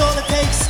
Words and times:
That's 0.00 0.16
all 0.16 0.18
it 0.18 0.28
takes. 0.28 0.60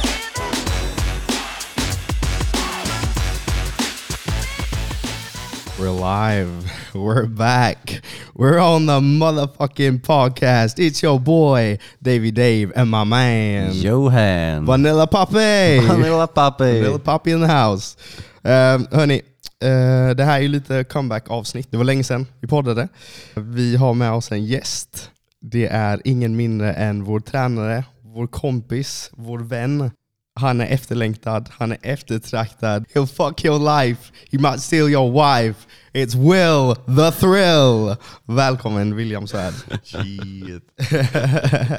We're 5.78 5.90
live. 5.90 6.50
We're 6.94 7.26
back. 7.26 8.02
We're 8.34 8.58
on 8.58 8.86
the 8.86 9.00
motherfucking 9.00 10.00
podcast. 10.00 10.80
It's 10.80 11.02
your 11.02 11.20
boy, 11.20 11.78
Davy 12.02 12.32
Dave, 12.32 12.72
and 12.74 12.90
my 12.90 13.04
man, 13.04 13.72
Johan. 13.74 14.64
Vanilla 14.66 15.06
Papi. 15.06 15.78
Vanilla 15.88 16.26
Papi. 16.26 16.80
Vanilla 16.82 16.98
Papi 16.98 17.30
in 17.30 17.40
the 17.40 17.46
house. 17.46 17.96
Um, 18.42 18.88
hörni, 18.90 19.22
eh, 19.62 20.10
det 20.16 20.24
här 20.24 20.38
är 20.38 20.40
ju 20.42 20.48
lite 20.48 20.84
comeback-avsnitt. 20.84 21.68
Det 21.70 21.76
var 21.76 21.84
länge 21.84 22.04
sedan 22.04 22.26
vi 22.40 22.48
poddade. 22.48 22.88
Vi 23.34 23.76
har 23.76 23.94
med 23.94 24.12
oss 24.12 24.32
en 24.32 24.44
gäst. 24.44 25.10
Det 25.40 25.66
är 25.66 26.00
ingen 26.04 26.36
mindre 26.36 26.72
än 26.72 27.04
vår 27.04 27.20
tränare, 27.20 27.84
vår 28.12 28.26
kompis, 28.26 29.10
vår 29.12 29.38
vän. 29.38 29.90
Han 30.34 30.60
är 30.60 30.66
efterlängtad, 30.66 31.48
han 31.52 31.72
är 31.72 31.78
eftertraktad. 31.82 32.84
He'll 32.94 33.06
fuck 33.06 33.44
your 33.44 33.80
life, 33.80 34.12
he 34.32 34.38
might 34.38 34.60
steal 34.60 34.88
your 34.88 35.12
wife. 35.12 35.68
It's 35.92 36.14
Will 36.14 36.74
the 36.96 37.10
Thrill! 37.10 37.96
Välkommen 38.24 38.96
William 38.96 39.26
Svärd. 39.26 39.54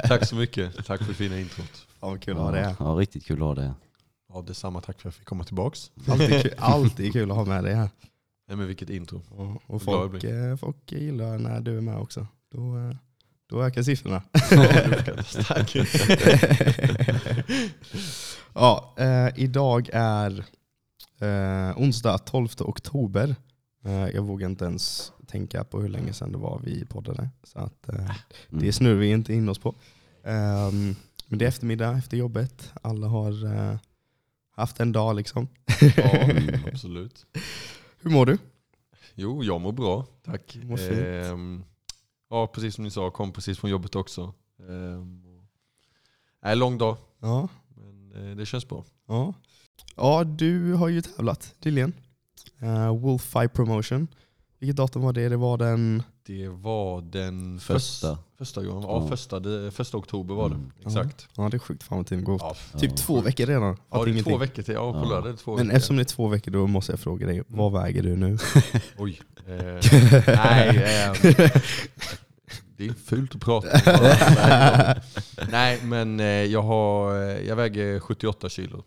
Tack 0.08 0.26
så 0.26 0.36
mycket. 0.36 0.86
Tack 0.86 1.00
för 1.00 1.08
det 1.08 1.14
fina 1.14 1.40
introt. 1.40 1.86
Fan 2.00 2.10
vad 2.10 2.22
kul 2.22 2.36
att 2.36 2.42
ha 2.42 2.52
här. 2.52 2.74
Ja, 2.78 2.84
riktigt 2.84 3.26
kul 3.26 3.36
att 3.36 3.48
ha 3.48 3.54
det. 3.54 3.74
Ja, 4.32 4.42
detsamma. 4.42 4.80
Tack 4.80 5.00
för 5.00 5.08
att 5.08 5.14
jag 5.14 5.14
fick 5.14 5.26
komma 5.26 5.44
tillbaks. 5.44 5.90
Alltid 6.08 6.42
kul, 6.42 6.54
alltid 6.58 7.12
kul 7.12 7.30
att 7.30 7.36
ha 7.36 7.44
med 7.44 7.64
dig 7.64 7.74
här. 7.74 7.90
Nej, 8.48 8.56
men 8.56 8.66
vilket 8.66 8.90
intro. 8.90 9.22
Och, 9.30 9.74
och 9.74 9.82
folk, 9.82 10.24
eh, 10.24 10.56
folk 10.56 10.92
gillar 10.92 11.38
när 11.38 11.60
du 11.60 11.76
är 11.76 11.80
med 11.80 11.96
också. 11.96 12.26
Då, 12.52 12.78
eh, 12.78 12.96
då 13.52 13.62
ökar 13.64 13.82
siffrorna. 13.82 14.22
Tack. 15.46 15.76
ja, 18.54 18.94
eh, 18.98 19.28
idag 19.36 19.88
är 19.92 20.44
eh, 21.20 21.78
onsdag 21.78 22.18
12 22.18 22.48
oktober. 22.58 23.36
Eh, 23.84 24.08
jag 24.08 24.22
vågar 24.22 24.48
inte 24.48 24.64
ens 24.64 25.12
tänka 25.26 25.64
på 25.64 25.80
hur 25.80 25.88
länge 25.88 26.12
sedan 26.12 26.32
det 26.32 26.38
var 26.38 26.60
vi 26.64 26.84
poddade. 26.84 27.28
Så 27.44 27.58
att, 27.58 27.88
eh, 27.88 27.94
det 28.48 28.56
Mm. 28.56 28.72
snurrar 28.72 28.94
vi 28.94 29.10
inte 29.10 29.34
in 29.34 29.48
oss 29.48 29.58
på. 29.58 29.74
Ehm, 30.24 30.96
men 31.26 31.38
det 31.38 31.44
är 31.44 31.48
eftermiddag 31.48 31.98
efter 31.98 32.16
jobbet. 32.16 32.72
Alla 32.82 33.06
har 33.06 33.44
eh, 33.56 33.76
haft 34.56 34.80
en 34.80 34.92
dag 34.92 35.16
liksom. 35.16 35.48
Ja, 35.96 36.28
absolut. 36.72 37.26
Hur 38.00 38.10
mår 38.10 38.26
du? 38.26 38.38
Jo, 39.14 39.44
jag 39.44 39.60
mår 39.60 39.72
bra. 39.72 40.06
Tack. 40.24 40.58
Mår 40.62 40.76
fint. 40.76 41.66
Ja, 42.32 42.46
precis 42.46 42.74
som 42.74 42.84
ni 42.84 42.90
sa. 42.90 43.10
Kom 43.10 43.32
precis 43.32 43.58
från 43.58 43.70
jobbet 43.70 43.94
också. 43.96 44.34
Ehm, 44.68 45.22
och- 46.42 46.56
lång 46.56 46.78
dag. 46.78 46.96
Ja. 47.20 47.48
Men 47.76 48.12
eh, 48.30 48.36
det 48.36 48.46
känns 48.46 48.68
bra. 48.68 48.84
Ja. 49.08 49.34
ja, 49.96 50.24
du 50.24 50.72
har 50.72 50.88
ju 50.88 51.02
tävlat 51.02 51.54
tydligen. 51.60 51.92
Uh, 52.62 52.96
Wolf 52.98 53.22
Fight 53.22 53.52
Promotion. 53.52 54.08
Vilket 54.58 54.76
datum 54.76 55.02
var 55.02 55.12
det? 55.12 55.28
Det 55.28 55.36
var 55.36 55.58
den... 55.58 56.02
Det 56.26 56.48
var 56.48 57.00
den 57.00 57.60
Första. 57.60 58.18
Första, 58.38 58.62
gången. 58.64 58.82
Ja, 58.82 59.02
Ja. 59.02 59.08
första, 59.08 59.40
det, 59.40 59.70
första 59.70 59.96
oktober 59.96 60.34
var 60.34 60.48
det. 60.48 60.54
Mm. 60.54 60.70
Exakt. 60.86 61.28
Ja, 61.36 61.48
det 61.48 61.56
är 61.56 61.58
sjukt 61.58 61.82
fan 61.82 61.98
vad 61.98 62.06
tiden 62.06 62.24
går. 62.24 62.38
Ja, 62.40 62.56
Typ 62.78 62.90
Ja. 62.90 62.96
två 62.96 63.20
veckor 63.20 63.46
redan. 63.46 63.76
ja 63.90 63.96
det 63.98 64.02
är 64.04 64.08
ingenting. 64.12 64.32
två 64.32 64.38
veckor 64.38 64.62
till. 64.62 64.74
Ja, 64.74 64.92
på 64.92 64.98
Ja. 64.98 65.04
lördag 65.04 65.26
är 65.28 65.32
det 65.32 65.36
två 65.38 65.56
Men 65.56 65.66
veckor. 65.66 65.76
eftersom 65.76 65.96
det 65.96 66.02
är 66.02 66.04
två 66.04 66.28
veckor 66.28 66.50
då 66.52 66.66
måste 66.66 66.92
jag 66.92 67.00
fråga 67.00 67.26
dig, 67.26 67.42
vad 67.46 67.72
väger 67.72 68.02
du 68.02 68.16
nu? 68.16 68.38
Oj. 68.98 69.20
Eh, 69.46 69.54
nej, 70.26 70.68
eh, 70.68 71.12
det 72.76 72.86
är 72.86 72.92
fult 73.04 73.34
att 73.34 73.40
prata 73.40 73.68
om. 73.92 75.00
Nej, 75.50 75.80
men 75.84 76.20
eh, 76.20 76.26
jag, 76.26 76.62
har, 76.62 77.14
eh, 77.22 77.40
jag 77.48 77.56
väger 77.56 78.00
78 78.00 78.48
kilo. 78.48 78.84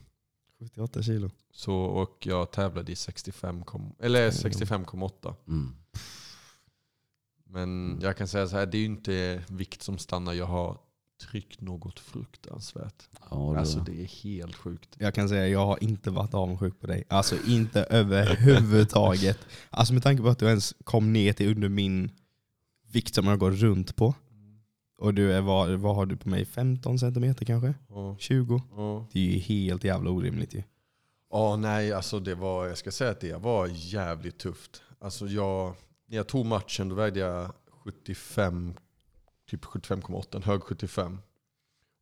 78 0.60 1.02
kilo. 1.04 1.30
Så, 1.54 1.76
och 1.76 2.18
jag 2.24 2.52
tävlade 2.52 2.92
i 2.92 2.96
65, 2.96 3.64
kom- 3.64 3.96
eller 4.02 4.32
65,8. 4.32 5.34
Mm. 5.48 5.76
Men 7.50 8.00
jag 8.02 8.18
kan 8.18 8.28
säga 8.28 8.48
så 8.48 8.58
här, 8.58 8.66
det 8.66 8.78
är 8.78 8.80
ju 8.80 8.86
inte 8.86 9.44
vikt 9.50 9.82
som 9.82 9.98
stannar. 9.98 10.34
Jag 10.34 10.46
har 10.46 10.78
tryckt 11.22 11.62
något 11.62 12.00
fruktansvärt. 12.00 13.04
Ja, 13.30 13.36
då, 13.36 13.56
Alltså 13.56 13.80
det 13.80 14.02
är 14.02 14.24
helt 14.24 14.56
sjukt. 14.56 14.96
Jag 15.00 15.14
kan 15.14 15.30
säga 15.30 15.48
jag 15.48 15.66
har 15.66 15.84
inte 15.84 16.12
varit 16.12 16.34
avundsjuk 16.34 16.80
på 16.82 16.88
dig. 16.88 17.04
Alltså 17.08 17.36
inte 17.48 17.84
överhuvudtaget. 17.90 19.40
Alltså 19.70 19.94
med 19.94 20.04
tanke 20.04 20.24
på 20.24 20.30
att 20.30 20.40
du 20.40 20.46
ens 20.48 20.76
kom 20.84 21.14
ner 21.14 21.34
till 21.34 21.52
under 21.56 21.70
min 21.70 22.12
vikt 22.92 23.16
som 23.16 23.28
jag 23.28 23.40
går 23.40 23.52
runt 23.52 23.96
på. 23.96 24.14
Och 24.98 25.14
du 25.14 25.34
är, 25.34 25.42
vad, 25.42 25.70
vad 25.70 25.96
har 25.96 26.06
du 26.06 26.18
på 26.18 26.30
mig? 26.30 26.46
15 26.46 27.00
centimeter 27.00 27.46
kanske? 27.46 27.74
Ja, 27.90 28.16
20? 28.20 28.62
ja. 28.76 29.08
Det 29.12 29.20
är 29.20 29.24
ju 29.24 29.40
helt 29.40 29.84
jävla 29.84 30.10
orimligt 30.10 30.54
ju. 30.54 30.64
Ja, 31.32 31.56
nej, 31.56 31.94
alltså 31.94 32.20
det 32.20 32.36
var, 32.36 32.68
jag 32.68 32.78
ska 32.78 32.92
säga 32.92 33.12
att 33.12 33.20
det 33.20 33.38
var 33.38 33.70
jävligt 33.74 34.38
tufft. 34.38 34.82
Alltså 35.00 35.28
jag, 35.28 35.76
när 36.16 36.20
jag 36.20 36.28
tog 36.28 36.46
matchen 36.46 36.90
då 36.90 36.96
vägde 36.96 37.20
jag 37.20 37.52
75, 37.84 38.74
typ 39.50 39.66
75,8, 39.66 40.36
en 40.36 40.44
hög 40.44 40.64
75. 40.64 41.22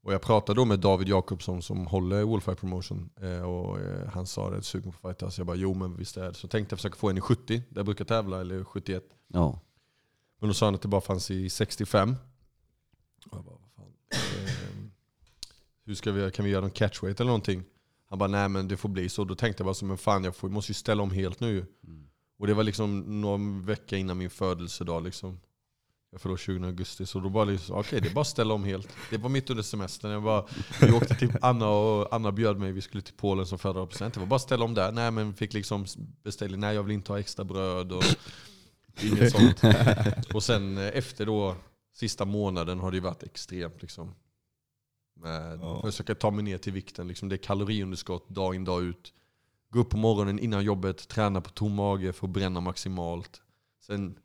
Och 0.04 0.14
jag 0.14 0.22
pratade 0.22 0.62
då 0.62 0.66
med 0.66 0.80
David 0.80 1.08
Jakobsson 1.08 1.62
som 1.62 1.88
håller 1.88 2.24
Wolfire 2.24 2.56
Promotion. 2.56 3.10
Eh, 3.22 3.42
och 3.42 3.80
eh, 3.80 4.10
han 4.10 4.28
sa 4.28 4.50
det, 4.50 4.64
sugen 4.64 4.92
på 4.92 5.08
fightas. 5.08 5.38
Jag 5.38 5.48
bara, 5.48 5.56
jo 5.56 5.74
men 5.74 5.96
visst 5.98 6.18
är 6.18 6.28
det. 6.28 6.34
Så 6.34 6.48
tänkte 6.48 6.74
jag 6.74 6.80
försöka 6.80 6.96
få 6.96 7.10
en 7.10 7.18
i 7.18 7.22
70, 7.22 7.58
där 7.70 7.80
jag 7.80 7.86
brukar 7.86 8.06
tävla, 8.06 8.42
eller 8.42 8.64
71. 8.64 9.04
ja. 9.28 9.60
Men 10.40 10.48
då 10.50 10.54
sa 10.54 10.66
han 10.66 10.76
att 10.76 10.82
det 10.82 10.88
bara 10.88 11.02
fanns 11.02 11.32
i 11.32 11.50
65. 11.50 12.16
Och 13.32 13.38
jag 13.38 13.44
bara, 13.44 13.56
vad 13.56 13.72
fan. 13.76 13.94
Eh, 14.12 14.90
hur 15.86 15.96
ska 15.96 16.12
vi, 16.12 16.32
kan 16.32 16.46
vi 16.46 16.52
göra 16.52 16.62
någon 16.62 16.72
catchweight 16.72 17.20
eller 17.20 17.30
någonting? 17.30 17.64
Han 18.10 18.20
bara, 18.20 18.30
nej 18.30 18.50
men 18.50 18.68
det 18.68 18.78
får 18.78 18.90
bli 18.90 19.10
så. 19.10 19.24
Då 19.24 19.36
tänkte 19.36 19.64
jag 19.64 19.76
bara, 19.76 19.88
men 19.88 19.98
fan 19.98 20.24
jag 20.24 20.36
får, 20.36 20.50
måste 20.50 20.70
ju 20.70 20.74
ställa 20.74 21.04
om 21.04 21.12
helt 21.12 21.40
nu. 21.40 21.66
Mm. 21.84 22.08
Och 22.38 22.48
det 22.48 22.54
var 22.54 22.64
liksom 22.64 23.22
någon 23.22 23.66
vecka 23.66 23.98
innan 23.98 24.18
min 24.18 24.30
födelsedag 24.30 25.04
liksom. 25.04 25.40
Jag 26.14 26.32
år 26.32 26.38
20 26.38 26.66
augusti, 26.66 27.06
så 27.06 27.20
då 27.20 27.30
bara 27.30 27.46
liksom, 27.46 27.76
okej 27.76 28.02
det 28.02 28.10
är 28.10 28.14
bara 28.14 28.22
att 28.22 28.28
ställa 28.28 28.54
om 28.54 28.64
helt. 28.64 28.90
Det 29.10 29.18
var 29.18 29.30
mitt 29.30 29.50
under 29.50 29.64
semestern. 29.64 30.12
Jag 30.12 30.24
bara, 30.24 30.46
vi 30.82 30.92
åkte 30.92 31.16
till 31.16 31.32
Anna 31.42 31.70
och 31.70 32.14
Anna 32.14 32.32
bjöd 32.32 32.58
mig, 32.58 32.72
vi 32.72 32.82
skulle 32.82 33.04
till 33.04 33.14
Polen 33.14 33.46
som 33.46 33.60
födelsedagspresent. 33.60 34.14
Det 34.14 34.20
var 34.20 34.28
bara 34.28 34.36
att 34.36 34.42
ställa 34.42 34.66
om 34.66 34.74
där. 34.74 34.92
Nej 34.92 35.12
men 35.12 35.34
fick 35.34 35.54
liksom 35.54 35.86
beställa, 36.24 36.58
nej 36.58 36.76
jag 36.76 36.84
vill 36.84 36.94
inte 36.94 37.12
ha 37.12 37.20
extra 37.20 37.46
bröd 37.46 37.92
och 37.92 38.04
inget 39.02 39.32
sånt. 39.32 39.62
Och 40.34 40.44
sen 40.44 40.78
eh, 40.78 40.98
efter 40.98 41.26
då, 41.26 41.56
sista 41.94 42.26
månaden 42.26 42.80
har 42.80 42.92
det 42.92 43.00
varit 43.00 43.24
extremt 43.24 43.82
liksom. 43.82 44.16
Med 45.20 45.60
Ja. 45.62 45.82
Försöka 45.82 46.16
ta 46.16 46.32
mig 46.32 46.44
ner 46.44 46.58
till 46.58 46.74
vikten, 46.74 47.08
liksom 47.08 47.30
det 47.30 47.36
är 47.36 47.38
kaloriunderskott 47.38 48.30
dag 48.30 48.56
in 48.56 48.66
dag 48.66 48.84
ut. 48.84 49.14
Gå 49.74 49.80
upp 49.80 49.90
på 49.90 49.98
morgonen 49.98 50.40
innan 50.40 50.64
jobbet, 50.64 51.08
träna 51.08 51.42
på 51.42 51.50
tom 51.50 51.76
mage 51.76 52.14
för 52.14 52.28
att 52.28 52.34
bränna 52.34 52.62
maximalt. 52.62 53.42
Sen 53.82 54.20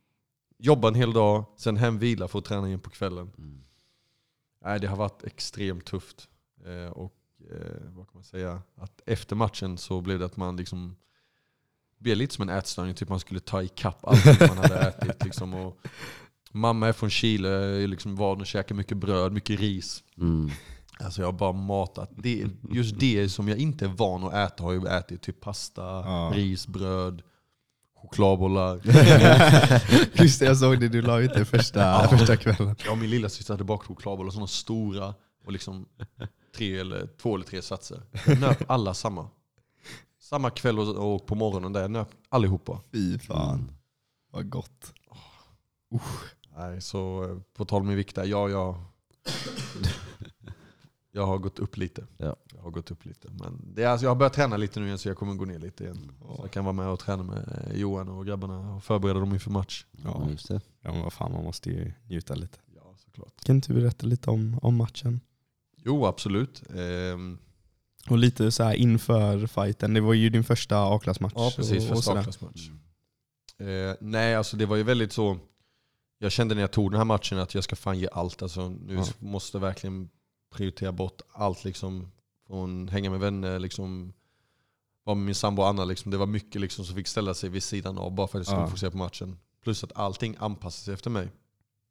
jobba 0.58 0.88
en 0.88 0.94
hel 0.94 1.12
dag, 1.12 1.44
sen 1.56 1.76
hem 1.76 1.98
vila 1.98 2.28
för 2.28 2.38
att 2.38 2.44
träna 2.44 2.66
igen 2.66 2.80
på 2.80 2.90
kvällen. 2.90 3.30
Mm. 3.38 3.64
Nej, 4.64 4.80
det 4.80 4.86
har 4.86 4.96
varit 4.96 5.24
extremt 5.24 5.84
tufft. 5.84 6.28
Eh, 6.66 6.92
och 6.92 7.14
eh, 7.50 7.82
vad 7.82 8.06
kan 8.06 8.14
man 8.14 8.24
säga? 8.24 8.62
Att 8.74 9.00
efter 9.06 9.36
matchen 9.36 9.78
så 9.78 10.00
blev 10.00 10.18
det 10.18 10.24
att 10.24 10.36
man 10.36 10.56
liksom 10.56 10.96
blev 11.98 12.16
lite 12.16 12.34
som 12.34 12.48
en 12.48 12.56
ätstörning. 12.56 12.94
Typ 12.94 13.08
man 13.08 13.20
skulle 13.20 13.40
ta 13.40 13.62
ikapp 13.62 13.98
allt 14.02 14.40
man 14.40 14.58
hade 14.58 14.78
ätit. 14.78 15.24
Liksom, 15.24 15.54
och 15.54 15.78
mamma 16.50 16.88
är 16.88 16.92
från 16.92 17.10
Chile, 17.10 17.48
är 17.48 17.86
liksom 17.86 18.16
van 18.16 18.40
att 18.40 18.46
käka 18.46 18.74
mycket 18.74 18.96
bröd, 18.96 19.32
mycket 19.32 19.60
ris. 19.60 20.04
Mm. 20.16 20.50
Alltså 21.00 21.20
jag 21.22 21.26
har 21.28 21.32
bara 21.38 21.52
matat. 21.52 22.10
Det, 22.16 22.46
just 22.70 22.98
det 23.00 23.28
som 23.28 23.48
jag 23.48 23.58
inte 23.58 23.84
är 23.84 23.88
van 23.88 24.24
att 24.24 24.34
äta 24.34 24.62
har 24.64 24.72
jag 24.74 24.96
ätit. 24.98 25.22
Typ 25.22 25.40
pasta, 25.40 25.82
Ja. 25.82 26.30
ris, 26.34 26.66
bröd, 26.66 27.22
chokladbollar. 28.02 28.80
Just 30.22 30.40
det, 30.40 30.46
jag 30.46 30.56
såg 30.56 30.80
det. 30.80 30.88
Du 30.88 31.02
la 31.02 31.20
ut 31.20 31.34
det 31.34 31.44
första, 31.44 31.80
Ja. 31.80 32.08
första 32.18 32.36
kvällen. 32.36 32.76
Jag 32.84 32.92
och 32.92 32.98
min 32.98 33.10
lilla 33.10 33.28
syster 33.28 33.54
hade 33.54 33.64
bakat 33.64 33.86
chokladbollar, 33.86 34.30
sådana 34.30 34.46
stora. 34.46 35.14
Och 35.46 35.52
liksom 35.52 35.86
tre 36.56 36.78
eller, 36.78 37.08
två 37.22 37.34
eller 37.34 37.44
tre 37.44 37.62
satser. 37.62 38.02
Jag 38.26 38.40
nöp 38.40 38.70
alla 38.70 38.94
samma. 38.94 39.28
Samma 40.20 40.50
kväll 40.50 40.78
och, 40.78 41.14
och 41.14 41.26
på 41.26 41.34
morgonen 41.34 41.72
där. 41.72 41.80
Jag 41.80 41.90
nöp 41.90 42.08
allihopa. 42.28 42.80
Fy 42.92 43.18
fan. 43.18 43.70
Vad 44.32 44.50
gott. 44.50 44.92
Nej, 46.56 46.80
så 46.80 47.24
eh, 47.24 47.38
på 47.56 47.64
tal 47.64 47.80
om 47.80 47.86
min 47.86 47.96
vikt 47.96 48.14
där. 48.14 48.24
Ja, 48.24 48.48
jag, 48.48 48.84
jag 51.18 51.26
har 51.26 51.38
gått 51.38 51.58
upp 51.58 51.76
lite. 51.76 52.06
Ja. 52.16 52.36
Jag 52.54 52.62
har 52.62 52.70
gått 52.70 52.90
upp 52.90 53.04
lite. 53.04 53.28
Men 53.30 53.74
det 53.74 53.82
är, 53.82 53.88
alltså, 53.88 54.04
jag 54.04 54.10
har 54.10 54.16
börjat 54.16 54.32
träna 54.32 54.56
lite 54.56 54.80
nu 54.80 54.86
igen 54.86 54.98
så 54.98 55.08
jag 55.08 55.16
kommer 55.16 55.34
gå 55.34 55.44
ner 55.44 55.58
lite 55.58 55.84
igen. 55.84 56.12
Så 56.20 56.38
jag 56.42 56.50
kan 56.50 56.64
vara 56.64 56.72
med 56.72 56.88
och 56.88 56.98
träna 57.00 57.22
med 57.22 57.66
eh, 57.70 57.76
Johan 57.80 58.08
och 58.08 58.26
grabbarna 58.26 58.74
och 58.74 58.84
förbereda 58.84 59.20
dem 59.20 59.32
inför 59.32 59.50
match. 59.50 59.84
Ja. 59.92 59.98
Ja, 60.24 60.30
just 60.30 60.48
det. 60.48 60.60
Ja 60.82 60.92
men 60.92 61.02
vad 61.02 61.12
fan, 61.12 61.32
man 61.32 61.44
måste 61.44 61.70
ju 61.70 61.92
njuta 62.08 62.34
lite. 62.34 62.58
Ja, 62.74 62.94
såklart. 63.04 63.44
Kan 63.44 63.56
inte 63.56 63.72
du 63.72 63.80
berätta 63.80 64.06
lite 64.06 64.30
om, 64.30 64.58
om 64.62 64.76
matchen? 64.76 65.20
Jo, 65.76 66.06
absolut. 66.06 66.62
Ehm, 66.76 67.38
Och 68.10 68.18
lite 68.18 68.50
så 68.52 68.62
här 68.62 68.74
inför 68.74 69.46
fighten. 69.46 69.94
Det 69.94 70.00
var 70.00 70.14
ju 70.14 70.30
din 70.30 70.44
första 70.44 70.94
A-klassmatch. 70.94 71.32
ja, 71.36 71.52
precis. 71.56 71.84
och, 71.84 71.90
och 71.90 71.96
Första. 71.96 72.18
A-klassmatch. 72.18 72.68
Eh, 73.58 73.94
nej, 74.00 74.34
alltså 74.34 74.56
det 74.56 74.66
var 74.66 74.76
ju 74.76 74.82
väldigt 74.82 75.12
så... 75.12 75.38
Jag 76.20 76.32
kände 76.32 76.54
när 76.54 76.62
jag 76.62 76.70
tog 76.70 76.90
den 76.90 76.98
här 76.98 77.04
matchen 77.04 77.38
att 77.38 77.54
jag 77.54 77.64
ska 77.64 77.76
fan 77.76 77.98
ge 77.98 78.08
allt. 78.12 78.42
Alltså, 78.42 78.68
nu 78.68 78.94
Ja. 78.94 79.04
måste 79.18 79.56
jag 79.56 79.60
verkligen 79.62 80.08
prioritera 80.50 80.92
bort 80.92 81.20
allt 81.32 81.64
liksom 81.64 82.12
från 82.46 82.88
hänga 82.88 83.10
med 83.10 83.20
vänner, 83.20 83.58
liksom, 83.58 84.12
vara 85.04 85.14
med 85.14 85.26
min 85.26 85.34
sambo 85.34 85.62
Anna. 85.62 85.84
Liksom. 85.84 86.10
Det 86.10 86.16
var 86.16 86.26
mycket 86.26 86.60
liksom, 86.60 86.84
som 86.84 86.94
fick 86.96 87.06
ställa 87.08 87.34
sig 87.34 87.50
vid 87.50 87.62
sidan 87.62 87.98
av 87.98 88.12
bara 88.14 88.28
för 88.28 88.38
att 88.38 88.40
jag 88.40 88.46
skulle 88.46 88.60
Ja. 88.60 88.66
fokusera 88.66 88.90
på 88.90 88.96
matchen. 88.96 89.38
Plus 89.62 89.84
att 89.84 89.96
allting 89.96 90.36
anpassar 90.38 90.84
sig 90.84 90.94
efter 90.94 91.10
mig. 91.10 91.28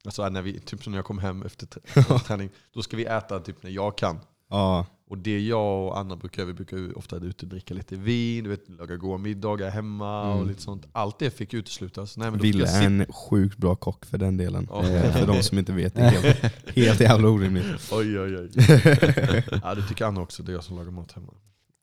Alltså 0.04 0.28
när 0.28 0.42
vi, 0.42 0.60
typ 0.60 0.82
som 0.84 0.90
när 0.92 0.98
jag 0.98 1.06
kom 1.06 1.18
hem 1.18 1.42
efter 1.42 1.66
träning, 2.18 2.50
då 2.72 2.82
ska 2.82 2.96
vi 2.96 3.04
äta 3.04 3.40
typ 3.40 3.62
när 3.62 3.70
jag 3.70 3.98
kan. 3.98 4.18
Ja, 4.48 4.86
Och 5.10 5.18
det 5.18 5.40
jag 5.40 5.86
och 5.86 5.98
Anna 5.98 6.16
brukar, 6.16 6.44
vi 6.44 6.52
brukar 6.52 6.98
ofta 6.98 7.16
ute 7.16 7.46
och 7.46 7.50
dricka 7.50 7.74
lite 7.74 7.96
vin, 7.96 8.44
du 8.44 8.50
vet, 8.50 8.68
laga 8.68 8.96
goda 8.96 9.18
middagar 9.18 9.70
hemma 9.70 10.22
och 10.30 10.36
Mm. 10.36 10.48
lite 10.48 10.62
sånt. 10.62 10.86
Allt 10.92 11.18
det 11.18 11.30
fick 11.30 11.54
uteslutas. 11.54 12.16
Nej, 12.16 12.30
men 12.30 12.40
Ville 12.40 12.66
är 12.68 12.86
en 12.86 13.06
sjukt 13.12 13.56
bra 13.58 13.76
kock 13.76 14.04
för 14.06 14.18
den 14.18 14.36
delen. 14.36 14.68
Eh, 14.74 15.12
För 15.12 15.26
de 15.26 15.42
som 15.42 15.58
inte 15.58 15.72
vet, 15.72 15.94
det 15.94 16.00
är 16.00 16.10
helt, 16.10 16.54
helt 16.76 17.00
jävla 17.00 17.28
orimligt. 17.28 17.92
Oj 17.92 18.20
oj 18.20 18.36
oj. 18.38 18.50
ja 19.62 19.74
det 19.74 19.82
tycker 19.88 20.04
Anna 20.04 20.20
också, 20.20 20.42
det 20.42 20.52
är 20.52 20.54
jag 20.54 20.64
som 20.64 20.76
lagar 20.76 20.90
mat 20.90 21.12
hemma. 21.12 21.32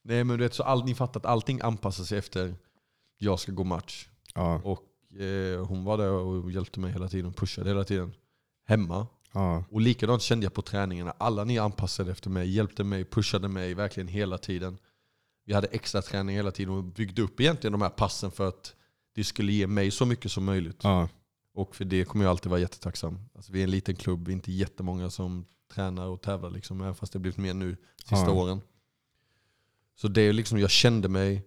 Nej 0.04 0.24
men 0.24 0.38
du 0.38 0.44
vet, 0.44 0.54
så 0.54 0.64
all, 0.64 0.86
ni 0.86 0.96
fattar 0.96 1.20
att 1.20 1.26
allting 1.26 1.62
anpassar 1.62 2.04
sig 2.04 2.18
efter 2.18 2.56
jag 3.18 3.40
ska 3.40 3.52
gå 3.52 3.64
match. 3.64 4.08
Ja, 4.36 4.62
Och 4.64 4.84
eh, 5.22 5.66
hon 5.66 5.84
var 5.84 5.98
där 5.98 6.10
och 6.12 6.52
hjälpte 6.52 6.80
mig 6.80 6.92
hela 6.92 7.08
tiden, 7.08 7.34
pushade 7.34 7.70
hela 7.70 7.84
tiden. 7.84 8.14
Hemma. 8.68 9.08
Ja, 9.36 9.64
Och 9.72 9.82
likadant 9.82 10.22
kände 10.22 10.46
jag 10.46 10.54
på 10.54 10.62
träningarna. 10.62 11.14
Alla 11.18 11.44
ni 11.44 11.58
anpassade 11.60 12.12
efter 12.12 12.30
mig, 12.30 12.50
hjälpte 12.50 12.84
mig, 12.84 13.06
pushade 13.06 13.48
mig 13.48 13.74
verkligen 13.74 14.08
hela 14.08 14.38
tiden. 14.38 14.78
Vi 15.46 15.54
hade 15.54 15.68
extra 15.68 16.02
träning 16.02 16.36
hela 16.36 16.52
tiden 16.52 16.74
och 16.74 16.84
byggde 16.84 17.22
upp 17.22 17.40
egentligen 17.40 17.72
de 17.72 17.82
här 17.82 17.90
passen 17.90 18.32
för 18.32 18.48
att 18.48 18.76
det 19.16 19.24
skulle 19.24 19.52
ge 19.52 19.68
mig 19.68 19.92
så 19.92 20.06
mycket 20.06 20.32
som 20.32 20.46
möjligt. 20.46 20.80
ja, 20.84 21.10
Och 21.54 21.76
för 21.76 21.86
det 21.86 22.06
kommer 22.06 22.26
jag 22.26 22.30
alltid 22.30 22.50
vara 22.50 22.60
jättetacksam. 22.60 23.20
Alltså, 23.36 23.52
vi 23.52 23.60
är 23.60 23.64
en 23.64 23.72
liten 23.72 23.96
klubb, 23.96 24.26
vi 24.28 24.32
är 24.32 24.36
inte 24.36 24.52
jättemånga 24.52 25.10
som 25.10 25.46
tränar 25.74 26.08
och 26.08 26.22
tävlar. 26.22 26.50
Liksom, 26.50 26.82
även 26.82 26.96
fast 26.96 27.14
det 27.14 27.18
har 27.20 27.22
blivit 27.22 27.38
mer 27.38 27.54
nu 27.54 27.78
sista 28.00 28.16
Ja. 28.26 28.32
åren. 28.32 28.62
Så 29.96 30.08
det 30.08 30.22
är 30.22 30.34
liksom, 30.34 30.60
jag 30.60 30.70
kände 30.70 31.10
mig 31.10 31.44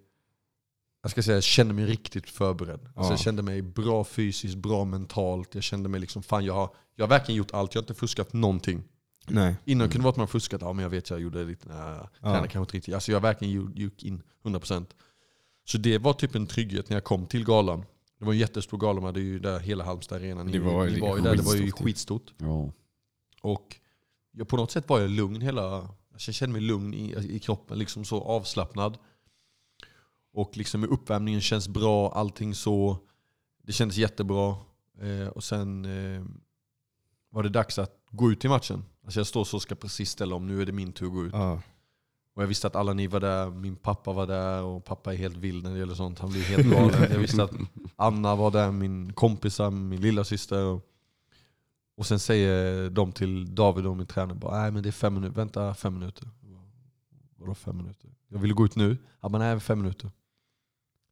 jag 1.08 1.10
ska 1.12 1.22
säga, 1.22 1.37
jag 1.37 1.44
kände 1.44 1.75
mig 1.75 1.87
riktigt 1.87 2.31
förberedd. 2.31 2.81
Alltså, 2.84 3.02
Ja. 3.02 3.10
Jag 3.10 3.19
kände 3.20 3.43
mig 3.43 3.62
bra 3.62 4.05
fysiskt, 4.05 4.56
bra 4.56 4.84
mentalt. 4.84 5.55
Jag 5.55 5.64
kände 5.64 5.88
mig 5.88 6.00
liksom, 6.00 6.22
fan 6.22 6.44
jag 6.44 6.55
har, 6.55 6.70
jag 6.96 7.05
har 7.05 7.08
verkligen 7.08 7.38
gjort 7.38 7.50
allt. 7.55 7.75
Jag 7.75 7.82
har 7.82 7.84
inte 7.84 7.94
fuskat 7.94 8.32
någonting. 8.32 8.82
nej, 9.28 9.56
Innan 9.64 9.88
kunde 9.88 9.99
det 9.99 10.02
vara 10.05 10.10
att 10.10 10.16
man 10.16 10.28
fuskat, 10.28 10.60
ja 10.62 10.72
men 10.72 10.82
jag 10.82 10.90
vet 10.90 11.10
jag 11.10 11.20
gjorde 11.20 11.44
lite, 11.44 11.69
nej, 11.69 12.00
tränade 12.20 12.38
kanske 12.49 12.58
inte 12.58 12.76
riktigt. 12.76 12.94
Alltså 12.94 13.12
jag 13.12 13.20
verkligen 13.20 13.72
gick 13.75 14.05
in 14.05 14.22
100%. 14.44 14.87
Så 15.69 15.78
det 15.78 15.99
var 15.99 16.12
typ 16.12 16.34
en 16.34 16.46
trygghet 16.46 16.88
när 16.88 16.96
jag 16.96 17.05
kom 17.05 17.26
till 17.26 17.44
galan. 17.44 17.84
Det 18.19 18.25
var 18.25 18.32
en 18.32 18.38
jättestor 18.38 18.78
gala, 18.78 18.94
man 19.00 19.05
hade 19.05 19.20
ju 19.20 19.38
där 19.38 19.58
hela 19.58 19.84
Halmstad 19.84 20.19
arenan. 20.19 20.46
Ni, 20.46 20.52
Det 20.52 20.58
var 20.58 20.87
ni 20.87 21.00
var 21.00 21.16
ju 21.16 21.22
där, 21.22 21.37
det 21.37 21.43
var 21.43 21.55
ju 21.55 21.72
skitstort. 21.72 22.32
Ja. 22.38 22.72
Och 23.43 23.76
jag, 24.32 24.49
på 24.49 24.56
något 24.56 24.70
sätt 24.70 24.88
var 24.88 25.00
jag 25.00 25.10
lugn 25.10 25.40
hela... 25.40 25.88
Alltså 26.12 26.28
jag 26.28 26.34
kände 26.34 26.52
mig 26.52 26.62
lugn 26.62 26.94
i, 26.94 27.16
i 27.31 27.38
kroppen, 27.38 27.78
liksom 27.78 28.05
så 28.05 28.22
avslappnad. 28.22 28.99
Och 30.38 30.56
liksom 30.56 30.85
uppvärmningen 30.85 31.40
känns 31.40 31.69
bra, 31.69 32.12
allting 32.12 32.55
så. 32.55 32.99
Det 33.62 33.73
kändes 33.73 33.96
jättebra. 33.96 34.56
Eh, 35.00 35.29
och 35.29 35.44
sen 35.44 35.85
eh, 35.85 36.25
var 37.31 37.43
det 37.43 37.49
dags 37.49 37.79
att 37.79 37.96
gå 38.11 38.31
ut 38.32 38.44
i 38.44 38.49
matchen. 38.49 38.85
Alltså 39.05 39.20
jag 39.20 39.26
står 39.26 39.44
så 39.44 39.56
och 39.56 39.62
ska 39.62 39.75
precis 39.75 40.11
ställa 40.11 40.35
om, 40.35 40.46
nu 40.46 40.62
är 40.62 40.67
det 40.67 40.73
min 40.73 40.93
tur 40.93 41.06
att 41.06 41.12
gå 41.12 41.25
ut. 41.25 41.32
ja, 41.32 41.62
Och 42.35 42.43
jag 42.43 42.46
visste 42.46 42.67
att 42.67 42.76
alla 42.76 42.93
ni 42.93 43.06
var 43.06 43.20
där, 43.20 43.50
min 43.50 43.76
pappa 43.76 44.12
var 44.12 44.26
där 44.26 44.62
och 44.62 44.85
pappa 44.85 45.12
är 45.12 45.17
helt 45.17 45.37
vild 45.37 45.64
när 45.64 45.73
det 45.73 45.79
gäller 45.79 45.94
sånt. 45.94 46.19
Han 46.19 46.31
blir 46.31 46.43
helt 46.43 46.70
galen. 46.70 47.02
Jag 47.12 47.19
visste 47.19 47.43
att 47.44 47.52
Anna 47.96 48.37
var 48.37 48.50
där, 48.50 48.73
min 48.73 49.12
kompisar, 49.12 49.70
min 49.70 50.00
lilla 50.00 50.25
syster. 50.25 50.64
Och, 50.64 50.87
och 51.96 52.06
sen 52.06 52.19
säger 52.19 52.91
de 52.91 53.12
till 53.12 53.55
David 53.55 53.87
och 53.87 53.96
min 53.96 54.06
tränare 54.06 54.38
bara, 54.38 54.61
nej 54.61 54.70
men 54.70 54.82
det 54.82 54.88
är 54.88 54.93
fem 54.93 55.14
minuter, 55.14 55.37
vänta 55.37 55.75
fem 55.75 55.94
minuter. 55.94 56.29
Vadå 57.37 57.55
fem 57.55 57.76
minuter? 57.76 58.11
Jag 58.29 58.38
ville 58.38 58.55
gå 58.55 58.64
ut 58.64 58.76
nu. 58.76 58.96
Han 59.20 59.32
bara, 59.32 59.38
nej 59.38 59.61
fem 59.61 59.79
minuter. 59.79 60.11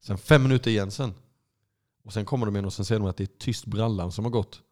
Sen 0.06 0.18
fem 0.18 0.42
minuter 0.42 0.70
igen 0.70 0.90
sen. 0.90 1.14
Och 2.04 2.12
sen 2.12 2.24
kommer 2.24 2.46
de 2.46 2.54
igen 2.56 2.64
och 2.64 2.72
sen 2.72 2.84
säger 2.84 3.00
de 3.00 3.08
att 3.08 3.16
det 3.16 3.24
är 3.24 3.38
tyst 3.38 3.66
brallan 3.66 4.12
som 4.12 4.24
har 4.24 4.32
gått. 4.32 4.62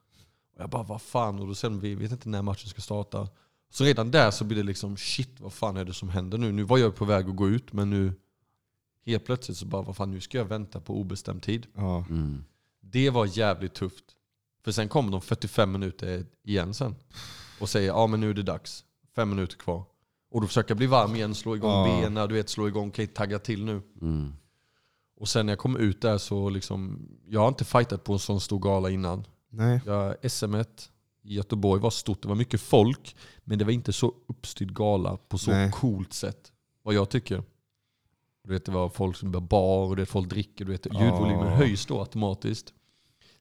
Och 0.57 0.63
jag 0.63 0.71
bara, 0.71 0.83
vad 0.83 1.03
fan? 1.03 1.39
Och 1.39 1.47
då 1.47 1.55
säger 1.55 1.73
de, 1.75 1.81
vi 1.81 1.95
vet 1.95 2.13
inte 2.13 2.29
när 2.29 2.43
matchen 2.43 2.69
ska 2.69 2.81
starta. 2.81 3.29
Så 3.71 3.85
redan 3.85 4.11
där 4.11 4.31
så 4.31 4.45
blir 4.45 4.57
det 4.57 4.63
liksom, 4.63 4.97
shit 4.97 5.41
vad 5.41 5.53
fan 5.53 5.77
är 5.77 5.85
det 5.85 5.93
som 5.95 6.09
händer 6.09 6.39
nu? 6.39 6.53
Nu 6.53 6.63
var 6.63 6.79
jag 6.79 6.97
på 6.97 7.05
väg 7.05 7.29
att 7.29 7.37
gå 7.37 7.49
ut 7.49 7.73
men 7.73 7.91
nu 7.91 8.13
helt 9.07 9.25
plötsligt 9.25 9.57
så 9.59 9.67
bara, 9.67 9.83
vad 9.83 9.97
fan 9.97 10.11
nu 10.11 10.21
ska 10.21 10.39
jag 10.39 10.45
vänta 10.45 10.81
på 10.81 11.01
obestämd 11.01 11.43
tid. 11.43 11.67
ja, 11.75 12.05
Mm. 12.11 12.45
Det 12.81 13.11
var 13.11 13.39
jävligt 13.39 13.75
tufft. 13.75 14.05
För 14.65 14.73
sen 14.73 14.89
kom 14.89 15.11
de 15.11 15.21
45 15.21 15.73
minuter 15.73 16.27
igen 16.43 16.75
sen. 16.75 16.95
Och 17.61 17.69
säger 17.69 17.89
ja 17.89 18.07
men 18.07 18.21
nu 18.21 18.31
är 18.31 18.35
det 18.35 18.43
dags. 18.43 18.85
Fem 19.17 19.31
minuter 19.31 19.57
kvar. 19.57 19.85
Och 20.31 20.41
då 20.41 20.47
försöker 20.47 20.71
jag 20.71 20.77
bli 20.77 20.87
varm 20.87 21.15
igen, 21.15 21.35
slå 21.35 21.57
igång 21.57 21.71
Ja. 21.71 22.01
benen, 22.03 22.29
du 22.29 22.35
vet 22.35 22.49
slå 22.49 22.69
igång, 22.69 22.89
okej 22.89 23.07
tagga 23.07 23.39
till 23.39 23.65
nu. 23.65 23.83
Mm. 24.01 24.33
Och 25.17 25.29
sen 25.29 25.47
när 25.47 25.53
jag 25.53 25.59
kom 25.59 25.77
ut 25.77 26.01
där 26.01 26.19
så 26.19 26.49
liksom, 26.49 27.09
jag 27.29 27.41
har 27.41 27.49
inte 27.49 27.65
fightat 27.65 28.05
på 28.05 28.13
en 28.13 28.19
sån 28.19 28.41
stor 28.41 28.59
gala 28.59 28.91
innan. 28.91 29.27
nej, 29.51 29.81
Jag, 29.87 30.17
SM1 30.17 30.67
i 31.23 31.35
Göteborg 31.35 31.81
var 31.81 31.91
stort, 31.91 32.23
det 32.23 32.29
var 32.29 32.35
mycket 32.35 32.61
folk. 32.61 33.17
Men 33.45 33.59
det 33.59 33.65
var 33.65 33.73
inte 33.73 33.93
så 33.93 34.15
uppstyrd 34.29 34.75
gala 34.75 35.17
på 35.17 35.39
så 35.39 35.51
Nej. 35.51 35.71
coolt 35.73 36.13
sätt. 36.13 36.53
Vad 36.83 36.95
jag 36.95 37.09
tycker. 37.11 37.43
Du 38.45 38.53
vet, 38.53 38.65
det 38.65 38.73
var 38.73 38.89
folk 38.89 39.17
som 39.17 39.31
började 39.33 39.47
bar 39.47 39.87
och 39.87 39.97
det 39.97 40.07
folk 40.07 40.29
dricker. 40.31 40.65
Du 40.65 40.73
vet, 40.73 40.87
ljudvolymen 40.87 41.47
Ja. 41.47 41.55
höjs 41.57 41.87
då 41.87 42.01
automatiskt. 42.01 42.73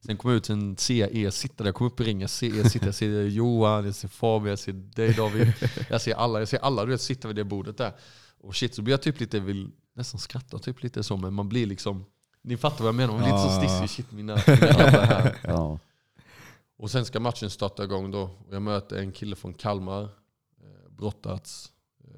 Sen 0.06 0.16
kom 0.16 0.30
jag 0.30 0.36
ut, 0.38 0.46
sen 0.46 0.76
ser 0.76 0.94
jag 1.00 1.14
er 1.14 1.30
sitta 1.30 1.54
där. 1.64 1.68
Jag 1.68 1.74
kom 1.74 1.86
upp 1.86 2.00
i 2.00 2.04
ringen, 2.04 2.28
ser 2.28 2.58
er 2.60 2.68
sitta. 2.68 2.86
Jag 2.86 2.94
ser 2.94 3.22
Johan, 3.26 3.84
jag 3.84 3.94
ser 3.94 4.08
Fabian, 4.08 4.48
jag 4.50 4.58
ser 4.58 4.72
dig 4.72 5.12
David. 5.12 5.52
Jag 5.90 6.00
ser 6.00 6.14
alla, 6.14 6.38
jag 6.38 6.48
ser 6.48 6.58
alla 6.58 6.84
du 6.84 6.90
vet, 6.90 7.00
sitta 7.00 7.28
vid 7.28 7.36
det 7.36 7.44
bordet 7.44 7.78
där. 7.78 7.92
Och 8.40 8.56
shit, 8.56 8.74
så 8.74 8.82
blir 8.82 8.92
jag 8.92 9.02
typ 9.02 9.20
lite, 9.20 9.40
vill 9.40 9.70
nästan 9.94 10.20
skratta 10.20 10.58
typ 10.58 10.82
lite 10.82 11.02
så. 11.02 11.16
Men 11.16 11.34
man 11.34 11.48
blir 11.48 11.66
liksom, 11.66 12.04
ni 12.42 12.56
fattar 12.56 12.78
vad 12.78 12.88
jag 12.88 12.94
menar. 12.94 13.12
Man 13.12 13.22
blir 13.22 13.32
lite 13.32 13.42
så 13.54 13.62
Ja. 13.62 13.78
stissig. 13.78 13.90
Shit, 14.04 14.12
mina, 14.12 14.34
mina 14.46 15.00
här. 15.00 15.38
Ja. 15.44 15.78
Och 16.76 16.90
sen 16.90 17.04
ska 17.04 17.20
matchen 17.20 17.50
starta 17.50 17.84
igång 17.84 18.10
då. 18.10 18.30
Jag 18.50 18.62
möter 18.62 18.96
en 18.96 19.12
kille 19.12 19.36
från 19.36 19.54
Kalmar. 19.54 20.02
Eh, 20.02 20.90
brottats. 20.90 21.72
Eh, 22.04 22.10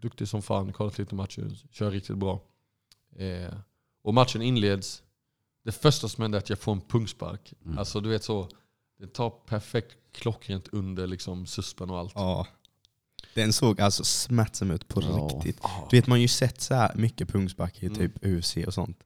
duktig 0.00 0.28
som 0.28 0.42
fan, 0.42 0.72
kollat 0.72 0.98
lite 0.98 1.14
matcher. 1.14 1.50
Kör 1.70 1.90
riktigt 1.90 2.16
bra. 2.16 2.40
Eh, 3.16 3.54
och 4.02 4.14
matchen 4.14 4.42
inleds. 4.42 5.02
Det 5.64 5.72
första 5.72 6.08
som 6.08 6.22
händer 6.22 6.38
är 6.38 6.42
att 6.42 6.50
jag 6.50 6.58
får 6.58 6.72
en 6.72 6.80
pungspark. 6.80 7.52
Mm. 7.64 7.78
Alltså 7.78 8.00
du 8.00 8.08
vet 8.08 8.24
så. 8.24 8.48
Det 8.98 9.06
tar 9.06 9.30
perfekt 9.30 9.96
klockrent 10.12 10.68
under 10.68 11.06
liksom 11.06 11.46
suspen 11.46 11.90
och 11.90 11.98
allt. 11.98 12.12
ja. 12.14 12.46
Den 13.38 13.52
såg 13.52 13.80
alltså 13.80 14.04
smärtsam 14.04 14.70
ut 14.70 14.88
på 14.88 15.02
Ja. 15.02 15.08
riktigt. 15.08 15.58
Ah. 15.64 15.86
Du 15.90 15.96
vet 15.96 16.06
man 16.06 16.16
har 16.16 16.22
ju 16.22 16.28
sett 16.28 16.60
så 16.60 16.74
här 16.74 16.92
mycket 16.94 17.28
pungspark 17.28 17.82
i 17.82 17.86
Mm. 17.86 17.98
typ 17.98 18.12
UFC 18.26 18.56
och 18.66 18.74
sånt. 18.74 18.98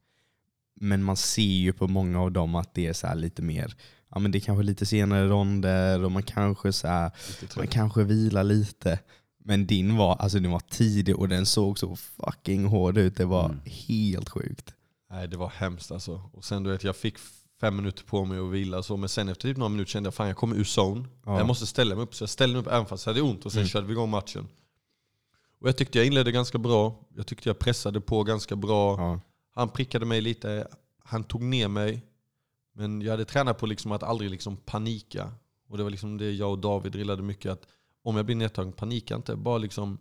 Men 0.80 1.02
man 1.02 1.16
ser 1.16 1.42
ju 1.42 1.72
på 1.72 1.88
många 1.88 2.20
av 2.20 2.32
dem 2.32 2.54
att 2.54 2.74
det 2.74 2.86
är 2.86 2.92
så 2.92 3.06
här 3.06 3.14
lite 3.14 3.42
mer, 3.42 3.74
ja 4.10 4.18
men 4.18 4.30
det 4.32 4.38
är 4.38 4.40
kanske 4.40 4.62
lite 4.62 4.86
senare 4.86 5.28
ronder 5.28 6.04
och 6.04 6.12
man 6.12 6.22
kanske 6.22 6.72
så 6.72 6.88
här, 6.88 7.10
man 7.56 7.66
kanske 7.66 8.04
vilar 8.04 8.44
lite. 8.44 8.98
Men 9.44 9.66
din 9.66 9.96
var, 9.96 10.16
alltså 10.16 10.38
den 10.40 10.50
var 10.50 10.60
tidig 10.60 11.16
och 11.16 11.28
den 11.28 11.46
såg 11.46 11.78
så 11.78 11.96
fucking 11.96 12.64
hård 12.64 12.98
ut. 12.98 13.16
Det 13.16 13.24
var 13.24 13.44
Mm. 13.44 13.60
helt 13.64 14.28
sjukt. 14.28 14.74
Nej 15.10 15.28
det 15.28 15.36
var 15.36 15.48
hemskt 15.56 15.90
alltså. 15.92 16.30
Och 16.32 16.44
sen 16.44 16.62
du 16.62 16.70
vet 16.70 16.84
jag 16.84 16.96
fick 16.96 17.16
fem 17.62 17.76
minuter 17.76 18.04
på 18.04 18.24
mig 18.24 18.38
att 18.38 18.50
vila 18.50 18.82
så. 18.82 18.96
Men 18.96 19.08
sen 19.08 19.28
efter 19.28 19.48
typ 19.48 19.56
några 19.56 19.68
minuter 19.68 19.90
kände 19.90 20.06
jag 20.06 20.14
fan 20.14 20.26
jag 20.28 20.36
kommer 20.36 20.56
ur 20.56 20.64
zone. 20.80 21.04
Ja. 21.26 21.38
Jag 21.38 21.46
måste 21.46 21.66
ställa 21.66 21.94
mig 21.94 22.04
upp. 22.04 22.14
Så 22.14 22.22
jag 22.22 22.28
ställde 22.30 22.52
mig 22.54 22.60
upp 22.60 22.66
även 22.72 22.86
fast 22.86 23.06
jag 23.06 23.12
hade 23.14 23.22
ont 23.22 23.46
och 23.46 23.52
sen 23.52 23.58
Mm. 23.60 23.68
körde 23.68 23.86
vi 23.86 23.92
igång 23.92 24.10
matchen. 24.10 24.48
Och 25.60 25.68
jag 25.68 25.76
tyckte 25.76 25.98
jag 25.98 26.06
inledde 26.06 26.32
ganska 26.32 26.58
bra. 26.58 26.94
Jag 27.16 27.26
tyckte 27.26 27.48
jag 27.48 27.58
pressade 27.58 28.00
på 28.00 28.22
ganska 28.24 28.56
bra. 28.56 28.96
Ja. 29.00 29.20
Han 29.54 29.68
prickade 29.68 30.06
mig 30.06 30.20
lite. 30.20 30.68
Han 31.04 31.24
tog 31.24 31.42
ner 31.42 31.68
mig. 31.68 32.02
Men 32.74 33.02
jag 33.02 33.10
hade 33.10 33.24
tränat 33.24 33.58
på 33.58 33.66
liksom 33.66 33.92
att 33.92 34.02
aldrig 34.02 34.30
liksom 34.30 34.56
panika. 34.56 35.32
Och 35.68 35.76
det 35.76 35.82
var 35.82 35.90
liksom 35.90 36.18
det 36.18 36.30
jag 36.32 36.50
och 36.50 36.58
David 36.58 36.92
drillade 36.92 37.22
mycket. 37.22 37.52
Att 37.52 37.66
om 38.02 38.16
jag 38.16 38.26
blir 38.26 38.36
nedtagen, 38.36 38.72
panika 38.72 39.14
inte. 39.14 39.36
Bara 39.36 39.58
liksom 39.58 39.98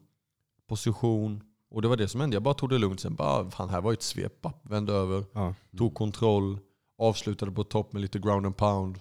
position. 0.67 1.43
Och 1.69 1.81
det 1.81 1.87
var 1.87 1.95
det 1.97 2.07
som 2.07 2.21
hände. 2.21 2.35
Jag 2.35 2.43
bara 2.43 2.53
tog 2.53 2.69
det 2.69 2.77
lugnt. 2.77 2.99
Sen 2.99 3.15
bara, 3.15 3.51
fan 3.51 3.69
här 3.69 3.81
var 3.81 3.93
ett 3.93 4.01
svep. 4.01 4.45
Vände 4.63 4.93
över. 4.93 5.25
Ja. 5.33 5.55
Tog 5.77 5.93
kontroll. 5.95 6.57
Avslutade 7.01 7.51
på 7.51 7.63
topp 7.63 7.93
med 7.93 8.01
lite 8.01 8.19
ground 8.19 8.45
and 8.45 8.57
pound. 8.57 8.99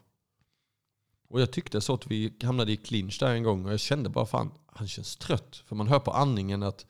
Och 1.29 1.41
jag 1.41 1.53
tyckte 1.53 1.81
så 1.81 1.95
att 1.95 2.07
vi 2.07 2.37
hamnade 2.43 2.73
i 2.73 2.77
clinch 2.77 3.17
där 3.21 3.35
en 3.35 3.43
gång. 3.43 3.67
Och 3.67 3.73
jag 3.73 3.81
kände 3.81 4.09
bara 4.09 4.27
fan, 4.27 4.51
han 4.67 4.89
känns 4.89 5.17
trött. 5.17 5.57
För 5.67 5.77
man 5.77 5.89
hör 5.89 5.99
på 5.99 6.11
andningen 6.11 6.63
att. 6.63 6.87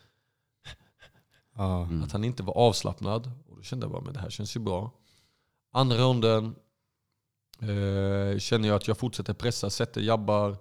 Mm. 1.59 2.03
att 2.03 2.13
han 2.13 2.25
inte 2.25 2.43
var 2.43 2.57
avslappnad. 2.57 3.31
Och 3.49 3.57
då 3.57 3.63
kände 3.63 3.85
jag 3.85 3.93
bara, 3.93 4.03
men 4.03 4.13
det 4.13 4.21
här 4.21 4.31
känns 4.31 4.57
ju 4.57 4.61
bra. 4.61 4.91
Andra 5.73 5.97
ronden 5.97 6.55
eh, 7.61 8.39
känner 8.39 8.69
jag 8.69 8.77
att 8.77 8.89
jag 8.89 8.99
fortsätter 8.99 9.35
pressa, 9.35 9.71
sätter 9.71 10.01
jabbar, 10.01 10.57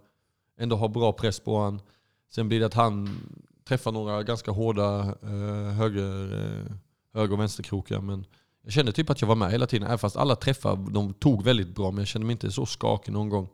ändå 0.57 0.75
har 0.75 0.87
bra 0.87 1.13
press 1.13 1.39
på 1.39 1.59
han. 1.59 1.81
Sen 2.29 2.47
blir 2.47 2.59
det 2.59 2.65
att 2.65 2.73
han 2.73 3.19
träffar 3.67 3.91
några 3.91 4.23
ganska 4.23 4.51
hårda 4.51 4.99
eh, 5.21 5.73
höger, 5.73 6.33
eh, 6.33 6.75
höger 7.13 7.33
och 7.33 7.39
vänsterkrokar. 7.39 8.01
Men 8.01 8.25
jag 8.63 8.73
kände 8.73 8.91
typ 8.91 9.09
att 9.09 9.21
jag 9.21 9.27
var 9.27 9.35
med 9.35 9.51
hela 9.51 9.67
tiden. 9.67 9.87
Även 9.87 9.99
fast 9.99 10.15
alla 10.15 10.35
träffar 10.35 10.75
de 10.91 11.13
tog 11.13 11.43
väldigt 11.43 11.75
bra. 11.75 11.91
Men 11.91 11.97
jag 11.97 12.07
kände 12.07 12.25
mig 12.25 12.31
inte 12.31 12.51
så 12.51 12.65
skakig 12.65 13.11
någon 13.11 13.29
gång. 13.29 13.47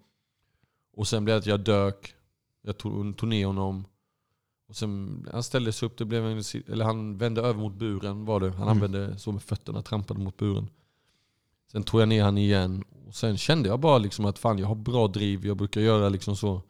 Och 0.98 1.08
sen 1.08 1.26
blev 1.26 1.36
det 1.36 1.40
att 1.40 1.46
jag 1.46 1.60
dök. 1.60 2.16
Jag 2.62 2.78
tog, 2.78 3.18
tog 3.18 3.30
ner 3.30 3.46
honom. 3.46 3.86
Och 4.68 4.76
sen, 4.76 5.28
han 5.32 5.44
ställde 5.44 5.72
sig 5.72 5.86
upp, 5.86 5.98
det 5.98 6.06
blev 6.06 6.26
en, 6.26 6.44
eller 6.68 6.86
han 6.86 7.18
vände 7.18 7.42
över 7.42 7.60
mot 7.60 7.74
buren 7.74 8.26
var 8.26 8.40
det. 8.40 8.52
Han 8.52 8.68
använde 8.68 9.20
så 9.20 9.32
med 9.32 9.44
fötterna, 9.44 9.82
trampade 9.82 10.20
mot 10.20 10.38
buren. 10.38 10.70
Sen 11.72 11.84
tog 11.84 12.02
jag 12.02 12.10
ner 12.10 12.24
han 12.24 12.38
igen. 12.38 12.84
Och 13.08 13.16
sen 13.16 13.38
kände 13.38 13.70
jag 13.70 13.80
bara 13.80 13.98
liksom 13.98 14.26
att 14.26 14.40
fan 14.40 14.60
jag 14.60 14.68
har 14.68 14.76
bra 14.76 15.08
driv. 15.08 15.46
Jag 15.46 15.58
brukar 15.58 15.82
göra 15.82 16.10
liksom 16.10 16.36
så. 16.36 16.62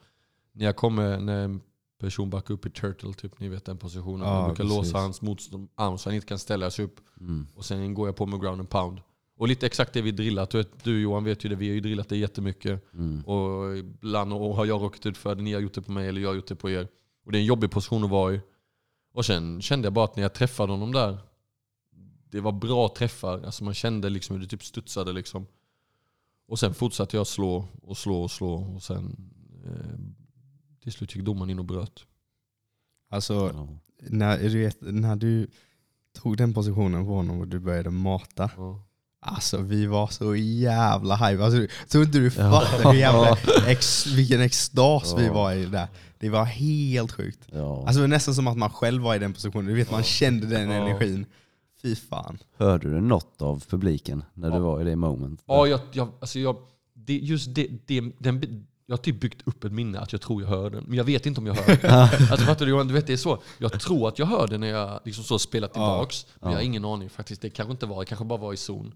När 0.51 0.65
jag 0.65 0.75
kommer, 0.75 1.19
när 1.19 1.59
person 2.05 2.29
backar 2.29 2.53
upp 2.53 2.65
i 2.65 2.69
turtle, 2.69 3.13
typ, 3.13 3.39
ni 3.39 3.47
vet 3.49 3.65
den 3.65 3.77
positionen. 3.77 4.27
Ja, 4.27 4.35
jag 4.35 4.45
brukar 4.45 4.63
precis. 4.63 4.77
låsa 4.77 4.97
hans 4.97 5.21
motståndarm 5.21 5.97
så 5.97 6.09
han 6.09 6.15
inte 6.15 6.27
kan 6.27 6.39
ställa 6.39 6.71
sig 6.71 6.85
upp. 6.85 6.99
Mm. 7.19 7.47
Och 7.55 7.65
sen 7.65 7.93
går 7.93 8.07
jag 8.07 8.15
på 8.15 8.25
med 8.25 8.41
ground 8.41 8.59
and 8.59 8.69
pound. 8.69 9.01
Och 9.37 9.47
lite 9.47 9.65
exakt 9.65 9.93
det 9.93 10.01
vi 10.01 10.11
drillat. 10.11 10.49
Du, 10.49 10.63
du 10.83 11.01
Johan 11.01 11.23
vet 11.23 11.45
ju 11.45 11.49
det, 11.49 11.55
vi 11.55 11.67
har 11.67 11.73
ju 11.73 11.81
drillat 11.81 12.09
det 12.09 12.17
jättemycket. 12.17 12.93
Mm. 12.93 13.21
Och 13.21 13.77
ibland 13.77 14.33
och 14.33 14.55
har 14.55 14.65
jag 14.65 14.81
råkat 14.81 15.05
ut 15.05 15.17
för 15.17 15.35
det, 15.35 15.41
ni 15.41 15.53
har 15.53 15.61
gjort 15.61 15.73
det 15.73 15.81
på 15.81 15.91
mig 15.91 16.07
eller 16.07 16.21
jag 16.21 16.29
har 16.29 16.35
gjort 16.35 16.47
det 16.47 16.55
på 16.55 16.69
er. 16.69 16.87
Och 17.25 17.31
det 17.31 17.37
är 17.37 17.39
en 17.39 17.45
jobbig 17.45 17.71
position 17.71 18.03
att 18.03 18.09
vara 18.09 18.33
i. 18.33 18.41
Och 19.13 19.25
sen 19.25 19.61
kände 19.61 19.85
jag 19.85 19.93
bara 19.93 20.05
att 20.05 20.15
när 20.15 20.23
jag 20.23 20.33
träffade 20.33 20.71
honom 20.71 20.91
där, 20.91 21.17
det 22.29 22.41
var 22.41 22.51
bra 22.51 22.93
träffar. 22.97 23.43
Alltså 23.45 23.63
man 23.63 23.73
kände 23.73 24.09
liksom 24.09 24.35
hur 24.35 24.43
det 24.43 24.49
typ 24.49 24.63
studsade. 24.63 25.13
Liksom. 25.13 25.47
Och 26.47 26.59
sen 26.59 26.73
fortsatte 26.73 27.17
jag 27.17 27.27
slå 27.27 27.67
och 27.81 27.97
slå 27.97 28.23
och 28.23 28.31
slå. 28.31 28.53
Och 28.53 28.83
sen 28.83 29.31
eh, 29.65 29.99
till 30.85 30.93
slut 30.93 31.15
gick 31.15 31.25
domaren 31.25 31.49
in 31.49 31.59
och 31.59 31.65
bröt. 31.65 32.03
Alltså, 33.11 33.51
Ja. 33.53 33.67
när 34.09 34.37
du, 34.39 34.59
vet, 34.63 34.77
när 34.81 35.15
du 35.15 35.47
tog 36.21 36.37
den 36.37 36.53
positionen 36.53 37.05
på 37.05 37.13
honom 37.15 37.39
och 37.39 37.47
du 37.47 37.59
började 37.59 37.89
mata. 37.89 38.49
Ja. 38.57 38.81
Alltså 39.21 39.57
vi 39.57 39.85
var 39.85 40.07
så 40.07 40.35
jävla 40.35 41.15
hype. 41.15 41.43
Alltså, 41.43 41.67
tror 41.89 42.03
inte 42.03 42.17
du 42.17 42.23
Ja. 42.25 42.29
fattar 42.61 42.91
hur 42.91 42.99
jävla 42.99 43.37
ex, 43.67 44.07
vilken 44.07 44.41
extas 44.41 45.15
vi 45.17 45.25
Ja. 45.25 45.33
var 45.33 45.53
i 45.53 45.65
där. 45.65 45.87
Det 46.19 46.29
var 46.29 46.45
helt 46.45 47.11
sjukt. 47.11 47.39
Ja. 47.51 47.79
Alltså 47.79 47.93
det 47.93 48.01
var 48.01 48.07
nästan 48.07 48.35
som 48.35 48.47
att 48.47 48.57
man 48.57 48.69
själv 48.69 49.03
var 49.03 49.15
i 49.15 49.19
den 49.19 49.33
positionen. 49.33 49.65
Du 49.65 49.73
vet 49.73 49.91
man 49.91 50.03
kände 50.03 50.47
den 50.47 50.69
Ja. 50.69 50.75
energin. 50.75 51.25
Fy 51.81 51.95
fan. 51.95 52.37
Hörde 52.57 52.89
du 52.89 53.01
något 53.01 53.41
av 53.41 53.63
publiken 53.69 54.23
när 54.33 54.49
Ja. 54.49 54.55
du 54.55 54.61
var 54.61 54.81
i 54.81 54.83
det 54.83 54.95
moment? 54.95 55.41
Ja, 55.45 55.67
jag, 55.67 55.79
jag, 55.91 56.11
alltså 56.19 56.39
jag, 56.39 56.55
det, 56.93 57.17
just 57.17 57.55
det, 57.55 57.67
det, 57.85 58.01
den, 58.19 58.67
jag 58.85 58.93
har 58.97 59.03
typ 59.03 59.19
byggt 59.19 59.41
upp 59.47 59.63
ett 59.63 59.71
minne 59.71 59.99
att 59.99 60.11
jag 60.11 60.21
tror 60.21 60.41
jag 60.41 60.49
hör 60.49 60.69
den. 60.69 60.83
Men 60.83 60.97
jag 60.97 61.03
vet 61.03 61.25
inte 61.25 61.39
om 61.41 61.47
jag 61.47 61.53
hör 61.53 61.75
den. 61.81 61.91
alltså 62.31 62.45
fattar 62.45 62.65
du 62.65 62.71
Johan? 62.71 62.87
Du 62.87 62.93
vet 62.93 63.07
det 63.07 63.13
är 63.13 63.17
så. 63.17 63.41
Jag 63.57 63.79
tror 63.79 64.07
att 64.07 64.19
jag 64.19 64.25
hör 64.25 64.47
den 64.47 64.59
när 64.61 64.67
jag 64.67 64.99
liksom 65.05 65.23
så 65.23 65.39
spelar 65.39 65.67
tillbaks. 65.67 66.25
Men 66.39 66.49
jag 66.51 66.57
har 66.57 66.61
Ja. 66.61 66.65
ingen 66.65 66.85
aning 66.85 67.09
faktiskt. 67.09 67.41
Det 67.41 67.49
kanske 67.49 67.71
inte 67.71 67.85
var, 67.85 67.99
det 67.99 68.05
kanske 68.05 68.25
bara 68.25 68.39
var 68.39 68.53
i 68.53 68.57
zon. 68.57 68.93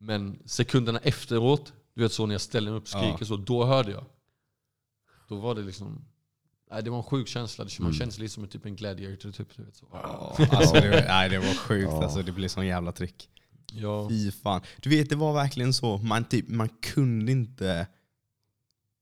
Men 0.00 0.38
sekunderna 0.44 0.98
efteråt, 0.98 1.72
du 1.94 2.02
vet 2.02 2.12
så 2.12 2.26
när 2.26 2.34
jag 2.34 2.40
ställer 2.40 2.70
mig 2.70 2.78
upp 2.78 2.82
och 2.84 2.88
skriker 2.88 3.16
Ja. 3.20 3.26
så, 3.26 3.36
då 3.36 3.64
hörde 3.64 3.90
jag. 3.90 4.04
Då 5.28 5.36
var 5.36 5.54
det 5.54 5.62
liksom, 5.62 6.04
nej 6.70 6.82
det 6.82 6.90
var 6.90 6.98
en 6.98 7.04
sjuk 7.04 7.28
känsla. 7.28 7.64
Det- 7.64 7.78
Man 7.78 7.86
Mm. 7.86 7.98
känns 7.98 8.18
lite 8.18 8.34
som 8.34 8.48
typ 8.48 8.66
en 8.66 8.76
gladiator. 8.76 9.30
Typ, 9.32 9.48
du 9.56 9.64
vet, 9.64 9.76
så. 9.76 9.86
Alltså, 10.50 10.74
det, 10.74 11.04
nej, 11.08 11.28
det 11.30 11.38
var 11.38 11.54
sjukt. 11.54 11.90
Ja. 11.92 12.02
Alltså, 12.04 12.22
det 12.22 12.32
blev 12.32 12.48
sån 12.48 12.66
jävla 12.66 12.92
tryck. 12.92 13.28
Ja. 13.72 14.08
Fy 14.08 14.30
fan. 14.30 14.60
Du 14.80 14.90
vet 14.90 15.08
det 15.10 15.16
var 15.16 15.32
verkligen 15.32 15.72
så. 15.74 15.98
Man, 15.98 16.24
typ, 16.24 16.48
man 16.48 16.68
kunde 16.68 17.32
inte 17.32 17.86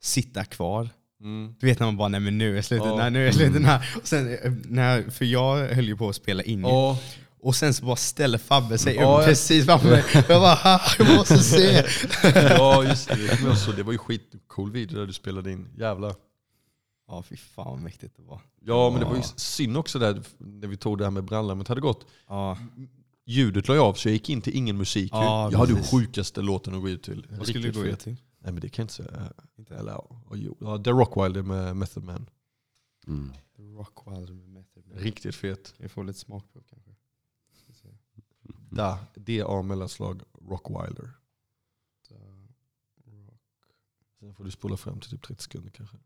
sitta 0.00 0.44
kvar. 0.44 0.88
Mm. 1.20 1.54
Du 1.60 1.66
vet 1.66 1.78
när 1.78 1.86
man 1.86 1.96
bara, 1.96 2.08
nej 2.08 2.20
men 2.20 2.38
nu 2.38 2.58
är 2.58 2.62
slutet, 2.62 2.86
Ja. 2.86 2.96
nej 2.96 3.10
nu 3.10 3.28
är 3.28 3.32
slutet. 3.32 3.62
Nej. 3.62 3.80
Och 4.00 4.08
sen, 4.08 4.28
eh, 4.44 4.52
när, 4.64 5.10
för 5.10 5.24
jag 5.24 5.68
höll 5.68 5.84
ju 5.88 5.96
på 5.96 6.08
att 6.08 6.16
spela 6.16 6.42
in. 6.42 6.60
Ja, 6.60 6.98
Och 7.42 7.54
sen 7.56 7.74
så 7.74 7.84
bara 7.84 7.96
ställer 7.96 8.38
Fabbe 8.38 8.78
sig 8.78 8.94
Ja, 8.94 9.18
upp 9.18 9.24
precis 9.26 9.64
framför 9.64 9.90
mig. 9.90 10.04
Jag 10.28 10.40
bara, 10.40 10.54
"Ha, 10.54 10.80
jag 10.98 11.16
måste 11.16 11.38
se. 11.38 11.84
ja 12.34 12.84
just 12.84 13.08
det. 13.08 13.40
Jag 13.44 13.58
så, 13.58 13.72
det 13.72 13.82
var 13.82 13.92
ju 13.92 13.98
skitcool 13.98 14.72
video 14.72 14.98
där 14.98 15.06
du 15.06 15.12
spelade 15.12 15.52
in. 15.52 15.68
Jävlar. 15.78 16.14
Ja 17.08 17.22
fy 17.28 17.36
fan 17.36 17.70
vad 17.70 17.80
mäktigt 17.80 18.16
det 18.16 18.22
var. 18.22 18.40
Ja, 18.64 18.90
men 18.90 19.00
det 19.00 19.06
var 19.06 19.16
ju 19.16 19.22
synd 19.36 19.76
också 19.76 19.98
där 19.98 20.22
när 20.38 20.68
vi 20.68 20.76
tog 20.76 20.98
det 20.98 21.04
här 21.04 21.10
med 21.10 21.24
brandlarmet 21.24 21.68
hade 21.68 21.80
gått. 21.80 22.06
Ja. 22.28 22.58
Ljudet 23.26 23.68
la 23.68 23.74
jag 23.74 23.84
av 23.84 23.94
så 23.94 24.08
jag 24.08 24.12
gick 24.12 24.30
in 24.30 24.40
till 24.42 24.56
ingen 24.56 24.76
musik. 24.76 25.10
Ja, 25.12 25.48
jag 25.52 25.58
hade 25.58 25.70
ju 25.72 25.76
precis. 25.76 25.90
sjukaste 25.90 26.40
låten 26.42 26.74
att 26.74 26.80
gå 26.80 26.88
ut 26.88 27.02
till. 27.02 27.26
Vad 27.38 27.46
skulle 27.48 27.68
du 27.70 27.72
gå 27.80 27.86
ut 27.86 28.00
till? 28.00 28.16
Nej 28.42 28.52
men 28.52 28.60
det 28.60 28.68
kan 28.68 28.82
jag 28.82 28.84
inte 28.84 28.94
säga. 28.94 29.32
Inte. 29.58 29.76
Eller 29.76 29.92
ja, 29.92 30.20
jo. 30.34 30.56
ja, 30.60 30.78
The 30.78 30.90
Rockwilder 30.90 31.42
med 31.42 31.76
Method 31.76 32.04
Man. 32.04 32.30
Mm. 33.06 33.32
Rockwilder 33.76 34.34
med 34.34 34.48
Method 34.48 34.86
Man. 34.86 34.98
Riktigt 34.98 35.34
fet. 35.34 35.76
Kan 35.76 35.82
vi 35.82 35.88
få 35.88 36.02
lite 36.02 36.18
smak 36.18 36.52
på 36.52 36.60
kanske? 36.62 36.90
Ska 37.52 37.72
se. 37.72 37.88
Da, 38.70 38.98
D-A 39.14 39.62
mellanslag 39.62 40.22
Rockwilder. 40.48 41.10
Så, 42.08 42.14
rock, 43.04 43.40
Sen 44.18 44.34
får 44.34 44.44
du 44.44 44.50
spola 44.50 44.76
fram 44.76 45.00
till 45.00 45.10
typ 45.10 45.22
30 45.22 45.42
sekunder 45.42 45.70
kanske. 45.70 45.96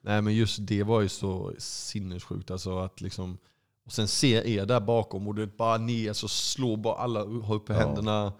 Nej 0.00 0.22
men 0.22 0.34
just 0.34 0.58
det 0.66 0.82
var 0.82 1.00
ju 1.00 1.08
så 1.08 1.54
sinnessjukt. 1.58 2.50
Alltså 2.50 2.78
att 2.78 3.00
liksom, 3.00 3.38
och 3.84 3.92
sen 3.92 4.08
se 4.08 4.54
er 4.56 4.66
där 4.66 4.80
bakom 4.80 5.28
och 5.28 5.34
du 5.34 5.46
bara 5.46 5.78
ni 5.78 6.08
alltså, 6.08 6.28
slår 6.28 6.76
bara 6.76 6.94
alla, 6.94 7.24
ha 7.24 7.54
uppe 7.54 7.72
Ja. 7.72 7.78
händerna 7.78 8.32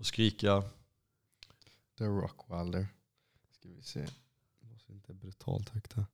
och 0.00 0.06
skrika. 0.06 0.62
The 1.98 2.04
Rockwilder. 2.04 2.88
Ska 3.50 3.68
vi 3.68 3.82
se. 3.82 4.00
Det 4.60 4.68
låter 4.72 4.92
inte 4.92 5.14
brutalt 5.14 5.68
högt 5.68 5.92
här. 5.92 6.04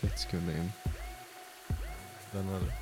30 0.00 0.18
sekunder 0.18 0.56
in. 0.56 0.70
Den 2.32 2.48
är 2.48 2.60
det. 2.60 2.72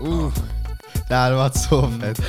Uh, 0.00 0.55
det 1.08 1.14
hade 1.14 1.36
varit 1.36 1.56
så 1.56 1.90
fett. 2.00 2.20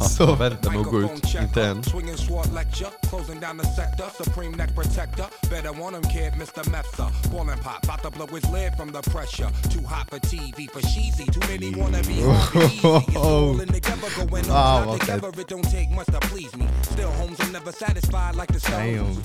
Så 0.00 0.22
Jag 0.22 0.36
väntar 0.36 0.70
med 0.70 0.80
att 0.80 0.86
gå 0.86 1.00
ut, 1.00 1.34
inte 1.42 1.64
än. 1.66 1.82
Swinging 1.92 2.16
sword 2.16 2.54
lecture, 2.54 2.90
closing 3.10 3.40
down 3.40 3.58
the 3.58 3.66
sector. 3.66 4.24
Supreme 4.24 4.56
neck 4.56 4.74
protector. 4.74 5.26
Better 5.50 5.72
want 5.80 5.96
him, 5.96 6.02
kid, 6.02 6.32
Mr. 6.32 6.62
Mepsa. 6.70 7.06
Ballin' 7.32 7.58
pop, 7.58 7.84
about 7.84 8.02
to 8.02 8.10
blow 8.10 8.26
his 8.26 8.44
lid 8.50 8.72
from 8.76 8.92
the 8.92 9.02
pressure. 9.10 9.50
Too 9.74 9.86
hot 9.86 10.10
for 10.10 10.18
TV, 10.18 10.70
for 10.70 10.80
cheesy. 10.80 11.26
Too 11.34 11.44
many 11.52 11.74
wanna 11.80 12.02
be 12.02 12.22
on 12.22 12.34
the 12.52 12.64
easy. 12.66 12.88
It's 13.08 13.16
all 13.16 13.60
in 13.60 13.68
together, 13.68 14.26
going 14.26 14.44
on. 14.44 14.50
Wow, 14.50 14.84
not 14.84 14.88
okay. 14.88 14.98
together, 14.98 15.40
it 15.40 15.48
don't 15.48 15.70
take 15.70 15.90
much 15.90 16.06
to 16.06 16.20
please 16.30 16.56
me. 16.56 16.66
Still, 16.82 17.10
homes 17.20 17.38
are 17.40 17.52
never 17.52 17.72
satisfied 17.72 18.34
like 18.34 18.52
the 18.52 18.60
Stones. 18.60 19.16
Damn. 19.16 19.24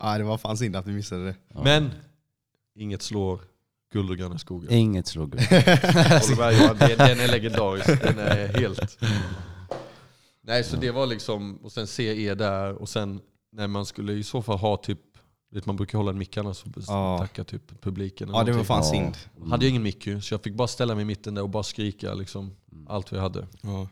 Ja, 0.00 0.18
det 0.18 0.24
var 0.24 0.38
fan 0.38 0.56
synd 0.58 0.76
att 0.76 0.86
vi 0.86 0.92
missade 0.92 1.24
det. 1.26 1.34
Men 1.64 1.90
inget 2.74 3.02
slår 3.02 3.40
guld 3.92 4.10
och 4.10 4.16
gröna 4.16 4.38
skogar. 4.38 4.72
Inget 4.72 5.06
slog 5.06 5.34
upp. 5.34 5.40
Håller 5.50 6.36
med 6.36 6.60
Johan, 6.62 6.76
den, 6.78 7.20
är 7.20 7.28
legendarisk. 7.28 8.02
Den 8.02 8.18
är 8.18 8.48
helt... 8.60 8.98
Nej, 10.42 10.64
så 10.64 10.76
det 10.76 10.90
var 10.90 11.06
liksom, 11.06 11.56
och 11.56 11.72
sen 11.72 11.86
se 11.86 12.22
er 12.26 12.34
där 12.34 12.72
och 12.74 12.88
sen 12.88 13.20
när 13.52 13.66
man 13.68 13.86
skulle 13.86 14.12
i 14.12 14.22
så 14.22 14.42
fall 14.42 14.58
ha 14.58 14.76
typ, 14.76 14.98
vet 15.52 15.66
man 15.66 15.76
brukar 15.76 15.98
hålla 15.98 16.10
en 16.10 16.18
mick 16.18 16.36
annars 16.36 16.62
och 16.64 16.70
Ja. 16.86 17.18
tacka 17.18 17.44
typ 17.44 17.82
publiken. 17.82 18.28
Ja, 18.32 18.44
det 18.44 18.52
var 18.52 18.64
fan 18.64 18.82
Ja. 18.84 18.90
synd. 18.90 19.16
Hade 19.50 19.64
jag 19.64 19.70
ingen 19.70 19.82
mick 19.82 20.04
så 20.22 20.34
jag 20.34 20.42
fick 20.42 20.54
bara 20.54 20.68
ställa 20.68 20.94
mig 20.94 21.02
i 21.02 21.04
mitten 21.04 21.34
där 21.34 21.42
och 21.42 21.48
bara 21.50 21.62
skrika 21.62 22.14
liksom 22.14 22.56
allt 22.88 23.12
vi 23.12 23.18
hade. 23.18 23.46
Ja, 23.62 23.88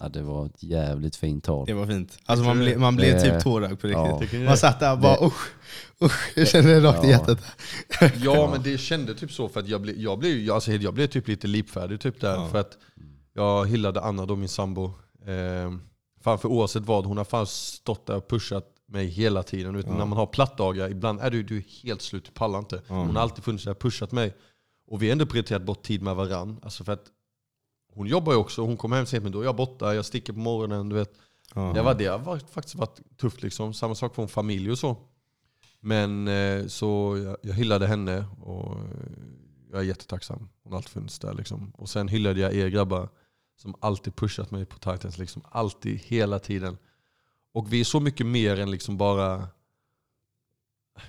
Ja, 0.00 0.08
det 0.08 0.22
var 0.22 0.46
ett 0.46 0.62
jävligt 0.62 1.16
fint 1.16 1.44
tal. 1.44 1.66
det 1.66 1.72
var 1.74 1.86
fint. 1.86 2.18
Alltså 2.26 2.44
man, 2.44 2.58
ble, 2.58 2.78
man 2.78 2.96
blev 2.96 3.14
Det- 3.14 3.20
typ 3.32 3.42
tårögd 3.42 3.80
på 3.80 3.88
Ja. 3.88 4.18
riktigt. 4.20 4.40
Man 4.44 4.56
satt 4.56 4.80
där 4.80 4.92
och 4.92 4.98
bara 4.98 5.26
usch, 5.26 5.48
usch. 6.04 6.32
Jag 6.36 6.48
kände 6.48 6.70
det 6.74 6.80
rakt 6.80 7.04
i 7.04 7.06
Ja. 7.06 7.10
hjärtat. 7.10 7.38
Ja 8.22 8.50
men 8.52 8.62
det 8.62 8.78
kände 8.78 9.14
typ 9.14 9.32
så 9.32 9.48
för 9.48 9.60
att 9.60 9.68
jag 9.68 9.80
blev, 9.80 9.96
jag 9.98 10.18
blev, 10.18 10.38
jag, 10.38 10.54
alltså, 10.54 10.72
jag 10.72 10.94
blev 10.94 11.06
typ 11.06 11.28
lite 11.28 11.46
lipfärdig 11.46 12.00
typ 12.00 12.20
där. 12.20 12.34
Ja. 12.34 12.48
För 12.48 12.58
att 12.58 12.78
jag 13.34 13.66
hyllade 13.68 14.00
Anna 14.00 14.26
då, 14.26 14.36
min 14.36 14.48
sambo. 14.48 14.84
Eh, 15.26 15.72
fan 16.24 16.38
för 16.38 16.48
oavsett 16.48 16.82
vad, 16.86 17.06
hon 17.06 17.16
har 17.16 17.24
fan 17.24 17.46
stått 17.46 18.06
där 18.06 18.16
och 18.16 18.28
pushat 18.28 18.64
mig 18.88 19.06
hela 19.06 19.42
tiden. 19.42 19.72
Du, 19.74 19.82
När 19.82 19.96
man 20.06 20.12
har 20.12 20.26
plattdagar, 20.26 20.88
ibland 20.90 21.20
är 21.20 21.30
du, 21.30 21.42
du 21.42 21.56
är 21.56 21.64
helt 21.84 22.02
slut, 22.02 22.24
du 22.24 22.30
pallar 22.30 22.58
inte. 22.58 22.82
Hon 22.88 23.16
har 23.16 23.22
alltid 23.22 23.44
funnits 23.44 23.64
där 23.64 23.70
och 23.70 23.78
pushat 23.80 24.12
mig. 24.12 24.34
Och 24.90 25.02
vi 25.02 25.06
har 25.06 25.12
ändå 25.12 25.26
prioriterat 25.26 25.62
bort 25.62 25.82
tid 25.82 26.02
med 26.02 26.16
varann. 26.16 26.60
Alltså 26.62 26.84
för 26.84 26.92
att 26.92 27.04
hon 27.92 28.06
jobbar 28.06 28.32
ju 28.32 28.38
också, 28.38 28.62
hon 28.62 28.76
kommer 28.76 28.96
hem 28.96 29.06
sent 29.06 29.22
men 29.22 29.32
då 29.32 29.40
är 29.40 29.44
jag 29.44 29.56
borta, 29.56 29.94
jag 29.94 30.04
sticker 30.04 30.32
på 30.32 30.38
morgonen. 30.38 30.88
Du 30.88 30.96
vet. 30.96 31.12
Ja. 31.54 31.72
Det, 31.74 31.82
var, 31.82 31.94
det 31.94 32.06
har 32.06 32.38
faktiskt 32.38 32.74
varit 32.74 33.00
tufft 33.16 33.42
liksom. 33.42 33.74
Samma 33.74 33.94
sak 33.94 34.14
från 34.14 34.28
familj 34.28 34.70
och 34.70 34.78
så. 34.78 34.96
Men 35.80 36.28
eh, 36.28 36.66
så 36.66 37.18
jag, 37.24 37.36
jag 37.42 37.54
hyllade 37.54 37.86
henne 37.86 38.24
och 38.40 38.72
eh, 38.72 38.84
jag 39.70 39.80
är 39.80 39.84
jättetacksam. 39.84 40.48
Hon 40.62 40.72
har 40.72 40.76
alltid 40.76 40.90
funnits 40.90 41.18
där 41.18 41.34
liksom. 41.34 41.72
Och 41.76 41.88
sen 41.88 42.08
hyllade 42.08 42.40
jag 42.40 42.54
er 42.54 42.68
grabbar 42.68 43.08
som 43.56 43.74
alltid 43.80 44.16
pushat 44.16 44.50
mig 44.50 44.64
på 44.64 44.78
Titans. 44.78 45.18
Liksom. 45.18 45.42
Alltid, 45.50 46.00
hela 46.00 46.38
tiden. 46.38 46.78
Och 47.52 47.72
vi 47.72 47.80
är 47.80 47.84
så 47.84 48.00
mycket 48.00 48.26
mer 48.26 48.60
än 48.60 48.70
liksom 48.70 48.96
bara, 48.96 49.48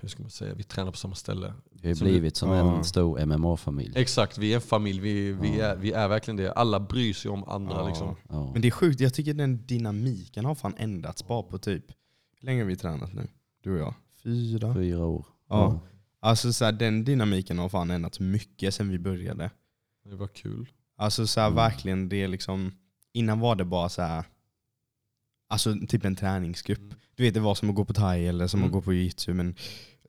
hur 0.02 0.08
ska 0.08 0.22
man 0.24 0.30
säga, 0.30 0.54
vi 0.54 0.64
tränar 0.64 0.92
på 0.92 0.98
samma 0.98 1.16
ställe. 1.16 1.54
Vi 1.72 1.88
har 1.90 1.96
blivit 1.96 2.36
som 2.36 2.50
ja. 2.52 2.78
en 2.78 2.84
stor 2.84 3.26
MMA-familj. 3.26 3.94
Exakt, 3.96 4.38
vi 4.38 4.52
är 4.52 4.56
en 4.56 4.62
familj. 4.62 5.00
Vi, 5.00 5.32
vi, 5.32 5.58
Ja. 5.60 5.66
är, 5.66 5.76
vi 5.76 5.92
är 5.92 6.08
verkligen 6.08 6.38
det. 6.38 6.52
Alla 6.54 6.80
bryr 6.80 7.14
sig 7.14 7.32
om 7.32 7.44
andra. 7.44 7.76
Ja. 7.76 7.88
Liksom. 7.88 8.16
Ja. 8.30 8.52
Men 8.54 8.62
det 8.62 8.68
är 8.68 8.72
sjukt, 8.72 9.00
jag 9.00 9.14
tycker 9.14 9.34
den 9.34 9.66
dynamiken 9.66 10.46
har 10.46 10.56
fan 10.56 10.74
ändrats 10.78 11.28
bara 11.28 11.44
på 11.44 11.58
typ, 11.58 11.86
hur 12.40 12.46
länge 12.46 12.62
har 12.62 12.68
vi 12.68 12.76
tränat 12.76 13.14
nu? 13.14 13.28
Du 13.64 13.74
och 13.74 13.80
jag? 13.80 13.94
Fyra? 14.24 14.74
Fyra 14.74 15.06
år. 15.06 15.26
Ja. 15.50 15.80
Alltså 16.20 16.54
så 16.54 16.66
här, 16.66 16.72
den 16.72 17.04
dynamiken 17.04 17.60
har 17.60 17.70
fan 17.70 17.92
ändrats 17.92 18.20
mycket 18.20 18.74
sen 18.74 18.90
vi 18.90 19.00
började. 19.00 19.50
Det 20.10 20.16
var 20.16 20.28
kul. 20.28 20.70
Alltså 20.98 21.28
så 21.28 21.40
här, 21.40 21.48
Mm. 21.48 21.56
verkligen, 21.56 22.10
det 22.10 22.24
är 22.24 22.28
liksom, 22.28 22.72
innan 23.14 23.40
var 23.40 23.56
det 23.56 23.66
bara 23.66 23.90
så 23.90 24.02
här. 24.02 24.26
Alltså 25.52 25.76
typ 25.88 26.06
en 26.06 26.16
träningsgrupp. 26.16 26.94
Du 27.16 27.24
vet 27.24 27.34
det 27.34 27.40
var 27.40 27.56
som 27.56 27.70
att 27.70 27.76
gå 27.76 27.86
på 27.86 27.94
thai 27.94 28.28
eller 28.28 28.48
som 28.48 28.60
att 28.60 28.64
Mm. 28.64 28.72
gå 28.74 28.82
på 28.82 28.94
jitsu 28.94 29.34
men 29.34 29.56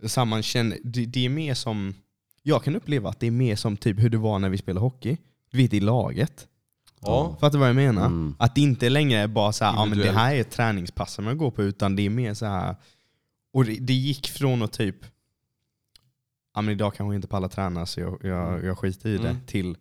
samman 0.07 0.43
känner, 0.43 0.79
det, 0.85 1.07
det 1.07 1.25
är 1.25 1.29
mer 1.29 1.55
som, 1.55 1.95
jag 2.43 2.65
kan 2.65 2.77
uppleva 2.77 3.09
att 3.11 3.21
det 3.21 3.27
är 3.27 3.31
mer 3.31 3.57
som 3.57 3.77
typ 3.77 3.99
hur 4.01 4.11
det 4.11 4.19
var 4.19 4.39
när 4.39 4.49
vi 4.49 4.59
spelade 4.59 4.81
hockey. 4.85 5.17
Du 5.51 5.59
vet 5.59 5.75
i 5.75 5.81
laget. 5.81 6.49
Ja. 7.01 7.37
Fattar 7.41 7.53
du 7.53 7.59
vad 7.59 7.69
jag 7.69 7.77
menar? 7.77 8.07
Mm. 8.07 8.35
Att 8.39 8.55
det 8.55 8.61
inte 8.61 8.89
längre 8.89 9.19
är 9.19 9.27
bara 9.29 9.53
så 9.53 9.65
här, 9.65 9.73
ja 9.73 9.85
men 9.87 9.99
det 9.99 10.11
här 10.13 10.35
är 10.35 10.41
ett 10.41 10.51
träningspass 10.51 11.13
som 11.15 11.27
jag 11.27 11.37
går 11.39 11.51
på, 11.51 11.63
utan 11.63 11.97
det 11.97 12.03
är 12.07 12.11
mer 12.11 12.35
så 12.35 12.47
här. 12.47 12.77
Och 13.53 13.65
det, 13.65 13.75
det 13.81 13.93
gick 13.95 14.29
från 14.29 14.63
att 14.63 14.73
typ, 14.73 14.97
ja 16.55 16.61
men 16.63 16.73
idag 16.75 16.95
kanske 16.95 17.13
jag 17.15 17.19
inte 17.19 17.29
pallar 17.29 17.49
träna 17.49 17.87
så 17.87 18.01
jag, 18.01 18.19
jag, 18.25 18.65
jag 18.65 18.79
skiter 18.79 19.09
i 19.09 19.19
det, 19.19 19.29
Mm. 19.31 19.47
till 19.47 19.77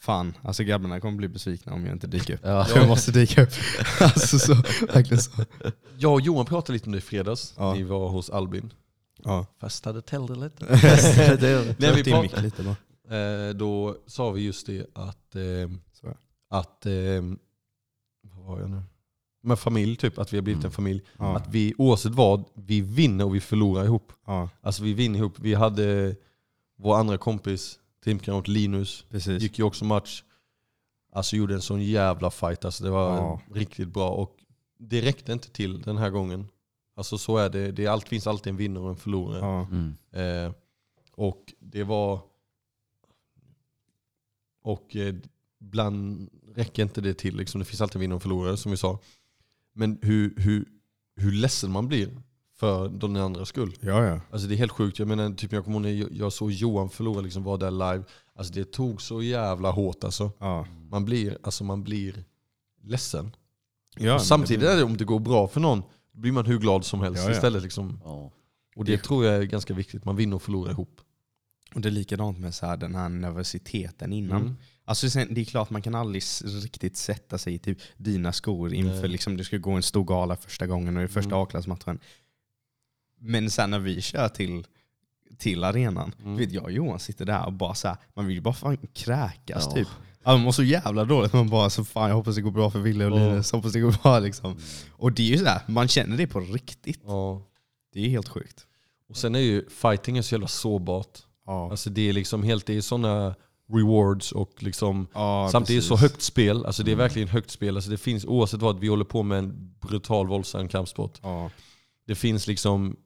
fan, 0.00 0.36
alltså 0.42 0.62
grabbarna 0.64 1.00
kommer 1.00 1.16
bli 1.16 1.28
besvikna 1.28 1.72
om 1.72 1.86
jag 1.86 1.94
inte 1.94 2.06
dyker 2.06 2.34
upp. 2.34 2.40
Ja. 2.42 2.66
Jag 2.74 2.88
måste 2.88 3.12
dyka 3.12 3.42
upp. 3.42 3.52
alltså 4.00 4.38
så, 4.38 4.54
verkligen 4.94 5.22
så. 5.22 5.30
Jag 5.98 6.12
och 6.12 6.20
Johan 6.20 6.46
pratade 6.46 6.72
lite 6.72 6.86
om 6.86 6.92
det 6.92 6.98
i 6.98 7.00
fredags. 7.00 7.54
Ja. 7.56 7.74
Ni 7.74 7.82
var 7.82 8.08
hos 8.08 8.30
Albin. 8.30 8.72
Ja. 9.24 9.46
Fastade 9.60 10.02
tältet. 10.02 10.52
Nej, 11.40 11.74
Nej, 11.78 11.94
vi 11.94 12.02
vi 12.02 12.10
prat- 12.12 12.22
mycket 12.22 12.42
lite 12.42 12.62
bara. 12.62 12.76
Eh, 13.48 13.54
då 13.54 13.96
sa 14.06 14.30
vi 14.30 14.42
just 14.42 14.66
det 14.66 14.86
att, 14.94 15.36
eh, 15.36 15.70
att 16.50 16.86
eh, 16.86 16.92
vad 18.22 18.44
var 18.46 18.60
jag 18.60 18.70
nu? 18.70 18.82
Med 19.42 19.58
familj 19.58 19.96
typ, 19.96 20.18
att 20.18 20.32
vi 20.32 20.36
har 20.36 20.42
blivit 20.42 20.58
Mm. 20.58 20.66
en 20.66 20.72
familj. 20.72 21.02
Ja. 21.18 21.36
Att 21.36 21.48
vi 21.48 21.74
oavsett 21.78 22.12
vad, 22.12 22.44
vi 22.54 22.80
vinner 22.80 23.24
och 23.24 23.34
vi 23.34 23.40
förlorar 23.40 23.84
ihop. 23.84 24.12
ja, 24.26 24.48
Alltså 24.60 24.82
vi 24.82 24.94
vinner 24.94 25.18
ihop. 25.18 25.34
Vi 25.38 25.54
hade 25.54 26.16
vår 26.78 26.96
andra 26.96 27.18
kompis, 27.18 27.78
teamkamrat 28.04 28.48
Linus, 28.48 29.04
precis. 29.08 29.42
gick 29.42 29.58
ju 29.58 29.64
också 29.64 29.84
match. 29.84 30.22
Alltså 31.12 31.36
gjorde 31.36 31.54
en 31.54 31.62
sån 31.62 31.82
jävla 31.82 32.30
fight. 32.30 32.64
Alltså 32.64 32.84
det 32.84 32.90
var 32.90 33.16
Ja. 33.16 33.40
riktigt 33.54 33.88
bra. 33.88 34.10
Och 34.10 34.36
det 34.78 35.00
räckte 35.00 35.32
inte 35.32 35.50
till 35.50 35.82
den 35.82 35.96
här 35.96 36.10
gången. 36.10 36.48
Alltså 36.96 37.18
så 37.18 37.36
är 37.36 37.48
det. 37.50 37.72
Det 37.72 37.86
allt, 37.86 38.08
finns 38.08 38.26
alltid 38.26 38.50
en 38.50 38.56
vinnare 38.56 38.84
och 38.84 38.90
en 38.90 38.96
förlorare. 38.96 39.38
Ja. 39.40 39.66
Mm. 39.70 39.94
Eh, 40.46 40.52
och 41.12 41.54
det 41.58 41.84
var... 41.84 42.20
Och 44.62 44.96
eh, 44.96 45.14
räcker 46.54 46.82
inte 46.82 47.00
det 47.00 47.14
till. 47.14 47.36
Liksom. 47.36 47.58
Det 47.58 47.64
finns 47.64 47.80
alltid 47.80 48.00
vinnare 48.00 48.16
och 48.16 48.22
förlorare 48.22 48.56
som 48.56 48.70
vi 48.70 48.76
sa. 48.76 48.98
Men 49.72 49.98
hur, 50.02 50.34
hur, 50.36 50.68
hur 51.16 51.32
ledsen 51.32 51.70
man 51.70 51.88
blir 51.88 52.22
för 52.60 52.88
den 52.88 53.16
andra 53.16 53.44
skull. 53.44 53.76
ja, 53.80 54.04
ja. 54.06 54.20
Alltså 54.30 54.48
det 54.48 54.54
är 54.54 54.56
helt 54.56 54.72
sjukt. 54.72 54.98
Jag 54.98 55.08
menar, 55.08 55.30
typ 55.34 55.52
jag 55.52 55.64
kommer 55.64 55.88
ihåg 55.88 56.08
när 56.10 56.18
jag- 56.18 56.32
såg 56.32 56.50
Johan 56.50 56.90
förlora, 56.90 57.20
liksom 57.20 57.42
var 57.42 57.58
där 57.58 57.70
live. 57.70 58.04
Alltså 58.34 58.52
det 58.52 58.72
tog 58.72 59.02
så 59.02 59.22
jävla 59.22 59.70
hårt 59.70 60.04
alltså. 60.04 60.32
ja. 60.38 60.66
Man 60.90 61.04
blir, 61.04 61.38
alltså 61.42 61.64
man 61.64 61.82
blir 61.82 62.24
ledsen. 62.82 63.36
ja 63.96 64.14
och 64.14 64.22
samtidigt 64.22 64.60
det 64.60 64.82
om 64.82 64.96
det 64.96 65.04
går 65.04 65.18
bra 65.20 65.48
för 65.48 65.60
någon, 65.60 65.82
då 66.12 66.20
blir 66.20 66.32
man 66.32 66.46
hur 66.46 66.58
glad 66.58 66.84
som 66.84 67.00
helst 67.00 67.22
Ja, 67.22 67.28
ja. 67.30 67.34
istället. 67.36 67.62
Liksom. 67.62 68.00
Ja. 68.04 68.30
Och 68.76 68.84
det 68.84 68.98
tror 69.02 69.24
jag 69.24 69.34
är 69.34 69.42
ganska 69.42 69.74
viktigt. 69.74 70.04
Man 70.04 70.16
vinner 70.16 70.36
och 70.36 70.42
förlorar 70.42 70.70
ihop. 70.70 71.00
Och 71.74 71.80
det 71.80 71.88
är 71.88 71.92
likadant 71.92 72.38
med 72.38 72.54
så 72.54 72.66
här, 72.66 72.76
den 72.76 72.94
här 72.94 73.08
nervositeten 73.08 74.12
innan. 74.12 74.40
Mm. 74.42 74.56
Alltså 74.84 75.10
sen, 75.10 75.34
det 75.34 75.40
är 75.40 75.44
klart 75.44 75.70
man 75.70 75.82
kan 75.82 75.94
aldrig 75.94 76.22
riktigt 76.44 76.96
sätta 76.96 77.38
sig 77.38 77.54
i 77.54 77.58
typ 77.58 77.78
dina 77.96 78.32
skor 78.32 78.72
inför 78.74 79.00
Nej. 79.00 79.08
liksom, 79.08 79.36
du 79.36 79.44
ska 79.44 79.56
gå 79.56 79.70
en 79.70 79.82
stor 79.82 80.04
gala 80.04 80.36
första 80.36 80.66
gången 80.66 80.96
och 80.96 81.00
det 81.00 81.04
är 81.06 81.08
första 81.08 81.30
Mm. 81.30 81.42
A-klassmatchen. 81.42 81.98
Men 83.20 83.50
sen 83.50 83.70
när 83.70 83.78
vi 83.78 84.00
kör 84.02 84.28
till, 84.28 84.66
till 85.38 85.64
arenan, 85.64 86.14
Mm. 86.22 86.36
vet 86.36 86.52
jag 86.52 86.64
och 86.64 86.72
Johan 86.72 86.98
sitter 87.00 87.24
där 87.24 87.46
och 87.46 87.52
bara 87.52 87.74
så 87.74 87.88
här, 87.88 87.96
man 88.14 88.26
vill 88.26 88.34
ju 88.36 88.40
bara 88.42 88.54
fan 88.54 88.76
kräkas 88.94 89.64
Ja. 89.66 89.72
typ. 89.74 89.88
Ja, 90.24 90.32
man 90.32 90.40
mår 90.40 90.52
så 90.52 90.62
jävla 90.62 91.04
dåligt, 91.04 91.32
man 91.32 91.48
bara 91.48 91.70
så 91.70 91.84
fan 91.84 92.08
jag 92.08 92.16
hoppas 92.16 92.34
det 92.34 92.40
går 92.42 92.50
bra 92.50 92.70
för 92.70 92.78
Wille 92.78 93.04
och. 93.06 93.18
Linus, 93.18 93.52
hoppas 93.52 93.72
det 93.72 93.80
går 93.80 94.02
bra 94.02 94.18
liksom. 94.18 94.56
Och 94.92 95.12
det 95.12 95.22
är 95.22 95.26
ju 95.26 95.38
sådär, 95.38 95.60
man 95.68 95.88
känner 95.88 96.16
det 96.16 96.26
på 96.26 96.40
riktigt. 96.40 97.00
Ja. 97.06 97.42
Det 97.92 98.00
är 98.04 98.08
helt 98.08 98.28
sjukt. 98.28 98.66
Och 99.08 99.16
sen 99.16 99.34
är 99.34 99.38
ju 99.40 99.68
fighting 99.68 100.18
är 100.18 100.22
så 100.22 100.34
jävla 100.34 100.48
sårbart. 100.48 101.18
Ja. 101.46 101.70
Alltså 101.70 101.90
det 101.90 102.08
är 102.08 102.12
liksom 102.12 102.42
helt, 102.42 102.66
det 102.66 102.76
är 102.76 102.80
sådana 102.80 103.34
rewards 103.72 104.32
och 104.32 104.62
liksom 104.62 105.06
Samtidigt 105.52 105.84
så 105.84 105.94
precis. 105.96 106.10
högt 106.10 106.22
spel, 106.22 106.66
alltså 106.66 106.82
det 106.82 106.92
är 106.92 106.96
verkligen 106.96 107.28
högt 107.28 107.50
spel. 107.50 107.76
Alltså 107.76 107.90
det 107.90 107.96
finns, 107.98 108.24
oavsett 108.24 108.60
vad, 108.60 108.78
vi 108.80 108.88
håller 108.88 109.04
på 109.04 109.22
med 109.22 109.38
en 109.38 109.74
brutal 109.80 110.26
våldsam 110.28 110.68
kampsport. 110.68 111.20
Det 112.06 112.14
finns 112.14 112.46
liksom 112.46 112.96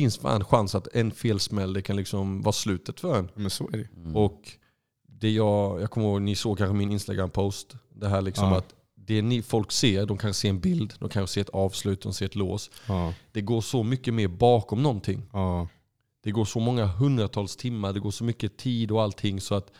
finns 0.00 0.18
fan 0.18 0.44
chans 0.44 0.74
att 0.74 0.88
en 0.94 1.10
felsmäll 1.10 1.72
det 1.72 1.82
kan 1.82 1.96
liksom 1.96 2.42
vara 2.42 2.52
slutet 2.52 3.00
för 3.00 3.18
en. 3.18 3.30
Men 3.34 3.50
så 3.50 3.68
är 3.72 3.76
det 3.76 3.88
Mm. 3.96 4.16
Och 4.16 4.52
det 5.08 5.30
jag, 5.30 5.80
jag 5.82 5.90
kommer 5.90 6.06
ihåg, 6.06 6.22
ni 6.22 6.34
såg 6.36 6.58
kanske 6.58 6.74
min 6.76 6.90
Instagram-post. 6.92 7.76
Det 7.94 8.08
här 8.08 8.22
liksom 8.22 8.48
Ja. 8.48 8.58
att 8.58 8.74
det 8.94 9.22
ni 9.22 9.42
folk 9.42 9.72
ser, 9.72 10.06
de 10.06 10.18
kan 10.18 10.34
se 10.34 10.48
en 10.48 10.60
bild, 10.60 10.94
de 11.00 11.08
kan 11.08 11.26
se 11.26 11.40
ett 11.40 11.48
avslut, 11.48 12.00
de 12.02 12.12
ser 12.12 12.26
ett 12.26 12.34
lås. 12.34 12.70
Ja. 12.88 13.14
Det 13.32 13.40
går 13.40 13.60
så 13.60 13.82
mycket 13.82 14.14
mer 14.14 14.28
bakom 14.28 14.82
någonting. 14.82 15.22
Ja. 15.32 15.68
Det 16.22 16.30
går 16.30 16.44
så 16.44 16.60
många 16.60 16.86
hundratals 16.86 17.56
timmar, 17.56 17.92
det 17.92 18.00
går 18.00 18.10
så 18.10 18.24
mycket 18.24 18.56
tid 18.56 18.90
och 18.90 19.02
allting 19.02 19.40
så 19.40 19.54
att 19.54 19.72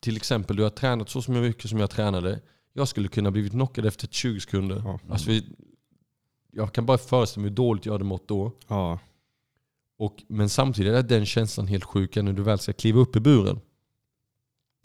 till 0.00 0.16
exempel 0.16 0.56
du 0.56 0.62
har 0.62 0.70
tränat 0.70 1.08
så 1.10 1.32
mycket 1.32 1.70
som 1.70 1.78
jag 1.80 1.90
tränade. 1.90 2.40
Jag 2.72 2.88
skulle 2.88 3.08
kunna 3.08 3.30
blivit 3.30 3.52
knockad 3.52 3.86
efter 3.86 4.06
20 4.08 4.40
sekunder. 4.40 4.82
Ja. 4.84 4.98
Alltså, 5.10 5.30
vi- 5.30 5.46
jag 6.56 6.72
kan 6.72 6.86
bara 6.86 6.98
föreställa 6.98 7.42
mig 7.42 7.50
hur 7.50 7.56
dåligt 7.56 7.86
jag 7.86 7.92
hade 7.92 8.04
mått 8.04 8.28
då. 8.28 8.52
Ja. 8.68 8.98
Och, 9.98 10.22
men 10.28 10.48
samtidigt 10.48 10.94
är 10.94 11.02
den 11.02 11.26
känslan 11.26 11.66
helt 11.66 11.84
sjuk 11.84 12.16
när 12.16 12.32
du 12.32 12.42
väl 12.42 12.58
ska 12.58 12.72
kliva 12.72 13.00
upp 13.00 13.16
i 13.16 13.20
buren. 13.20 13.60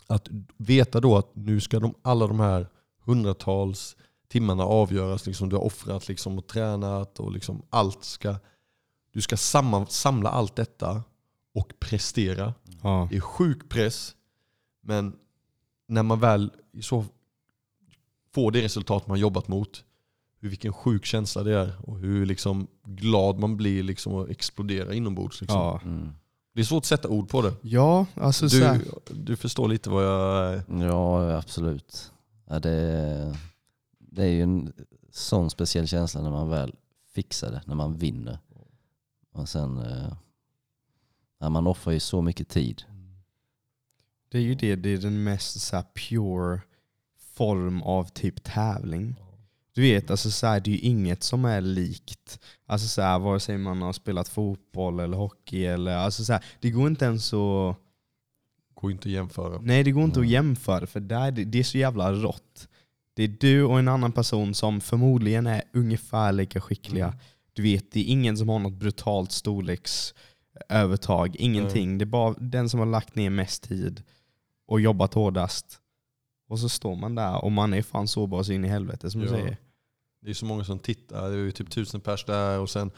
Att 0.07 0.27
veta 0.57 0.99
då 0.99 1.17
att 1.17 1.35
nu 1.35 1.59
ska 1.59 1.79
de, 1.79 1.93
alla 2.01 2.27
de 2.27 2.39
här 2.39 2.67
hundratals 3.05 3.97
timmarna 4.27 4.63
avgöras. 4.63 5.25
Liksom, 5.25 5.49
du 5.49 5.55
har 5.55 5.63
offrat 5.63 6.07
liksom, 6.07 6.37
och 6.37 6.47
tränat 6.47 7.19
och 7.19 7.31
liksom, 7.31 7.61
allt 7.69 8.03
ska... 8.03 8.35
Du 9.13 9.21
ska 9.21 9.37
samma, 9.37 9.85
samla 9.85 10.29
allt 10.29 10.55
detta 10.55 11.03
och 11.53 11.73
prestera. 11.79 12.53
Ja. 12.83 13.07
Det 13.11 13.17
är 13.17 13.21
sjuk 13.21 13.69
press. 13.69 14.15
Men 14.81 15.15
när 15.87 16.03
man 16.03 16.19
väl 16.19 16.51
så 16.81 17.05
får 18.33 18.51
det 18.51 18.61
resultat 18.61 19.07
man 19.07 19.19
jobbat 19.19 19.47
mot, 19.47 19.83
hur 20.41 20.49
vilken 20.49 20.73
sjuk 20.73 21.05
känsla 21.05 21.43
det 21.43 21.57
är 21.57 21.89
och 21.89 21.99
hur 21.99 22.25
liksom 22.25 22.67
glad 22.83 23.39
man 23.39 23.57
blir 23.57 23.83
liksom 23.83 24.13
och 24.13 24.29
exploderar 24.29 24.91
inombords. 24.93 25.41
Liksom. 25.41 25.59
Ja. 25.59 25.81
Mm. 25.83 26.09
Det 26.53 26.61
är 26.61 26.65
svårt 26.65 26.81
att 26.81 26.85
sätta 26.85 27.07
ord 27.07 27.29
på 27.29 27.41
det. 27.41 27.53
Ja, 27.61 28.05
alltså 28.15 28.49
så 28.49 28.63
här, 28.63 28.81
Du, 29.07 29.15
du 29.15 29.35
förstår 29.35 29.67
lite 29.67 29.89
vad 29.89 30.05
jag... 30.05 30.61
Ja, 30.67 31.37
absolut. 31.37 32.11
Ja, 32.49 32.59
det, 32.59 33.35
det 33.99 34.23
är 34.23 34.27
ju 34.29 34.41
en 34.43 34.73
sån 35.11 35.49
speciell 35.49 35.87
känsla 35.87 36.21
när 36.21 36.31
man 36.31 36.49
väl 36.49 36.75
fixar 37.13 37.51
det, 37.51 37.61
när 37.65 37.75
man 37.75 37.97
vinner. 37.97 38.39
Och 39.33 39.49
sen, 39.49 39.77
eh, 39.77 40.13
ja, 41.39 41.49
man 41.49 41.67
offrar 41.67 41.93
ju 41.93 41.99
så 41.99 42.21
mycket 42.21 42.49
tid. 42.49 42.83
det 44.31 44.37
är 44.37 44.41
ju 44.41 44.55
det, 44.55 44.75
det 44.75 44.89
är 44.89 44.97
den 44.97 45.23
mest 45.23 45.61
så 45.61 45.75
här 45.75 45.85
pure 45.95 46.61
form 47.33 47.81
av 47.81 48.03
typ 48.03 48.43
tävling. 48.43 49.15
Du 49.73 49.81
vet, 49.81 50.11
alltså 50.11 50.31
så 50.31 50.47
här, 50.47 50.59
det 50.59 50.69
är 50.69 50.71
ju 50.71 50.79
inget 50.79 51.23
som 51.23 51.45
är 51.45 51.61
likt. 51.61 52.39
Alltså 52.65 52.87
så 52.87 53.01
här, 53.01 53.19
vare 53.19 53.39
sig 53.39 53.57
man 53.57 53.81
har 53.81 53.93
spelat 53.93 54.29
fotboll 54.29 54.99
eller 54.99 55.17
hockey 55.17 55.65
eller 55.65 55.95
alltså 55.95 56.23
så 56.23 56.33
här, 56.33 56.43
det 56.59 56.69
går 56.69 56.87
inte 56.87 57.05
ens 57.05 57.33
att 57.33 57.75
Går 58.73 58.91
inte 58.91 59.07
att 59.09 59.13
jämföra. 59.13 59.59
Nej 59.61 59.83
det 59.83 59.91
går 59.91 60.03
inte 60.03 60.19
att 60.19 60.25
Mm. 60.25 60.33
jämföra 60.33 60.87
för 60.87 60.99
där, 60.99 61.31
det, 61.31 61.43
det 61.43 61.59
är 61.59 61.63
så 61.63 61.77
jävla 61.77 62.13
rått. 62.13 62.67
Det 63.13 63.23
är 63.23 63.27
du 63.39 63.63
och 63.63 63.79
en 63.79 63.87
annan 63.87 64.11
person 64.11 64.53
som 64.53 64.81
förmodligen 64.81 65.47
är 65.47 65.61
ungefär 65.73 66.31
lika 66.31 66.61
skickliga. 66.61 67.05
Mm. 67.05 67.17
Du 67.53 67.61
vet, 67.61 67.91
det 67.91 67.99
är 67.99 68.03
ingen 68.05 68.37
som 68.37 68.49
har 68.49 68.59
något 68.59 68.73
brutalt 68.73 69.31
storleksövertag. 69.31 71.35
Ingenting. 71.35 71.97
Det 71.97 72.03
är 72.03 72.05
bara 72.05 72.33
den 72.33 72.69
som 72.69 72.79
har 72.79 72.87
lagt 72.87 73.15
ner 73.15 73.29
mest 73.29 73.63
tid 73.63 74.03
och 74.67 74.81
jobbat 74.81 75.13
hårdast. 75.13 75.80
Och 76.51 76.59
så 76.59 76.69
står 76.69 76.95
man 76.95 77.15
där 77.15 77.43
och 77.45 77.51
man 77.51 77.73
är 77.73 77.81
fan 77.81 78.07
sårbar 78.07 78.43
så 78.43 78.53
in 78.53 78.65
i 78.65 78.67
helvete 78.67 79.11
som 79.11 79.21
du 79.21 79.27
Ja. 79.27 79.33
säger. 79.33 79.57
Det 80.21 80.29
är 80.29 80.33
så 80.33 80.45
många 80.45 80.63
som 80.63 80.79
tittar. 80.79 81.29
Det 81.29 81.37
är 81.47 81.51
typ 81.51 81.69
tusen 81.71 82.01
pers 82.01 82.25
där 82.25 82.59
och 82.59 82.69
sen 82.69 82.91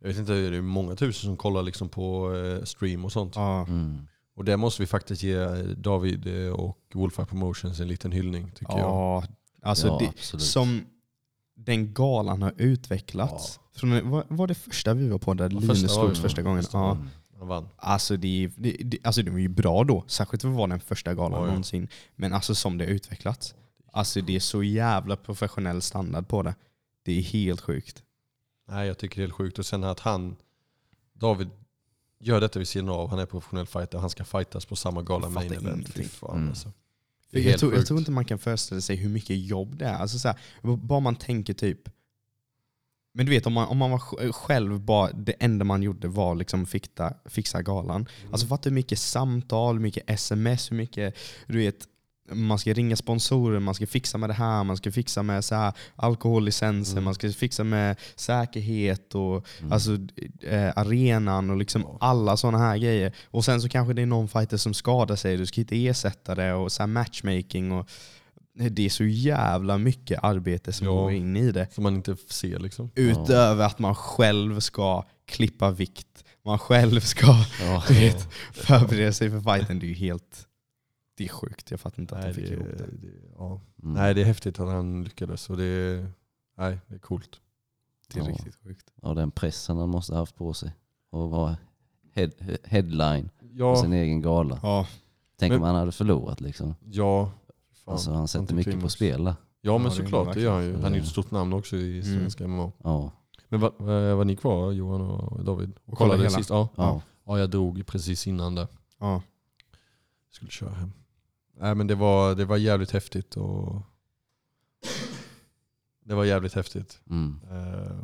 jag 0.00 0.08
vet 0.08 0.18
inte, 0.18 0.32
det 0.32 0.56
är 0.56 0.60
många 0.60 0.96
tusen 0.96 1.28
som 1.28 1.36
kollar 1.36 1.62
liksom 1.62 1.88
på 1.88 2.34
eh, 2.36 2.64
stream 2.64 3.04
och 3.04 3.12
sånt. 3.12 3.36
Ja. 3.36 3.66
Mm. 3.66 3.98
Och 4.36 4.44
där 4.44 4.56
måste 4.56 4.82
vi 4.82 4.86
faktiskt 4.86 5.22
ge 5.22 5.46
David 5.76 6.46
eh, 6.46 6.52
och 6.52 6.78
Wolfire 6.94 7.26
Promotions 7.26 7.80
en 7.80 7.88
liten 7.88 8.12
hyllning 8.12 8.50
tycker 8.50 8.78
jag. 8.78 8.88
Ja, 8.88 9.24
alltså 9.62 9.86
ja, 9.86 9.98
det, 10.00 10.08
absolut. 10.08 10.42
som 10.44 10.86
den 11.56 11.94
galan 11.94 12.42
har 12.42 12.52
utvecklats. 12.56 13.60
Från, 13.74 14.10
var, 14.10 14.24
var 14.28 14.46
det 14.46 14.54
första 14.54 14.94
vi 14.94 15.08
var 15.08 15.18
på 15.18 15.34
där 15.34 15.50
Ja, 15.52 15.60
Linus 15.60 15.94
slogs 15.94 16.20
första 16.20 16.42
gången? 16.42 16.62
Första 16.62 16.78
Ja. 16.78 16.96
Han 17.38 17.48
vann. 17.48 17.68
Alltså 17.76 18.16
det, 18.16 18.50
det, 18.56 18.76
det, 18.84 18.98
alltså 19.04 19.22
det 19.22 19.30
var 19.30 19.38
ju 19.38 19.48
bra 19.48 19.84
då, 19.84 20.04
särskilt 20.06 20.42
för 20.42 20.48
att 20.48 20.54
vara 20.56 20.66
den 20.66 20.80
första 20.80 21.14
galan 21.14 21.40
ja. 21.40 21.46
någonsin. 21.46 21.88
Men 22.16 22.32
alltså 22.32 22.54
som 22.54 22.78
det 22.78 22.84
har 22.84 22.92
utvecklats. 22.92 23.54
Alltså 23.92 24.20
det 24.20 24.36
är 24.36 24.40
så 24.40 24.62
jävla 24.62 25.16
professionell 25.16 25.82
standard 25.82 26.28
på 26.28 26.42
det. 26.42 26.54
Det 27.02 27.18
är 27.18 27.22
helt 27.22 27.60
sjukt. 27.60 28.02
Nej 28.68 28.86
jag 28.86 28.98
tycker 28.98 29.16
det 29.16 29.20
är 29.20 29.26
helt 29.26 29.34
sjukt. 29.34 29.58
Och 29.58 29.66
sen 29.66 29.84
att 29.84 30.00
han, 30.00 30.36
David, 31.12 31.48
gör 32.20 32.40
detta 32.40 32.58
vid 32.58 32.68
sidan 32.68 32.88
av. 32.88 33.10
Han 33.10 33.18
är 33.18 33.26
professionell 33.26 33.66
fighter. 33.66 33.98
Han 33.98 34.10
ska 34.10 34.24
fightas 34.24 34.66
på 34.66 34.76
samma 34.76 35.02
gala 35.02 35.28
main 35.28 35.48
fattar 35.48 35.62
event. 35.62 35.76
ingenting. 35.76 36.04
Fy 36.04 36.08
fan, 36.08 36.36
Mm. 36.36 36.48
alltså. 36.48 36.72
Är 37.32 37.40
jag, 37.40 37.60
tror, 37.60 37.74
jag 37.74 37.86
tror 37.86 37.98
inte 37.98 38.10
man 38.10 38.24
kan 38.24 38.38
föreställa 38.38 38.80
sig 38.80 38.96
hur 38.96 39.08
mycket 39.08 39.36
jobb 39.38 39.76
det 39.76 39.84
är. 39.84 39.94
Alltså 39.94 40.18
så 40.18 40.28
här, 40.28 40.36
bara 40.76 41.00
man 41.00 41.16
tänker 41.16 41.54
typ... 41.54 41.88
Men 43.18 43.26
du 43.26 43.32
vet 43.32 43.46
om 43.46 43.52
man, 43.52 43.68
om 43.68 43.78
man 43.78 43.90
var 43.90 43.98
sj- 43.98 44.32
själv, 44.32 44.80
bara, 44.80 45.10
det 45.12 45.32
enda 45.40 45.64
man 45.64 45.82
gjorde 45.82 46.08
var 46.08 46.34
liksom 46.34 46.66
fixa, 46.66 47.14
fixa 47.24 47.62
galan. 47.62 48.06
Mm. 48.20 48.32
Alltså 48.32 48.46
fatta 48.46 48.68
hur 48.68 48.74
mycket 48.74 48.98
samtal, 48.98 49.74
hur 49.74 49.82
mycket 49.82 50.10
sms, 50.10 50.70
hur 50.72 50.76
mycket... 50.76 51.14
Du 51.46 51.58
vet, 51.58 51.76
man 52.32 52.58
ska 52.58 52.72
ringa 52.72 52.96
sponsorer, 52.96 53.60
man 53.60 53.74
ska 53.74 53.86
fixa 53.86 54.18
med 54.18 54.30
det 54.30 54.34
här, 54.34 54.64
man 54.64 54.76
ska 54.76 54.92
fixa 54.92 55.22
med 55.22 55.44
så 55.44 55.54
här, 55.54 55.72
alkohollicenser, 55.96 56.92
Mm. 56.92 57.04
man 57.04 57.14
ska 57.14 57.30
fixa 57.32 57.64
med 57.64 57.96
säkerhet 58.16 59.14
och 59.14 59.46
Mm. 59.60 59.72
alltså, 59.72 59.90
eh, 60.48 60.72
arenan 60.76 61.50
och 61.50 61.56
liksom 61.56 61.86
alla 62.00 62.36
sådana 62.36 62.58
här 62.58 62.76
grejer. 62.78 63.12
Och 63.30 63.44
sen 63.44 63.60
så 63.60 63.68
kanske 63.68 63.94
det 63.94 64.02
är 64.02 64.06
någon 64.06 64.28
fighter 64.28 64.56
som 64.56 64.74
skadar 64.74 65.16
sig, 65.16 65.36
du 65.36 65.46
ska 65.46 65.60
hitta 65.60 65.74
ersättare 65.74 66.52
och 66.52 66.72
så 66.72 66.82
här 66.82 66.86
matchmaking. 66.86 67.72
Och 67.72 67.88
det 68.58 68.82
är 68.86 68.90
så 68.90 69.04
jävla 69.04 69.78
mycket 69.78 70.24
arbete 70.24 70.72
som 70.72 70.86
Ja. 70.86 70.92
går 70.92 71.12
in 71.12 71.36
i 71.36 71.52
det. 71.52 71.72
Som 71.72 71.82
man 71.84 71.94
inte 71.94 72.16
ser 72.28 72.58
liksom. 72.58 72.90
Utöver 72.94 73.66
att 73.66 73.78
man 73.78 73.94
själv 73.94 74.60
ska 74.60 75.04
klippa 75.26 75.70
vikt, 75.70 76.24
man 76.44 76.58
själv 76.58 77.00
ska 77.00 77.26
Ja. 77.60 77.82
vet, 77.90 78.28
förbereda 78.52 79.12
sig 79.12 79.30
för 79.30 79.40
fighten. 79.40 79.78
Det 79.78 79.86
är 79.86 79.88
ju 79.88 79.94
helt... 79.94 80.44
Det 81.16 81.24
är 81.24 81.28
sjukt, 81.28 81.70
jag 81.70 81.80
fattar 81.80 82.00
inte 82.02 82.16
att 82.16 82.20
Nej, 82.24 82.32
de 82.32 82.40
fick 82.40 82.48
det, 82.48 82.54
ihop 82.54 82.66
det. 82.78 82.84
det, 83.06 83.12
ja. 83.38 83.60
Mm. 83.82 83.94
nej, 83.94 84.14
det 84.14 84.20
är 84.20 84.24
häftigt 84.24 84.60
att 84.60 84.68
han 84.68 85.04
lyckades. 85.04 85.50
Och 85.50 85.56
det, 85.56 85.64
är- 85.64 86.12
nej, 86.58 86.78
det 86.86 86.94
är 86.94 86.98
coolt. 86.98 87.40
Det 88.12 88.20
är 88.20 88.24
Ja. 88.24 88.30
riktigt 88.30 88.54
sjukt. 88.64 88.86
Ja, 89.02 89.14
den 89.14 89.30
pressen 89.30 89.76
han 89.76 89.88
måste 89.88 90.12
ha 90.12 90.18
haft 90.20 90.36
på 90.36 90.54
sig. 90.54 90.70
Och 91.10 91.30
vara 91.30 91.56
head, 92.14 92.30
headline 92.64 93.28
på 93.40 93.46
Ja, 93.52 93.76
sin 93.76 93.92
egen 93.92 94.20
gala. 94.22 94.58
Ja, 94.62 94.86
Tänk 95.38 95.50
Men- 95.52 95.60
om 95.60 95.66
han 95.66 95.74
hade 95.74 95.92
förlorat 95.92 96.40
liksom. 96.40 96.74
ja. 96.84 97.32
Fan, 97.88 97.92
Alltså 97.92 98.12
han 98.12 98.28
sätter 98.28 98.54
mycket 98.54 98.72
på 98.72 98.78
Klimus. 98.78 98.92
spel. 98.92 99.20
Ja 99.24 99.24
men 99.24 99.36
Ja, 99.60 99.78
det 99.78 99.86
är 99.86 99.90
såklart, 100.04 100.34
det 100.34 100.40
gör 100.40 100.52
han 100.54 100.64
ju. 100.64 100.74
Han 100.74 100.92
är 100.92 100.96
ju 100.96 101.02
ett 101.02 101.08
stort 101.08 101.30
namn 101.30 101.52
också 101.52 101.76
i 101.76 102.00
Mm. 102.00 102.18
svenska 102.18 102.44
MMA. 102.48 102.72
Ja. 102.84 103.12
Men 103.48 103.60
var, 103.60 103.72
var, 103.78 104.14
var 104.14 104.24
ni 104.24 104.36
kvar 104.36 104.72
Johan 104.72 105.00
och 105.00 105.44
David? 105.44 105.70
Och 105.84 105.98
kollade 105.98 106.16
kollade 106.16 106.22
hela? 106.22 106.38
sist? 106.38 106.50
Ja. 106.50 106.68
Ja. 106.76 107.02
ja, 107.24 107.38
jag 107.38 107.50
drog 107.50 107.86
precis 107.86 108.26
innan 108.26 108.54
där. 108.54 108.66
ja. 108.98 109.22
Skulle 110.30 110.50
köra 110.50 110.70
hem. 110.70 110.92
Nej 111.60 111.74
men 111.74 111.86
det 111.86 111.94
var, 111.94 112.34
det 112.34 112.44
var 112.44 112.56
jävligt 112.56 112.90
häftigt 112.90 113.36
och 113.36 113.82
det 116.04 116.14
var 116.14 116.24
jävligt 116.24 116.54
häftigt. 116.54 117.00
Mm. 117.10 117.40
Eh, 117.50 117.98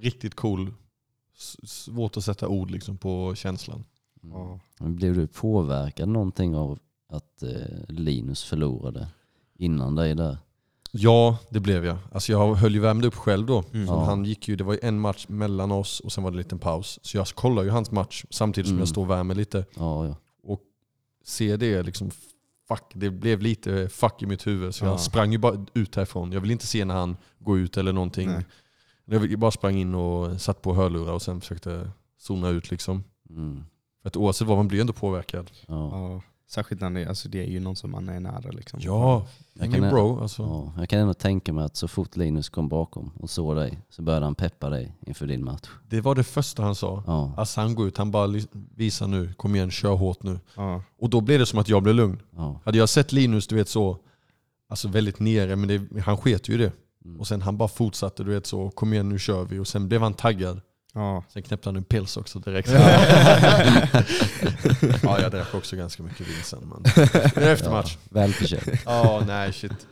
riktigt 0.00 0.34
cool. 0.34 0.74
S- 1.36 1.70
Svårt 1.70 2.16
att 2.16 2.24
sätta 2.24 2.48
ord 2.48 2.70
liksom 2.70 2.96
på 2.98 3.34
känslan. 3.34 3.84
ja. 4.22 4.60
Men 4.78 4.96
blev 4.96 5.14
du 5.14 5.26
påverkad 5.26 6.08
någonting 6.08 6.56
av 6.56 6.78
att 7.08 7.42
eh, 7.42 7.50
Linus 7.88 8.44
förlorade 8.44 9.08
innan 9.58 9.94
dig 9.94 10.14
där? 10.14 10.38
Ja, 10.92 11.38
det 11.50 11.60
blev 11.60 11.84
jag. 11.84 11.98
Alltså 12.12 12.32
jag 12.32 12.54
höll 12.54 12.74
ju 12.74 12.80
värmde 12.80 13.06
upp 13.06 13.14
själv 13.14 13.46
då. 13.46 13.64
Mm. 13.72 13.86
Ja. 13.86 14.04
Han 14.04 14.24
gick 14.24 14.48
ju, 14.48 14.56
det 14.56 14.64
var 14.64 14.72
ju 14.72 14.78
en 14.82 15.00
match 15.00 15.26
mellan 15.28 15.72
oss 15.72 16.00
och 16.00 16.12
sen 16.12 16.24
var 16.24 16.30
det 16.30 16.34
en 16.34 16.38
liten 16.38 16.58
paus. 16.58 16.98
Så 17.02 17.16
jag 17.16 17.26
kollar 17.26 17.62
ju 17.62 17.70
hans 17.70 17.90
match 17.90 18.24
samtidigt 18.30 18.66
som 18.66 18.74
Mm. 18.74 18.80
jag 18.80 18.88
står 18.88 19.02
och 19.02 19.10
värmer 19.10 19.34
lite. 19.34 19.64
Ja, 19.76 20.06
ja. 20.06 20.16
ser 21.24 21.56
det 21.56 21.82
liksom, 21.82 22.10
fuck, 22.68 22.82
det 22.94 23.10
blev 23.10 23.40
lite 23.42 23.88
fuck 23.88 24.22
i 24.22 24.26
mitt 24.26 24.46
huvud. 24.46 24.74
Så 24.74 24.84
Ja. 24.84 24.90
jag 24.90 25.00
sprang 25.00 25.32
ju 25.32 25.38
bara 25.38 25.66
ut 25.74 25.96
härifrån. 25.96 26.32
Jag 26.32 26.40
vill 26.40 26.50
inte 26.50 26.66
se 26.66 26.84
när 26.84 26.94
han 26.94 27.16
går 27.38 27.58
ut 27.58 27.76
eller 27.76 27.92
någonting. 27.92 28.28
Nej. 28.28 28.44
Jag 29.30 29.38
bara 29.38 29.50
sprang 29.50 29.76
in 29.76 29.94
och 29.94 30.40
satt 30.40 30.62
på 30.62 30.74
hörlurar 30.74 31.12
och 31.12 31.22
sen 31.22 31.40
försökte 31.40 31.90
zona 32.18 32.48
ut 32.48 32.70
liksom. 32.70 33.04
Mm. 33.30 33.64
För 34.02 34.08
att 34.08 34.16
oavsett 34.16 34.48
vad, 34.48 34.56
man 34.56 34.68
blir 34.68 34.80
ändå 34.80 34.92
påverkad. 34.92 35.50
Särskilt 36.50 36.80
när 36.80 36.90
det, 36.90 37.06
alltså 37.06 37.28
det 37.28 37.38
är 37.40 37.46
ju 37.48 37.60
någon 37.60 37.76
som 37.76 37.90
man 37.90 38.08
är 38.08 38.20
nära. 38.20 38.50
Liksom. 38.50 38.80
Ja, 38.82 39.26
Jag 39.52 39.72
kan- 39.72 39.90
bro 39.90 40.20
alltså. 40.20 40.42
Ja, 40.42 40.72
jag 40.80 40.88
kan 40.88 40.98
ändå 41.00 41.14
tänka 41.14 41.52
mig 41.52 41.64
att 41.64 41.76
så 41.76 41.88
fort 41.88 42.16
Linus 42.16 42.48
kom 42.48 42.68
bakom 42.68 43.10
och 43.20 43.30
såg 43.30 43.56
dig 43.56 43.78
så 43.90 44.02
började 44.02 44.26
han 44.26 44.34
peppa 44.34 44.68
dig 44.70 44.94
inför 45.06 45.26
din 45.26 45.44
match. 45.44 45.68
Det 45.88 46.00
var 46.00 46.14
det 46.14 46.24
första 46.24 46.62
han 46.62 46.74
sa. 46.74 47.02
Ja, 47.06 47.32
Alltså 47.36 47.60
han 47.60 47.74
går 47.74 47.88
ut, 47.88 47.98
han 47.98 48.10
bara 48.10 48.26
visar 48.76 49.06
nu, 49.06 49.32
kom 49.36 49.54
igen, 49.54 49.70
kör 49.70 49.94
hårt 49.94 50.22
nu. 50.22 50.40
Ja. 50.56 50.82
Och 50.98 51.10
då 51.10 51.20
blev 51.20 51.38
det 51.38 51.46
som 51.46 51.58
att 51.58 51.68
jag 51.68 51.82
blev 51.82 51.94
lugn. 51.94 52.22
ja. 52.36 52.60
Hade 52.64 52.78
jag 52.78 52.88
sett 52.88 53.12
Linus, 53.12 53.46
du 53.46 53.56
vet 53.56 53.68
så, 53.68 53.98
alltså 54.68 54.88
väldigt 54.88 55.20
nere, 55.20 55.56
men 55.56 55.68
det, 55.68 56.00
han 56.00 56.16
sket 56.16 56.48
ju 56.48 56.58
det. 56.58 56.72
Mm. 57.04 57.20
Och 57.20 57.26
sen 57.26 57.42
han 57.42 57.56
bara 57.56 57.68
fortsatte, 57.68 58.24
du 58.24 58.30
vet 58.30 58.46
så, 58.46 58.70
kom 58.70 58.92
igen 58.92 59.08
nu 59.08 59.18
kör 59.18 59.44
vi. 59.44 59.58
Och 59.58 59.66
sen 59.68 59.88
blev 59.88 60.02
han 60.02 60.14
taggad. 60.14 60.60
Ja. 60.98 61.24
Sen 61.28 61.42
knäppte 61.42 61.68
han 61.68 61.76
en 61.76 61.84
pils 61.84 62.16
också 62.16 62.38
direkt. 62.38 62.68
ja, 65.02 65.20
jag 65.20 65.30
drack 65.30 65.54
också 65.54 65.76
ganska 65.76 66.02
mycket 66.02 66.20
vin 66.28 66.42
sen. 66.44 66.58
Men 66.72 66.82
det 67.34 67.36
är 67.36 67.52
efter 67.52 67.70
match. 67.70 67.96
Välförtjänt. 68.10 68.68
Ja, 68.84 69.22
nej 69.26 69.52
shit. 69.52 69.86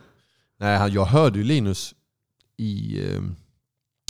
Nej, 0.59 0.77
han- 0.77 0.91
jag 0.91 1.05
hörde 1.05 1.37
ju 1.37 1.43
Linus 1.43 1.93
i... 2.57 3.01
eh, 3.09 3.21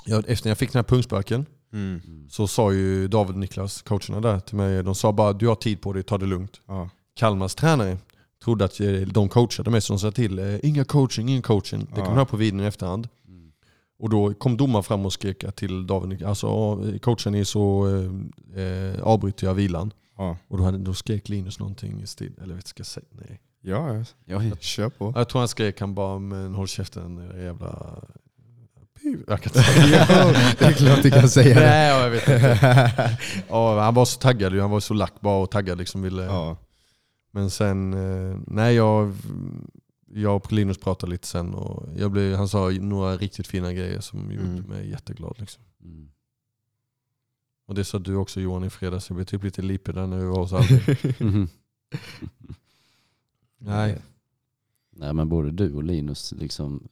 Ja, 0.05 0.23
efter 0.27 0.49
jag 0.49 0.57
fick 0.57 0.71
den 0.73 0.79
här 0.79 0.83
pungsparken 0.83 1.45
Mm. 1.73 2.01
så 2.29 2.47
sa 2.47 2.71
ju 2.73 3.07
David 3.07 3.33
och 3.33 3.39
Niklas, 3.39 3.81
coacherna 3.81 4.21
där 4.21 4.39
till 4.39 4.55
mig, 4.55 4.83
de 4.83 4.95
sa 4.95 5.11
bara 5.11 5.33
du 5.33 5.47
har 5.47 5.55
tid 5.55 5.81
på 5.81 5.93
dig, 5.93 6.03
ta 6.03 6.17
det 6.17 6.25
lugnt. 6.25 6.61
Ja. 6.67 6.89
Kalmars 7.15 7.55
tränare 7.55 7.97
trodde 8.43 8.65
att 8.65 8.79
eh, 8.79 8.87
de 8.91 9.29
coachade 9.29 9.69
mig, 9.69 9.81
så 9.81 9.93
de 9.93 9.99
sa 9.99 10.11
till 10.11 10.39
eh, 10.39 10.55
inga 10.63 10.83
coaching, 10.85 11.29
ingen 11.29 11.41
coaching. 11.41 11.79
Det 11.93 11.99
Ja. 11.99 12.05
kom 12.05 12.17
jag 12.17 12.29
på 12.29 12.37
videon 12.37 12.59
i 12.61 12.65
efterhand. 12.65 13.07
Och 13.99 14.09
då 14.09 14.33
kom 14.33 14.57
domaren 14.57 14.83
fram 14.83 15.05
och 15.05 15.13
skrek 15.13 15.55
till 15.55 15.87
David, 15.87 16.23
alltså 16.23 16.47
ja, 16.47 16.99
coachen 17.01 17.35
är 17.35 17.43
så 17.43 17.87
eh, 17.87 18.63
eh, 18.63 19.03
avbryter 19.03 19.47
jag 19.47 19.53
vilan. 19.53 19.93
Ja. 20.17 20.37
Och 20.47 20.57
då, 20.57 20.63
hade, 20.63 20.77
då 20.77 20.93
skrek 20.93 21.29
Linus 21.29 21.59
någonting 21.59 22.01
i 22.01 22.07
stil, 22.07 22.33
eller 22.43 22.55
vet 22.55 22.67
ska 22.67 22.79
jag 22.79 22.87
säga? 22.87 23.05
Nej. 23.11 23.39
Ja, 23.61 24.03
Ja, 24.25 24.41
kör 24.59 24.89
på. 24.89 25.13
Jag 25.15 25.29
tror 25.29 25.39
han 25.41 25.47
skrek, 25.47 25.79
han 25.79 25.95
bara 25.95 26.19
men 26.19 26.53
håll 26.53 26.67
käften 26.67 27.31
jävla... 27.43 27.95
Jag 29.27 29.41
kan 29.41 29.51
inte 29.55 29.63
säga. 29.63 30.05
det 30.59 30.65
är 30.65 30.71
klart 30.71 31.03
du 31.03 31.11
kan 31.11 31.29
säga 31.29 31.55
det. 31.55 31.65
Nej, 31.65 32.01
jag 32.01 32.09
vet 32.09 32.27
inte. 32.27 33.17
Ja, 33.49 33.81
han 33.81 33.93
var 33.93 34.05
så 34.05 34.19
taggad 34.19 34.59
han 34.59 34.71
var 34.71 34.79
så 34.79 34.93
lack 34.93 35.21
bara 35.21 35.37
och 35.43 35.51
taggad 35.51 35.77
liksom. 35.77 36.01
Ville. 36.01 36.23
Ja. 36.23 36.57
Men 37.31 37.49
sen, 37.49 37.93
eh, 37.93 38.37
nej 38.47 38.75
jag, 38.75 39.13
jag 40.13 40.35
och 40.35 40.51
Linus 40.51 40.77
pratade 40.77 41.11
lite 41.11 41.27
sen 41.27 41.53
och 41.53 41.89
jag 41.97 42.11
blev, 42.11 42.35
han 42.35 42.47
sa 42.49 42.69
några 42.69 43.17
riktigt 43.17 43.47
fina 43.47 43.73
grejer 43.73 43.99
som 43.99 44.31
gjorde 44.31 44.47
Mm. 44.47 44.63
mig 44.63 44.89
jätteglad. 44.89 45.35
Liksom. 45.39 45.63
Mm. 45.83 46.09
Och 47.67 47.75
det 47.75 47.83
sa 47.85 47.99
du 47.99 48.15
också 48.15 48.41
Johan 48.41 48.63
i 48.63 48.69
fredags, 48.69 49.09
jag 49.09 49.15
blev 49.15 49.25
typ 49.25 49.43
lite 49.43 49.61
lipig 49.61 49.95
där 49.95 50.07
när 50.07 50.17
vi 50.17 50.25
var 50.25 50.37
hos. 50.39 50.51
Mhm. 51.19 51.47
Nej. 53.57 54.01
Nej 54.91 55.13
men 55.13 55.29
både 55.29 55.51
du 55.51 55.73
och 55.75 55.83
Linus 55.83 56.31
liksom 56.31 56.87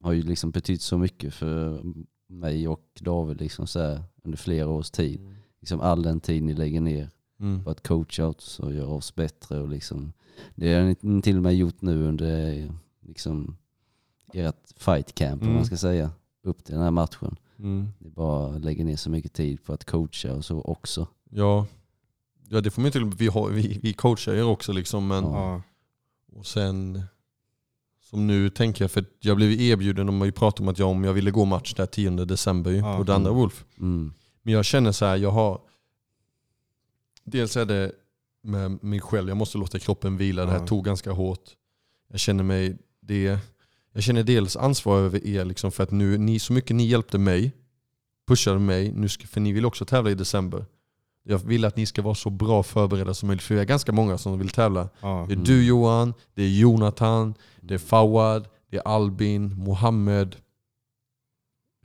har 0.00 0.12
ju 0.12 0.22
liksom 0.22 0.50
betytt 0.50 0.82
så 0.82 0.98
mycket 0.98 1.34
för 1.34 1.82
mig 2.26 2.68
och 2.68 2.84
David 3.00 3.40
liksom 3.40 3.66
så 3.66 3.80
här, 3.80 4.02
under 4.22 4.38
flera 4.38 4.68
års 4.68 4.90
tid. 4.90 5.34
Liksom 5.60 5.80
all 5.80 6.02
den 6.02 6.20
tid 6.20 6.42
ni 6.42 6.54
lägger 6.54 6.80
ner 6.80 7.10
Mm. 7.42 7.64
på 7.64 7.70
att 7.70 7.88
coacha 7.88 8.26
oss 8.26 8.60
och 8.60 8.74
göra 8.74 8.88
oss 8.88 9.14
bättre. 9.14 9.60
Och 9.60 9.68
liksom, 9.68 10.12
det 10.54 10.74
har 10.74 10.96
ni 11.06 11.22
till 11.22 11.36
och 11.36 11.42
med 11.42 11.54
gjort 11.56 11.82
nu 11.82 12.02
under 12.08 12.70
liksom, 13.00 13.56
ert 14.32 14.72
fight 14.76 15.14
camp 15.14 15.42
om 15.42 15.46
Mm. 15.48 15.56
man 15.56 15.66
ska 15.66 15.76
säga. 15.76 16.10
Upp 16.44 16.64
till 16.64 16.74
den 16.74 16.82
här 16.82 16.90
matchen. 16.90 17.36
Mm. 17.58 17.88
Bara 17.98 18.58
lägger 18.58 18.84
ner 18.84 18.96
så 18.96 19.10
mycket 19.10 19.32
tid 19.32 19.64
på 19.64 19.72
att 19.72 19.84
coacha 19.84 20.32
och 20.34 20.44
så 20.44 20.60
också. 20.60 21.06
Ja. 21.30 21.66
ja, 22.48 22.60
det 22.60 22.70
får 22.70 22.82
man 22.82 22.86
inte 22.86 23.16
vi, 23.16 23.28
har, 23.28 23.48
vi, 23.50 23.78
vi 23.82 23.92
coachar 23.92 24.32
er 24.34 24.44
också 24.44 24.72
liksom 24.72 25.06
men 25.08 25.24
Ja. 25.24 25.62
Och 26.32 26.46
sen, 26.46 27.02
som 28.10 28.26
nu 28.26 28.50
tänker 28.50 28.84
jag, 28.84 28.90
för 28.90 29.04
jag 29.20 29.36
blev 29.36 29.60
erbjuden, 29.60 30.06
de 30.06 30.18
har 30.18 30.26
ju 30.26 30.32
pratat 30.32 30.60
om 30.60 30.68
att 30.68 30.78
jag, 30.78 30.88
om 30.88 31.04
jag 31.04 31.12
ville 31.12 31.30
gå 31.30 31.44
match 31.44 31.74
där 31.74 31.86
10 31.86 32.10
december 32.10 32.70
ju, 32.70 32.76
Ja. 32.76 32.96
på 32.96 33.02
det 33.02 33.14
andra 33.14 33.30
Wolf. 33.32 33.64
Mm. 33.80 34.12
Men 34.42 34.54
jag 34.54 34.64
känner 34.64 34.92
så 34.92 35.04
här, 35.04 35.16
jag 35.16 35.30
har, 35.30 35.60
dels 37.24 37.56
är 37.56 37.64
det 37.64 37.92
med 38.42 38.84
mig 38.84 39.00
själv, 39.00 39.28
jag 39.28 39.36
måste 39.36 39.58
låta 39.58 39.78
kroppen 39.78 40.16
vila, 40.16 40.44
det 40.44 40.50
här 40.52 40.66
tog 40.66 40.84
ganska 40.84 41.12
hårt. 41.12 41.50
Jag 42.08 42.20
känner 42.20 42.44
mig, 42.44 42.78
det, 43.00 43.38
jag 43.92 44.02
känner 44.02 44.22
dels 44.22 44.56
ansvar 44.56 44.98
över 44.98 45.26
er, 45.26 45.44
liksom 45.44 45.72
för 45.72 45.82
att 45.82 45.90
nu, 45.90 46.18
ni, 46.18 46.38
så 46.38 46.52
mycket 46.52 46.76
ni 46.76 46.86
hjälpte 46.86 47.18
mig, 47.18 47.52
pushade 48.28 48.58
mig, 48.58 48.92
nu 48.92 49.08
ska, 49.08 49.26
för 49.26 49.40
ni 49.40 49.52
vill 49.52 49.66
också 49.66 49.84
tävla 49.84 50.10
i 50.10 50.14
december. 50.14 50.66
Jag 51.24 51.38
vill 51.38 51.64
att 51.64 51.76
ni 51.76 51.86
ska 51.86 52.02
vara 52.02 52.14
så 52.14 52.30
bra 52.30 52.62
förberedda 52.62 53.14
som 53.14 53.26
möjligt, 53.26 53.42
för 53.44 53.54
vi 53.54 53.60
är 53.60 53.64
ganska 53.64 53.92
många 53.92 54.18
som 54.18 54.38
vill 54.38 54.48
tävla. 54.48 54.88
Ja. 55.00 55.24
Det 55.28 55.32
är 55.32 55.36
Mm. 55.36 55.44
du 55.44 55.66
Johan, 55.66 56.14
det 56.34 56.42
är 56.42 56.48
Jonathan, 56.48 57.34
det 57.60 57.74
är 57.74 57.78
Fawad, 57.78 58.48
det 58.70 58.76
är 58.76 58.82
Albin, 58.88 59.54
Mohammed, 59.56 60.36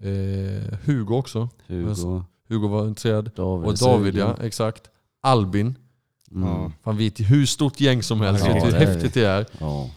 eh, 0.02 0.78
Hugo 0.86 1.16
också. 1.16 1.50
Hugo, 1.68 2.24
Hugo 2.50 2.68
var 2.68 2.88
intresserad. 2.88 3.32
David, 3.36 3.68
Och 3.68 3.78
David 3.78 4.16
ja, 4.16 4.38
exakt. 4.42 4.90
Albin. 5.22 5.78
Mm. 6.32 6.72
Fan 6.84 6.98
vet 6.98 7.20
hur 7.20 7.46
stort 7.46 7.80
gäng 7.80 8.04
som 8.04 8.22
helst, 8.22 8.46
Ja, 8.48 8.54
vet 8.54 8.66
hur 8.66 8.72
det 8.72 8.78
är 8.78 8.88
häftigt 8.88 9.14
det 9.14 9.26
är. 9.26 9.46
Ja. 9.60 9.90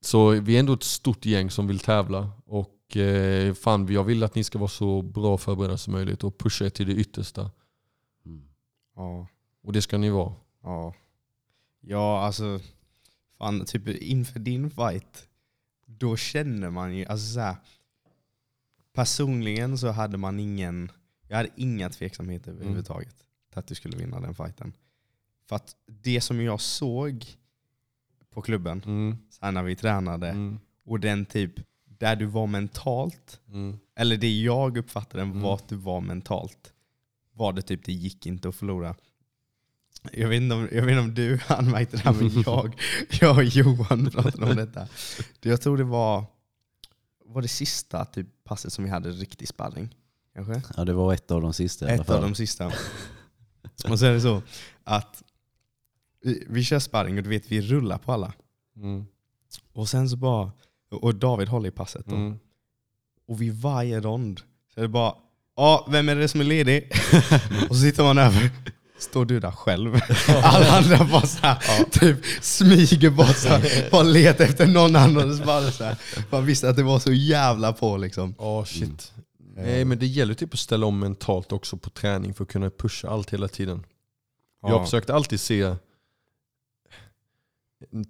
Så 0.00 0.30
vi 0.30 0.56
är 0.56 0.60
ändå 0.60 0.72
ett 0.72 0.82
stort 0.82 1.26
gäng 1.26 1.50
som 1.50 1.66
vill 1.66 1.78
tävla. 1.78 2.30
Och 2.46 2.96
eh, 2.96 3.54
fan, 3.54 3.92
jag 3.92 4.04
vill 4.04 4.22
att 4.22 4.34
ni 4.34 4.44
ska 4.44 4.58
vara 4.58 4.68
så 4.68 5.02
bra 5.02 5.38
förberedda 5.38 5.78
som 5.78 5.92
möjligt 5.92 6.24
och 6.24 6.38
pusha 6.38 6.64
er 6.64 6.70
till 6.70 6.86
det 6.86 6.92
yttersta. 6.94 7.50
Mm. 8.26 8.48
Ja. 8.96 9.26
Och 9.62 9.72
det 9.72 9.82
ska 9.82 9.98
ni 9.98 10.10
vara. 10.10 10.32
Ja. 10.62 10.94
Ja, 11.80 12.20
alltså. 12.20 12.60
Fan, 13.38 13.64
typ 13.64 13.88
inför 13.88 14.38
din 14.38 14.70
fight, 14.70 15.28
då 15.86 16.16
känner 16.16 16.70
man 16.70 16.96
ju, 16.96 17.04
alltså 17.06 17.34
så 17.34 17.40
här, 17.40 17.56
personligen 18.92 19.78
så 19.78 19.90
hade 19.90 20.16
man 20.16 20.40
ingen, 20.40 20.92
jag 21.28 21.36
hade 21.36 21.50
inga 21.56 21.90
tveksamheter 21.90 22.50
överhuvudtaget 22.50 23.16
till 23.16 23.23
att 23.60 23.66
du 23.66 23.74
skulle 23.74 23.96
vinna 23.96 24.20
den 24.20 24.34
fighten. 24.34 24.72
För 25.48 25.56
att 25.56 25.76
det 25.86 26.20
som 26.20 26.40
jag 26.40 26.60
såg 26.60 27.26
på 28.30 28.42
klubben, 28.42 28.82
Mm. 28.86 29.18
så 29.30 29.44
här 29.44 29.52
när 29.52 29.62
vi 29.62 29.76
tränade, 29.76 30.28
Mm. 30.28 30.58
och 30.84 31.00
den 31.00 31.26
typ, 31.26 31.52
där 31.84 32.16
du 32.16 32.26
var 32.26 32.46
mentalt, 32.46 33.40
Mm. 33.48 33.78
eller 33.96 34.16
det 34.16 34.40
jag 34.40 34.76
uppfattade 34.78 35.22
Mm. 35.22 35.40
var 35.42 35.54
att 35.54 35.68
du 35.68 35.76
var 35.76 36.00
mentalt, 36.00 36.72
var 37.32 37.52
det 37.52 37.62
typ 37.62 37.84
det 37.84 37.92
gick 37.92 38.26
inte 38.26 38.48
att 38.48 38.54
förlora. 38.56 38.94
Jag 40.12 40.28
vet 40.28 40.42
inte 40.42 40.54
om, 40.54 40.68
jag 40.72 40.82
vet 40.82 40.92
inte 40.92 41.00
om 41.00 41.14
du 41.14 41.38
anmärkte 41.48 41.96
det 41.96 42.02
här, 42.02 42.12
men 42.12 42.42
jag, 42.46 42.80
jag 43.20 43.36
och 43.36 43.44
Johan 43.44 44.10
pratade 44.10 44.50
om 44.50 44.56
detta. 44.56 44.88
Jag 45.40 45.60
tror 45.60 45.76
det 45.76 45.84
var, 45.84 46.24
var 47.24 47.42
det 47.42 47.48
sista 47.48 48.04
typ 48.04 48.26
passet 48.44 48.72
som 48.72 48.84
vi 48.84 48.90
hade 48.90 49.10
riktig 49.10 49.48
sparring. 49.48 49.94
Kanske? 50.34 50.62
Ja, 50.76 50.84
det 50.84 50.92
var 50.92 51.14
ett 51.14 51.30
av 51.30 51.42
de 51.42 51.52
sista 51.52 51.84
i 51.84 51.88
alla 51.92 52.02
Ett 52.02 52.10
av 52.10 52.14
fall. 52.14 52.22
de 52.22 52.34
sista. 52.34 52.72
Och 53.88 53.98
så 53.98 54.06
är 54.06 54.12
det 54.12 54.20
så 54.20 54.42
att 54.84 55.22
vi, 56.24 56.46
vi 56.48 56.64
kör 56.64 56.78
sparring 56.78 57.16
och 57.16 57.22
du 57.22 57.28
vet 57.28 57.52
vi 57.52 57.60
rullar 57.60 57.98
på 57.98 58.12
alla. 58.12 58.32
Mm. 58.76 59.06
Och 59.72 59.88
sen 59.88 60.08
så 60.08 60.16
bara, 60.16 60.52
och 60.90 61.14
David 61.14 61.48
håller 61.48 61.68
i 61.68 61.72
passet 61.72 62.06
då. 62.06 62.14
Mm. 62.16 62.38
Och 63.28 63.42
vid 63.42 63.54
varje 63.54 64.00
rond 64.00 64.40
så 64.74 64.80
är 64.80 64.82
det 64.82 64.88
bara, 64.88 65.14
ja 65.56 65.86
vem 65.90 66.08
är 66.08 66.16
det 66.16 66.28
som 66.28 66.40
är 66.40 66.44
ledig? 66.44 66.92
och 67.68 67.76
så 67.76 67.82
sitter 67.82 68.02
man 68.02 68.18
över, 68.18 68.50
står 68.98 69.24
du 69.24 69.40
där 69.40 69.50
själv? 69.50 70.00
Alla 70.42 70.70
andra 70.70 71.04
bara 71.04 71.26
så 71.26 71.46
här, 71.46 71.84
typ 71.90 72.16
smyger 72.40 73.10
bort 73.10 73.36
så 73.36 73.48
här, 73.48 73.88
bara 73.90 74.02
letar 74.02 74.44
efter 74.44 74.66
någon 74.66 74.96
annan. 74.96 75.30
Och 75.30 75.36
så 75.36 75.44
bara 75.44 75.70
så 75.70 75.84
här, 75.84 75.96
man 76.30 76.46
visste 76.46 76.68
att 76.68 76.76
det 76.76 76.82
var 76.82 76.98
så 76.98 77.12
jävla 77.12 77.72
på 77.72 77.96
liksom. 77.96 78.34
Ja 78.38 78.64
shit. 78.64 79.12
Nej 79.56 79.84
men 79.84 79.98
det 79.98 80.06
gäller 80.06 80.34
typ 80.34 80.52
att 80.54 80.60
ställa 80.60 80.86
om 80.86 80.98
mentalt 80.98 81.52
också 81.52 81.76
på 81.76 81.90
träning 81.90 82.34
för 82.34 82.44
att 82.44 82.50
kunna 82.50 82.70
pusha 82.70 83.08
allt 83.08 83.30
hela 83.32 83.48
tiden. 83.48 83.86
Jag 84.62 84.70
Ja. 84.70 84.84
försökte 84.84 85.14
alltid 85.14 85.40
se 85.40 85.76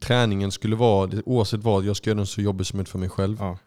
träningen 0.00 0.52
skulle 0.52 0.76
vara, 0.76 1.11
oavsett 1.26 1.61
vad, 1.61 1.85
jag 1.85 1.96
ska 1.96 2.11
göra 2.11 2.16
den 2.16 2.26
så 2.26 2.40
jobbig 2.40 2.66
som 2.66 2.76
möjligt 2.76 2.88
för 2.88 2.98
mig 2.98 3.09
själv. 3.09 3.37
Ja. 3.40 3.59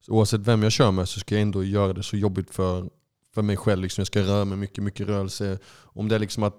Så 0.00 0.12
oavsett 0.12 0.40
vem 0.40 0.62
jag 0.62 0.72
kör 0.72 0.90
med 0.90 1.08
så 1.08 1.20
ska 1.20 1.34
jag 1.34 1.42
ändå 1.42 1.64
göra 1.64 1.92
det 1.92 2.02
så 2.02 2.16
jobbigt 2.16 2.50
för, 2.50 2.90
för 3.34 3.42
mig 3.42 3.56
själv. 3.56 3.82
Liksom 3.82 4.00
jag 4.00 4.06
ska 4.06 4.20
röra 4.20 4.44
mig 4.44 4.58
mycket, 4.58 4.84
mycket 4.84 5.06
rörelse. 5.06 5.58
Om 5.82 6.08
det 6.08 6.14
är 6.14 6.18
liksom 6.18 6.42
att 6.42 6.56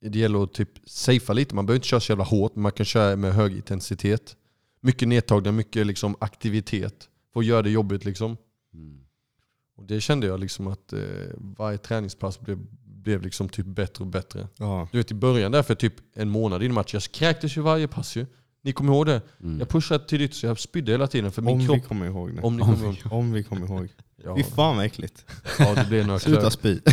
det 0.00 0.18
gäller 0.18 0.42
att 0.42 0.52
typ 0.54 0.68
safea 0.86 1.32
lite, 1.34 1.54
man 1.54 1.66
behöver 1.66 1.76
inte 1.78 1.88
köra 1.88 2.00
så 2.00 2.12
jävla 2.12 2.24
hårt, 2.24 2.54
men 2.54 2.62
man 2.62 2.72
kan 2.72 2.86
köra 2.86 3.16
med 3.16 3.34
hög 3.34 3.56
intensitet. 3.56 4.36
Mycket 4.80 5.08
nedtagningar, 5.08 5.52
mycket 5.52 5.86
liksom 5.86 6.16
aktivitet. 6.20 7.08
För 7.32 7.40
att 7.40 7.46
göra 7.46 7.62
det 7.62 7.70
jobbigt 7.70 8.04
liksom. 8.04 8.36
Mm. 8.74 9.01
Och 9.82 9.88
det 9.88 10.00
kände 10.00 10.26
jag 10.26 10.40
liksom 10.40 10.66
att 10.66 10.92
eh, 10.92 11.00
varje 11.36 11.78
träningspass 11.78 12.40
blev, 12.40 12.58
blev 12.84 13.22
liksom 13.22 13.48
typ 13.48 13.66
bättre 13.66 14.04
och 14.04 14.10
bättre. 14.10 14.48
Ja. 14.56 14.88
Du 14.92 14.98
vet 14.98 15.10
i 15.10 15.14
början 15.14 15.52
där 15.52 15.62
för 15.62 15.74
typ 15.74 15.94
en 16.14 16.28
månad 16.28 16.62
innan 16.62 16.74
match, 16.74 16.94
jag 16.94 17.02
kräktes 17.02 17.56
ju 17.56 17.60
varje 17.60 17.88
pass 17.88 18.16
ju. 18.16 18.26
Ni 18.64 18.72
kommer 18.72 18.92
ihåg 18.92 19.06
det? 19.06 19.22
Mm. 19.40 19.58
Jag 19.58 19.68
pushade 19.68 20.04
tidigt 20.04 20.34
så 20.34 20.46
jag 20.46 20.58
spydde 20.58 20.92
hela 20.92 21.06
tiden 21.06 21.32
för 21.32 21.42
min 21.42 21.52
Om 21.52 21.58
vi 21.58 21.66
kropp... 21.66 21.88
kommer 21.88 22.06
ihåg 22.06 22.36
det. 22.36 22.42
Om 22.42 22.56
ni 22.56 22.62
kommer 22.62 22.84
ihåg. 22.84 22.96
Om 23.10 23.32
vi 23.32 23.42
kommer 23.44 23.66
ihåg. 23.66 23.88
Ja, 24.24 24.36
Fy 24.36 24.42
fan 24.42 24.76
vad 24.76 24.86
äckligt. 24.86 25.24
ja, 25.58 25.74
det 25.74 25.84
blev 25.88 26.06
några 26.06 26.18
Sluta 26.18 26.50
spy. 26.50 26.80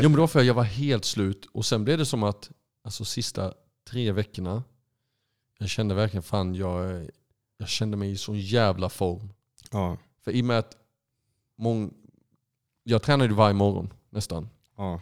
Jo 0.00 0.08
men 0.08 0.16
var 0.16 0.26
för 0.26 0.42
jag 0.42 0.54
var 0.54 0.62
helt 0.62 1.04
slut 1.04 1.46
och 1.52 1.66
sen 1.66 1.84
blev 1.84 1.98
det 1.98 2.06
som 2.06 2.22
att 2.22 2.50
alltså 2.84 3.04
sista 3.04 3.52
tre 3.90 4.12
veckorna, 4.12 4.62
jag 5.58 5.68
kände 5.68 5.94
verkligen 5.94 6.22
fan 6.22 6.54
jag, 6.54 7.06
jag 7.58 7.68
kände 7.68 7.96
mig 7.96 8.10
i 8.10 8.16
sån 8.16 8.40
jävla 8.40 8.88
form. 8.88 9.32
Ja. 9.70 9.98
För 10.24 10.30
i 10.30 10.40
och 10.40 10.44
med 10.44 10.58
att 10.58 10.76
mång, 11.58 11.94
jag 12.84 13.02
tränade 13.02 13.30
ju 13.30 13.34
varje 13.36 13.54
morgon 13.54 13.92
nästan. 14.10 14.48
Ja. 14.76 15.00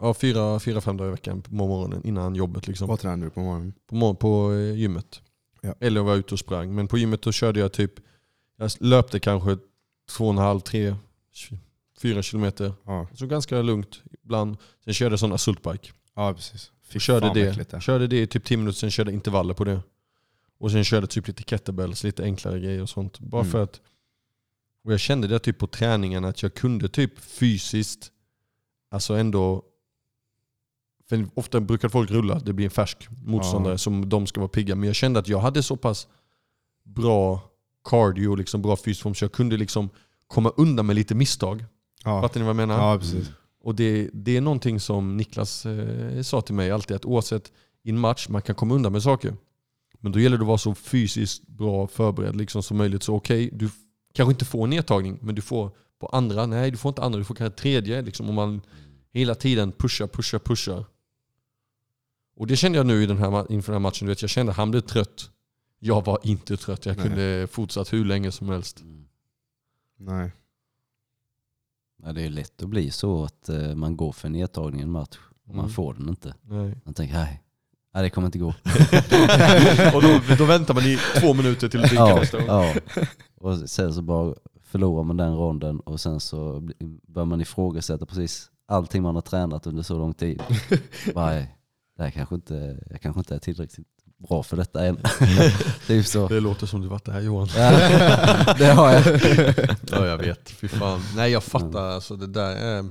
Ja, 0.00 0.14
fyra, 0.14 0.60
fyra, 0.60 0.80
fem 0.80 0.96
dagar 0.96 1.08
i 1.08 1.12
veckan 1.12 1.42
på 1.42 1.54
morgonen 1.54 2.06
innan 2.06 2.34
jobbet. 2.34 2.66
Liksom. 2.68 2.88
Vad 2.88 3.00
tränar 3.00 3.24
du 3.24 3.30
på 3.30 3.40
morgonen? 3.40 3.74
På, 3.86 3.94
mor- 3.94 4.14
på 4.14 4.52
eh, 4.52 4.74
gymmet. 4.78 5.20
Ja. 5.60 5.74
Eller 5.80 6.00
jag 6.00 6.04
var 6.04 6.14
ute 6.16 6.34
och 6.34 6.38
sprang. 6.38 6.74
Men 6.74 6.88
på 6.88 6.98
gymmet 6.98 7.22
då 7.22 7.32
körde 7.32 7.60
jag 7.60 7.72
typ, 7.72 7.92
jag 8.56 8.70
löpte 8.80 9.20
kanske 9.20 9.56
två 10.10 10.24
och 10.24 10.30
en 10.32 10.38
halv, 10.38 10.60
tre, 10.60 10.94
fyra 12.02 12.22
kilometer. 12.22 12.72
Ja, 12.84 13.06
Så 13.14 13.26
ganska 13.26 13.62
lugnt 13.62 14.02
ibland. 14.24 14.56
Sen 14.84 14.94
körde 14.94 15.12
jag 15.12 15.20
sån 15.20 15.32
assaultbike. 15.32 15.92
ja 16.14 16.34
precis. 16.34 16.70
Och 16.94 17.00
körde 17.00 17.48
äckligt 17.50 17.70
det. 17.70 17.80
körde 17.80 18.06
det 18.06 18.20
i 18.22 18.26
typ 18.26 18.44
10 18.44 18.56
minuter, 18.56 18.78
sen 18.78 18.90
körde 18.90 19.12
intervaller 19.12 19.54
på 19.54 19.64
det. 19.64 19.80
Och 20.58 20.70
sen 20.70 20.84
körde 20.84 21.06
typ 21.06 21.26
lite 21.28 21.42
kettlebells, 21.42 22.04
lite 22.04 22.22
enklare 22.24 22.60
grejer 22.60 22.82
och 22.82 22.88
sånt. 22.88 23.18
Bara 23.20 23.40
Mm. 23.40 23.52
för 23.52 23.62
att... 23.62 23.80
Och 24.84 24.92
jag 24.92 25.00
kände 25.00 25.28
det 25.28 25.38
typ 25.38 25.58
på 25.58 25.66
träningen 25.66 26.24
att 26.24 26.42
jag 26.42 26.54
kunde 26.54 26.88
typ 26.88 27.18
fysiskt, 27.18 28.12
alltså 28.90 29.14
ändå... 29.14 29.62
För 31.08 31.26
ofta 31.34 31.60
brukar 31.60 31.88
folk 31.88 32.10
rulla, 32.10 32.38
det 32.38 32.52
blir 32.52 32.64
en 32.64 32.70
färsk 32.70 33.08
motståndare 33.24 33.74
Ja. 33.74 33.78
som 33.78 34.08
de 34.08 34.26
ska 34.26 34.40
vara 34.40 34.48
pigga. 34.48 34.74
Men 34.74 34.86
jag 34.86 34.96
kände 34.96 35.20
att 35.20 35.28
jag 35.28 35.38
hade 35.40 35.62
så 35.62 35.76
pass 35.76 36.08
bra 36.84 37.40
cardio, 37.84 38.34
liksom 38.34 38.62
bra 38.62 38.76
fysiskt 38.76 39.02
form, 39.02 39.14
så 39.14 39.24
jag 39.24 39.32
kunde 39.32 39.56
liksom 39.56 39.90
komma 40.26 40.50
undan 40.56 40.86
med 40.86 40.96
lite 40.96 41.14
misstag. 41.14 41.64
Ja, 42.04 42.20
Fattar 42.22 42.40
ni 42.40 42.46
vad 42.46 42.50
jag 42.50 42.56
menar? 42.56 42.78
ja 42.92 42.98
precis. 42.98 43.30
Och 43.60 43.74
det, 43.74 44.10
det 44.12 44.36
är 44.36 44.40
någonting 44.40 44.80
som 44.80 45.16
Niklas 45.16 45.66
eh, 45.66 46.22
sa 46.22 46.40
till 46.40 46.54
mig 46.54 46.70
alltid, 46.70 46.96
att 46.96 47.04
oavsett 47.04 47.52
i 47.82 47.90
en 47.90 47.98
match, 47.98 48.28
man 48.28 48.42
kan 48.42 48.54
komma 48.54 48.74
undan 48.74 48.92
med 48.92 49.02
saker. 49.02 49.36
Men 50.00 50.12
då 50.12 50.20
gäller 50.20 50.36
det 50.36 50.42
att 50.42 50.46
vara 50.48 50.58
så 50.58 50.74
fysiskt 50.74 51.46
bra 51.46 51.86
förberedd 51.86 52.36
liksom, 52.36 52.62
som 52.62 52.76
möjligt. 52.76 53.02
Så 53.02 53.14
okej, 53.14 53.50
du 53.52 53.66
f- 53.66 53.72
kanske 54.14 54.32
inte 54.32 54.44
får 54.44 54.66
nedtagning, 54.66 55.18
men 55.22 55.34
du 55.34 55.42
får 55.42 55.70
på 56.00 56.06
andra, 56.06 56.46
nej 56.46 56.70
du 56.70 56.76
får 56.76 56.88
inte 56.88 57.02
andra, 57.02 57.18
du 57.18 57.24
får 57.24 57.34
kanske 57.34 57.60
tredje. 57.60 58.02
Liksom, 58.02 58.28
om 58.28 58.34
man 58.34 58.60
hela 59.12 59.34
tiden 59.34 59.72
pushar, 59.72 60.06
pushar, 60.06 60.38
pushar. 60.38 60.84
Och 62.36 62.46
det 62.46 62.56
kände 62.56 62.78
jag 62.78 62.86
nu 62.86 63.02
i 63.02 63.06
den 63.06 63.18
här, 63.18 63.52
inför 63.52 63.72
den 63.72 63.82
här 63.82 63.88
matchen, 63.88 64.06
du 64.06 64.12
vet, 64.12 64.22
jag 64.22 64.30
kände 64.30 64.50
att 64.52 64.56
han 64.58 64.70
blev 64.70 64.80
trött. 64.80 65.30
Jag 65.78 66.04
var 66.04 66.18
inte 66.22 66.56
trött, 66.56 66.86
jag 66.86 66.96
Nej. 66.96 67.06
kunde 67.06 67.46
fortsatt 67.50 67.92
hur 67.92 68.04
länge 68.04 68.32
som 68.32 68.48
helst. 68.48 68.80
Mm. 68.80 69.04
Nej. 69.98 70.32
Ja, 72.02 72.12
det 72.12 72.22
är 72.22 72.30
lätt 72.30 72.62
att 72.62 72.68
bli 72.68 72.90
så 72.90 73.24
att 73.24 73.48
eh, 73.48 73.74
man 73.74 73.96
går 73.96 74.12
för 74.12 74.28
nedtagning 74.28 74.80
i 74.80 74.82
en 74.82 74.90
match 74.90 75.18
och 75.46 75.54
man 75.54 75.64
Mm. 75.64 75.70
får 75.74 75.94
den 75.94 76.08
inte. 76.08 76.34
Nej. 76.42 76.80
Man 76.84 76.94
tänker 76.94 77.14
nej, 77.14 77.42
nej 77.94 78.02
det 78.02 78.10
kommer 78.10 78.26
inte 78.26 78.38
gå. 78.38 78.48
och 79.94 80.02
då, 80.02 80.20
då 80.38 80.44
väntar 80.44 80.74
man 80.74 80.82
i 80.84 80.98
två 81.20 81.34
minuter 81.34 81.68
till 81.68 81.80
dricka 81.80 81.94
ja, 82.08 82.16
nästa 82.16 82.38
gång. 82.38 82.46
ja. 82.46 82.74
Och 83.44 83.70
sen 83.70 83.94
så 83.94 84.02
bara 84.02 84.34
förlorar 84.62 85.04
man 85.04 85.16
den 85.16 85.36
ronden 85.36 85.80
och 85.80 86.00
sen 86.00 86.20
så 86.20 86.60
börjar 87.06 87.26
man 87.26 87.40
ifrågasätta 87.40 88.06
precis 88.06 88.50
allting 88.66 89.02
man 89.02 89.14
har 89.14 89.22
tränat 89.22 89.66
under 89.66 89.82
så 89.82 89.98
lång 89.98 90.14
tid. 90.14 90.42
Bara, 91.14 91.32
det 91.96 92.02
här 92.02 92.10
kanske 92.10 92.34
inte, 92.34 92.84
jag 92.90 93.00
kanske 93.00 93.20
inte 93.20 93.34
är 93.34 93.38
tillräckligt 93.38 93.86
bra 94.16 94.42
för 94.42 94.56
detta 94.56 94.86
än. 94.86 94.98
typ 95.86 96.06
så. 96.06 96.28
Det 96.28 96.40
låter 96.40 96.66
som 96.66 96.80
du 96.80 96.88
varit 96.88 97.04
där 97.04 97.20
Johan. 97.20 97.48
Ja, 97.56 97.70
det 98.58 98.66
har 98.66 98.92
jag. 98.92 99.04
Ja 99.90 100.06
jag 100.06 100.18
vet, 100.18 100.50
fy 100.50 100.68
fan. 100.68 101.00
Nej 101.16 101.32
jag 101.32 101.44
fattar, 101.44 101.90
alltså 101.90 102.16
det 102.16 102.26
där 102.26 102.56
är... 102.56 102.84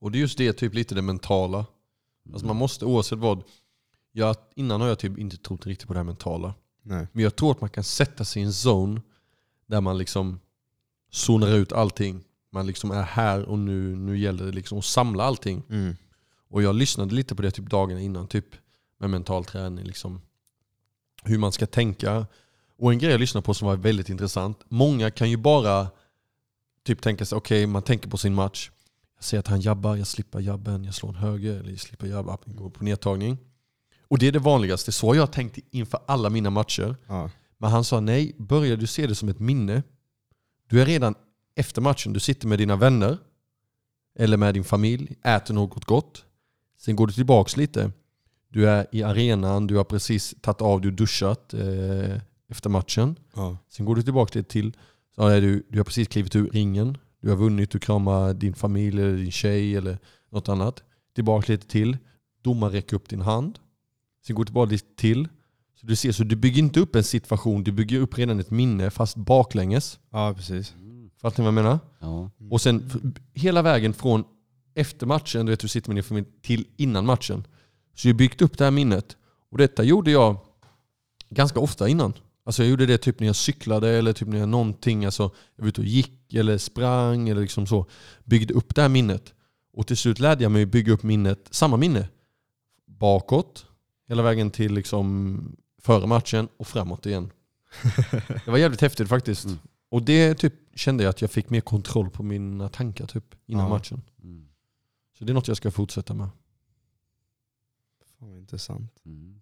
Och 0.00 0.10
det 0.10 0.18
är 0.18 0.20
just 0.20 0.38
det, 0.38 0.52
typ 0.52 0.74
lite 0.74 0.94
det 0.94 1.02
mentala. 1.02 1.66
Alltså 2.32 2.46
man 2.46 2.56
måste 2.56 2.84
oavsett 2.84 3.18
vad... 3.18 3.42
Jag, 4.12 4.36
innan 4.56 4.80
har 4.80 4.88
jag 4.88 4.98
typ 4.98 5.18
inte 5.18 5.36
trott 5.36 5.66
riktigt 5.66 5.88
på 5.88 5.92
det 5.92 5.98
här 5.98 6.04
mentala. 6.04 6.54
Nej. 6.82 7.06
Men 7.12 7.24
jag 7.24 7.36
tror 7.36 7.50
att 7.50 7.60
man 7.60 7.70
kan 7.70 7.84
sätta 7.84 8.24
sig 8.24 8.42
i 8.42 8.44
en 8.44 8.50
zone 8.50 9.00
där 9.66 9.80
man 9.80 9.98
liksom 9.98 10.40
zonar 11.10 11.48
ut 11.48 11.72
allting. 11.72 12.24
Man 12.50 12.66
liksom 12.66 12.90
är 12.90 13.02
här 13.02 13.44
och 13.44 13.58
nu, 13.58 13.96
nu 13.96 14.18
gäller 14.18 14.44
det 14.44 14.52
liksom 14.52 14.78
att 14.78 14.84
samla 14.84 15.24
allting. 15.24 15.62
Mm. 15.68 15.96
Och 16.48 16.62
jag 16.62 16.74
lyssnade 16.74 17.14
lite 17.14 17.34
på 17.34 17.42
det 17.42 17.50
typ 17.50 17.70
dagarna 17.70 18.00
innan, 18.00 18.26
typ 18.28 18.46
med 18.98 19.10
mental 19.10 19.44
träning. 19.44 19.84
Liksom. 19.84 20.20
Hur 21.24 21.38
man 21.38 21.52
ska 21.52 21.66
tänka. 21.66 22.26
Och 22.78 22.92
en 22.92 22.98
grej 22.98 23.10
jag 23.10 23.20
lyssnade 23.20 23.44
på 23.44 23.54
som 23.54 23.68
var 23.68 23.76
väldigt 23.76 24.08
intressant. 24.08 24.58
Många 24.68 25.10
kan 25.10 25.30
ju 25.30 25.36
bara 25.36 25.88
typ 26.84 27.02
tänka 27.02 27.26
sig, 27.26 27.36
okej 27.36 27.66
man 27.66 27.82
tänker 27.82 28.08
på 28.08 28.16
sin 28.16 28.34
match. 28.34 28.70
Jag 29.16 29.24
ser 29.24 29.38
att 29.38 29.46
han 29.46 29.60
jabbar, 29.60 29.96
jag 29.96 30.06
slipper 30.06 30.40
jabben, 30.40 30.84
jag 30.84 30.94
slår 30.94 31.08
en 31.08 31.14
höger, 31.14 31.60
eller 31.60 31.70
jag 31.70 31.80
slipper 31.80 32.06
jabba, 32.06 32.38
går 32.44 32.70
på 32.70 32.84
nedtagning. 32.84 33.38
Och 34.12 34.18
det 34.18 34.28
är 34.28 34.32
det 34.32 34.38
vanligaste, 34.38 34.92
så 34.92 35.06
har 35.06 35.14
jag 35.14 35.32
tänkt 35.32 35.58
inför 35.70 36.00
alla 36.06 36.30
mina 36.30 36.50
matcher. 36.50 36.96
Ja. 37.06 37.30
Men 37.58 37.70
han 37.70 37.84
sa 37.84 38.00
nej, 38.00 38.34
börjar 38.38 38.76
du 38.76 38.86
se 38.86 39.06
det 39.06 39.14
som 39.14 39.28
ett 39.28 39.40
minne. 39.40 39.82
Du 40.68 40.82
är 40.82 40.86
redan 40.86 41.14
efter 41.54 41.82
matchen, 41.82 42.12
du 42.12 42.20
sitter 42.20 42.48
med 42.48 42.58
dina 42.58 42.76
vänner 42.76 43.18
eller 44.18 44.36
med 44.36 44.54
din 44.54 44.64
familj, 44.64 45.16
äter 45.24 45.54
något 45.54 45.84
gott. 45.84 46.24
Sen 46.78 46.96
går 46.96 47.06
du 47.06 47.12
tillbaks 47.12 47.56
lite. 47.56 47.90
Du 48.48 48.68
är 48.68 48.86
i 48.92 49.02
arenan, 49.02 49.66
du 49.66 49.76
har 49.76 49.84
precis 49.84 50.34
tagit 50.40 50.60
av, 50.60 50.80
du 50.80 50.90
duschat 50.90 51.54
eh, 51.54 52.20
efter 52.48 52.70
matchen. 52.70 53.18
Ja. 53.34 53.56
Sen 53.68 53.86
går 53.86 53.96
du 53.96 54.02
tillbaka 54.02 54.32
till, 54.32 54.44
till 54.44 54.72
så 55.14 55.26
är 55.26 55.40
du, 55.40 55.66
du 55.68 55.78
har 55.78 55.84
precis 55.84 56.08
klivit 56.08 56.36
ur 56.36 56.50
ringen. 56.50 56.98
Du 57.20 57.28
har 57.28 57.36
vunnit, 57.36 57.70
du 57.70 57.78
kramar 57.78 58.34
din 58.34 58.54
familj 58.54 59.02
eller 59.02 59.16
din 59.16 59.32
tjej 59.32 59.76
eller 59.76 59.98
något 60.30 60.48
annat. 60.48 60.82
Tillbaka 61.14 61.52
lite 61.52 61.66
till. 61.66 61.98
Domaren 62.42 62.72
räcker 62.72 62.96
upp 62.96 63.08
din 63.08 63.20
hand. 63.20 63.58
Sen 64.26 64.36
går 64.36 64.44
tillbaka 64.44 64.70
lite 64.70 64.96
till. 64.96 65.28
Så 65.80 65.86
du 65.86 65.96
ser, 65.96 66.12
så 66.12 66.24
du 66.24 66.36
bygger 66.36 66.58
inte 66.58 66.80
upp 66.80 66.96
en 66.96 67.04
situation, 67.04 67.64
du 67.64 67.72
bygger 67.72 68.00
upp 68.00 68.18
redan 68.18 68.40
ett 68.40 68.50
minne 68.50 68.90
fast 68.90 69.16
baklänges. 69.16 69.98
Ja, 70.10 70.34
precis. 70.36 70.74
Fattar 71.20 71.42
ni 71.42 71.44
vad 71.44 71.46
jag 71.46 71.64
menar? 71.64 71.78
Ja. 71.98 72.30
Och 72.50 72.60
sen 72.60 72.90
hela 73.34 73.62
vägen 73.62 73.94
från 73.94 74.24
efter 74.74 75.06
matchen, 75.06 75.46
du 75.46 75.52
vet 75.52 75.60
du 75.60 75.68
sitter 75.68 75.90
med 75.90 75.96
din 75.96 76.04
familj, 76.04 76.26
till 76.42 76.66
innan 76.76 77.06
matchen. 77.06 77.46
Så 77.94 78.08
jag 78.08 78.16
byggt 78.16 78.42
upp 78.42 78.58
det 78.58 78.64
här 78.64 78.70
minnet. 78.70 79.16
Och 79.50 79.58
detta 79.58 79.84
gjorde 79.84 80.10
jag 80.10 80.36
ganska 81.30 81.60
ofta 81.60 81.88
innan. 81.88 82.12
Alltså 82.44 82.62
jag 82.62 82.70
gjorde 82.70 82.86
det 82.86 82.98
typ 82.98 83.20
när 83.20 83.26
jag 83.26 83.36
cyklade 83.36 83.90
eller 83.90 84.12
typ 84.12 84.28
när 84.28 84.38
jag 84.38 84.48
någonting, 84.48 85.04
alltså 85.04 85.22
jag 85.56 85.64
var 85.64 85.68
ute 85.68 85.80
och 85.80 85.86
gick 85.86 86.34
eller 86.34 86.58
sprang 86.58 87.28
eller 87.28 87.40
liksom 87.40 87.66
så. 87.66 87.86
Byggde 88.24 88.54
upp 88.54 88.74
det 88.74 88.82
här 88.82 88.88
minnet. 88.88 89.34
Och 89.72 89.86
till 89.86 89.96
slut 89.96 90.18
lärde 90.18 90.42
jag 90.42 90.52
mig 90.52 90.66
bygga 90.66 90.92
upp 90.92 91.02
minnet, 91.02 91.48
samma 91.50 91.76
minne. 91.76 92.08
Bakåt, 92.86 93.66
hela 94.08 94.22
vägen 94.22 94.50
till 94.50 94.72
liksom 94.74 95.56
före 95.78 96.06
matchen 96.06 96.48
och 96.56 96.66
framåt 96.66 97.06
igen. 97.06 97.30
Det 98.44 98.50
var 98.50 98.58
jävligt 98.58 98.80
häftigt 98.80 99.08
faktiskt. 99.08 99.44
Mm. 99.44 99.58
Och 99.88 100.02
det 100.02 100.34
typ 100.34 100.54
kände 100.74 101.02
jag 101.04 101.10
att 101.10 101.20
jag 101.20 101.30
fick 101.30 101.50
mer 101.50 101.60
kontroll 101.60 102.10
på 102.10 102.22
mina 102.22 102.68
tankar 102.68 103.06
typ 103.06 103.34
innan 103.46 103.64
Ja. 103.64 103.68
matchen. 103.68 104.02
Mm. 104.22 104.48
Så 105.18 105.24
det 105.24 105.32
är 105.32 105.34
något 105.34 105.48
jag 105.48 105.56
ska 105.56 105.70
fortsätta 105.70 106.14
med. 106.14 106.28
Fan 108.18 108.28
vad 108.30 108.38
intressant. 108.38 109.00
Mm. 109.06 109.40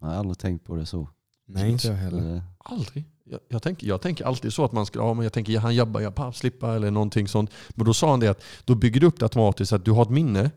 Jag 0.00 0.06
har 0.06 0.14
aldrig 0.14 0.38
tänkt 0.38 0.64
på 0.64 0.76
det 0.76 0.86
så. 0.86 1.08
Nej, 1.46 1.70
inte 1.70 1.88
jag 1.88 1.94
heller. 1.94 2.42
Aldrig. 2.58 3.04
Jag, 3.24 3.40
jag, 3.48 3.62
tänker, 3.62 3.86
jag 3.86 4.00
tänker 4.00 4.24
alltid 4.24 4.52
så 4.52 4.64
att 4.64 4.72
man 4.72 4.86
ska, 4.86 4.98
ja 4.98 5.14
men 5.14 5.22
jag 5.22 5.32
tänker 5.32 5.52
ja, 5.52 5.60
han 5.60 5.74
jabbar, 5.74 6.00
jag 6.00 6.14
papp, 6.14 6.36
slippa 6.36 6.74
eller 6.74 6.90
någonting 6.90 7.28
sånt. 7.28 7.50
Men 7.68 7.86
då 7.86 7.94
sa 7.94 8.10
han 8.10 8.20
det 8.20 8.28
att 8.28 8.42
då 8.64 8.74
bygger 8.74 9.00
du 9.00 9.06
upp 9.06 9.18
det 9.18 9.24
automatiskt 9.24 9.72
att 9.72 9.84
du 9.84 9.90
har 9.90 10.02
ett 10.02 10.10
minne. 10.10 10.50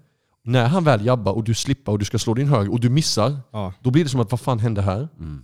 När 0.49 0.67
han 0.67 0.83
väl 0.83 1.05
jabbar 1.05 1.31
och 1.33 1.43
du 1.43 1.53
slippar 1.53 1.91
och 1.93 1.99
du 1.99 2.05
ska 2.05 2.19
slå 2.19 2.33
din 2.33 2.47
höger 2.47 2.71
och 2.71 2.79
du 2.79 2.89
missar, 2.89 3.37
Ja. 3.51 3.73
då 3.81 3.91
blir 3.91 4.03
det 4.03 4.09
som 4.09 4.19
att 4.19 4.31
vad 4.31 4.39
fan 4.39 4.59
hände 4.59 4.81
här? 4.81 5.07
Mm. 5.19 5.43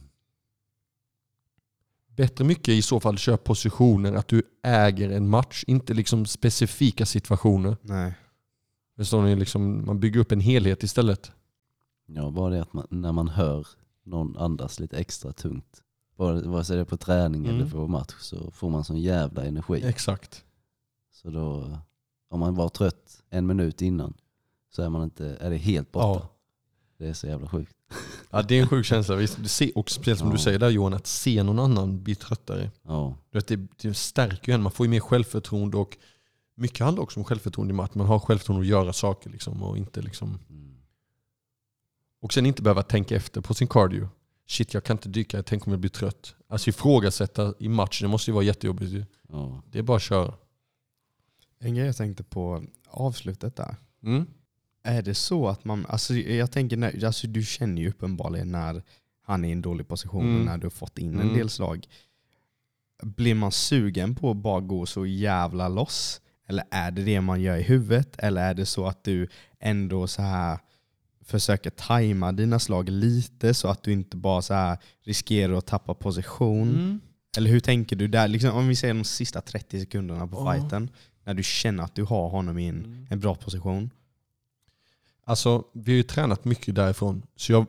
Bättre 2.07 2.45
mycket 2.45 2.67
i 2.69 2.81
så 2.81 2.99
fall 2.99 3.17
köp 3.17 3.43
positioner, 3.43 4.13
att 4.13 4.27
du 4.27 4.43
äger 4.63 5.09
en 5.09 5.29
match, 5.29 5.63
inte 5.67 5.93
liksom 5.93 6.25
specifika 6.25 7.05
situationer. 7.05 7.77
Nej. 7.81 8.13
Förstår 8.97 9.23
ni? 9.23 9.35
Liksom, 9.35 9.85
man 9.85 9.99
bygger 9.99 10.19
upp 10.19 10.31
en 10.31 10.39
helhet 10.39 10.83
istället. 10.83 11.31
Ja, 12.07 12.29
bara 12.31 12.49
det 12.49 12.61
att 12.61 12.73
man, 12.73 12.87
när 12.89 13.11
man 13.11 13.27
hör 13.27 13.67
någon 14.03 14.37
andas 14.37 14.79
lite 14.79 14.97
extra 14.97 15.31
tungt, 15.33 15.81
vare 16.17 16.41
vare 16.41 16.63
sig 16.63 16.75
det 16.75 16.81
är 16.81 16.85
på 16.85 16.97
träning 16.97 17.45
Mm. 17.45 17.55
eller 17.55 17.69
på 17.71 17.87
match, 17.87 18.13
så 18.19 18.51
får 18.51 18.69
man 18.69 18.83
sån 18.83 19.01
jävla 19.01 19.45
energi. 19.45 19.81
Exakt. 19.83 20.43
Så 21.13 21.29
då, 21.29 21.77
om 22.29 22.39
man 22.39 22.55
var 22.55 22.69
trött 22.69 23.23
en 23.29 23.47
minut 23.47 23.81
innan 23.81 24.13
så 24.75 24.81
är, 24.81 24.89
man 24.89 25.03
inte, 25.03 25.37
är 25.39 25.49
det 25.49 25.57
helt 25.57 25.91
borta. 25.91 26.07
Ja. 26.07 26.29
Det 26.97 27.07
är 27.07 27.13
så 27.13 27.27
jävla 27.27 27.47
sjukt. 27.47 27.75
Ja, 28.29 28.41
det 28.41 28.57
är 28.57 28.61
en 28.61 28.67
sjuk 28.67 28.85
känsla. 28.85 29.15
Visst, 29.15 29.37
du 29.41 29.47
ser, 29.47 29.77
och 29.77 29.89
speciellt 29.89 30.19
som 30.19 30.27
Ja. 30.27 30.33
du 30.33 30.39
säger 30.39 30.59
där 30.59 30.69
Johan, 30.69 30.93
att 30.93 31.07
se 31.07 31.43
någon 31.43 31.59
annan 31.59 32.03
bli 32.03 32.15
tröttare. 32.15 32.71
Ja. 32.83 33.17
Det, 33.31 33.55
det 33.81 33.93
stärker 33.93 34.51
ju 34.51 34.55
en, 34.55 34.61
man 34.61 34.71
får 34.71 34.85
ju 34.85 34.89
mer 34.89 34.99
självförtroende 34.99 35.77
och 35.77 35.97
mycket 36.55 36.79
handlar 36.79 37.03
också 37.03 37.19
om 37.19 37.23
självförtroende 37.23 37.71
i 37.73 37.75
match. 37.75 37.91
Man 37.93 38.07
har 38.07 38.19
självförtroende 38.19 38.61
att 38.61 38.67
göra 38.69 38.93
saker 38.93 39.29
liksom, 39.29 39.63
och 39.63 39.77
inte 39.77 40.01
liksom... 40.01 40.39
Mm. 40.49 40.75
Och 42.21 42.33
sen 42.33 42.45
inte 42.45 42.61
behöva 42.61 42.83
tänka 42.83 43.15
efter 43.15 43.41
på 43.41 43.53
sin 43.53 43.67
cardio. 43.67 44.09
Shit, 44.47 44.73
jag 44.73 44.83
kan 44.83 44.97
inte 44.97 45.09
dyka, 45.09 45.43
tänk 45.43 45.67
om 45.67 45.71
jag 45.73 45.79
blir 45.79 45.89
trött. 45.89 46.35
Alltså 46.47 46.69
ifrågasätta 46.69 47.53
i 47.59 47.69
match, 47.69 48.01
det 48.01 48.07
måste 48.07 48.31
ju 48.31 48.35
vara 48.35 48.43
jättejobbigt. 48.43 49.07
Ja. 49.29 49.61
Det 49.71 49.79
är 49.79 49.83
bara 49.83 49.97
att 49.97 50.03
köra. 50.03 50.33
En 51.59 51.75
grej 51.75 51.85
jag 51.85 51.97
tänkte 51.97 52.23
på 52.23 52.63
avslutet 52.87 53.55
där. 53.55 53.75
Mm? 54.03 54.25
Är 54.87 55.01
det 55.01 55.13
så 55.15 55.47
att 55.47 55.65
man, 55.65 55.85
alltså 55.89 56.13
jag 56.15 56.51
tänker, 56.51 56.77
när, 56.77 57.05
alltså 57.05 57.27
du 57.27 57.43
känner 57.43 57.81
ju 57.81 57.89
uppenbarligen 57.89 58.51
när 58.51 58.83
han 59.25 59.45
är 59.45 59.49
i 59.49 59.51
en 59.51 59.61
dålig 59.61 59.87
position 59.87 60.25
Mm. 60.25 60.39
och 60.39 60.45
när 60.45 60.57
du 60.57 60.65
har 60.65 60.71
fått 60.71 60.97
in 60.97 61.13
en 61.15 61.21
Mm. 61.21 61.33
del 61.37 61.49
slag. 61.49 61.87
Blir 63.03 63.35
man 63.35 63.51
sugen 63.51 64.15
på 64.15 64.31
att 64.31 64.37
bara 64.37 64.59
gå 64.59 64.85
så 64.85 65.05
jävla 65.05 65.67
loss? 65.67 66.21
Eller 66.47 66.63
är 66.71 66.91
det 66.91 67.03
det 67.03 67.21
man 67.21 67.41
gör 67.41 67.57
i 67.57 67.61
huvudet? 67.63 68.15
Eller 68.17 68.49
är 68.49 68.53
det 68.53 68.65
så 68.65 68.87
att 68.87 69.03
du 69.03 69.27
ändå 69.59 70.07
så 70.07 70.21
här 70.21 70.59
försöker 71.25 71.69
tajma 71.69 72.31
dina 72.31 72.59
slag 72.59 72.89
lite 72.89 73.53
så 73.53 73.67
att 73.67 73.83
du 73.83 73.91
inte 73.91 74.17
bara 74.17 74.41
så 74.41 74.53
här 74.53 74.77
riskerar 75.03 75.53
att 75.53 75.65
tappa 75.65 75.93
position? 75.93 76.69
Mm. 76.69 76.99
Eller 77.37 77.49
hur 77.49 77.59
tänker 77.59 77.95
du 77.95 78.07
där? 78.07 78.27
Liksom, 78.27 78.51
om 78.51 78.67
vi 78.67 78.75
säger 78.75 78.93
de 78.93 79.03
sista 79.03 79.41
30 79.41 79.79
sekunderna 79.79 80.27
på 80.27 80.37
Ja. 80.37 80.53
fighten, 80.53 80.89
när 81.23 81.33
du 81.33 81.43
känner 81.43 81.83
att 81.83 81.95
du 81.95 82.03
har 82.03 82.29
honom 82.29 82.57
i 82.59 82.67
en, 82.67 82.75
Mm. 82.85 83.07
en 83.09 83.19
bra 83.19 83.35
position. 83.35 83.89
Alltså, 85.25 85.63
vi 85.73 85.91
har 85.91 85.97
ju 85.97 86.03
tränat 86.03 86.45
mycket 86.45 86.75
därifrån. 86.75 87.23
Så 87.35 87.51
jag, 87.51 87.65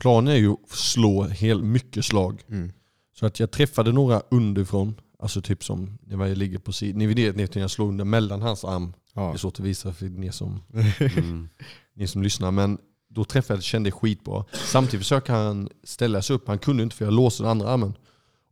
planen 0.00 0.32
är 0.34 0.38
ju 0.38 0.50
att 0.52 0.68
slå 0.70 1.24
hel, 1.24 1.62
mycket 1.62 2.04
slag. 2.04 2.42
Mm. 2.48 2.72
Så 3.18 3.26
att 3.26 3.40
jag 3.40 3.50
träffade 3.50 3.92
några 3.92 4.22
underifrån. 4.30 4.94
Alltså 5.18 5.42
typ 5.42 5.64
som 5.64 5.98
när 6.06 6.26
jag 6.26 6.38
ligger 6.38 6.58
på 6.58 6.72
sidan. 6.72 6.98
Ni 6.98 7.06
vet 7.06 7.36
när 7.54 7.58
jag 7.60 7.70
slår 7.70 7.88
under 7.88 8.04
mellan 8.04 8.42
hans 8.42 8.64
arm. 8.64 8.92
Det 9.14 9.20
Ja. 9.20 9.32
är 9.32 9.36
svårt 9.36 9.54
att 9.60 9.66
visa 9.66 9.92
för 9.92 10.06
ni 10.06 10.32
som, 10.32 10.60
Mm. 11.16 11.48
ni 11.94 12.06
som 12.06 12.22
lyssnar. 12.22 12.50
Men 12.50 12.78
då 13.10 13.24
träffade 13.24 13.56
jag 13.56 13.64
kände 13.64 13.88
det 13.88 13.92
skitbra. 13.92 14.44
Samtidigt 14.52 15.00
försöker 15.00 15.32
han 15.32 15.68
ställa 15.84 16.22
sig 16.22 16.36
upp. 16.36 16.48
Han 16.48 16.58
kunde 16.58 16.82
inte 16.82 16.96
för 16.96 17.04
jag 17.04 17.14
låste 17.14 17.42
den 17.42 17.50
andra 17.50 17.68
armen. 17.68 17.94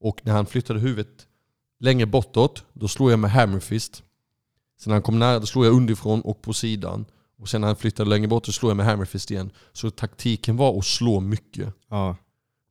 Och 0.00 0.20
när 0.24 0.32
han 0.32 0.46
flyttade 0.46 0.80
huvudet 0.80 1.26
längre 1.80 2.06
bortåt, 2.06 2.64
då 2.72 2.88
slog 2.88 3.10
jag 3.12 3.18
med 3.18 3.30
hammerfist. 3.30 4.02
Sen 4.80 4.90
när 4.90 4.94
han 4.94 5.02
kom 5.02 5.18
nära, 5.18 5.38
då 5.38 5.46
slog 5.46 5.64
jag 5.66 5.72
underifrån 5.74 6.20
och 6.20 6.42
på 6.42 6.52
sidan. 6.52 7.04
Och 7.38 7.48
sen 7.48 7.60
när 7.60 7.68
han 7.68 7.76
flyttade 7.76 8.10
längre 8.10 8.28
bort, 8.28 8.46
så 8.46 8.52
slog 8.52 8.70
jag 8.70 8.76
med 8.76 8.86
hammerfist 8.86 9.30
igen. 9.30 9.50
Så 9.72 9.90
taktiken 9.90 10.56
var 10.56 10.78
att 10.78 10.84
slå 10.84 11.20
mycket. 11.20 11.74
Ja. 11.88 12.16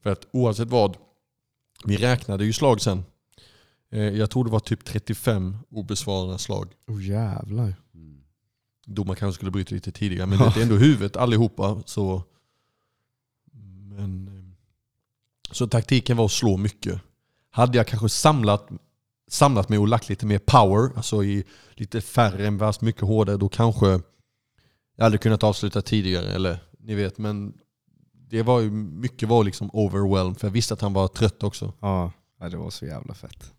För 0.04 0.10
att 0.10 0.28
oavsett 0.32 0.68
vad, 0.70 0.98
vi 1.86 1.98
räknade 1.98 2.46
ju 2.46 2.54
slag 2.54 2.82
sen. 2.82 3.04
Eh, 3.92 4.00
Jag 4.04 4.30
tror 4.30 4.44
det 4.46 4.52
var 4.52 4.60
typ 4.60 4.86
35 4.86 5.58
obesvarade 5.70 6.38
slag. 6.40 6.74
Oh 6.88 7.04
jävlar. 7.06 7.76
Mm. 7.94 8.22
Domaren 8.86 9.16
kanske 9.20 9.36
skulle 9.36 9.52
bryta 9.52 9.76
lite 9.76 9.92
tidigare, 9.92 10.26
men 10.26 10.38
det 10.40 10.58
är 10.58 10.62
ändå 10.62 10.76
huvudet 10.76 11.18
allihopa. 11.18 11.82
Så, 11.86 12.24
men, 13.90 14.28
eh, 14.28 14.56
så 15.52 15.68
taktiken 15.68 16.18
var 16.18 16.26
att 16.26 16.32
slå 16.32 16.58
mycket. 16.58 17.02
Hade 17.50 17.78
jag 17.78 17.88
kanske 17.88 18.10
samlat, 18.10 18.70
samlat 19.28 19.70
mig 19.70 19.80
och 19.80 19.88
lagt 19.88 20.10
lite 20.10 20.26
mer 20.26 20.40
power, 20.40 20.92
alltså 20.96 21.24
i 21.24 21.44
lite 21.74 22.02
färre 22.02 22.48
än 22.48 22.58
värst 22.58 22.82
mycket 22.82 23.02
hårdare, 23.02 23.38
då 23.38 23.50
kanske 23.50 24.00
jag 24.96 25.04
hade 25.04 25.18
kunnat 25.18 25.44
avsluta 25.44 25.82
tidigare. 25.82 26.32
Eller 26.32 26.58
ni 26.80 26.96
vet, 26.96 27.18
men 27.18 27.54
det 28.30 28.44
var 28.44 28.60
ju, 28.60 28.72
mycket 28.72 29.30
var 29.30 29.44
liksom 29.44 29.70
overwhelmed, 29.74 30.38
för 30.40 30.48
jag 30.48 30.52
visste 30.54 30.74
att 30.74 30.82
han 30.82 30.94
var 30.94 31.08
trött 31.08 31.44
också. 31.44 31.74
Ja. 31.80 32.12
det 32.52 32.58
var 32.58 32.70
så 32.70 32.86
jävla 32.86 33.14
fett. 33.14 33.54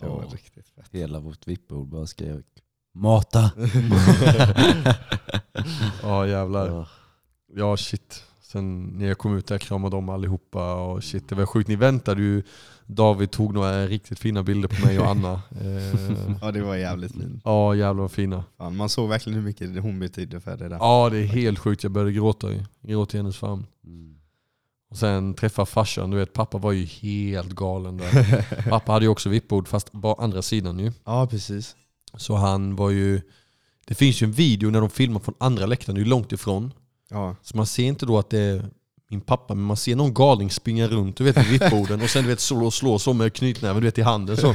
Det 0.00 0.06
var 0.06 0.22
Ja. 0.22 0.28
riktigt 0.32 0.68
fett. 0.68 0.88
Hela 0.90 1.20
vårt 1.20 1.46
vippbord 1.46 1.88
bara 1.88 2.06
skrev 2.06 2.42
Mata! 2.94 3.50
Ja 6.02 6.26
jävlar. 6.26 6.88
Ja 7.56 7.76
shit. 7.76 8.24
Sen 8.52 8.84
när 8.84 9.06
jag 9.06 9.18
kom 9.18 9.36
ut 9.36 9.46
där 9.46 9.58
kramade 9.58 9.96
de 9.96 10.08
allihopa 10.08 10.74
och 10.74 11.04
shit 11.04 11.28
det 11.28 11.34
var 11.34 11.46
sjukt. 11.46 11.68
Ni 11.68 11.76
väntade 11.76 12.22
ju. 12.22 12.42
David 12.86 13.30
tog 13.30 13.54
några 13.54 13.86
riktigt 13.86 14.18
fina 14.18 14.42
bilder 14.42 14.68
på 14.68 14.86
mig 14.86 14.98
och 14.98 15.06
Anna. 15.06 15.42
Eh, 15.60 16.36
Ja 16.42 16.52
det 16.52 16.62
var 16.62 16.76
jävligt 16.76 17.12
fint. 17.12 17.42
Ja 17.44 17.74
jävlar 17.74 18.02
vad 18.02 18.10
fina. 18.10 18.44
Fan, 18.58 18.76
man 18.76 18.88
såg 18.88 19.08
verkligen 19.08 19.38
hur 19.38 19.44
mycket 19.44 19.82
hon 19.82 19.98
betydde 19.98 20.40
för 20.40 20.56
det 20.56 20.68
där. 20.68 20.76
Ja 20.76 21.08
det 21.10 21.18
är 21.18 21.24
helt 21.26 21.58
sjukt. 21.58 21.82
Jag 21.82 21.92
började 21.92 22.12
gråta 22.12 22.52
i, 22.52 22.62
gråta 22.82 23.16
i 23.16 23.20
hennes 23.20 23.36
famn. 23.36 23.66
Mm. 23.84 24.16
Och 24.90 24.96
sen 24.96 25.34
träffa 25.34 25.66
farsan. 25.66 26.10
Du 26.10 26.16
vet 26.16 26.32
pappa 26.32 26.58
var 26.58 26.72
ju 26.72 26.84
helt 26.84 27.52
galen 27.52 27.96
där. 27.96 28.46
Pappa 28.70 28.92
hade 28.92 29.04
ju 29.04 29.08
också 29.10 29.28
vippbord 29.28 29.68
fast 29.68 29.92
bara 29.92 30.22
andra 30.24 30.42
sidan 30.42 30.78
ju. 30.78 30.92
Ja 31.04 31.26
precis. 31.26 31.76
Så 32.16 32.34
han 32.34 32.76
var 32.76 32.90
ju... 32.90 33.20
Det 33.86 33.94
finns 33.94 34.22
ju 34.22 34.24
en 34.24 34.32
video 34.32 34.70
när 34.70 34.80
de 34.80 34.90
filmar 34.90 35.20
från 35.20 35.34
andra 35.38 35.66
läktaren, 35.66 35.94
det 35.94 36.00
är 36.00 36.04
ju 36.04 36.10
långt 36.10 36.32
ifrån. 36.32 36.72
Ja. 37.10 37.36
Så 37.42 37.56
man 37.56 37.66
ser 37.66 37.84
inte 37.84 38.06
då 38.06 38.18
att 38.18 38.30
det 38.30 38.38
är 38.38 38.70
min 39.10 39.20
pappa, 39.20 39.54
men 39.54 39.64
man 39.64 39.76
ser 39.76 39.96
någon 39.96 40.14
galning 40.14 40.50
springa 40.50 40.88
runt 40.88 41.16
du 41.16 41.24
vet, 41.24 41.36
vid 41.36 41.60
vippborden 41.60 42.02
och 42.02 42.10
sen 42.10 42.22
du 42.22 42.28
vet, 42.28 42.40
slå 42.40 42.66
och 42.66 42.74
slå 42.74 42.98
så 42.98 43.12
med 43.12 43.34
knytnäven 43.34 43.82
du 43.82 43.86
vet, 43.86 43.98
i 43.98 44.02
handen. 44.02 44.36
Så. 44.36 44.54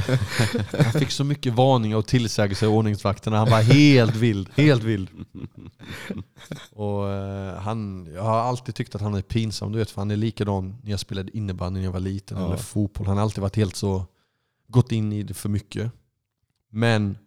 Han 0.84 0.92
fick 0.92 1.10
så 1.10 1.24
mycket 1.24 1.52
varningar 1.54 1.96
och 1.96 2.06
tillsägelser 2.06 2.66
av 2.66 2.72
ordningsvakterna. 2.72 3.38
Han 3.38 3.50
var 3.50 3.62
helt 3.62 4.16
vild. 4.16 4.48
Helt 4.54 4.82
vild. 4.82 5.08
Och, 6.72 7.08
eh, 7.10 7.58
han, 7.58 8.08
jag 8.14 8.22
har 8.22 8.38
alltid 8.38 8.74
tyckt 8.74 8.94
att 8.94 9.00
han 9.00 9.14
är 9.14 9.22
pinsam, 9.22 9.72
du 9.72 9.78
vet, 9.78 9.90
för 9.90 10.00
han 10.00 10.10
är 10.10 10.16
likadan 10.16 10.76
när 10.82 10.90
jag 10.90 11.00
spelade 11.00 11.36
innebandy 11.36 11.80
när 11.80 11.84
jag 11.86 11.92
var 11.92 12.00
liten, 12.00 12.38
Ja. 12.38 12.46
eller 12.46 12.56
fotboll. 12.56 13.06
Han 13.06 13.16
har 13.16 13.22
alltid 13.24 13.42
varit 13.42 13.56
helt 13.56 13.76
så, 13.76 14.06
gått 14.68 14.92
in 14.92 15.12
i 15.12 15.22
det 15.22 15.34
för 15.34 15.48
mycket. 15.48 15.92
Men 16.70 17.18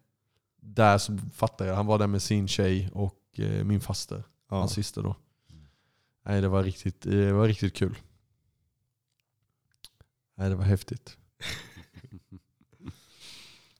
där 0.62 0.98
så 0.98 1.18
fattar 1.36 1.66
jag, 1.66 1.76
han 1.76 1.86
var 1.86 2.00
där 2.00 2.08
med 2.08 2.22
sin 2.22 2.48
tjej 2.48 2.90
och 2.94 3.16
eh, 3.38 3.64
min 3.64 3.82
faster 3.82 4.24
Ja. 4.50 4.56
hans 4.60 4.72
syster 4.74 5.04
då. 5.04 5.16
Nej, 6.26 6.42
det 6.42 6.48
var 6.48 6.64
riktigt, 6.64 7.02
det 7.02 7.32
var 7.34 7.48
riktigt 7.48 7.74
kul. 7.76 7.98
Nej, 10.36 10.50
det 10.50 10.56
var 10.56 10.64
häftigt. 10.64 11.18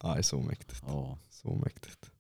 ja 0.02 0.14
det 0.14 0.18
är 0.20 0.22
så 0.22 0.40
mäktigt. 0.42 0.82
Ja. 0.86 1.20
Så 1.30 1.56
mäktigt. 1.56 2.12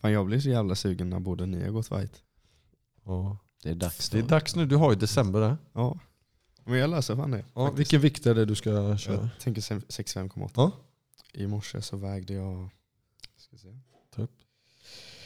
Fan 0.00 0.12
jag 0.12 0.26
blir 0.26 0.40
så 0.40 0.48
jävla 0.48 0.74
sugen 0.74 1.10
när 1.10 1.20
båda 1.20 1.46
ni 1.46 1.64
har 1.64 1.70
gått 1.70 1.88
fight. 1.88 2.22
Ja. 3.04 3.38
Det 3.62 3.70
är 3.70 3.74
dags 3.74 4.10
Det 4.10 4.18
då. 4.20 4.24
är 4.24 4.28
dags 4.28 4.56
nu, 4.56 4.66
du 4.66 4.76
har 4.76 4.92
ju 4.92 4.98
december 4.98 5.40
där. 5.40 5.56
Ja. 5.72 5.98
Men 6.64 6.78
jag 6.78 6.90
löser 6.90 7.16
fan 7.16 7.30
det. 7.30 7.44
Ja, 7.54 7.66
faktiskt. 7.66 7.78
vilken 7.80 8.00
vikt 8.00 8.26
är 8.26 8.34
det 8.34 8.44
du 8.44 8.54
ska 8.54 8.96
köra? 8.98 9.14
Jag 9.20 9.28
tänker 9.40 9.60
sem- 9.60 9.86
65,8. 9.88 10.50
Ja. 10.56 10.72
I 11.32 11.46
morse 11.46 11.82
så 11.82 11.96
vägde 11.96 12.32
jag... 12.34 12.68
Ska 13.36 13.56
se. 13.56 13.76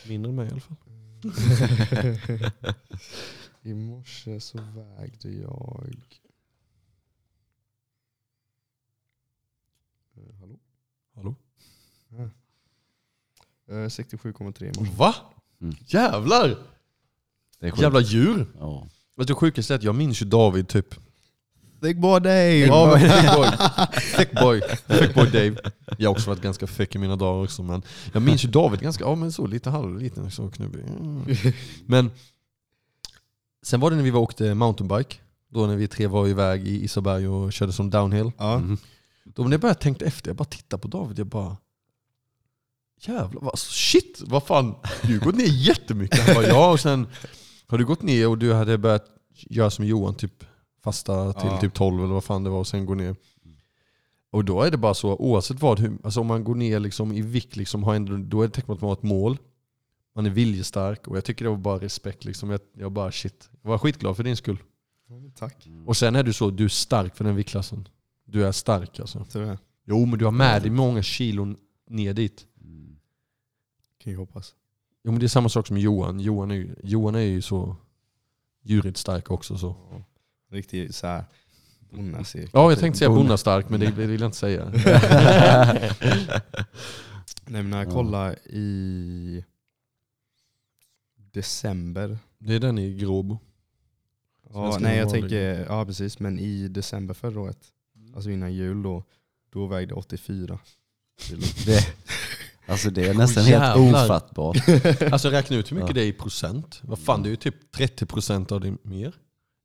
Mindre 0.09 0.31
än 0.31 0.37
mig 0.37 0.49
i 0.49 0.51
alla 0.51 0.61
fall. 0.61 0.77
I 3.63 3.75
morse 3.75 4.41
så 4.41 4.59
vägde 4.59 5.31
jag... 5.31 5.95
Eh, 10.17 10.35
hallå? 10.41 10.59
Hallå? 11.15 11.35
Eh, 13.69 13.73
67,3 13.73 14.65
i 14.65 14.81
morse. 14.81 14.93
Va? 14.97 15.15
Mm. 15.61 15.75
Jävlar! 15.87 16.49
Det 17.59 17.67
är 17.67 17.71
sjukt. 17.71 17.83
Jävla 17.83 18.01
djur! 18.01 18.47
Ja. 18.59 18.87
Vet 19.17 19.29
du 19.29 19.35
sjukaste 19.35 19.75
är 19.75 19.77
att 19.77 19.83
jag 19.83 19.95
minns 19.95 20.23
ju 20.23 20.27
David 20.27 20.69
typ. 20.69 20.95
Thick 21.83 21.97
boy 21.97 22.21
Dave! 22.21 22.67
Thick 22.99 23.37
boy. 23.37 23.51
Thick 24.17 24.33
boy. 24.41 24.61
Thick 24.99 25.15
boy 25.15 25.27
Dave. 25.27 25.57
Jag 25.99 26.09
har 26.11 26.15
också 26.15 26.31
varit 26.31 26.43
ganska 26.43 26.67
fräck 26.67 26.95
i 26.95 26.99
mina 26.99 27.17
dagar 27.17 27.45
också 27.45 27.63
men 27.63 27.83
jag 28.13 28.23
minns 28.23 28.45
ju 28.45 28.49
David 28.49 28.81
ganska, 28.81 29.05
ja 29.05 29.15
men 29.15 29.33
så 29.33 29.47
lite 29.47 29.71
halvliten, 29.71 30.31
så 30.31 30.51
knubbig. 30.51 30.85
Mm. 30.85 31.25
Men 31.87 32.11
sen 33.63 33.81
var 33.81 33.91
det 33.91 33.97
när 33.97 34.03
vi 34.03 34.11
var 34.11 34.19
och 34.21 34.25
åkte 34.25 34.55
mountainbike. 34.55 35.17
Då 35.53 35.67
när 35.67 35.77
vi 35.77 35.89
tre 35.89 36.07
var 36.07 36.29
iväg 36.29 36.69
i 36.69 36.85
Isaberg 36.85 37.29
och 37.29 37.53
körde 37.53 37.73
som 37.73 37.91
downhill. 37.91 38.33
Ja. 38.39 38.59
Mhm. 38.59 38.79
Då 39.25 39.43
när 39.43 39.51
jag 39.51 39.61
började 39.61 39.81
tänka 39.81 40.05
efter, 40.05 40.29
jag 40.31 40.37
bara 40.37 40.45
tittade 40.45 40.81
på 40.81 40.89
David, 40.89 41.19
jag 41.19 41.27
bara 41.27 41.57
Jävlar, 43.03 43.41
vad, 43.41 43.51
alltså, 43.51 43.71
shit, 43.73 44.23
vad 44.27 44.43
fan, 44.43 44.75
du 45.03 45.19
har 45.19 45.25
gått 45.25 45.37
ner 45.37 45.47
jättemycket. 45.47 46.19
Han 46.19 46.35
bara, 46.35 46.47
ja, 46.47 46.71
och 46.73 46.81
sen 46.81 47.07
har 47.67 47.79
du 47.79 47.85
gått 47.85 48.03
ner 48.03 48.29
och 48.29 48.39
du 48.39 48.53
hade 48.53 48.79
börjat 48.79 49.05
göra 49.35 49.71
som 49.71 49.85
Johan, 49.85 50.15
typ 50.15 50.45
fasta 50.83 51.33
till 51.33 51.49
Ja. 51.51 51.61
typ 51.61 51.75
12 51.75 52.05
eller 52.05 52.15
vad 52.15 52.25
fan 52.25 52.45
det 52.45 52.51
var 52.51 52.59
och 52.59 52.67
sen 52.67 52.87
gå 52.87 52.95
ner. 52.95 53.17
Och 54.31 54.45
då 54.45 54.63
är 54.63 54.71
det 54.71 54.77
bara 54.77 54.95
så, 54.95 55.17
oavsett 55.17 55.63
vad, 55.63 55.79
hur, 55.81 55.99
alltså 56.05 56.21
om 56.21 56.27
man 56.27 56.45
går 56.45 56.55
ner 56.55 56.81
liksom 56.81 57.13
i 57.13 57.23
vikt, 57.23 57.57
liksom, 57.57 57.83
har 57.83 57.95
ändå, 57.95 58.17
då 58.17 58.43
är 58.43 58.47
det 58.47 58.53
tecken 58.55 58.67
på 58.67 58.73
att 58.73 58.81
man 58.81 58.89
har 58.89 58.97
ett 58.97 59.03
mål. 59.03 59.39
Man 60.15 60.27
är 60.27 60.31
viljestark 60.31 61.09
och 61.09 61.17
jag 61.17 61.25
tycker 61.25 61.45
det 61.45 61.51
var 61.51 61.57
bara 61.57 61.79
respekt. 61.79 62.25
Liksom. 62.25 62.51
Jag, 62.51 62.61
jag 62.73 62.93
bara 62.93 63.13
shit, 63.13 63.51
jag 63.63 63.71
var 63.71 63.79
skitglad 63.79 64.17
för 64.17 64.25
din 64.25 64.37
skull. 64.37 64.59
Tack. 65.39 65.69
Och 65.87 65.97
sen 65.97 66.17
är 66.17 66.23
du 66.23 66.33
så, 66.33 66.51
du 66.51 66.65
är 66.65 66.69
stark 66.69 67.17
för 67.17 67.25
den 67.25 67.37
viktklassen. 67.37 67.89
Du 68.25 68.47
är 68.47 68.53
stark 68.53 69.01
alltså. 69.01 69.27
Jag. 69.33 69.59
Jo 69.85 70.07
men 70.07 70.19
du 70.19 70.25
har 70.25 70.33
med 70.33 70.63
dig 70.63 70.71
många 70.71 71.03
kilon 71.03 71.57
ner 71.89 72.15
dit. 72.15 72.47
Mm. 72.65 72.97
Kan 74.03 74.13
ju 74.13 74.19
hoppas. 74.19 74.55
Jo 75.05 75.11
men 75.13 75.21
det 75.21 75.27
är 75.27 75.29
samma 75.29 75.49
sak 75.49 75.67
som 75.67 75.79
Johan. 75.79 76.21
Johan 76.21 76.51
är 76.51 76.55
ju, 76.55 76.75
Johan 76.83 77.15
är 77.15 77.21
ju 77.21 77.43
så 77.43 77.77
djurigt 78.63 78.97
stark 78.97 79.31
också. 79.31 79.59
Så. 79.59 79.77
Ja. 80.51 80.57
Riktigt 80.57 80.95
såhär 80.95 81.25
bonnacirkel. 81.91 82.51
Ja 82.53 82.71
jag 82.71 82.79
tänkte 82.79 82.99
säga 82.99 83.09
bonnastark 83.11 83.69
men 83.69 83.81
det, 83.81 83.87
det 83.87 84.07
vill 84.07 84.21
jag 84.21 84.29
inte 84.29 84.39
säga. 84.39 84.65
Nej 87.47 87.63
men 87.63 87.71
när 87.71 87.79
jag 87.79 87.87
Ja. 87.87 87.91
kollar 87.91 88.37
i 88.49 89.45
december. 91.33 92.19
Det 92.39 92.55
är 92.55 92.61
den 92.61 92.79
i 92.79 92.95
Gråbo. 92.95 93.39
Ja, 94.53 94.79
nej 94.81 94.99
jag 94.99 95.11
tänker, 95.11 95.67
ja 95.69 95.85
precis, 95.87 96.19
men 96.19 96.39
i 96.39 96.69
december 96.69 97.15
förra 97.15 97.41
året, 97.41 97.59
alltså 98.15 98.31
innan 98.31 98.55
jul 98.55 98.83
då, 98.83 99.05
då 99.53 99.67
vägde 99.67 99.93
jag 99.93 99.99
84 99.99 100.59
kilo. 101.21 101.43
Det, 101.67 101.95
alltså 102.67 102.91
det 102.91 103.09
är 103.09 103.15
nästan 103.15 103.45
helt 103.45 103.79
jävlar. 103.79 104.05
ofattbart. 104.05 104.57
Alltså 105.13 105.29
räkna 105.29 105.57
ut 105.57 105.71
hur 105.73 105.77
mycket 105.77 105.91
Ja. 105.91 105.95
det 105.95 106.03
är 106.03 106.07
i 106.07 106.13
procent. 106.13 106.81
Vad 106.83 106.99
fan 106.99 107.23
det 107.23 107.29
är 107.29 107.31
ju 107.31 107.37
typ 107.37 107.75
30% 107.77 108.53
av 108.53 108.61
det 108.61 108.77
mer. 108.83 109.13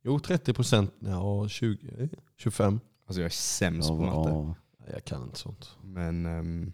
Jo 0.06 0.18
30%, 0.18 0.88
ja 1.00 1.48
20, 1.48 2.10
25. 2.38 2.80
Alltså 3.08 3.22
jag 3.22 3.26
är 3.26 3.30
sämst 3.30 3.90
Ja, 3.90 3.96
på 3.98 4.02
matte. 4.04 4.30
ja. 4.30 4.56
Nej, 4.80 4.90
Jag 4.94 5.06
kan 5.06 5.24
inte 5.24 5.40
sånt. 5.40 5.70
Men, 5.84 6.26
ehm, 6.26 6.74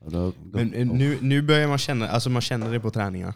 Och 0.00 0.12
då- 0.12 0.26
då- 0.30 0.34
men 0.58 0.74
eh, 0.74 0.86
nu, 0.86 1.18
nu 1.20 1.42
börjar 1.42 1.68
man 1.68 1.78
känna, 1.78 2.08
alltså 2.08 2.30
man 2.30 2.42
känner 2.42 2.72
det 2.72 2.80
på 2.80 2.90
träningarna. 2.90 3.34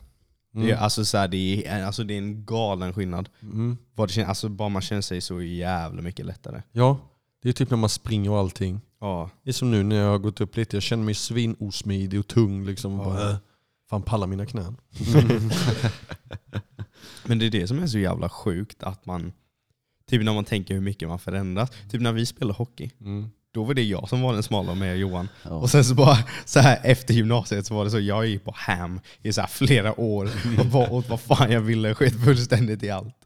Mm. 0.54 0.66
Det, 0.66 0.72
är, 0.72 0.76
alltså, 0.76 1.04
så 1.04 1.18
här, 1.18 1.28
det, 1.28 1.66
är, 1.66 1.84
alltså, 1.84 2.04
det 2.04 2.14
är 2.14 2.18
en 2.18 2.44
galen 2.44 2.92
skillnad. 2.92 3.28
Mm. 3.42 3.76
Vad 3.94 4.14
det 4.14 4.24
alltså, 4.24 4.48
bara 4.48 4.68
man 4.68 4.82
känner 4.82 5.02
sig 5.02 5.20
så 5.20 5.42
jävla 5.42 6.02
mycket 6.02 6.26
lättare. 6.26 6.62
Ja, 6.72 6.98
det 7.42 7.48
är 7.48 7.52
typ 7.52 7.70
när 7.70 7.76
man 7.78 7.88
springer 7.88 8.30
och 8.30 8.38
allting. 8.38 8.80
Ja, 9.00 9.30
Det 9.42 9.50
är 9.50 9.52
som 9.52 9.70
nu 9.70 9.82
när 9.82 9.96
jag 9.96 10.10
har 10.10 10.18
gått 10.18 10.40
upp 10.40 10.56
lite, 10.56 10.76
jag 10.76 10.82
känner 10.82 11.04
mig 11.04 11.14
svinosmidig 11.14 12.20
och 12.20 12.26
tung. 12.26 12.64
Liksom. 12.66 12.92
Ja. 12.92 13.04
Bara, 13.04 13.30
äh, 13.30 13.36
fan 13.90 14.02
pallar 14.02 14.26
mina 14.26 14.46
knän. 14.46 14.76
Men 17.26 17.38
det 17.38 17.46
är 17.46 17.50
det 17.50 17.66
som 17.66 17.82
är 17.82 17.86
så 17.86 17.98
jävla 17.98 18.28
sjukt 18.28 18.82
att 18.82 19.06
man, 19.06 19.32
typ 20.10 20.22
när 20.24 20.32
man 20.34 20.44
tänker 20.44 20.74
hur 20.74 20.80
mycket 20.80 21.08
man 21.08 21.18
förändras. 21.18 21.70
Typ 21.90 22.00
när 22.00 22.12
vi 22.12 22.26
spelade 22.26 22.56
hockey, 22.58 22.90
Mm. 23.00 23.30
då 23.52 23.64
var 23.64 23.74
det 23.74 23.82
jag 23.82 24.08
som 24.08 24.20
var 24.20 24.32
den 24.32 24.42
smala 24.42 24.74
med 24.74 24.98
Johan. 24.98 25.28
ja. 25.42 25.50
Och 25.50 25.70
sen 25.70 25.84
så 25.84 25.94
bara 25.94 26.18
så 26.44 26.60
här 26.60 26.80
efter 26.82 27.14
gymnasiet 27.14 27.66
så 27.66 27.74
var 27.74 27.84
det 27.84 27.90
så, 27.90 28.00
jag 28.00 28.26
gick 28.26 28.44
på 28.44 28.52
ham 28.56 29.00
i 29.22 29.32
så 29.32 29.40
här 29.40 29.48
flera 29.48 30.00
år 30.00 30.30
och 30.60 30.66
bara 30.66 30.90
åt 30.90 31.08
vad 31.08 31.20
fan 31.20 31.50
jag 31.52 31.60
ville, 31.60 31.94
sket 31.94 32.24
fullständigt 32.24 32.82
i 32.82 32.90
allt. 32.90 33.16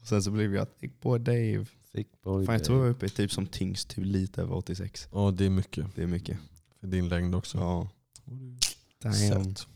Och 0.00 0.06
sen 0.06 0.22
så 0.22 0.30
blev 0.30 0.54
jag 0.54 0.78
thick 0.78 1.00
boy 1.00 1.18
Dave. 1.18 1.66
Thick 1.94 2.08
boy 2.24 2.46
Fan, 2.46 2.54
jag 2.54 2.64
tror 2.64 2.78
jag 2.78 2.82
var 2.84 2.90
uppe 2.90 3.08
typ 3.08 3.32
som 3.32 3.46
tyngst, 3.46 3.88
typ 3.88 4.04
lite 4.04 4.42
över 4.42 4.54
86. 4.54 5.08
Ja 5.12 5.30
det 5.30 5.44
är 5.46 5.50
mycket. 5.50 5.86
Det 5.94 6.02
är 6.02 6.06
mycket. 6.06 6.38
För 6.80 6.86
din 6.86 7.08
längd 7.08 7.34
också. 7.34 7.58
Ja. 7.58 7.88
Damn, 9.02 9.14
Sött. 9.14 9.66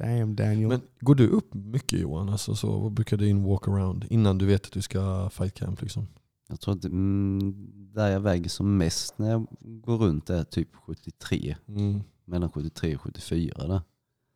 Damn 0.00 0.36
Daniel. 0.36 0.68
Men 0.68 0.80
går 1.00 1.14
du 1.14 1.28
upp 1.28 1.54
mycket 1.54 2.00
Johan? 2.00 2.28
Alltså, 2.28 2.54
så, 2.54 2.78
vad 2.78 2.92
brukar 2.92 3.16
din 3.16 3.44
walk-around 3.44 4.06
innan 4.10 4.38
du 4.38 4.46
vet 4.46 4.66
att 4.66 4.72
du 4.72 4.82
ska 4.82 5.30
fight 5.30 5.54
camp? 5.54 5.82
Liksom? 5.82 6.06
Jag 6.48 6.60
tror 6.60 6.74
att 6.74 6.84
mm, 6.84 7.70
där 7.94 8.10
jag 8.10 8.20
väger 8.20 8.48
som 8.48 8.76
mest 8.76 9.18
när 9.18 9.30
jag 9.30 9.46
går 9.60 9.98
runt 9.98 10.30
är 10.30 10.44
typ 10.44 10.76
73. 10.76 11.56
Mm. 11.68 12.00
Mellan 12.24 12.50
73 12.50 12.94
och 12.94 13.00
74 13.00 13.66
där. 13.66 13.82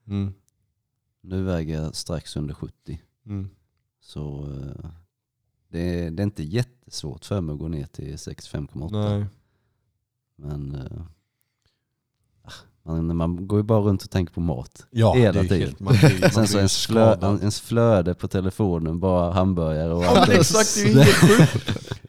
Mm. 0.06 0.32
Nu 1.20 1.42
väger 1.42 1.82
jag 1.82 1.94
strax 1.94 2.36
under 2.36 2.54
70. 2.54 3.00
Mm. 3.26 3.50
Så 4.00 4.52
eh, 4.52 4.90
det, 5.68 5.80
är, 5.80 6.10
det 6.10 6.22
är 6.22 6.24
inte 6.24 6.42
jättesvårt 6.42 7.24
för 7.24 7.40
mig 7.40 7.52
att 7.52 7.58
gå 7.58 7.68
ner 7.68 7.86
till 7.86 8.14
65,8. 8.14 8.90
Nej. 8.92 9.26
Men 10.36 10.74
eh, 10.74 11.02
man, 12.86 13.16
man 13.16 13.46
går 13.46 13.58
ju 13.58 13.62
bara 13.62 13.80
runt 13.80 14.02
och 14.02 14.10
tänker 14.10 14.34
på 14.34 14.40
mat. 14.40 14.86
Ja, 14.90 15.14
Hela 15.14 15.32
det 15.32 15.38
är 15.38 15.42
tiden. 15.42 15.60
helt, 15.60 15.80
man 15.80 15.96
man 16.20 16.30
Sen 16.30 16.48
så 16.48 16.58
ens, 16.58 16.86
flö, 16.86 17.16
ens 17.22 17.60
flöde 17.60 18.14
på 18.14 18.28
telefonen, 18.28 19.00
bara 19.00 19.32
hamburgare 19.32 19.92
och 19.92 20.04
Ja, 20.04 20.08
allt. 20.18 20.28
men 20.28 20.36
exakt, 20.40 20.74
det 20.74 21.00
är 21.00 21.04
helt 21.04 21.52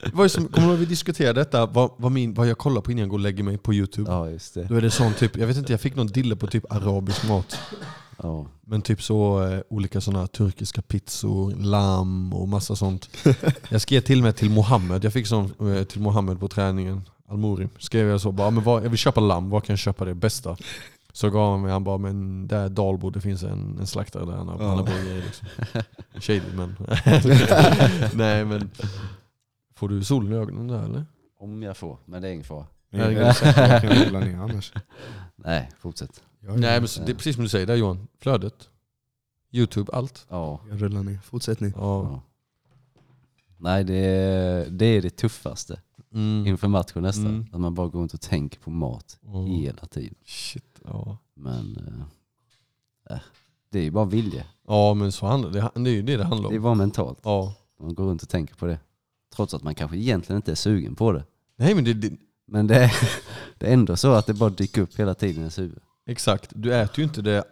sjukt. 0.08 0.52
Kommer 0.54 0.68
du 0.68 0.72
ihåg 0.72 0.80
vi 0.80 0.86
diskuterade 0.86 1.40
detta, 1.42 1.66
vad, 1.66 1.92
vad, 1.98 2.12
min, 2.12 2.34
vad 2.34 2.48
jag 2.48 2.58
kollar 2.58 2.82
på 2.82 2.92
innan 2.92 3.00
jag 3.00 3.10
går 3.10 3.18
och 3.18 3.22
lägger 3.24 3.44
mig 3.44 3.58
på 3.58 3.74
youtube? 3.74 4.12
Ja, 4.12 4.30
just 4.30 4.54
det. 4.54 4.64
Då 4.64 4.76
är 4.76 4.82
det 4.82 4.92
sån 4.92 5.14
typ, 5.14 5.38
jag 5.38 5.48
vet 5.48 5.58
inte, 5.58 5.74
jag 5.74 5.82
fick 5.82 5.96
någon 5.96 6.08
dille 6.08 6.36
på 6.36 6.48
typ 6.48 6.72
arabisk 6.74 7.28
mat. 7.28 7.58
Ja. 8.24 8.46
Men 8.68 8.82
typ 8.82 9.02
så 9.04 9.44
eh, 9.48 9.60
olika 9.70 10.02
såna 10.02 10.28
turkiska 10.28 10.82
pizzor, 10.82 11.52
lamm 11.56 12.34
och 12.34 12.48
massa 12.48 12.76
sånt. 12.76 13.10
Jag 13.70 13.82
skrev 13.82 14.02
till 14.02 14.22
med 14.22 14.36
till 14.36 14.50
Mohammed, 14.50 15.04
jag 15.04 15.14
fick 15.14 15.28
sån 15.28 15.76
eh, 15.76 15.84
till 15.84 16.02
Mohammed 16.02 16.40
på 16.40 16.48
träningen, 16.48 17.02
Almori. 17.28 17.70
Skrev 17.80 18.08
jag 18.08 18.22
så 18.22 18.32
bara, 18.32 18.50
men 18.50 18.64
vad, 18.64 18.86
jag 18.86 18.90
vill 18.90 18.98
köpa 18.98 19.22
lamm, 19.22 19.50
var 19.50 19.62
kan 19.62 19.74
jag 19.74 19.80
köpa 19.80 20.06
det 20.06 20.14
bästa? 20.16 20.58
Så 21.14 21.30
gav 21.30 21.52
han 21.52 21.62
mig, 21.62 21.72
han 21.72 21.84
bara, 21.84 21.98
men 21.98 22.48
där 22.48 22.64
är 22.66 22.70
Dalbo, 22.70 23.10
det 23.10 23.22
finns 23.22 23.44
en, 23.44 23.78
en 23.80 23.88
slaktare 23.88 24.26
där, 24.26 24.32
han 24.34 24.48
har, 24.48 25.22
liksom. 25.26 25.48
Shady 26.22 26.42
men. 26.56 26.76
Nej 28.14 28.46
men. 28.46 28.70
Får 29.76 29.90
du 29.90 30.04
solen 30.04 30.34
i 30.34 30.36
ögonen 30.36 30.68
där 30.68 30.84
eller? 30.84 31.06
Om 31.38 31.64
jag 31.64 31.78
får, 31.78 31.98
men 32.06 32.22
det 32.22 32.28
är 32.28 32.32
ingen 32.32 32.44
fara. 32.46 32.66
Jag 32.90 33.82
kan 33.82 33.90
rulla 33.90 34.20
ner 34.20 34.38
annars. 34.38 34.74
Nej, 35.36 35.70
fortsätt. 35.80 36.22
Nej 36.40 36.80
men 36.80 36.88
så- 36.88 37.04
det 37.04 37.12
är 37.12 37.16
precis 37.16 37.36
som 37.36 37.44
du 37.44 37.50
säger 37.50 37.66
där 37.66 37.76
Johan, 37.76 38.08
flödet. 38.22 38.70
Youtube, 39.52 39.92
allt. 39.94 40.26
Ja. 40.30 40.60
jag 40.70 40.82
rullar 40.82 41.04
ner. 41.04 41.20
Fortsätt 41.24 41.60
ni. 41.60 41.74
Ja. 41.76 42.04
ja. 42.04 42.22
Nej, 43.58 43.84
det 43.84 43.96
är, 43.96 44.70
det 44.70 44.86
är 44.86 45.02
det 45.02 45.10
tuffaste 45.10 45.80
Mm. 46.16 46.47
inför 46.47 46.68
matchen 46.68 47.01
nästan. 47.03 47.26
Mm. 47.28 47.45
Att 47.51 47.59
man 47.59 47.74
bara 47.74 47.88
går 47.88 47.99
runt 47.99 48.13
och 48.13 48.22
tänker 48.22 48.59
på 48.59 48.70
mat 48.72 49.18
Ja. 49.22 49.41
hela 49.41 49.86
tiden. 49.86 50.16
Shit, 50.26 50.80
ja. 50.86 51.18
Men 51.34 51.78
äh, 53.09 53.18
det 53.70 53.80
är 53.80 53.84
ju 53.84 53.91
bara 53.91 54.05
vilja. 54.05 54.43
Ja 54.68 54.93
men 54.93 55.11
så 55.11 55.26
handlar 55.26 55.49
det, 55.49 55.70
det 55.84 55.89
är 55.89 55.93
ju 55.93 56.01
det 56.01 56.18
det 56.18 56.24
handlar 56.26 56.49
Det 56.49 56.55
är 56.55 56.57
om. 56.57 56.63
bara 56.63 56.74
mentalt. 56.76 57.20
Ja. 57.24 57.53
Man 57.80 57.95
går 57.95 58.05
runt 58.05 58.24
och 58.24 58.30
tänker 58.30 58.55
på 58.55 58.66
det. 58.66 58.80
Trots 59.36 59.53
att 59.53 59.63
man 59.63 59.76
kanske 59.76 59.97
egentligen 59.97 60.38
inte 60.38 60.51
är 60.51 60.55
sugen 60.55 60.95
på 60.95 61.11
det. 61.11 61.24
Nej 61.55 61.76
men 61.76 61.84
det, 61.84 61.93
det, 61.93 62.11
Men 62.47 62.68
det 62.68 62.76
är, 62.76 62.91
det 63.57 63.68
är 63.70 63.74
ändå 63.74 63.95
så 63.97 64.11
att 64.13 64.26
det 64.26 64.34
bara 64.34 64.49
dyker 64.49 64.82
upp 64.82 64.99
hela 64.99 65.13
tiden 65.13 65.36
i 65.36 65.39
ens 65.39 65.59
huvud. 65.59 65.80
exakt, 66.05 66.51
du 66.55 66.74
äter 66.76 66.99
ju 66.99 67.03
inte 67.03 67.22
det, 67.22 67.43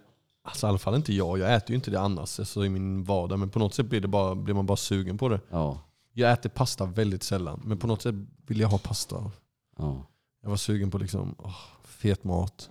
alltså 0.44 0.68
i 0.68 0.70
alla 0.70 0.78
fall 0.78 0.96
inte 0.96 1.14
jag, 1.14 1.40
jag 1.40 1.54
äter 1.56 1.70
ju 1.70 1.76
inte 1.76 1.92
det 1.92 2.00
annars 2.00 2.40
alltså, 2.40 2.66
i 2.66 2.70
min 2.70 3.04
vardag. 3.04 3.40
Men 3.40 3.50
på 3.50 3.60
något 3.60 3.74
sätt 3.74 3.86
blir, 3.86 4.02
det 4.02 4.08
bara, 4.08 4.36
blir 4.36 4.54
man 4.56 4.66
bara 4.66 4.78
sugen 4.78 5.18
på 5.18 5.30
det. 5.30 5.40
Ja, 5.50 5.82
Jag 6.14 6.32
äter 6.32 6.50
pasta 6.50 6.86
väldigt 6.86 7.24
sällan, 7.24 7.62
men 7.66 7.78
på 7.78 7.88
något 7.88 8.02
sätt 8.02 8.16
vill 8.46 8.60
jag 8.60 8.68
ha 8.68 8.78
pasta. 8.78 9.32
ja. 9.78 10.06
Jag 10.42 10.50
var 10.50 10.58
sugen 10.58 10.92
på 10.92 10.98
liksom, 10.98 11.36
åh, 11.38 11.56
fet 11.84 12.24
mat. 12.24 12.70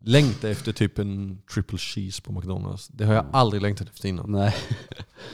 Längta 0.00 0.48
efter 0.50 0.72
typ 0.72 0.98
en 0.98 1.42
triple 1.54 1.78
cheese 1.78 2.22
på 2.22 2.32
McDonalds. 2.32 2.88
Det 2.88 3.04
har 3.04 3.14
jag 3.14 3.26
aldrig 3.32 3.62
längtat 3.62 3.88
efter 3.88 4.08
innan. 4.08 4.32
Nej. 4.32 4.54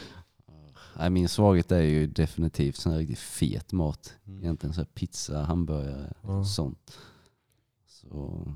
nej, 0.96 1.10
min 1.10 1.28
svaghet 1.28 1.72
är 1.72 1.80
ju 1.80 2.06
definitivt 2.06 2.76
sån 2.76 2.92
här 2.92 2.98
riktigt 2.98 3.18
fet 3.18 3.72
mat. 3.72 4.14
Mm. 4.26 4.42
Egentligen 4.42 4.74
så 4.74 4.80
här 4.80 4.88
pizza, 4.94 5.42
hamburgare 5.42 6.12
Ja. 6.22 6.38
och 6.38 6.46
sånt. 6.46 6.98
Så, 7.86 8.46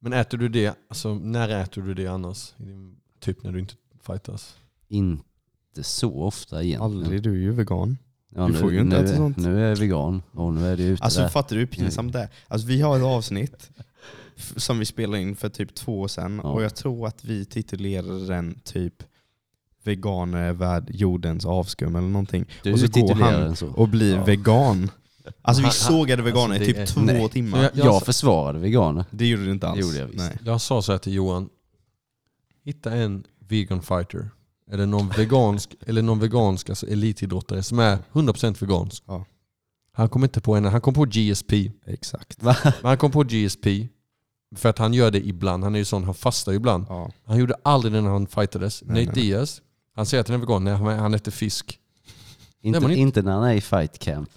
Men 0.00 0.12
äter 0.12 0.38
du 0.38 0.48
det, 0.48 0.78
alltså 0.88 1.14
när 1.14 1.48
äter 1.48 1.82
du 1.82 1.94
det 1.94 2.06
annars? 2.06 2.54
Typ 3.20 3.42
när 3.42 3.52
du 3.52 3.60
inte 3.60 3.74
fightas? 4.00 4.56
inte 4.88 5.24
så 5.82 6.22
ofta 6.22 6.62
egentligen. 6.62 6.82
Aldrig, 6.82 7.22
du 7.22 7.30
är 7.30 7.36
ju 7.42 7.52
vegan. 7.52 7.98
Ja, 8.36 8.46
Du 8.46 8.52
nu, 8.52 8.58
får 8.58 8.72
ju 8.72 8.80
inte 8.80 8.98
nu, 9.02 9.04
äta 9.06 9.16
sånt. 9.16 9.36
Nu 9.36 9.64
är 9.64 9.68
jag 9.68 9.76
vegan 9.76 10.22
och 10.32 10.54
nu 10.54 10.66
är 10.72 10.76
det 10.76 10.82
ute 10.82 11.04
Alltså 11.04 11.20
där. 11.20 11.28
fattar 11.28 11.56
du 11.56 11.60
hur 11.60 11.66
pinsamt 11.66 12.12
det 12.12 12.18
är? 12.20 12.28
Alltså 12.48 12.66
vi 12.68 12.80
har 12.80 12.96
ett 12.96 13.02
avsnitt 13.04 13.70
som 14.56 14.78
vi 14.78 14.84
spelade 14.84 15.22
in 15.22 15.36
för 15.36 15.48
typ 15.48 15.74
två 15.74 16.00
år 16.00 16.08
sedan 16.08 16.40
Ja. 16.44 16.50
och 16.50 16.62
jag 16.62 16.74
tror 16.74 17.06
att 17.06 17.24
vi 17.24 17.44
titulerade 17.44 18.26
den 18.26 18.58
typ 18.64 18.94
Veganer 19.86 20.38
är 20.38 20.52
värd 20.52 20.90
jordens 20.94 21.44
avskum 21.46 21.96
eller 21.96 22.08
någonting. 22.08 22.46
Du 22.62 22.72
och 22.72 22.78
så 22.80 22.86
går 22.88 23.14
han 23.14 23.32
den 23.32 23.56
så. 23.56 23.66
och 23.68 23.88
blir 23.88 24.14
Ja. 24.14 24.24
vegan. 24.24 24.90
Alltså 25.42 25.62
vi 25.62 25.70
sågade 25.70 26.22
veganer 26.22 26.54
alltså, 26.54 26.70
i 26.70 26.74
är- 26.74 26.86
typ 26.86 26.94
två 26.94 27.00
nej. 27.00 27.28
timmar. 27.28 27.62
Jag- 27.74 27.86
Jag 27.86 28.02
försvarade 28.02 28.58
veganer. 28.58 29.04
Det 29.10 29.26
gjorde 29.26 29.44
du 29.44 29.50
inte 29.52 29.68
alls. 29.68 29.80
Det 29.80 29.86
gjorde 29.86 29.98
jag 29.98 30.06
visst. 30.06 30.18
Nej. 30.18 30.38
Jag 30.44 30.60
sa 30.60 30.82
så 30.82 30.92
här 30.92 30.98
till 30.98 31.12
Johan. 31.14 31.48
Hitta 32.64 32.92
en 32.92 33.24
vegan 33.48 33.82
fighter. 33.82 34.30
Eller 34.74 34.86
någon 34.86 35.08
vegansk, 35.08 35.74
eller 35.86 36.02
någon 36.02 36.18
vegansk 36.18 36.68
alltså 36.70 36.86
elitidrottare 36.86 37.62
som 37.62 37.78
är 37.78 37.98
100% 38.12 38.60
vegansk. 38.60 39.02
Ja. 39.06 39.24
Han 39.92 40.08
kom 40.08 40.24
inte 40.24 40.40
på 40.40 40.54
en, 40.56 40.64
han 40.64 40.80
kom 40.80 40.94
på 40.94 41.04
GSP. 41.04 41.52
Exakt. 41.86 42.42
Men 42.42 42.54
han 42.82 42.96
kom 42.96 43.10
på 43.10 43.22
GSP. 43.22 43.66
För 44.56 44.68
att 44.68 44.78
han 44.78 44.94
gör 44.94 45.10
det 45.10 45.26
ibland. 45.26 45.64
Han 45.64 45.74
är 45.74 45.78
ju 45.78 45.84
sån, 45.84 46.04
han 46.04 46.14
fastar 46.14 46.52
ju 46.52 46.56
ibland. 46.56 46.86
Ja. 46.88 47.10
Han 47.26 47.38
gjorde 47.38 47.54
aldrig 47.62 47.92
det 47.92 48.00
när 48.00 48.10
han 48.10 48.26
fightades. 48.26 48.82
Nej, 48.86 49.06
Nate 49.06 49.18
nej. 49.20 49.28
Diaz, 49.28 49.62
han 49.96 50.06
säger 50.06 50.20
att 50.20 50.28
han 50.28 50.34
är 50.36 50.40
vegan. 50.40 50.64
Nej, 50.64 50.74
han- 50.74 51.14
äter 51.14 51.32
fisk. 51.32 51.78
Inte, 52.62 52.80
man 52.80 52.90
inte- 52.90 53.00
inte 53.00 53.22
när 53.22 53.32
han 53.32 53.44
är 53.44 53.54
i 53.54 53.60
fight 53.60 53.98
camp. 53.98 54.30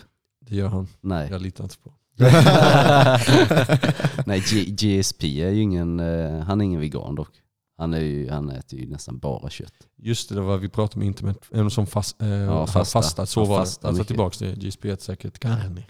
Det 0.47 0.55
gör 0.55 0.67
han. 0.67 0.87
Nej. 1.01 1.27
Jag 1.31 1.41
litar 1.41 1.63
inte 1.63 1.77
på. 1.77 1.93
Nej, 4.25 4.43
G- 4.51 4.65
GSP 4.71 5.23
är 5.43 5.49
ju 5.49 5.61
ingen, 5.61 5.99
eh, 5.99 6.39
han 6.39 6.61
är 6.61 6.65
ingen 6.65 6.79
vegan 6.79 7.15
dock. 7.15 7.29
Han, 7.77 7.93
är 7.93 7.99
ju, 7.99 8.29
han 8.29 8.49
äter 8.49 8.79
ju 8.79 8.89
nästan 8.89 9.17
bara 9.17 9.49
kött. 9.49 9.73
Just 9.95 10.29
det, 10.29 10.35
det 10.35 10.41
var 10.41 10.57
vi 10.57 10.69
pratade 10.69 10.99
om 10.99 11.03
internet, 11.07 11.45
en 11.51 11.71
som 11.71 11.87
fast, 11.87 12.21
eh, 12.21 12.27
Ja, 12.27 12.67
fasta. 12.67 13.01
fasta. 13.01 13.25
Så 13.25 13.39
Han 13.39 13.49
var 13.49 13.57
det. 13.57 13.61
Alltså 13.61 13.91
mycket. 13.91 14.07
tillbaks 14.07 14.37
till 14.37 14.59
GSP 14.59 14.97
säkert 15.01 15.39
carne. 15.39 15.83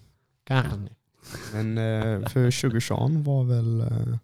Carne. 0.44 0.90
Men 1.54 1.78
eh, 1.78 2.30
för 2.30 2.52
Sugar 2.52 2.80
Sean 2.80 3.24
var 3.24 3.44
väl 3.44 3.82
eh, 3.82 4.18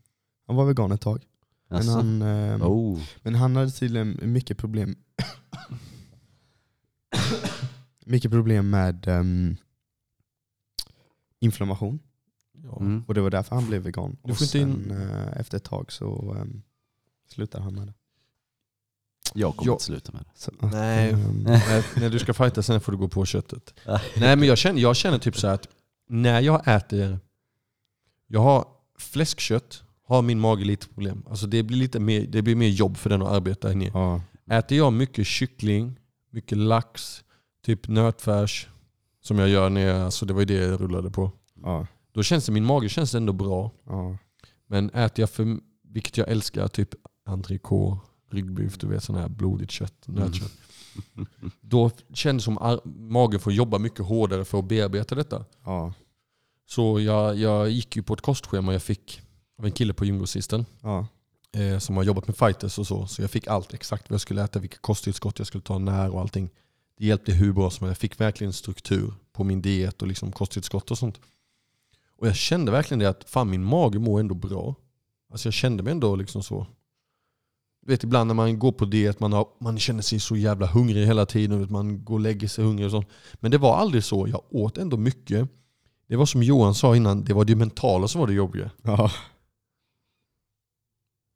han 0.47 0.55
var 0.55 0.65
vegan 0.65 0.91
ett 0.91 1.01
tag. 1.01 1.23
Men 1.69 1.87
han, 1.87 2.21
eh, 2.21 2.67
oh. 2.67 2.99
men 3.21 3.35
han 3.35 3.55
hade 3.55 3.71
tydligen 3.71 4.19
mycket 4.21 4.57
problem 4.57 4.95
mycket 8.05 8.31
problem 8.31 8.69
med 8.69 9.07
ehm, 9.07 9.55
inflammation. 11.39 11.99
Ja. 12.63 12.77
Mm. 12.79 13.03
Och 13.07 13.13
det 13.13 13.21
var 13.21 13.29
därför 13.29 13.55
han 13.55 13.67
blev 13.67 13.81
vegan. 13.81 14.17
Du 14.23 14.31
och 14.31 14.37
får 14.37 14.45
inte 14.45 14.57
in- 14.59 14.83
sen 14.89 15.11
eh, 15.11 15.39
efter 15.39 15.57
ett 15.57 15.63
tag 15.63 15.91
så 15.91 16.35
um, 16.41 16.61
slutade 17.33 17.63
han 17.63 17.73
med 17.75 17.87
det. 17.87 17.93
Jag 19.33 19.55
kommer 19.55 19.69
Ja. 19.69 19.73
inte 19.73 19.83
sluta 19.83 20.11
med 20.11 20.21
det. 20.21 20.29
Så 20.35 20.51
att, 20.51 20.61
Nej. 20.71 21.09
ehm, 21.09 21.43
när, 21.43 21.99
när 21.99 22.09
du 22.09 22.19
ska 22.19 22.33
fighta 22.33 22.63
sen 22.63 22.81
får 22.81 22.91
du 22.91 22.97
gå 22.97 23.07
på 23.07 23.25
köttet. 23.25 23.73
Nej 24.17 24.35
men 24.35 24.43
jag 24.43 24.57
känner, 24.57 24.81
jag 24.81 24.95
känner 24.95 25.17
typ 25.19 25.37
så 25.37 25.47
här 25.47 25.53
att 25.53 25.67
när 26.09 26.41
jag 26.41 26.67
äter, 26.67 27.19
jag 28.27 28.39
har 28.41 28.65
fläskkött, 28.99 29.83
har 30.05 30.21
min 30.21 30.39
mage 30.39 30.65
lite 30.65 30.87
problem. 30.87 31.23
Alltså 31.29 31.47
det 31.47 31.63
blir 31.63 31.77
lite 31.77 31.99
mer, 31.99 32.21
det 32.21 32.41
blir 32.41 32.55
mer 32.55 32.69
jobb 32.69 32.97
för 32.97 33.09
den 33.09 33.21
att 33.21 33.27
arbeta 33.31 33.67
här 33.67 33.75
nere. 33.75 33.91
ja, 33.93 34.21
Äter 34.57 34.77
jag 34.77 34.93
mycket 34.93 35.27
kyckling, 35.27 35.99
mycket 36.29 36.57
lax, 36.57 37.23
typ 37.65 37.87
nötfärs, 37.87 38.67
som 39.21 39.39
jag 39.39 39.49
gör 39.49 39.69
när 39.69 39.81
jag, 39.81 40.01
alltså 40.01 40.25
det 40.25 40.33
var 40.33 40.41
ju 40.41 40.45
det 40.45 40.53
jag 40.53 40.81
rullade 40.81 41.11
på. 41.11 41.31
ja, 41.63 41.87
Då 42.11 42.23
känns 42.23 42.45
det, 42.45 42.51
min 42.51 42.65
mage 42.65 42.89
känns 42.89 43.15
ändå 43.15 43.33
bra. 43.33 43.71
ja, 43.85 44.17
Men 44.67 44.89
äter 44.89 45.21
jag 45.23 45.29
för, 45.29 45.57
vilket 45.83 46.17
jag 46.17 46.27
älskar, 46.29 46.67
typ 46.67 46.89
entrecote, 47.25 48.01
ryggbiff, 48.31 48.77
du 48.77 48.87
vet 48.87 49.03
sån 49.03 49.15
här 49.15 49.29
blodigt 49.29 49.71
kött, 49.71 50.03
nötkött. 50.05 50.51
Då 51.61 51.91
känns 52.13 52.43
det 52.43 52.45
som 52.45 52.57
att 52.57 52.81
magen 52.85 53.39
får 53.39 53.53
jobba 53.53 53.77
mycket 53.77 54.05
hårdare 54.05 54.45
för 54.45 54.59
att 54.59 54.65
bearbeta 54.65 55.15
detta. 55.15 55.45
ja, 55.63 55.93
Så 56.65 56.99
jag, 56.99 57.35
jag 57.35 57.69
gick 57.69 57.95
ju 57.95 58.03
på 58.03 58.13
ett 58.13 58.21
kostschema 58.21 58.73
jag 58.73 58.83
fick 58.83 59.21
av 59.57 59.65
en 59.65 59.71
kille 59.71 59.93
på 59.93 60.05
gymgrossisten 60.05 60.65
ja, 60.81 61.07
eh, 61.51 61.79
som 61.79 61.97
har 61.97 62.03
jobbat 62.03 62.27
med 62.27 62.37
fighters 62.37 62.79
och 62.79 62.87
så. 62.87 63.07
Så 63.07 63.21
jag 63.21 63.31
fick 63.31 63.47
allt 63.47 63.73
exakt 63.73 64.09
vad 64.09 64.13
jag 64.13 64.21
skulle 64.21 64.43
äta, 64.43 64.59
vilka 64.59 64.77
kosttillskott 64.81 65.39
jag 65.39 65.47
skulle 65.47 65.61
ta, 65.61 65.79
när 65.79 66.09
och 66.09 66.21
allting. 66.21 66.49
Det 66.97 67.05
hjälpte 67.05 67.31
hur 67.31 67.53
bra 67.53 67.69
som 67.69 67.87
helst. 67.87 68.03
Jag 68.03 68.09
fick 68.11 68.19
verkligen 68.21 68.53
struktur 68.53 69.13
på 69.31 69.43
min 69.43 69.61
diet 69.61 70.01
och 70.01 70.07
liksom 70.07 70.31
kosttillskott 70.31 70.91
och 70.91 70.97
sånt. 70.97 71.19
Och 72.17 72.27
jag 72.27 72.35
kände 72.35 72.71
verkligen 72.71 72.99
det 72.99 73.09
att 73.09 73.29
fan 73.29 73.49
min 73.49 73.63
mage 73.63 73.99
mår 73.99 74.19
ändå 74.19 74.35
bra. 74.35 74.75
Alltså 75.31 75.47
jag 75.47 75.53
kände 75.53 75.83
mig 75.83 75.91
ändå 75.91 76.15
liksom 76.15 76.43
så. 76.43 76.67
Vet 77.85 78.03
ibland 78.03 78.27
när 78.27 78.33
man 78.33 78.59
går 78.59 78.71
på 78.71 78.85
diet, 78.85 79.19
man, 79.19 79.33
har, 79.33 79.47
man 79.59 79.79
känner 79.79 80.01
sig 80.01 80.19
så 80.19 80.35
jävla 80.35 80.67
hungrig 80.67 81.05
hela 81.05 81.25
tiden. 81.25 81.59
vet, 81.59 81.69
Man 81.69 82.03
går 82.05 82.13
och 82.15 82.19
lägger 82.19 82.47
sig 82.47 82.65
hungrig 82.65 82.85
och 82.85 82.91
sånt. 82.91 83.07
Men 83.33 83.51
det 83.51 83.57
var 83.57 83.75
aldrig 83.77 84.03
så. 84.03 84.27
Jag 84.27 84.41
åt 84.49 84.77
ändå 84.77 84.97
mycket. 84.97 85.49
Det 86.07 86.15
var 86.15 86.25
som 86.25 86.43
Johan 86.43 86.75
sa 86.75 86.95
innan, 86.95 87.23
det 87.23 87.33
var 87.33 87.45
det 87.45 87.55
mentala 87.55 88.07
som 88.07 88.19
var 88.21 88.27
det 88.27 88.33
jobbiga. 88.33 88.71
ja, 88.81 89.11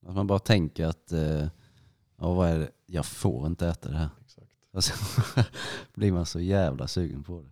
Att 0.07 0.15
man 0.15 0.27
bara 0.27 0.39
tänker 0.39 0.85
att, 0.85 1.11
eh, 1.11 1.47
ja, 2.19 2.33
vad 2.33 2.49
är 2.49 2.59
det? 2.59 2.69
jag 2.85 3.05
får 3.05 3.47
inte 3.47 3.67
äta 3.67 3.89
det 3.89 3.97
här. 3.97 4.09
Alltså, 4.73 4.91
blir 5.93 6.11
man 6.11 6.25
så 6.25 6.39
jävla 6.39 6.87
sugen 6.87 7.23
på 7.23 7.41
det. 7.41 7.49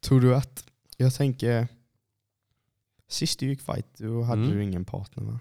Tror 0.00 0.20
du 0.20 0.36
att, 0.36 0.64
jag 0.96 1.14
tänker, 1.14 1.68
sist 3.08 3.38
du 3.38 3.46
gick 3.48 3.60
fight, 3.60 3.86
då 3.98 4.22
hade 4.22 4.42
Mm. 4.42 4.56
du 4.56 4.62
ingen 4.64 4.84
partner 4.84 5.24
va? 5.24 5.40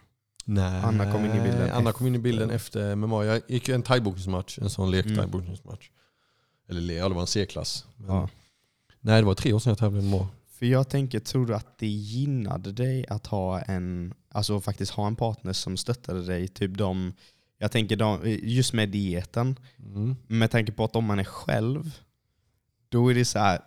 Nej, 0.50 0.82
Anna 0.84 1.12
kom 1.12 1.26
in 1.26 1.32
i 1.32 1.42
bilden 1.42 1.72
Anna 1.72 1.92
kom 1.92 2.08
in 2.08 2.16
i 2.16 2.20
bilden 2.20 2.50
efter. 2.50 2.96
MMA. 2.96 3.26
Jag 3.26 3.42
gick 3.48 3.68
ju 3.68 3.76
en 3.76 3.84
thaiboxningsmatch, 3.84 4.60
en 4.60 4.70
sån 4.70 4.92
lek 4.92 5.06
Mm. 5.06 5.18
thaiboxningsmatch. 5.18 5.90
Eller 6.70 6.82
le- 6.82 7.02
det 7.02 7.10
var 7.14 7.22
en 7.22 7.28
C-klass. 7.28 7.86
Ja. 8.08 8.30
Nej, 9.00 9.22
det 9.22 9.26
var 9.26 9.34
tre 9.34 9.54
år 9.54 9.60
sedan 9.60 9.70
jag 9.72 9.78
tävlade 9.78 10.06
i 10.06 10.10
MMA. 10.10 10.28
För 10.60 10.66
jag 10.66 10.90
tänker, 10.90 11.20
tror 11.20 11.46
du 11.46 11.56
att 11.56 11.78
det 11.78 11.88
gynnade 11.88 12.72
dig 12.72 13.06
att 13.10 13.28
ha 13.28 13.62
en, 13.62 14.14
alltså 14.32 14.62
faktiskt 14.62 14.92
ha 14.92 15.08
en 15.08 15.16
partner 15.16 15.54
som 15.54 15.78
stöttade 15.78 16.26
dig? 16.26 16.48
Typ 16.48 16.78
de, 16.78 17.14
jag 17.58 17.72
tänker 17.72 17.96
de, 17.96 18.20
just 18.44 18.74
med 18.74 18.90
dieten, 18.90 19.56
Mm. 19.80 20.16
med 20.28 20.52
tanke 20.52 20.72
på 20.72 20.84
att 20.84 20.96
om 20.96 21.06
man 21.06 21.20
är 21.20 21.24
själv, 21.24 22.00
då 22.90 23.12
är 23.12 23.16
det 23.16 23.26
så 23.26 23.40
här. 23.40 23.60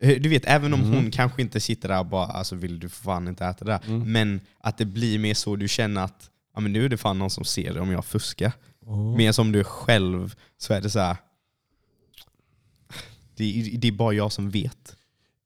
Eh, 0.00 0.20
Du 0.20 0.28
vet, 0.28 0.42
även 0.46 0.74
om 0.74 0.80
Mm. 0.80 0.92
hon 0.94 1.10
kanske 1.10 1.42
inte 1.42 1.60
sitter 1.60 1.88
där 1.88 1.98
och 1.98 2.06
bara 2.06 2.26
alltså 2.26 2.54
vill 2.56 2.78
du 2.80 2.88
för 2.88 3.02
fan 3.02 3.28
inte 3.28 3.44
äta 3.46 3.64
det 3.64 3.70
där. 3.72 3.80
Mm. 3.86 4.12
Men 4.12 4.40
att 4.60 4.78
det 4.78 4.84
blir 4.84 5.18
mer 5.18 5.34
så, 5.34 5.56
du 5.56 5.68
känner 5.68 6.04
att 6.04 6.30
ja, 6.54 6.60
men 6.60 6.72
nu 6.72 6.84
är 6.84 6.88
det 6.88 6.96
fan 6.96 7.18
någon 7.18 7.30
som 7.30 7.44
ser 7.44 7.74
det 7.74 7.80
om 7.80 7.90
jag 7.90 8.04
fuskar. 8.04 8.52
Oh. 8.86 9.16
Mer 9.16 9.32
som 9.32 9.52
du 9.52 9.64
själv 9.64 10.34
så 10.58 10.72
är 10.74 10.80
det 10.80 10.90
så 10.90 10.98
här. 10.98 11.16
Det, 13.36 13.76
det 13.78 13.88
är 13.88 13.92
bara 13.92 14.12
jag 14.12 14.32
som 14.32 14.50
vet. 14.50 14.96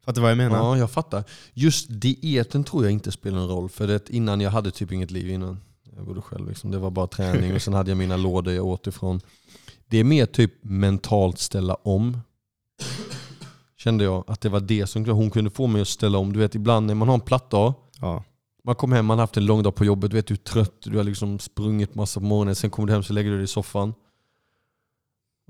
Fattar 0.04 0.14
du 0.14 0.20
vad 0.20 0.30
jag 0.30 0.38
menar? 0.38 0.56
Ja, 0.56 0.78
jag 0.78 0.90
fattar. 0.90 1.24
Just 1.54 1.86
dieten 1.90 2.64
tror 2.64 2.84
jag 2.84 2.92
inte 2.92 3.12
spelar 3.12 3.38
en 3.38 3.48
roll. 3.48 3.68
För 3.68 3.86
det 3.86 4.10
innan 4.10 4.40
jag 4.40 4.50
hade 4.50 4.70
typ 4.70 4.92
inget 4.92 5.10
liv 5.10 5.30
innan. 5.30 5.60
Jag 5.96 6.06
bodde 6.06 6.20
själv. 6.22 6.48
Liksom. 6.48 6.70
Det 6.70 6.78
var 6.78 6.90
bara 6.90 7.06
träning 7.06 7.54
och 7.54 7.62
sen 7.62 7.74
hade 7.74 7.90
jag 7.90 7.98
mina 7.98 8.16
lådor 8.16 8.54
jag 8.54 8.66
åt 8.66 8.86
ifrån. 8.86 9.20
Det 9.88 9.98
är 9.98 10.04
mer 10.04 10.26
typ 10.26 10.52
mentalt 10.64 11.38
ställa 11.38 11.74
om. 11.74 12.18
Kände 13.80 14.04
jag 14.04 14.24
att 14.26 14.40
det 14.40 14.48
var 14.48 14.60
det 14.60 14.86
som 14.86 15.08
hon 15.08 15.30
kunde 15.30 15.50
få 15.50 15.66
mig 15.66 15.82
att 15.82 15.88
ställa 15.88 16.18
om. 16.18 16.32
Du 16.32 16.38
vet 16.38 16.54
ibland 16.54 16.86
när 16.86 16.94
man 16.94 17.08
har 17.08 17.14
en 17.14 17.20
platt 17.20 17.50
dag. 17.50 17.74
Ja. 18.00 18.24
Man 18.64 18.74
kommer 18.74 18.96
hem, 18.96 19.06
man 19.06 19.18
har 19.18 19.22
haft 19.22 19.36
en 19.36 19.46
lång 19.46 19.62
dag 19.62 19.74
på 19.74 19.84
jobbet, 19.84 20.10
du 20.10 20.16
vet 20.16 20.26
du 20.26 20.34
är 20.34 20.38
trött, 20.38 20.82
du 20.82 20.96
har 20.96 21.04
liksom 21.04 21.38
sprungit 21.38 21.94
massa 21.94 22.20
på 22.20 22.26
morgonen, 22.26 22.54
sen 22.54 22.70
kommer 22.70 22.86
du 22.86 22.92
hem 22.92 23.02
så 23.02 23.12
lägger 23.12 23.30
du 23.30 23.36
dig 23.36 23.44
i 23.44 23.46
soffan. 23.46 23.94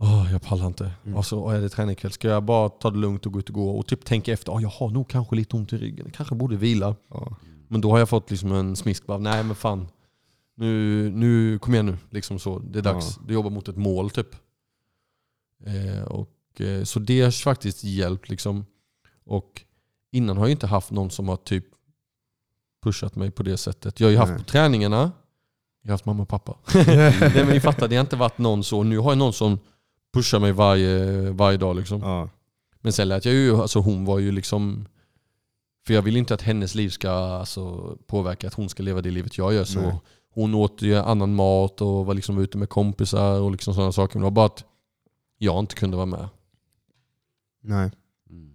Åh, 0.01 0.33
jag 0.33 0.43
pallar 0.43 0.67
inte. 0.67 0.93
Mm. 1.05 1.17
Och 1.17 1.27
så 1.27 1.41
åh, 1.41 1.55
är 1.55 1.61
det 1.61 1.69
träning 1.69 1.93
ikväll. 1.93 2.13
Ska 2.13 2.29
jag 2.29 2.43
bara 2.45 2.69
ta 2.69 2.91
det 2.91 2.99
lugnt 2.99 3.27
och 3.27 3.33
gå 3.33 3.39
ut 3.39 3.49
och 3.49 3.55
gå 3.55 3.71
och 3.71 3.87
typ 3.87 4.05
tänka 4.05 4.33
efter, 4.33 4.53
åh, 4.53 4.63
jag 4.63 4.69
har 4.69 4.91
nog 4.91 5.09
kanske 5.09 5.37
lite 5.37 5.57
ont 5.57 5.73
i 5.73 5.77
ryggen, 5.77 6.07
jag 6.07 6.15
kanske 6.15 6.35
borde 6.35 6.57
vila. 6.57 6.97
Ja. 7.09 7.37
Men 7.69 7.81
då 7.81 7.91
har 7.91 7.99
jag 7.99 8.09
fått 8.09 8.31
liksom 8.31 8.53
en 8.53 8.77
smisk, 8.77 9.07
bara, 9.07 9.19
nej 9.19 9.45
men 9.45 9.57
fan. 9.57 9.89
Nu, 10.57 11.11
nu, 11.11 11.59
kom 11.59 11.75
igen 11.75 11.87
nu. 11.87 11.97
Liksom 12.11 12.39
så. 12.39 12.59
Det 12.59 12.79
är 12.79 12.83
dags. 12.83 13.17
Ja. 13.17 13.25
Du 13.27 13.35
jobbar 13.35 13.51
mot 13.51 13.69
ett 13.69 13.77
mål 13.77 14.11
typ. 14.11 14.29
Eh, 15.67 16.03
och, 16.03 16.29
eh, 16.61 16.85
så 16.85 16.99
det 16.99 17.21
har 17.21 17.31
faktiskt 17.31 17.85
hjälpt. 17.85 18.29
Liksom. 18.29 18.67
Och 19.25 19.63
innan 20.13 20.37
har 20.37 20.45
jag 20.45 20.51
inte 20.51 20.67
haft 20.67 20.91
någon 20.91 21.11
som 21.11 21.29
har 21.29 21.37
typ 21.37 21.65
pushat 22.83 23.17
mig 23.17 23.31
på 23.31 23.43
det 23.43 23.57
sättet. 23.57 24.01
Jag 24.01 24.07
har 24.07 24.13
ju 24.13 24.19
haft 24.19 24.37
på 24.37 24.45
träningarna, 24.45 25.13
jag 25.83 25.91
har 25.91 25.95
haft 25.95 26.05
mamma 26.05 26.23
och 26.23 26.29
pappa. 26.29 26.57
Nej 26.75 27.45
men 27.45 27.61
fattar, 27.61 27.89
det 27.89 27.97
har 27.97 28.01
inte 28.01 28.17
varit 28.17 28.39
någon 28.39 28.65
så. 28.65 28.83
Nu 28.83 28.99
har 28.99 29.11
jag 29.11 29.19
någon 29.19 29.33
som 29.33 29.59
pushar 30.15 30.39
mig 30.39 30.53
varje, 30.53 31.31
varje 31.31 31.59
dag. 31.59 31.77
Liksom. 31.77 32.01
Ja. 32.01 32.29
Men 32.81 32.93
sen 32.93 33.09
lät 33.09 33.25
jag 33.25 33.35
ju, 33.35 33.57
alltså 33.57 33.79
hon 33.79 34.05
var 34.05 34.19
ju 34.19 34.33
liksom 34.33 34.87
För 35.87 35.95
jag 35.95 36.03
vill 36.03 36.17
inte 36.17 36.35
att 36.35 36.43
hennes 36.43 36.75
liv 36.75 36.89
ska 36.89 37.11
alltså, 37.11 37.97
påverka 38.07 38.47
att 38.47 38.55
hon 38.55 38.69
ska 38.69 38.83
leva 38.83 39.01
det 39.01 39.11
livet 39.11 39.39
jag 39.39 39.55
gör. 39.55 39.65
Så 39.65 39.81
Nej. 39.81 40.01
hon 40.35 40.55
åt 40.55 40.83
ju 40.83 40.97
annan 40.97 41.35
mat 41.35 41.81
och 41.81 42.07
var 42.07 42.15
liksom 42.15 42.39
ute 42.39 42.59
med 42.59 42.69
kompisar 42.69 43.41
och 43.41 43.51
liksom 43.51 43.75
sådana 43.75 43.93
saker. 43.93 44.15
Men 44.15 44.23
det 44.23 44.25
var 44.25 44.31
bara 44.31 44.47
att 44.47 44.65
jag 45.39 45.59
inte 45.59 45.75
kunde 45.75 45.97
vara 45.97 46.07
med. 46.07 46.29
Nej. 47.61 47.91
Mm. 48.31 48.53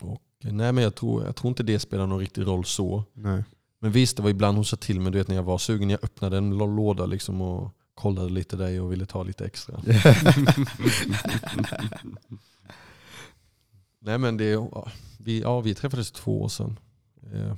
Och, 0.00 0.22
nej 0.40 0.72
men 0.72 0.84
jag 0.84 0.94
tror, 0.94 1.24
jag 1.24 1.36
tror 1.36 1.48
inte 1.48 1.62
det 1.62 1.78
spelar 1.78 2.06
någon 2.06 2.18
riktig 2.18 2.46
roll 2.46 2.64
så. 2.64 3.04
Nej. 3.12 3.44
Men 3.78 3.92
visst, 3.92 4.16
det 4.16 4.22
var 4.22 4.30
ibland 4.30 4.56
hon 4.56 4.64
sa 4.64 4.76
till 4.76 5.00
mig 5.00 5.12
du 5.12 5.18
vet, 5.18 5.28
när 5.28 5.36
jag 5.36 5.42
var 5.42 5.58
sugen. 5.58 5.90
Jag 5.90 6.04
öppnade 6.04 6.38
en 6.38 6.54
lå- 6.54 6.76
låda 6.76 7.06
liksom 7.06 7.40
och 7.40 7.74
kollade 7.94 8.28
lite 8.28 8.56
där 8.56 8.80
och 8.80 8.92
ville 8.92 9.06
ta 9.06 9.22
lite 9.22 9.44
extra. 9.44 9.82
Nej 13.98 14.18
men 14.18 14.36
det, 14.36 14.44
ja, 14.44 14.90
vi, 15.18 15.40
ja, 15.40 15.60
vi 15.60 15.74
träffades 15.74 16.12
två 16.12 16.42
år 16.42 16.48
sedan. 16.48 16.78
Eh, 17.32 17.56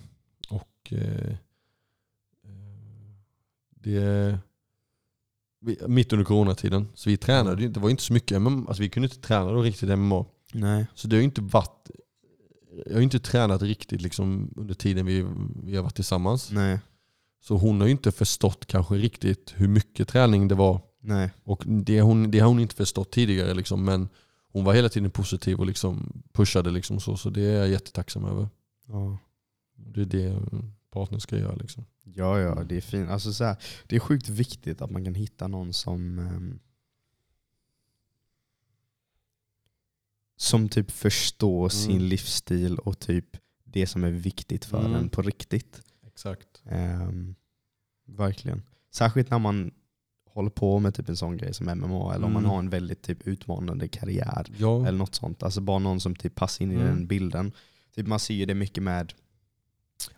och 0.49 0.93
eh, 0.93 1.33
eh, 2.45 3.14
det, 3.70 4.39
mitt 5.89 6.12
under 6.12 6.25
coronatiden. 6.25 6.89
Så 6.95 7.11
vi 7.11 7.16
tränade 7.16 7.68
det 7.68 7.81
var 7.81 7.91
inte 7.91 8.03
så 8.03 8.12
mycket 8.12 8.43
MMA, 8.43 8.68
alltså 8.68 8.83
vi 8.83 8.89
kunde 8.89 9.07
inte 9.07 9.20
träna 9.20 9.53
då 9.53 9.62
riktigt 9.62 9.99
MMA. 9.99 10.25
Nej. 10.53 10.86
Så 10.94 11.09
det 11.09 11.16
har 11.16 11.20
ju 11.20 11.24
inte 11.24 11.40
varit, 11.40 11.90
jag 12.86 12.92
har 12.92 12.98
ju 12.98 13.05
inte 13.05 13.18
tränat 13.18 13.62
riktigt 13.62 14.03
liksom 14.03 14.53
under 14.57 14.74
tiden 14.74 15.07
vi, 15.07 15.26
vi 15.62 15.76
har 15.76 15.82
varit 15.82 15.94
tillsammans. 15.94 16.50
Nej. 16.50 16.78
Så 17.40 17.57
hon 17.57 17.80
har 17.80 17.86
ju 17.86 17.92
inte 17.92 18.12
förstått 18.12 18.66
kanske 18.66 18.94
riktigt 18.94 19.55
hur 19.57 19.68
mycket 19.68 20.09
träning 20.09 20.48
det 20.48 20.55
var. 20.55 20.80
Nej. 21.00 21.30
Och 21.44 21.62
det, 21.66 22.00
hon, 22.00 22.30
det 22.30 22.38
har 22.38 22.48
hon 22.48 22.61
inte 22.61 22.74
förstått 22.74 23.12
tidigare. 23.12 23.55
Liksom, 23.55 23.84
men 23.84 24.09
hon 24.53 24.64
var 24.64 24.74
hela 24.74 24.88
tiden 24.88 25.11
positiv 25.11 25.61
och 25.61 25.66
liksom 25.66 26.22
pushade. 26.32 26.70
Liksom 26.70 27.00
så, 27.00 27.16
så 27.16 27.30
det 27.30 27.42
är 27.42 27.59
jag 27.59 27.68
jättetacksam 27.68 28.24
över. 28.24 28.48
Ja. 28.88 29.18
Det 29.76 30.00
är 30.00 30.05
det 30.05 30.42
partner 30.92 31.18
ska 31.18 31.38
göra. 31.38 31.55
Liksom. 31.55 31.84
Ja, 32.05 32.40
ja, 32.40 32.64
det 32.64 32.76
är 32.76 32.80
fint. 32.80 33.11
Alltså, 33.11 33.32
så 33.32 33.44
här, 33.44 33.57
det 33.86 33.96
är 33.96 34.00
sjukt 34.00 34.28
viktigt 34.28 34.82
att 34.82 34.90
man 34.90 35.05
kan 35.05 35.14
hitta 35.14 35.48
någon 35.48 35.72
som 35.72 36.20
som 40.43 40.68
typ 40.68 40.90
förstår 40.90 41.68
sin 41.68 41.90
Mm. 41.97 42.03
livsstil 42.09 42.78
och 42.78 42.99
typ 42.99 43.36
det 43.64 43.86
som 43.86 44.05
är 44.05 44.11
viktigt 44.11 44.64
för 44.64 44.80
Mm. 44.80 44.95
en 44.95 45.09
på 45.09 45.22
riktigt. 45.22 45.80
Exakt. 46.07 46.62
Ehm, 46.64 47.34
verkligen. 48.07 48.62
Särskilt 48.90 49.30
när 49.30 49.38
man 49.38 49.70
håller 50.30 50.51
på 50.51 50.78
med 50.78 50.95
typ 50.95 51.09
en 51.09 51.16
sån 51.16 51.36
grej 51.36 51.55
som 51.55 51.66
MMA 51.68 52.14
eller 52.14 52.26
om 52.26 52.32
man 52.32 52.43
Mm. 52.43 52.51
har 52.51 52.59
en 52.59 52.70
väldigt 52.70 53.03
typ 53.03 53.26
utmanande 53.26 53.88
karriär 53.88 54.47
Ja. 54.59 54.86
eller 54.86 54.99
något 54.99 55.14
sånt. 55.14 55.43
Alltså 55.43 55.61
bara 55.61 55.78
någon 55.78 56.01
som 56.01 56.16
typ 56.16 56.34
passar 56.34 56.64
in 56.64 56.72
i 56.72 56.74
Mm. 56.74 56.86
den 56.86 57.07
bilden. 57.07 57.53
Typ 57.95 58.07
man 58.07 58.20
ser 58.20 58.34
ju 58.34 58.47
det 58.47 58.55
mycket 58.55 58.82
med 58.82 59.12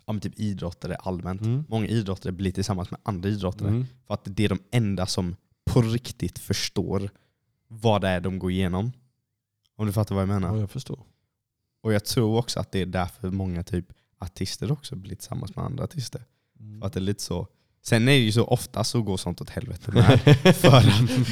ja, 0.05 0.13
men 0.13 0.19
typ 0.21 0.39
idrottare 0.39 0.95
allmänt. 0.95 1.41
Mm. 1.41 1.63
Många 1.69 1.87
idrottare 1.87 2.31
blir 2.31 2.51
tillsammans 2.51 2.91
med 2.91 2.99
andra 3.03 3.29
idrottare 3.29 3.69
Mm. 3.69 3.85
för 4.07 4.13
att 4.13 4.21
det 4.25 4.45
är 4.45 4.49
de 4.49 4.59
enda 4.71 5.05
som 5.05 5.35
på 5.65 5.81
riktigt 5.81 6.39
förstår 6.39 7.09
vad 7.67 8.01
det 8.01 8.07
är 8.07 8.21
de 8.21 8.39
går 8.39 8.51
igenom. 8.51 8.91
Om 9.75 9.85
du 9.87 9.93
fattar 9.93 10.15
vad 10.15 10.21
jag 10.21 10.29
menar. 10.29 10.53
Ja, 10.55 10.59
jag 10.59 10.69
förstår. 10.71 10.99
Och 11.81 11.93
jag 11.93 12.05
tror 12.05 12.37
också 12.37 12.59
att 12.59 12.71
det 12.71 12.81
är 12.81 12.85
därför 12.85 13.29
många 13.29 13.63
typ 13.63 13.85
artister 14.19 14.71
också 14.71 14.95
blir 14.95 15.15
tillsammans 15.15 15.55
med 15.55 15.65
andra 15.65 15.83
artister. 15.83 16.21
Mm. 16.59 16.79
För 16.79 16.87
att 16.87 16.93
det 16.93 16.99
är 16.99 17.01
lite 17.01 17.23
så. 17.23 17.47
Sen 17.81 18.01
är 18.01 18.11
det 18.11 18.17
ju 18.17 18.31
så 18.31 18.45
ofta 18.45 18.83
så 18.83 19.01
går 19.01 19.17
sånt 19.17 19.41
åt 19.41 19.49
helvete 19.49 19.91
med. 19.91 20.21
för 20.55 20.81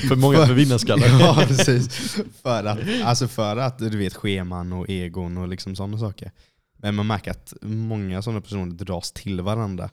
för 0.07 0.15
många 0.15 0.45
för 0.45 0.53
vinnarskallar. 0.53 1.07
ja, 1.19 1.43
precis. 1.47 2.15
För 2.41 2.63
att, 2.63 2.79
alltså 3.03 3.27
för 3.27 3.57
att 3.57 3.77
du 3.79 3.97
vet 3.97 4.13
scheman 4.13 4.73
och 4.73 4.89
egon 4.89 5.37
och 5.37 5.47
liksom 5.47 5.75
sådana 5.75 5.97
saker. 5.97 6.31
Men 6.77 6.95
man 6.95 7.07
märker 7.07 7.31
att 7.31 7.53
många 7.61 8.21
sådana 8.21 8.41
personer 8.41 8.65
dras 8.75 9.11
till 9.11 9.41
varandra 9.41 9.89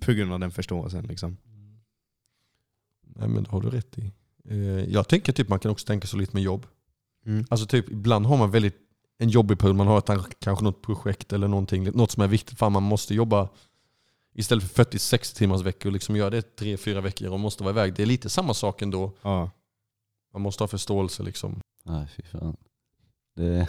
på 0.00 0.12
grund 0.12 0.32
av 0.32 0.40
den 0.40 0.50
förståelsen. 0.50 1.04
Liksom. 1.04 1.36
Nej 3.16 3.28
men 3.28 3.42
det 3.42 3.50
har 3.50 3.60
du 3.60 3.70
rätt 3.70 3.98
i. 3.98 4.12
Eh, 4.48 4.56
Jag 4.92 5.08
tänker 5.08 5.32
typ 5.32 5.48
man 5.48 5.58
kan 5.58 5.70
också 5.70 5.86
tänka 5.86 6.06
så 6.06 6.16
lite 6.16 6.36
med 6.36 6.42
jobb. 6.42 6.66
Mm. 7.26 7.44
Alltså 7.50 7.66
typ 7.66 7.90
ibland 7.90 8.26
har 8.26 8.36
man 8.36 8.50
väldigt 8.50 8.76
en 9.18 9.28
jobbig 9.28 9.58
period, 9.58 9.76
man 9.76 9.86
har 9.86 9.98
ett, 9.98 10.38
kanske 10.38 10.64
något 10.64 10.82
projekt 10.82 11.32
eller 11.32 11.48
någonting, 11.48 11.84
något 11.84 12.10
som 12.10 12.22
är 12.22 12.28
viktigt. 12.28 12.58
Fan 12.58 12.72
man 12.72 12.82
måste 12.82 13.14
jobba 13.14 13.48
istället 14.34 14.72
för 14.72 14.84
40-60 14.84 15.36
timmars 15.36 15.62
veckor, 15.62 15.90
liksom 15.90 16.16
göra 16.16 16.30
det 16.30 16.60
3-4 16.60 17.00
veckor 17.00 17.28
och 17.28 17.40
måste 17.40 17.62
vara 17.64 17.72
iväg. 17.72 17.94
Det 17.94 18.02
är 18.02 18.06
lite 18.06 18.28
samma 18.28 18.54
sak 18.54 18.82
ändå. 18.82 19.12
Ja. 19.22 19.50
Man 20.32 20.42
måste 20.42 20.62
ha 20.62 20.68
förståelse 20.68 21.22
liksom. 21.22 21.60
Nej, 21.84 22.06
fy 22.16 22.22
fan. 22.22 22.56
Det, 23.36 23.68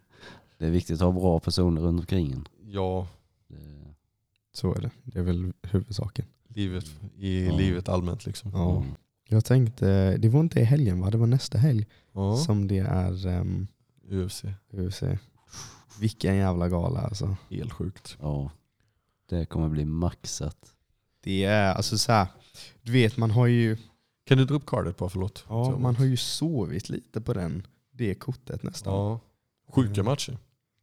det 0.58 0.66
är 0.66 0.70
viktigt 0.70 0.94
att 0.94 1.00
ha 1.00 1.12
bra 1.20 1.40
personer 1.40 1.80
runt 1.82 2.00
omkring 2.00 2.32
en. 2.32 2.48
Ja, 2.62 3.08
Det, 3.48 3.94
Så 4.52 4.74
är 4.74 4.80
det. 4.80 4.90
Det 5.04 5.18
är 5.18 5.22
väl 5.22 5.52
huvudsaken. 5.62 6.26
livet, 6.48 6.84
i 7.18 7.46
Ja. 7.46 7.56
livet 7.56 7.88
allmänt 7.88 8.26
liksom. 8.26 8.50
Ja. 8.54 8.76
Mm. 8.76 8.94
Jag 9.28 9.44
tänkte, 9.44 10.16
det 10.16 10.28
var 10.28 10.40
inte 10.40 10.60
i 10.60 10.64
helgen 10.64 11.00
va? 11.00 11.10
Det 11.10 11.18
var 11.18 11.26
nästa 11.26 11.58
helg 11.58 11.86
Ja, 12.12 12.36
som 12.36 12.68
det 12.68 12.78
är 12.78 13.26
um, 13.26 13.66
UFC. 14.10 14.44
UFC. 14.72 15.02
Vilken 16.00 16.36
jävla 16.36 16.68
gala 16.68 17.00
alltså. 17.00 17.36
Helt 17.50 17.72
sjukt. 17.72 18.16
Ja, 18.20 18.50
det 19.28 19.46
kommer 19.46 19.68
bli 19.68 19.84
maxat. 19.84 20.56
Det 21.22 21.44
är 21.44 21.74
alltså 21.74 21.98
så 21.98 22.12
här, 22.12 22.26
du 22.82 22.92
vet 22.92 23.16
man 23.16 23.30
har 23.30 23.46
ju, 23.46 23.76
Kan 24.26 24.38
du 24.38 24.44
dra 24.44 24.54
upp 24.54 24.66
cardet 24.66 24.96
bara, 24.96 25.08
förlåt? 25.08 25.44
ja, 25.48 25.78
man 25.78 25.96
har 25.96 26.04
ju 26.04 26.16
sovit 26.16 26.88
lite 26.88 27.20
på 27.20 27.32
den, 27.32 27.66
det 27.92 28.14
kortet 28.14 28.62
nästan. 28.62 28.94
Ja. 28.94 29.20
Sjuka 29.72 29.92
Mm. 30.00 30.04
matcher. 30.04 30.38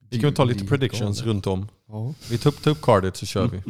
Vi 0.09 0.17
kan 0.19 0.27
väl 0.27 0.33
ta 0.35 0.43
lite 0.43 0.65
predictions 0.65 1.17
galet. 1.21 1.25
runt 1.27 1.47
om. 1.47 1.67
Ja. 1.87 2.13
Vi 2.29 2.37
tar 2.37 2.49
upp, 2.49 2.61
tar 2.61 2.71
upp 2.71 2.81
cardet 2.81 3.17
så 3.17 3.25
kör 3.25 3.47
vi. 3.47 3.61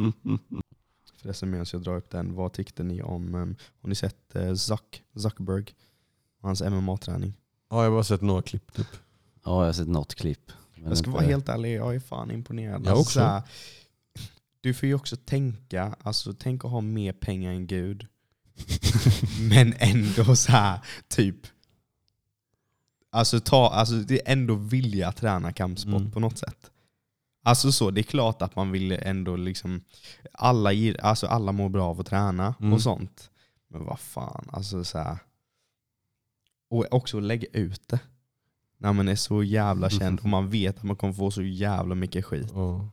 Förresten 1.22 1.50
medan 1.50 1.66
jag 1.72 1.82
drar 1.82 1.96
upp 1.96 2.10
den, 2.10 2.34
vad 2.34 2.52
tyckte 2.52 2.82
ni 2.82 3.02
om, 3.02 3.34
um, 3.34 3.56
har 3.82 3.88
ni 3.88 3.94
sett 3.94 4.16
uh, 4.36 4.54
Zuck, 4.54 5.02
Zuckerberg? 5.16 5.64
Hans 6.42 6.62
MMA-träning? 6.62 7.32
Ja, 7.70 7.76
jag 7.76 7.84
har 7.84 7.90
bara 7.90 8.04
sett 8.04 8.20
några 8.20 8.42
klipp 8.42 8.72
typ. 8.72 8.86
Ja, 9.44 9.60
jag 9.60 9.66
har 9.66 9.72
sett 9.72 9.88
något 9.88 10.14
klipp. 10.14 10.52
men 10.74 10.88
Jag 10.88 10.98
ska 10.98 11.06
inte- 11.06 11.16
vara 11.16 11.26
helt 11.30 11.48
ärlig, 11.48 11.74
jag 11.76 11.94
är 11.94 12.00
fan 12.00 12.30
imponerad. 12.30 12.86
Jag 12.86 12.98
också. 12.98 13.12
så 13.12 13.20
här, 13.20 13.42
du 14.60 14.74
får 14.74 14.86
ju 14.86 14.94
också 14.94 15.16
tänka, 15.16 15.96
alltså 16.02 16.32
tänk 16.38 16.64
att 16.64 16.70
ha 16.70 16.80
mer 16.80 17.12
pengar 17.12 17.52
än 17.52 17.66
Gud. 17.66 18.06
men 19.48 19.74
ändå 19.78 20.36
så 20.36 20.52
här, 20.52 20.80
typ 21.08 21.36
Alltså, 23.14 23.40
ta, 23.40 23.68
alltså 23.70 23.94
det 23.94 24.28
är 24.28 24.32
ändå 24.32 24.54
vilja 24.54 25.12
träna 25.12 25.52
kampsport 25.52 25.94
Mm. 26.00 26.10
på 26.10 26.20
något 26.20 26.38
sätt. 26.38 26.70
Alltså 27.44 27.72
så, 27.72 27.90
det 27.90 28.00
är 28.00 28.02
klart 28.02 28.42
att 28.42 28.56
man 28.56 28.70
vill 28.72 28.92
ändå 28.92 29.36
liksom 29.36 29.80
Alla, 30.32 30.70
alltså 31.02 31.26
alla 31.26 31.52
mår 31.52 31.68
bra 31.68 31.84
av 31.88 32.00
att 32.00 32.06
träna 32.06 32.54
Mm. 32.60 32.72
och 32.72 32.80
sånt. 32.82 33.30
Men 33.70 33.84
vad 33.84 34.00
fan, 34.00 34.48
alltså 34.52 34.84
så 34.84 34.98
här. 34.98 35.18
Och 36.70 36.86
också 36.90 37.20
lägga 37.20 37.46
ut 37.52 37.88
det. 37.88 37.98
När 38.78 38.92
man 38.92 39.08
är 39.08 39.14
så 39.16 39.42
jävla 39.42 39.90
känd 40.00 40.20
och 40.20 40.26
man 40.28 40.50
vet 40.50 40.76
att 40.78 40.82
man 40.82 40.96
kommer 40.96 41.12
få 41.14 41.30
så 41.30 41.42
jävla 41.42 41.94
mycket 41.94 42.24
skit. 42.24 42.48
Ja. 42.54 42.88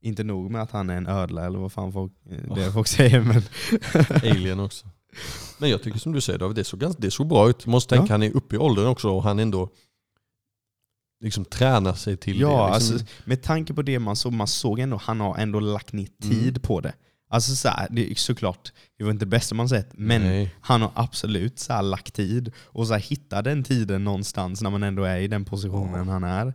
Inte 0.00 0.24
nog 0.24 0.50
med 0.50 0.62
att 0.62 0.70
han 0.70 0.90
är 0.90 0.96
en 0.96 1.06
ödla 1.06 1.46
eller 1.46 1.58
vad 1.58 1.72
fan 1.72 1.92
folk, 1.92 2.12
det 2.54 2.72
folk 2.72 2.86
säger 2.98 3.20
men... 3.20 3.42
Alien 4.32 4.60
också. 4.60 4.86
Men 5.58 5.70
jag 5.70 5.82
tycker 5.82 5.98
som 5.98 6.12
du 6.12 6.20
säger 6.20 6.38
David, 6.38 6.56
det 6.56 6.64
såg, 6.64 6.80
ganska, 6.80 7.00
det 7.02 7.10
såg 7.10 7.26
bra 7.28 7.48
ut. 7.50 7.66
Måste 7.66 7.94
tänka, 7.96 8.06
Ja. 8.10 8.14
han 8.14 8.22
är 8.22 8.36
uppe 8.36 8.54
i 8.54 8.58
åldern 8.58 8.86
också 8.86 9.10
och 9.10 9.22
han 9.22 9.38
ändå 9.38 9.68
liksom 11.22 11.44
tränar 11.44 11.94
sig 11.94 12.16
till 12.16 12.40
ja, 12.40 12.48
det. 12.48 12.74
Liksom. 12.78 12.94
alltså, 12.96 13.06
med 13.24 13.42
tanke 13.42 13.74
på 13.74 13.82
det 13.82 13.98
man 13.98 14.16
såg, 14.16 14.32
man 14.32 14.46
såg 14.46 14.78
ändå 14.78 14.96
han 14.96 15.20
har 15.20 15.36
ändå 15.38 15.60
lagt 15.60 15.92
ner 15.92 16.08
Mm. 16.22 16.34
tid 16.36 16.62
på 16.62 16.80
det. 16.80 16.94
Alltså 17.28 17.54
så 17.56 17.68
här, 17.68 17.88
det 17.90 18.10
är 18.10 18.14
såklart, 18.14 18.72
det 18.98 19.04
var 19.04 19.10
inte 19.10 19.24
det 19.24 19.28
bästa 19.28 19.54
man 19.54 19.68
sett, 19.68 19.88
men 19.92 20.22
Nej. 20.22 20.54
han 20.60 20.82
har 20.82 20.90
absolut 20.94 21.58
så 21.58 21.72
här 21.72 21.82
lagt 21.82 22.14
tid 22.14 22.52
och 22.58 22.86
så 22.86 22.92
här 22.92 23.00
hitta 23.00 23.42
den 23.42 23.64
tiden 23.64 24.04
någonstans 24.04 24.62
när 24.62 24.70
man 24.70 24.82
ändå 24.82 25.02
är 25.04 25.18
i 25.18 25.28
den 25.28 25.44
positionen 25.44 26.08
han 26.08 26.24
är. 26.24 26.54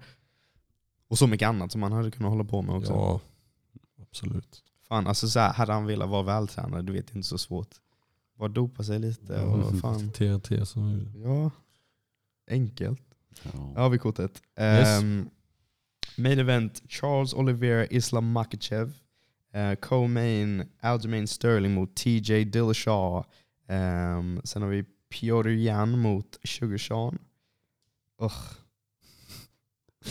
Och 1.09 1.17
så 1.17 1.27
mycket 1.27 1.47
annat 1.47 1.71
som 1.71 1.81
man 1.81 1.91
hade 1.91 2.11
kunnat 2.11 2.31
hålla 2.31 2.43
på 2.43 2.61
med 2.61 2.75
också. 2.75 2.91
Ja, 2.93 3.19
absolut. 4.01 4.63
Fan, 4.87 5.07
alltså 5.07 5.27
så 5.27 5.39
här, 5.39 5.53
hade 5.53 5.73
han 5.73 5.85
velat 5.85 6.09
vara 6.09 6.23
vältränad, 6.23 6.85
du 6.85 6.93
vet 6.93 7.15
inte 7.15 7.27
så 7.27 7.37
svårt. 7.37 7.69
Bara 8.39 8.49
dopa 8.49 8.83
sig 8.83 8.99
lite 8.99 9.41
och 9.41 9.59
Ja, 9.59 9.79
fan. 9.81 10.11
TNT 10.17 10.65
som 10.65 11.07
Ja, 11.23 11.51
enkelt. 12.51 13.01
Ja. 13.43 13.73
Ja, 13.75 13.81
har 13.81 13.89
vi 13.89 13.97
kortet. 13.97 14.41
Yes. 14.59 15.01
Um, 15.01 15.29
main 16.17 16.39
event, 16.39 16.81
Charles 16.89 17.33
Oliveira 17.33 17.85
Islam 17.85 18.31
Makachev. 18.31 18.93
Uh, 19.55 19.75
Co-main, 19.75 20.63
Aljamain 20.81 21.27
Sterling 21.27 21.73
mot 21.73 21.95
TJ 21.95 22.43
Dillashaw. 22.45 23.23
Um, 23.69 24.41
sen 24.43 24.61
har 24.61 24.69
vi 24.69 24.83
Piotr 25.09 25.49
Jan 25.49 25.99
mot 25.99 26.39
Sugar 26.43 26.77
Sean. 26.77 27.19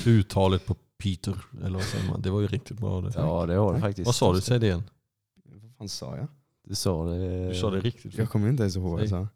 uttalet 0.07 0.66
på 0.66 0.77
Peter, 0.99 1.37
eller 1.64 1.79
vad 1.79 1.85
säger 1.85 2.11
man? 2.11 2.22
Det 2.22 2.31
var 2.31 2.41
ju 2.41 2.47
riktigt 2.47 2.79
bra 2.79 3.01
det. 3.01 3.12
ja, 3.14 3.47
det 3.47 3.55
har 3.55 3.74
det 3.74 3.81
faktiskt. 3.81 4.07
Vad 4.07 4.14
sa 4.14 4.33
du? 4.33 4.41
Säg 4.41 4.61
det 4.61 4.66
igen. 4.66 4.83
Vad 5.45 5.72
fan 5.79 5.89
sa 5.89 6.16
jag? 6.16 6.27
Du 6.64 6.74
sa 6.74 7.05
det. 7.05 7.49
Du 7.49 7.55
sa 7.55 7.70
det 7.70 7.81
riktigt 7.81 8.18
Jag 8.18 8.31
kommer 8.31 8.49
inte 8.49 8.62
ens 8.62 8.77
ihåg 8.77 8.99
vad 9.11 9.29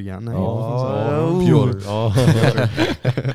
Jan? 0.00 0.24
Nej, 0.24 0.34
Ja, 0.34 1.30
oh. 1.30 1.46
Pure. 1.46 1.80
Ja. 1.84 2.14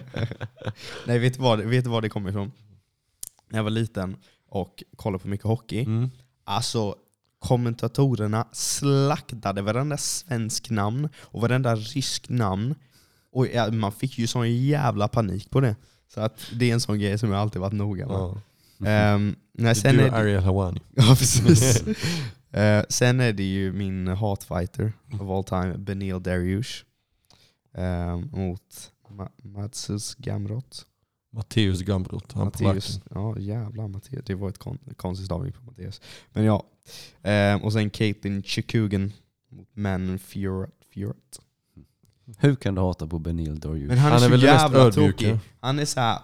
Nej, 1.07 1.19
vet 1.19 1.34
du 1.34 1.39
vad, 1.39 1.59
vet 1.61 1.84
du 1.84 1.89
vad 1.89 2.03
det 2.03 2.09
kommer 2.09 2.29
ifrån? 2.29 2.51
När 3.49 3.59
jag 3.59 3.63
var 3.63 3.71
liten 3.71 4.15
och 4.49 4.84
kollade 4.95 5.21
på 5.21 5.27
mycket 5.27 5.47
hockey. 5.47 5.82
Mm. 5.84 6.09
Alltså 6.43 6.95
kommentatorerna 7.39 8.47
slaktade 8.51 9.61
varenda 9.61 9.97
svensk 9.97 10.69
namn 10.69 11.09
och 11.19 11.41
varenda 11.41 11.75
rysk 11.75 12.29
namn 12.29 12.75
och 13.32 13.47
man 13.73 13.91
fick 13.91 14.17
ju 14.17 14.27
sån 14.27 14.55
jävla 14.55 15.07
panik 15.07 15.49
på 15.49 15.61
det. 15.61 15.75
Så 16.13 16.21
att 16.21 16.51
det 16.53 16.69
är 16.69 16.73
en 16.73 16.82
sån 16.82 16.99
grej 16.99 17.17
som 17.17 17.32
jag 17.32 17.41
alltid 17.41 17.61
varit 17.61 17.73
noga 17.73 18.07
med. 18.07 18.15
Ja. 18.15 18.38
Ehm, 18.86 19.36
nej, 19.53 19.75
sen 19.75 19.97
du 19.97 20.03
är 20.03 20.11
Ariel 20.11 20.43
Hawani. 20.43 20.82
ja, 20.95 21.15
precis. 21.19 21.84
Eh, 22.52 22.84
sen 22.89 23.20
är 23.20 23.34
det 23.34 23.43
ju 23.43 23.72
min 23.72 24.08
hatfighter 24.08 24.93
of 25.14 25.22
all 25.22 25.43
time, 25.43 25.78
Benil 25.78 26.24
Dariush. 26.24 26.84
Ehm, 27.74 28.30
mot 28.34 28.91
Ma- 29.10 29.32
Matsus 29.43 30.16
Gamrot. 30.16 30.86
Matteus 31.34 31.82
Gambrot, 31.82 32.32
han 32.34 32.52
på 32.52 32.64
Matteus. 32.64 32.99
Ja 33.16 33.39
jävlar 33.39 33.88
Matteus. 33.88 34.24
Det 34.26 34.36
var 34.36 34.49
ett 34.49 34.58
kon 34.58 34.78
konstigt 34.97 35.26
stavning 35.26 35.52
på 35.52 35.62
Matteus. 35.64 36.02
Men 36.32 36.43
ja. 36.43 36.64
Ehm, 37.24 37.62
och 37.62 37.74
sen 37.74 37.89
Caitlyn 37.89 38.43
Chikugan 38.43 39.14
mot 39.49 39.76
Manon 39.76 40.20
Fiorat. 40.20 40.70
Fiorat. 40.93 41.39
Hur 42.38 42.56
kan 42.56 42.76
du 42.76 42.82
hata 42.82 43.08
på 43.08 43.20
Benil 43.20 43.60
Darius? 43.60 43.88
Men 43.88 43.97
han 43.97 44.08
är, 44.08 44.12
Han 44.14 44.24
är 44.24 44.26
så 44.26 44.32
väl 44.32 44.43
jävla 44.43 44.91
tråkig. 44.91 45.39
Han 45.60 45.80
är 45.80 45.86
såhär... 45.86 46.20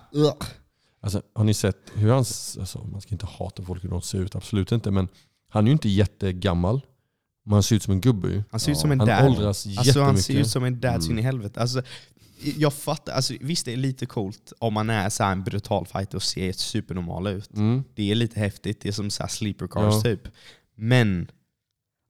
Alltså, 1.00 1.22
har 1.34 1.44
ni 1.44 1.54
sett 1.54 1.92
hur 1.96 2.10
han, 2.10 2.18
alltså, 2.18 2.84
man 2.92 3.02
ska 3.02 3.16
inte 3.16 3.26
hata 3.26 3.64
folk 3.64 3.84
hur 3.84 3.90
de 3.90 4.02
ser 4.02 4.20
ut, 4.20 4.36
absolut 4.36 4.72
inte. 4.72 4.92
Men 4.92 5.08
han 5.58 5.66
är 5.66 5.70
ju 5.70 5.74
inte 5.74 5.90
jättegammal. 5.90 6.82
Men 7.46 7.54
han 7.54 7.64
ser 7.64 7.76
ut 7.76 7.84
som 7.84 7.94
en 7.94 8.02
gubbe. 8.02 8.44
Han 8.52 8.60
ser 8.60 8.72
ut 8.72 8.78
som 8.78 8.92
en 8.92 9.00
Han 9.00 9.08
dad. 9.08 9.26
åldras 9.26 9.48
Alltså 9.48 9.70
jättemycket. 9.70 10.02
han 10.04 10.18
ser 10.18 10.34
ut 10.40 10.48
som 10.48 10.64
en 10.64 10.80
dad 10.80 11.04
så 11.04 11.12
in 11.12 11.18
i 11.18 11.22
Mm. 11.22 11.26
helvete. 11.26 11.62
Alltså, 11.62 11.82
jag 12.58 12.74
fattar, 12.74 13.14
alltså, 13.14 13.34
visst 13.42 13.66
det 13.66 13.74
är 13.74 13.78
lite 13.78 14.06
coolt 14.06 14.54
om 14.60 14.74
man 14.74 14.90
är 14.90 15.10
så 15.10 15.24
här 15.24 15.32
en 15.32 15.44
brutal 15.44 15.86
fighter 15.86 16.16
och 16.16 16.24
ser 16.24 16.52
supernormal 16.52 17.28
ut. 17.28 17.54
Mm. 17.56 17.84
Det 17.96 18.12
är 18.12 18.16
lite 18.16 18.40
häftigt, 18.40 18.82
det 18.82 18.90
är 18.90 18.94
som 18.94 19.10
så 19.10 19.24
här 19.24 19.28
sleeper 19.30 19.68
cars 19.68 19.94
Ja. 19.96 20.02
typ. 20.02 20.28
Men, 20.76 21.28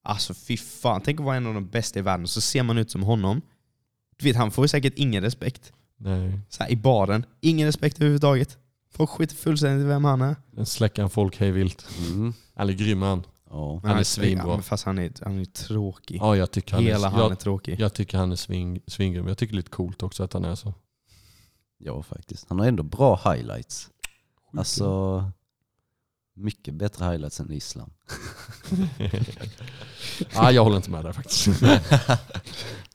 alltså 0.03 0.33
fy 0.33 0.57
fan, 0.57 1.01
tänk 1.05 1.19
att 1.19 1.25
vara 1.25 1.35
en 1.37 1.47
av 1.47 1.53
de 1.53 1.67
bästa 1.67 1.99
i 1.99 2.01
världen 2.01 2.27
så 2.27 2.41
ser 2.41 2.63
man 2.63 2.77
ut 2.77 2.91
som 2.91 3.03
honom. 3.03 3.41
Du 4.17 4.25
vet, 4.25 4.35
han 4.35 4.51
får 4.51 4.63
ju 4.63 4.67
säkert 4.67 4.93
ingen 4.95 5.23
respekt. 5.23 5.71
Nej. 5.97 6.39
Så 6.49 6.63
här, 6.63 6.71
I 6.71 6.75
baren, 6.75 7.25
ingen 7.41 7.65
respekt 7.67 7.97
överhuvudtaget. 7.97 8.57
Folk 8.91 9.09
skiter 9.09 9.35
fullständigt 9.35 9.83
i 9.85 9.87
vem 9.87 10.03
han 10.05 10.21
är. 10.21 10.35
Den 10.51 10.65
släcker 10.65 11.01
han 11.01 11.09
folk 11.09 11.37
hej 11.39 11.51
vilt. 11.51 11.87
Mm. 12.11 12.33
Han 12.55 12.69
är 12.69 12.73
grym 12.73 13.01
han. 13.01 13.23
Ja. 13.49 13.81
Han 13.83 13.97
är 13.97 14.03
svinbra. 14.03 14.47
Ja, 14.47 14.61
fast 14.61 14.85
han 14.85 14.97
är, 14.97 15.11
han 15.21 15.39
är 15.39 15.45
tråkig. 15.45 16.17
Ja, 16.21 16.35
jag 16.35 16.51
tycker 16.51 16.73
han 16.73 16.83
Hela 16.83 17.07
är, 17.07 17.11
han 17.11 17.21
är 17.21 17.29
jag, 17.29 17.39
tråkig. 17.39 17.79
jag 17.79 17.93
tycker 17.93 18.17
han 18.17 18.31
är 18.31 18.35
sving, 18.35 18.79
svingrym. 18.87 19.27
Jag 19.27 19.37
tycker 19.37 19.53
det 19.53 19.55
är 19.55 19.57
lite 19.57 19.69
coolt 19.69 20.03
också 20.03 20.23
att 20.23 20.33
han 20.33 20.45
är 20.45 20.55
så. 20.55 20.73
ja, 21.77 22.03
faktiskt. 22.03 22.45
Han 22.49 22.59
har 22.59 22.65
ändå 22.67 22.83
bra 22.83 23.15
highlights. 23.33 23.89
Alltså, 24.57 25.23
mycket 26.35 26.73
bättre 26.73 27.05
highlights 27.05 27.39
än 27.39 27.51
Islam. 27.51 27.89
ah, 30.35 30.51
jag 30.51 30.63
håller 30.63 30.77
inte 30.77 30.91
med 30.91 31.05
där 31.05 31.11
faktiskt. 31.13 31.61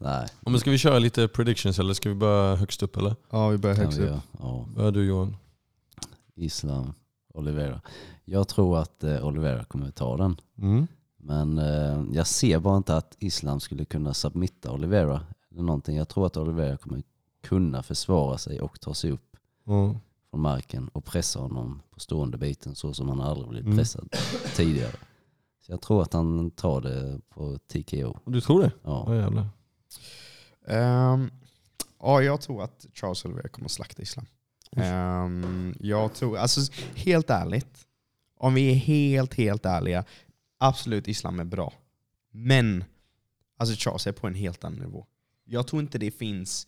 Nej, 0.00 0.28
Men 0.40 0.60
ska 0.60 0.70
vi 0.70 0.78
köra 0.78 0.98
lite 0.98 1.28
predictions 1.28 1.78
eller 1.78 1.94
ska 1.94 2.08
vi 2.08 2.14
börja 2.14 2.56
högst 2.56 2.82
upp 2.82 2.96
eller? 2.96 3.16
Ja, 3.30 3.48
vi 3.48 3.58
börjar 3.58 3.76
högst 3.76 3.98
upp. 3.98 4.16
Ja, 4.38 4.68
Börjar 4.74 4.90
du 4.92 5.04
Johan? 5.06 5.36
Islam, 6.36 6.94
Olivera. 7.34 7.80
Jag 8.24 8.48
tror 8.48 8.78
att 8.78 9.04
eh, 9.04 9.26
Olivera 9.26 9.64
kommer 9.64 9.90
ta 9.90 10.16
den. 10.16 10.36
Mm. 10.58 10.86
Men 11.16 11.58
eh, 11.58 12.04
jag 12.12 12.26
ser 12.26 12.58
bara 12.58 12.76
inte 12.76 12.96
att 12.96 13.16
Islam 13.18 13.60
skulle 13.60 13.84
kunna 13.84 14.14
submitta 14.14 14.72
Olivera. 14.72 15.20
Eller 15.50 15.62
någonting. 15.62 15.96
Jag 15.96 16.08
tror 16.08 16.26
att 16.26 16.36
Olivera 16.36 16.76
kommer 16.76 17.02
kunna 17.42 17.82
försvara 17.82 18.38
sig 18.38 18.60
och 18.60 18.80
ta 18.80 18.94
sig 18.94 19.10
upp 19.10 19.36
Ja. 19.64 19.94
från 20.30 20.40
marken 20.40 20.88
och 20.88 21.04
pressa 21.04 21.38
honom 21.40 21.82
på 21.90 22.00
stående 22.00 22.38
biten 22.38 22.74
så 22.74 22.94
som 22.94 23.08
han 23.08 23.20
aldrig 23.20 23.48
blivit 23.48 23.66
Mm. 23.66 23.78
pressad 23.78 24.08
tidigare. 24.56 24.92
Så 25.60 25.72
jag 25.72 25.80
tror 25.80 26.02
att 26.02 26.12
han 26.12 26.50
tar 26.50 26.80
det 26.80 27.20
på 27.28 27.58
TKO. 27.58 28.16
Du 28.24 28.40
tror 28.40 28.62
det? 28.62 28.72
Ja. 28.82 29.14
Jävlar. 29.14 29.48
Ehm, 30.66 31.30
ja, 32.00 32.22
jag 32.22 32.40
tror 32.40 32.62
att 32.62 32.86
Charles 32.94 33.24
Oliveira 33.24 33.48
kommer 33.48 33.64
att 33.64 33.70
slakta 33.72 34.02
Islam. 34.02 34.26
Ehm, 34.76 35.74
jag 35.80 36.14
tror, 36.14 36.38
alltså 36.38 36.60
helt 36.94 37.30
ärligt, 37.30 37.86
om 38.36 38.54
vi 38.54 38.70
är 38.70 38.74
helt, 38.74 39.34
helt 39.34 39.66
ärliga, 39.66 40.04
absolut 40.58 41.08
Islam 41.08 41.40
är 41.40 41.44
bra. 41.44 41.72
Men 42.30 42.84
alltså 43.58 43.76
Charles 43.78 44.06
är 44.06 44.12
på 44.12 44.26
en 44.26 44.34
helt 44.34 44.64
annan 44.64 44.78
nivå. 44.78 45.06
Jag 45.44 45.66
tror 45.66 45.82
inte 45.82 45.98
det 45.98 46.10
finns 46.10 46.66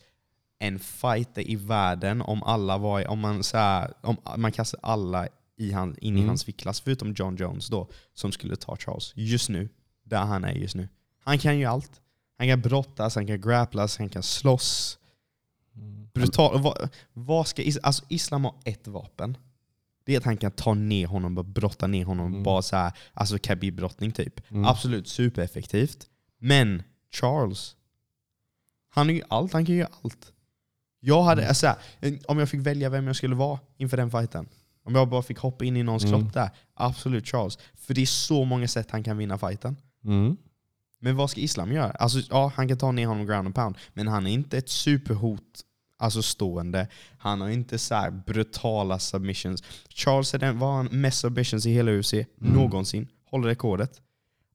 en 0.58 0.78
fighter 0.78 1.50
i 1.50 1.56
världen 1.56 2.22
om 2.22 2.42
alla 2.42 2.78
var, 2.78 3.08
om 3.08 3.18
man, 3.18 3.42
så 3.44 3.56
här, 3.56 3.92
om 4.00 4.16
man 4.36 4.52
kastar 4.52 4.80
alla 4.82 5.28
i 5.56 5.72
han, 5.72 5.96
in 6.00 6.14
i 6.16 6.18
Mm. 6.18 6.28
hans 6.28 6.48
viktklass, 6.48 6.80
förutom 6.80 7.12
John 7.12 7.36
Jones 7.36 7.68
då, 7.68 7.88
som 8.14 8.32
skulle 8.32 8.56
ta 8.56 8.76
Charles 8.76 9.12
just 9.16 9.48
nu, 9.48 9.68
där 10.04 10.24
han 10.24 10.44
är 10.44 10.52
just 10.52 10.74
nu. 10.74 10.88
Han 11.24 11.38
kan 11.38 11.58
ju 11.58 11.64
allt. 11.64 12.00
Han 12.38 12.48
kan 12.48 12.60
brottas, 12.60 13.14
han 13.14 13.26
kan 13.26 13.40
grapplas, 13.40 13.98
han 13.98 14.08
kan 14.08 14.22
slåss. 14.22 14.98
Brutal. 16.14 16.62
Vad, 16.62 16.88
vad 17.12 17.46
ska 17.46 17.62
alltså 17.82 18.04
Islam 18.08 18.44
har 18.44 18.54
ett 18.64 18.86
vapen. 18.88 19.36
Det 20.06 20.14
är 20.14 20.18
att 20.18 20.24
han 20.24 20.36
kan 20.36 20.50
ta 20.50 20.74
ner 20.74 21.06
honom 21.06 21.38
och 21.38 21.44
brotta 21.44 21.86
ner 21.86 22.04
honom. 22.04 22.26
Mm. 22.26 22.42
Bara 22.42 22.62
så 22.62 22.76
här, 22.76 22.92
alltså 23.12 23.36
Khabib-brottning 23.36 24.12
typ. 24.12 24.50
Mm. 24.50 24.64
Absolut 24.64 25.08
supereffektivt. 25.08 26.06
Men 26.38 26.82
Charles, 27.12 27.76
han 28.88 29.10
är 29.10 29.14
ju 29.14 29.22
allt, 29.28 29.52
han 29.52 29.66
kan 29.66 29.74
ju 29.74 29.86
allt. 30.02 30.32
Jag 31.00 31.22
hade, 31.22 31.42
Mm. 31.42 31.48
alltså, 31.48 31.74
om 32.28 32.38
jag 32.38 32.48
fick 32.48 32.60
välja 32.60 32.88
vem 32.88 33.06
jag 33.06 33.16
skulle 33.16 33.34
vara 33.34 33.58
inför 33.76 33.96
den 33.96 34.10
fighten. 34.10 34.48
Om 34.84 34.94
jag 34.94 35.08
bara 35.08 35.22
fick 35.22 35.38
hoppa 35.38 35.64
in 35.64 35.76
i 35.76 35.82
någons 35.82 36.04
Mm. 36.04 36.20
kropp 36.20 36.32
där. 36.34 36.50
Absolut 36.74 37.26
Charles. 37.28 37.58
För 37.74 37.94
det 37.94 38.02
är 38.02 38.06
så 38.06 38.44
många 38.44 38.68
sätt 38.68 38.90
han 38.90 39.02
kan 39.04 39.16
vinna 39.16 39.38
fighten. 39.38 39.76
Mm. 40.04 40.36
Men 41.04 41.16
vad 41.16 41.30
ska 41.30 41.40
Islam 41.40 41.72
göra? 41.72 41.90
Alltså, 41.90 42.18
ja, 42.30 42.52
han 42.56 42.68
kan 42.68 42.78
ta 42.78 42.92
ner 42.92 43.06
honom 43.06 43.26
ground 43.26 43.46
and 43.46 43.54
pound, 43.54 43.76
men 43.92 44.08
han 44.08 44.26
är 44.26 44.30
inte 44.30 44.58
ett 44.58 44.68
superhot 44.68 45.42
alltså 45.98 46.22
stående. 46.22 46.88
Han 47.18 47.40
har 47.40 47.48
inte 47.48 47.78
så 47.78 47.94
här 47.94 48.10
brutala 48.10 48.98
submissions. 48.98 49.62
Charles 49.88 50.34
är 50.34 50.38
den, 50.38 50.58
var 50.58 50.72
han 50.76 50.86
mest 50.86 51.18
submissions 51.20 51.66
i 51.66 51.72
hela 51.72 51.92
UFC 51.92 52.14
någonsin. 52.36 53.08
Håller 53.30 53.48
rekordet. 53.48 54.00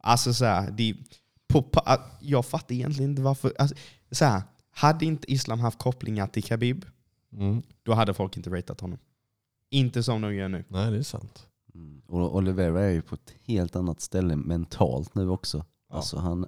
Alltså 0.03 0.33
så 0.33 0.45
här, 0.45 0.71
det, 0.71 0.95
på, 1.47 1.65
jag 2.19 2.45
fattar 2.45 2.75
egentligen 2.75 3.09
inte 3.09 3.21
varför. 3.21 3.53
Alltså, 3.59 3.75
så 4.11 4.25
här, 4.25 4.41
hade 4.71 5.05
inte 5.05 5.31
Islam 5.31 5.59
haft 5.59 5.79
kopplingar 5.79 6.27
till 6.27 6.43
Khabib, 6.43 6.85
Mm. 7.33 7.61
då 7.83 7.93
hade 7.93 8.13
folk 8.13 8.37
inte 8.37 8.49
ratat 8.49 8.81
honom. 8.81 8.99
Inte 9.71 10.03
som 10.03 10.21
de 10.21 10.35
gör 10.35 10.49
nu. 10.49 10.63
Nej 10.67 10.91
det 10.91 10.97
är 10.97 11.03
sant. 11.03 11.47
Mm. 11.75 12.01
Och 12.07 12.35
Olivera 12.35 12.81
är 12.81 12.89
ju 12.89 13.01
på 13.01 13.15
ett 13.15 13.33
helt 13.43 13.75
annat 13.75 14.01
ställe 14.01 14.35
mentalt 14.35 15.15
nu 15.15 15.29
också. 15.29 15.65
Ja. 15.89 15.95
Alltså 15.95 16.17
han, 16.19 16.45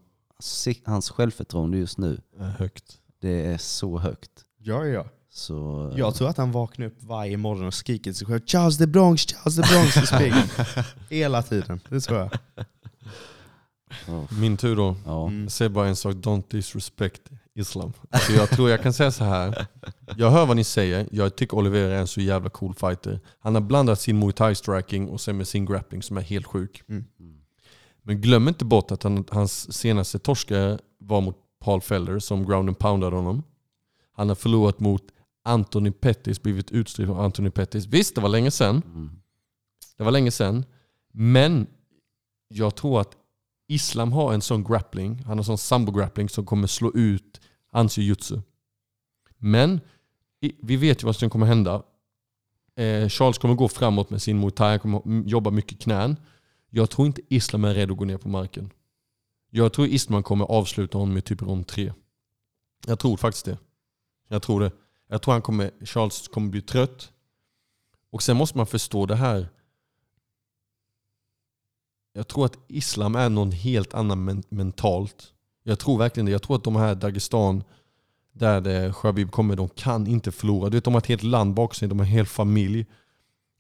hans 0.86 1.10
självförtroende 1.10 1.78
just 1.78 1.98
nu, 1.98 2.22
Eh, 2.39 2.46
Högt. 2.46 2.98
det 3.22 3.46
är 3.46 3.58
så 3.58 3.98
högt. 3.98 4.32
Ja, 4.58 4.86
ja. 4.86 5.06
Så, 5.34 5.94
Jag 5.98 6.16
tror 6.16 6.30
att 6.30 6.38
han 6.38 6.52
vaknar 6.52 6.86
upp 6.86 7.04
varje 7.04 7.38
morgon 7.38 7.66
och 7.68 7.74
skriker 7.74 8.04
till 8.04 8.16
sig 8.16 8.28
själv 8.28 8.42
Charles 8.46 8.78
the 8.78 8.88
Bronx, 8.88 9.26
Charles 9.26 9.56
the 9.56 9.62
Bronx 9.74 9.98
i 9.98 10.06
spegeln. 10.16 10.48
Hela 11.10 11.44
tiden, 11.44 11.80
det 11.89 12.00
tror 12.02 12.20
jag. 12.20 12.30
ja, 14.08 14.28
Min 14.39 14.58
tur 14.58 14.76
då. 14.76 14.96
ja. 15.06 15.28
Mm. 15.28 15.44
Jag 15.44 15.52
säger 15.52 15.70
bara 15.70 15.88
en 15.88 15.96
sak, 15.96 16.16
don't 16.16 16.44
disrespect 16.50 17.22
Islam. 17.56 17.94
Alltså 18.10 18.32
jag 18.32 18.50
tror 18.50 18.70
jag 18.70 18.82
kan 18.84 18.94
säga 18.94 19.12
så 19.12 19.24
här. 19.24 19.66
Jag 20.18 20.32
hör 20.32 20.46
vad 20.46 20.56
ni 20.56 20.64
säger, 20.64 21.08
jag 21.12 21.36
tycker 21.36 21.58
Oliver 21.58 21.80
är 21.89 22.00
en 22.00 22.08
så 22.08 22.22
jävla 22.22 22.50
cool 22.50 22.74
fighter. 22.74 23.20
Han 23.39 23.54
har 23.56 23.62
blandat 23.62 24.00
sin 24.00 24.20
muay 24.20 24.32
thai 24.34 24.56
striking 24.56 25.10
och 25.10 25.22
sen 25.22 25.38
med 25.38 25.48
sin 25.48 25.66
grappling 25.66 26.04
som 26.04 26.18
är 26.18 26.22
helt 26.22 26.46
sjuk. 26.46 26.84
Mm. 26.89 27.06
Men 28.04 28.22
glöm 28.22 28.47
inte 28.47 28.66
bort 28.66 28.91
att 28.91 29.04
han, 29.04 29.26
hans 29.30 29.74
senaste 29.74 30.20
torskare 30.20 30.80
var 30.97 31.22
mot 31.22 31.38
Paul 31.60 31.82
Feller 31.82 32.20
som 32.20 32.45
ground 32.45 32.70
and 32.70 32.80
poundade 32.80 33.16
honom. 33.16 33.43
Han 34.14 34.30
har 34.30 34.36
förlorat 34.36 34.80
mot 34.80 35.04
Anthony 35.43 35.91
Pettis, 35.91 36.41
blivit 36.41 36.72
utstrid 36.72 37.10
av 37.10 37.20
Anthony 37.20 37.49
Pettis. 37.49 37.86
Visst, 37.86 38.16
det 38.16 38.22
var 38.22 38.30
länge 38.30 38.52
sedan. 38.52 38.82
Mm. 38.86 39.10
Det 39.97 40.04
var 40.04 40.12
länge 40.12 40.32
sedan. 40.32 40.66
Men 41.12 41.68
jag 42.47 42.76
tror 42.76 43.02
att 43.02 43.18
Islam 43.68 44.12
har 44.12 44.34
en 44.34 44.41
sån 44.41 44.64
grappling, 44.64 45.24
han 45.24 45.38
har 45.38 45.43
sån 45.43 45.58
sambo-grappling 45.58 46.30
som 46.30 46.45
kommer 46.45 46.68
slå 46.68 46.91
ut 46.93 47.41
hans 47.72 47.97
jujutsu. 47.97 48.39
Men 49.38 49.80
vi 50.62 50.76
vet 50.76 51.04
ju 51.04 51.06
vad 51.06 51.16
som 51.16 51.30
kommer 51.30 51.45
hända. 51.45 51.84
Eh, 52.76 53.10
Charles 53.10 53.38
kommer 53.38 53.56
gå 53.56 53.68
framåt 53.68 54.10
med 54.10 54.22
sin 54.22 54.39
muay 54.39 54.52
thai, 54.52 54.70
han 54.70 54.80
kommer 54.80 55.30
jobba 55.30 55.52
mycket 55.52 55.80
knän. 55.80 56.16
Jag 56.74 56.89
tror 56.89 57.07
inte 57.07 57.22
Islam 57.28 57.63
är 57.63 57.74
redo 57.74 57.93
att 57.93 57.97
gå 57.97 58.05
ner 58.05 58.17
på 58.17 58.30
marken. 58.30 58.72
Jag 59.49 59.74
tror 59.74 59.88
Islam 59.88 60.24
kommer 60.24 60.45
avsluta 60.45 60.97
honom 60.97 61.17
i 61.17 61.22
typ 61.22 61.41
rond 61.41 61.67
tre. 61.67 61.93
Jag 62.86 62.99
tror 62.99 63.17
faktiskt 63.17 63.45
det. 63.45 63.57
Jag 64.28 64.41
tror 64.41 64.59
det. 64.59 64.72
Jag 65.07 65.22
tror 65.22 65.32
han 65.32 65.41
kommer, 65.41 65.72
Charles 65.86 66.28
kommer 66.28 66.49
bli 66.49 66.61
trött. 66.61 67.11
Och 68.09 68.24
sen 68.24 68.38
måste 68.38 68.57
man 68.57 68.67
förstå 68.67 69.05
det 69.05 69.15
här. 69.15 69.49
Jag 72.13 72.28
tror 72.28 72.45
att 72.45 72.57
Islam 72.67 73.15
är 73.15 73.30
någon 73.30 73.51
helt 73.51 73.93
annan 73.93 74.24
men 74.24 74.43
mentalt. 74.49 75.34
Jag 75.63 75.80
tror 75.80 75.97
verkligen 75.97 76.26
det. 76.26 76.32
Jag 76.32 76.41
tror 76.41 76.55
att 76.55 76.63
de 76.63 76.76
här 76.76 76.95
Dagestan, 76.95 77.63
där 78.34 78.61
det 78.61 78.93
Shabib 78.93 79.32
kommer, 79.32 79.55
de 79.55 79.69
kan 79.69 80.07
inte 80.07 80.32
förlora. 80.32 80.69
Du 80.69 80.78
vet, 80.78 80.84
de 80.84 80.93
har 80.93 81.01
ett 81.01 81.07
helt 81.07 81.24
land 81.24 81.53
bakom 81.53 81.74
sig, 81.74 81.88
de 81.88 81.99
har 81.99 82.05
en 82.05 82.11
hel 82.11 82.26
familj. 82.26 82.86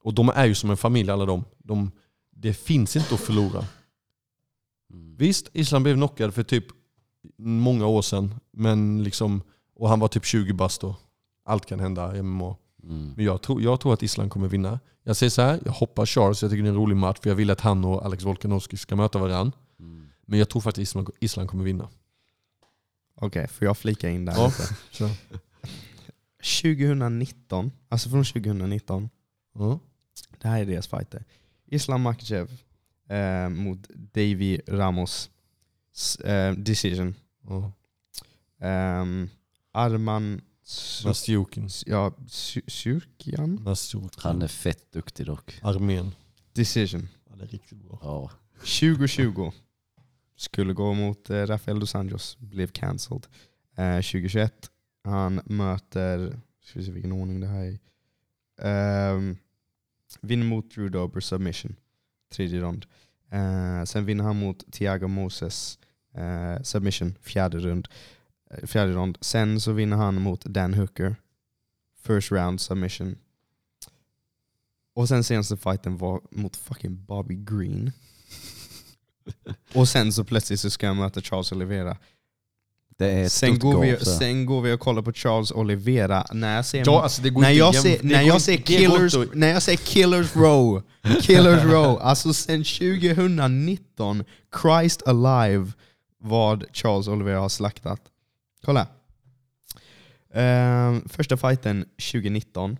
Och 0.03 0.13
de 0.13 0.29
är 0.29 0.45
ju 0.45 0.55
som 0.55 0.69
en 0.69 0.77
familj 0.77 1.11
alla 1.11 1.25
de. 1.25 1.43
de 1.57 1.91
det 2.41 2.53
finns 2.53 2.95
inte 2.95 3.13
att 3.13 3.19
förlora. 3.19 3.65
Mm. 4.93 5.15
Visst, 5.17 5.49
Islam 5.53 5.83
blev 5.83 5.95
knockad 5.95 6.33
för 6.33 6.43
typ 6.43 6.65
många 7.37 7.85
år 7.85 8.01
sedan. 8.01 8.35
Men 8.51 9.03
liksom 9.03 9.41
Och 9.75 9.89
han 9.89 9.99
var 9.99 10.07
typ 10.07 10.25
20 10.25 10.53
bast 10.53 10.81
då. 10.81 10.95
Allt 11.45 11.65
kan 11.65 11.79
hända 11.79 12.17
i 12.17 12.21
MMA. 12.21 12.55
Mm. 12.83 13.13
Men 13.15 13.25
jag 13.25 13.41
tror, 13.41 13.61
jag 13.61 13.79
tror 13.79 13.93
att 13.93 14.03
Islam 14.03 14.29
kommer 14.29 14.47
vinna. 14.47 14.79
Jag 15.03 15.15
säger 15.15 15.29
så 15.29 15.41
här, 15.41 15.59
jag 15.65 15.71
hoppas 15.71 16.09
Charles, 16.09 16.41
jag 16.41 16.51
tycker 16.51 16.63
det 16.63 16.67
är 16.69 16.71
en 16.71 16.77
rolig 16.77 16.97
match 16.97 17.17
för 17.21 17.29
jag 17.29 17.35
vill 17.35 17.49
att 17.49 17.61
han 17.61 17.85
och 17.85 18.05
Alex 18.05 18.23
Volkanovski 18.23 18.77
ska 18.77 18.95
möta 18.95 19.19
varandra. 19.19 19.57
Mm. 19.79 20.09
Men 20.25 20.39
jag 20.39 20.49
tror 20.49 20.61
faktiskt 20.61 20.89
Islam, 20.91 21.07
Islam 21.19 21.47
kommer 21.47 21.63
vinna. 21.63 21.89
Okej, 23.15 23.47
får 23.47 23.65
jag 23.65 23.77
flika 23.77 24.09
in 24.09 24.25
där 24.25 24.33
Ja. 24.33 24.45
lite? 24.47 24.75
Så. 24.91 25.09
2019, 26.61 27.71
alltså 27.89 28.09
från 28.09 28.23
2019, 28.23 29.09
Ja. 29.53 29.79
det 30.41 30.47
här 30.47 30.61
är 30.61 30.65
deras 30.65 30.87
fighter. 30.87 31.23
Islam 31.71 32.01
Makhachev 32.01 32.51
eh, 33.09 33.49
mot 33.49 33.87
Davy 34.13 34.59
Ramos. 34.67 35.29
Eh, 36.23 36.53
decision. 36.53 37.15
Ja. 37.47 37.71
Ehm, 38.61 39.29
Arman 39.73 40.41
Nastjukin. 41.05 41.69
ja? 41.85 42.11
Nastjukin. 43.59 44.09
Han 44.17 44.41
är 44.41 44.47
fett 44.47 44.91
duktig 44.91 45.25
dock. 45.25 45.59
Armén. 45.63 46.15
Decision. 46.53 47.07
Ja, 47.29 47.35
det 47.35 47.43
är 47.43 47.47
riktigt 47.47 47.77
bra. 47.77 47.99
Ja. 48.01 48.31
2020 48.59 49.51
skulle 50.35 50.73
gå 50.73 50.93
mot 50.93 51.29
eh, 51.29 51.45
Rafael 51.45 51.79
dos 51.79 51.95
Anjos, 51.95 52.37
blev 52.39 52.67
cancelled. 52.67 53.27
Eh, 53.77 53.95
2021, 53.95 54.71
han 55.03 55.41
möter, 55.45 56.39
ska 56.63 56.79
vi 56.79 56.85
se 56.85 56.91
vilken 56.91 57.11
ordning 57.11 57.39
det 57.39 57.47
här 57.47 57.63
är 57.65 57.79
Ehm, 58.63 59.37
Vinner 60.21 60.45
mot 60.45 60.75
Drew 60.75 60.89
Dober 60.89 61.19
submission, 61.19 61.75
tredje 62.31 62.61
rond. 62.61 62.85
Eh, 63.31 63.83
sen 63.83 64.05
vinner 64.05 64.23
han 64.23 64.39
mot 64.39 64.71
Thiago 64.71 65.07
Moses 65.07 65.79
eh, 66.15 66.61
submission, 66.63 67.17
fjärde 67.21 67.59
rond. 67.59 67.87
Eh, 68.51 68.65
fjärde 68.67 68.93
rond. 68.93 69.17
Sen 69.21 69.61
så 69.61 69.71
vinner 69.71 69.97
han 69.97 70.21
mot 70.21 70.45
Dan 70.45 70.73
Hooker, 70.73 71.15
first 72.01 72.31
round 72.31 72.61
submission. 72.61 73.15
Och 74.93 75.07
sen 75.07 75.23
senaste 75.23 75.57
fighten 75.57 75.97
var 75.97 76.21
mot 76.31 76.55
fucking 76.55 77.05
Bobby 77.05 77.35
Green. 77.35 77.91
Och 79.73 79.87
sen 79.87 80.13
så 80.13 80.23
plötsligt 80.23 80.59
så 80.59 80.69
ska 80.69 80.85
jag 80.85 80.95
möta 80.95 81.21
Charles 81.21 81.51
Oliveira. 81.51 81.97
Det 83.01 83.11
är 83.11 83.23
ett 83.25 83.31
Sen 83.31 83.59
går, 83.59 83.81
vi, 83.81 83.97
sen 84.05 84.45
går 84.45 84.61
vi 84.61 84.73
och 84.73 84.79
kollar 84.79 85.01
på 85.01 85.13
Charles 85.13 85.51
Oliveira. 85.51 86.25
När 86.31 86.55
jag 86.55 86.65
ser, 86.65 86.83
Ja, 86.85 87.03
alltså 87.03 87.21
när 87.21 87.29
jag 87.51 87.73
när 88.03 88.21
jag 88.21 88.41
killers, 88.65 89.13
inte 89.15 89.29
att- 89.29 89.35
när 89.35 89.49
jag 89.49 89.61
ser 89.61 89.75
Killers 89.75 90.35
Row, 90.35 90.83
Killers 91.21 91.63
Row, 91.63 91.99
alltså 92.01 92.33
sen 92.33 92.63
2019, 92.63 94.23
Christ 94.61 95.07
Alive, 95.07 95.71
vad 96.19 96.65
Charles 96.73 97.07
Oliveira 97.07 97.39
har 97.39 97.49
slaktat. 97.49 98.01
Kolla. 98.65 98.87
Ehm, 100.33 101.09
första 101.09 101.37
fighten 101.37 101.85
2019, 101.97 102.77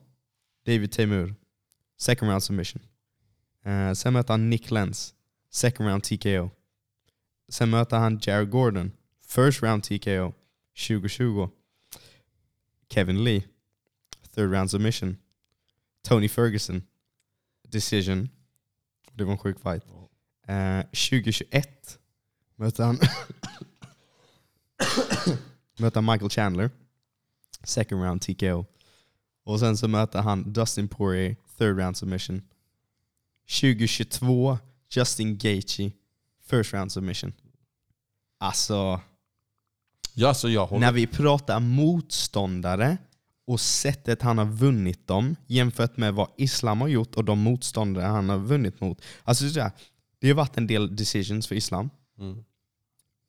David 0.66 0.92
Temur, 0.92 1.36
second 2.00 2.30
round 2.30 2.44
submission. 2.44 2.82
Uh, 3.68 3.94
sen 3.94 4.14
möter 4.14 4.34
han 4.34 4.50
Nick 4.50 4.72
Lenz, 4.72 5.14
second 5.52 5.90
round 5.90 6.04
TKO. 6.04 6.50
Sen 7.52 7.70
möter 7.70 7.98
han 7.98 8.20
Jared 8.22 8.50
Gordon, 8.50 8.92
first 9.32 9.62
round 9.62 9.84
TKO 9.84 10.34
2020. 10.76 11.52
Kevin 12.90 13.24
Lee, 13.24 13.46
third 14.36 14.52
round 14.52 14.70
submission. 14.70 15.20
Tony 16.04 16.28
Ferguson, 16.28 16.84
decision. 17.70 18.30
Det 19.18 19.24
var 19.24 19.32
en 19.32 19.38
sjuk 19.38 19.60
fight. 19.60 19.84
Eh, 20.48 20.84
2021 20.94 22.00
möter 22.58 22.84
han 22.84 23.00
han 25.94 26.06
Michael 26.06 26.30
Chandler, 26.30 26.70
second 27.64 28.02
round 28.02 28.22
TKO. 28.22 28.66
Och 29.46 29.60
sen 29.60 29.78
så 29.78 29.88
möter 29.88 30.22
han 30.22 30.54
Dustin 30.54 30.88
Poirier, 30.88 31.36
third 31.58 31.78
round 31.78 31.98
submission. 31.98 32.42
2022, 33.48 34.58
Justin 34.96 35.38
Gaethje, 35.38 35.92
first 36.46 36.74
round 36.74 36.92
submission. 36.92 37.34
Alltså, 38.40 39.00
Ja, 40.14 40.28
alltså 40.28 40.50
jag 40.50 40.66
håller 40.66 40.82
när 40.86 40.92
vi 40.92 41.08
pratar 41.08 41.60
motståndare 41.60 42.98
och 43.48 43.60
sättet 43.60 44.22
han 44.22 44.38
har 44.38 44.46
vunnit 44.46 45.08
dem 45.08 45.36
jämfört 45.48 45.98
med 45.98 46.14
vad 46.14 46.28
Islam 46.38 46.82
har 46.82 46.88
gjort 46.88 47.16
och 47.16 47.26
de 47.26 47.40
motståndare 47.40 48.06
han 48.06 48.30
har 48.30 48.38
vunnit 48.38 48.82
mot. 48.82 49.02
Alltså 49.24 49.50
så 49.50 49.60
här, 49.62 49.72
det 50.20 50.28
har 50.28 50.36
varit 50.36 50.58
en 50.58 50.68
del 50.68 50.96
decisions 50.96 51.48
för 51.48 51.56
Islam 51.56 51.90
Mm. 52.20 52.44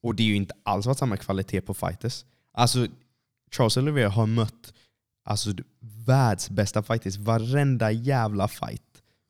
och 0.02 0.14
det 0.14 0.22
är 0.22 0.26
ju 0.26 0.36
inte 0.36 0.54
alls 0.62 0.86
varit 0.86 0.98
samma 0.98 1.16
kvalitet 1.16 1.60
på 1.60 1.74
fighters. 1.74 2.24
Alltså 2.52 2.86
Charles 3.50 3.76
Oliveira 3.76 4.08
har 4.08 4.26
mött 4.26 4.72
alltså, 5.24 5.50
världsbästa 6.06 6.82
fighters 6.82 7.16
varenda 7.16 7.90
jävla 7.92 8.48
fight. 8.48 8.82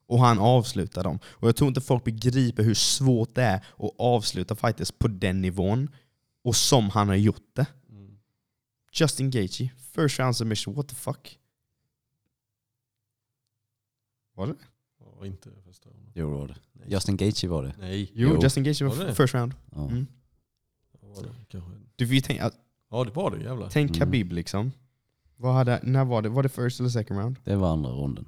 Och 0.07 0.20
han 0.20 0.38
avslutar 0.38 1.05
dem. 1.05 1.18
Och 1.26 1.48
jag 1.48 1.57
tror 1.57 1.68
inte 1.68 1.80
folk 1.80 2.05
begriper 2.05 2.62
hur 2.62 2.74
svårt 2.74 3.34
det 3.34 3.42
är 3.42 3.57
att 3.57 3.90
avsluta 3.98 4.55
fighters 4.57 4.92
på 4.98 5.09
den 5.09 5.40
nivån. 5.40 5.88
Och 6.43 6.57
som 6.57 6.90
han 6.90 7.09
har 7.09 7.14
gjort 7.16 7.47
det. 7.53 7.66
Mm. 7.90 8.18
Justin 8.93 9.30
Gaethje, 9.30 9.70
first 9.95 10.18
round 10.18 10.36
submission, 10.36 10.74
what 10.74 10.88
the 10.88 10.95
fuck? 10.95 11.38
Var 14.34 14.47
det? 14.47 14.55
Ja, 15.01 15.26
inte 15.26 15.51
första 15.66 15.90
gången. 15.90 16.12
Jo, 16.14 16.30
det 16.30 16.36
var 16.36 16.49
det. 16.49 16.57
Nej. 16.72 16.93
Justin 16.93 17.16
Gaethje 17.16 17.49
var 17.49 17.62
det. 17.62 17.74
Nej. 17.78 18.11
Jo, 18.14 18.28
Jo. 18.34 18.43
Justin 18.43 18.64
Gaethje 18.64 18.86
var 18.88 18.97
Var 18.97 19.05
det? 19.05 19.14
first 19.14 19.34
round. 19.34 19.55
Ja. 19.72 19.88
Mm. 19.88 20.07
Var 21.01 21.22
det, 21.22 21.28
kanske. 21.49 21.70
Du 21.97 22.07
får 22.07 22.14
ju 22.14 22.20
tänka, 22.20 22.51
Ja 22.90 23.05
det 23.05 23.11
var 23.11 23.30
det 23.36 23.45
jävlar. 23.45 23.68
tänk 23.70 23.90
Mm. 23.90 23.99
Khabib 23.99 24.32
liksom. 24.32 24.72
Vad 25.36 25.55
hade, 25.55 25.80
när 25.82 26.05
var 26.05 26.22
det? 26.22 26.28
Var 26.28 26.43
det 26.43 26.49
first 26.49 26.80
eller 26.80 26.90
second 26.90 27.20
round? 27.20 27.36
Det 27.45 27.57
var 27.57 27.72
andra 27.72 27.90
ronden. 27.90 28.26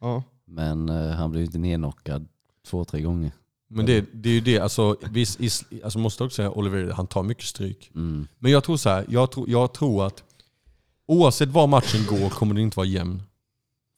Ja. 0.00 0.22
Men 0.44 0.88
eh, 0.88 1.10
han 1.10 1.30
blev 1.30 1.44
inte 1.44 1.58
nedknockad 1.58 2.28
två, 2.66 2.84
tre 2.84 3.00
gånger. 3.02 3.32
Men 3.74 3.86
det, 3.86 4.04
det 4.12 4.28
är 4.28 4.34
ju 4.34 4.40
det, 4.40 4.58
alltså, 4.58 4.96
visst, 5.10 5.40
is, 5.40 5.64
alltså 5.84 5.98
måste 5.98 6.24
också 6.24 6.36
säga 6.36 6.50
Oliver, 6.50 6.90
han 6.90 7.06
tar 7.06 7.22
mycket 7.22 7.44
stryk. 7.44 7.90
Mm. 7.94 8.28
Men 8.38 8.52
jag 8.52 8.64
tror 8.64 8.76
så 8.76 8.88
här, 8.88 9.04
jag 9.08 9.30
tror, 9.30 9.50
jag 9.50 9.74
tror 9.74 10.06
att 10.06 10.22
oavsett 11.06 11.48
var 11.48 11.66
matchen 11.66 12.06
går 12.06 12.30
kommer 12.30 12.54
den 12.54 12.64
inte 12.64 12.76
vara 12.76 12.86
jämn. 12.86 13.22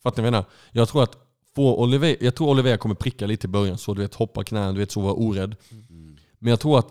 Fattar 0.03 0.23
ni 0.23 0.31
vad 0.31 0.35
jag 0.37 0.43
menar? 0.43 0.45
Jag 0.73 0.89
tror 0.89 1.03
att 1.03 1.17
få 1.55 1.83
Oliver, 1.83 2.17
jag 2.21 2.35
tror 2.35 2.49
Oliver 2.49 2.77
kommer 2.77 2.95
pricka 2.95 3.27
lite 3.27 3.47
i 3.47 3.51
början, 3.51 3.79
så 3.79 3.95
du 3.95 4.03
vet 4.03 4.15
hoppa 4.15 4.45
knän, 4.45 4.75
du 4.75 4.81
vet 4.81 4.91
så 4.91 5.01
vara 5.01 5.15
orädd. 5.15 5.57
Mm. 5.71 6.17
Men 6.39 6.51
jag 6.51 6.61
tror 6.61 6.79
att 6.79 6.89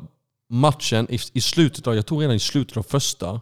matchen 0.50 1.08
i, 1.10 1.20
i 1.34 1.42
slutet 1.42 1.88
av, 1.88 1.96
jag 1.96 2.06
tror 2.06 2.20
redan 2.20 2.36
i 2.36 2.40
slutet 2.40 2.78
av 2.78 2.84
första, 2.84 3.42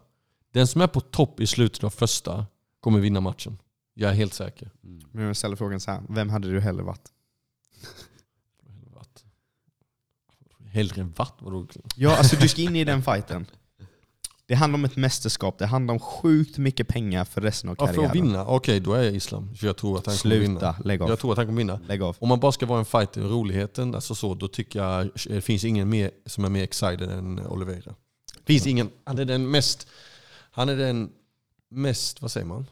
den 0.54 0.68
som 0.68 0.82
är 0.82 0.88
på 0.88 1.00
topp 1.00 1.40
i 1.40 1.48
slutet 1.48 1.84
av 1.84 1.90
första 1.90 2.46
kommer 2.80 3.00
vinna 3.00 3.22
matchen. 3.22 3.58
Jag 3.94 4.12
är 4.12 4.16
helt 4.16 4.34
säker. 4.34 4.72
Mm. 4.84 5.02
Men 5.12 5.24
jag 5.24 5.38
ställer 5.38 5.56
frågan 5.56 5.80
så 5.80 5.92
här. 5.92 6.02
vem 6.10 6.30
hade 6.30 6.52
du 6.52 6.60
hellre 6.60 6.84
varit? 6.84 7.12
Vatt. 10.72 10.76
Hellre 10.76 11.02
än 11.02 11.12
vatt? 11.12 11.36
Vadå? 11.40 11.68
Ja, 11.96 12.18
alltså 12.18 12.36
du 12.36 12.48
ska 12.48 12.62
in 12.62 12.76
i 12.76 12.84
den 12.84 13.04
fighten. 13.04 13.46
Det 14.46 14.56
handlar 14.56 14.78
om 14.80 14.86
ett 14.86 14.96
mästerskap, 14.96 15.58
det 15.58 15.66
handlar 15.66 15.94
om 15.94 16.00
sjukt 16.00 16.58
mycket 16.58 16.88
pengar 16.88 17.26
för 17.26 17.42
resten 17.42 17.70
av 17.70 17.76
Ja, 17.80 17.88
för 17.88 17.94
karriären. 17.94 18.10
att 18.10 18.16
vinna? 18.16 18.46
Okej, 18.46 18.80
då 18.80 18.94
är 18.94 19.04
jag 19.04 19.16
islam. 19.16 19.56
För 19.56 19.68
jag 19.68 19.78
tror 19.78 19.98
att 19.98 20.06
han 20.06 20.18
kommer 20.18 20.36
vinna. 20.36 20.60
Sluta, 20.60 20.76
lägg 20.84 21.02
av. 21.02 21.10
Jag 21.10 21.20
tror 21.20 21.32
att 21.32 21.38
han 21.38 21.46
kommer 21.46 21.58
vinna. 21.58 21.80
Lägg 21.88 22.02
av. 22.02 22.16
Om 22.20 22.30
man 22.30 22.40
bara 22.40 22.52
ska 22.52 22.66
vara 22.66 22.80
en 22.80 22.86
fighter, 22.86 23.22
roligheten, 23.22 23.96
alltså 23.96 24.16
så, 24.16 24.36
då 24.36 24.48
tycker 24.48 24.80
jag 24.84 25.10
det 25.28 25.42
finns 25.42 25.64
ingen 25.64 25.90
mer 25.90 26.12
som 26.26 26.46
är 26.46 26.50
mer 26.50 26.64
excited 26.64 27.12
än 27.12 27.40
Oliveira. 27.48 27.96
Finns 28.46 28.68
ingen, 28.68 28.90
han 29.04 29.20
är 29.20 29.26
den 29.26 29.52
mest, 29.52 29.88
han 30.52 30.70
är 30.70 30.76
den 30.76 31.10
mest, 31.70 32.22
vad 32.22 32.32
säger 32.32 32.48
man? 32.48 32.66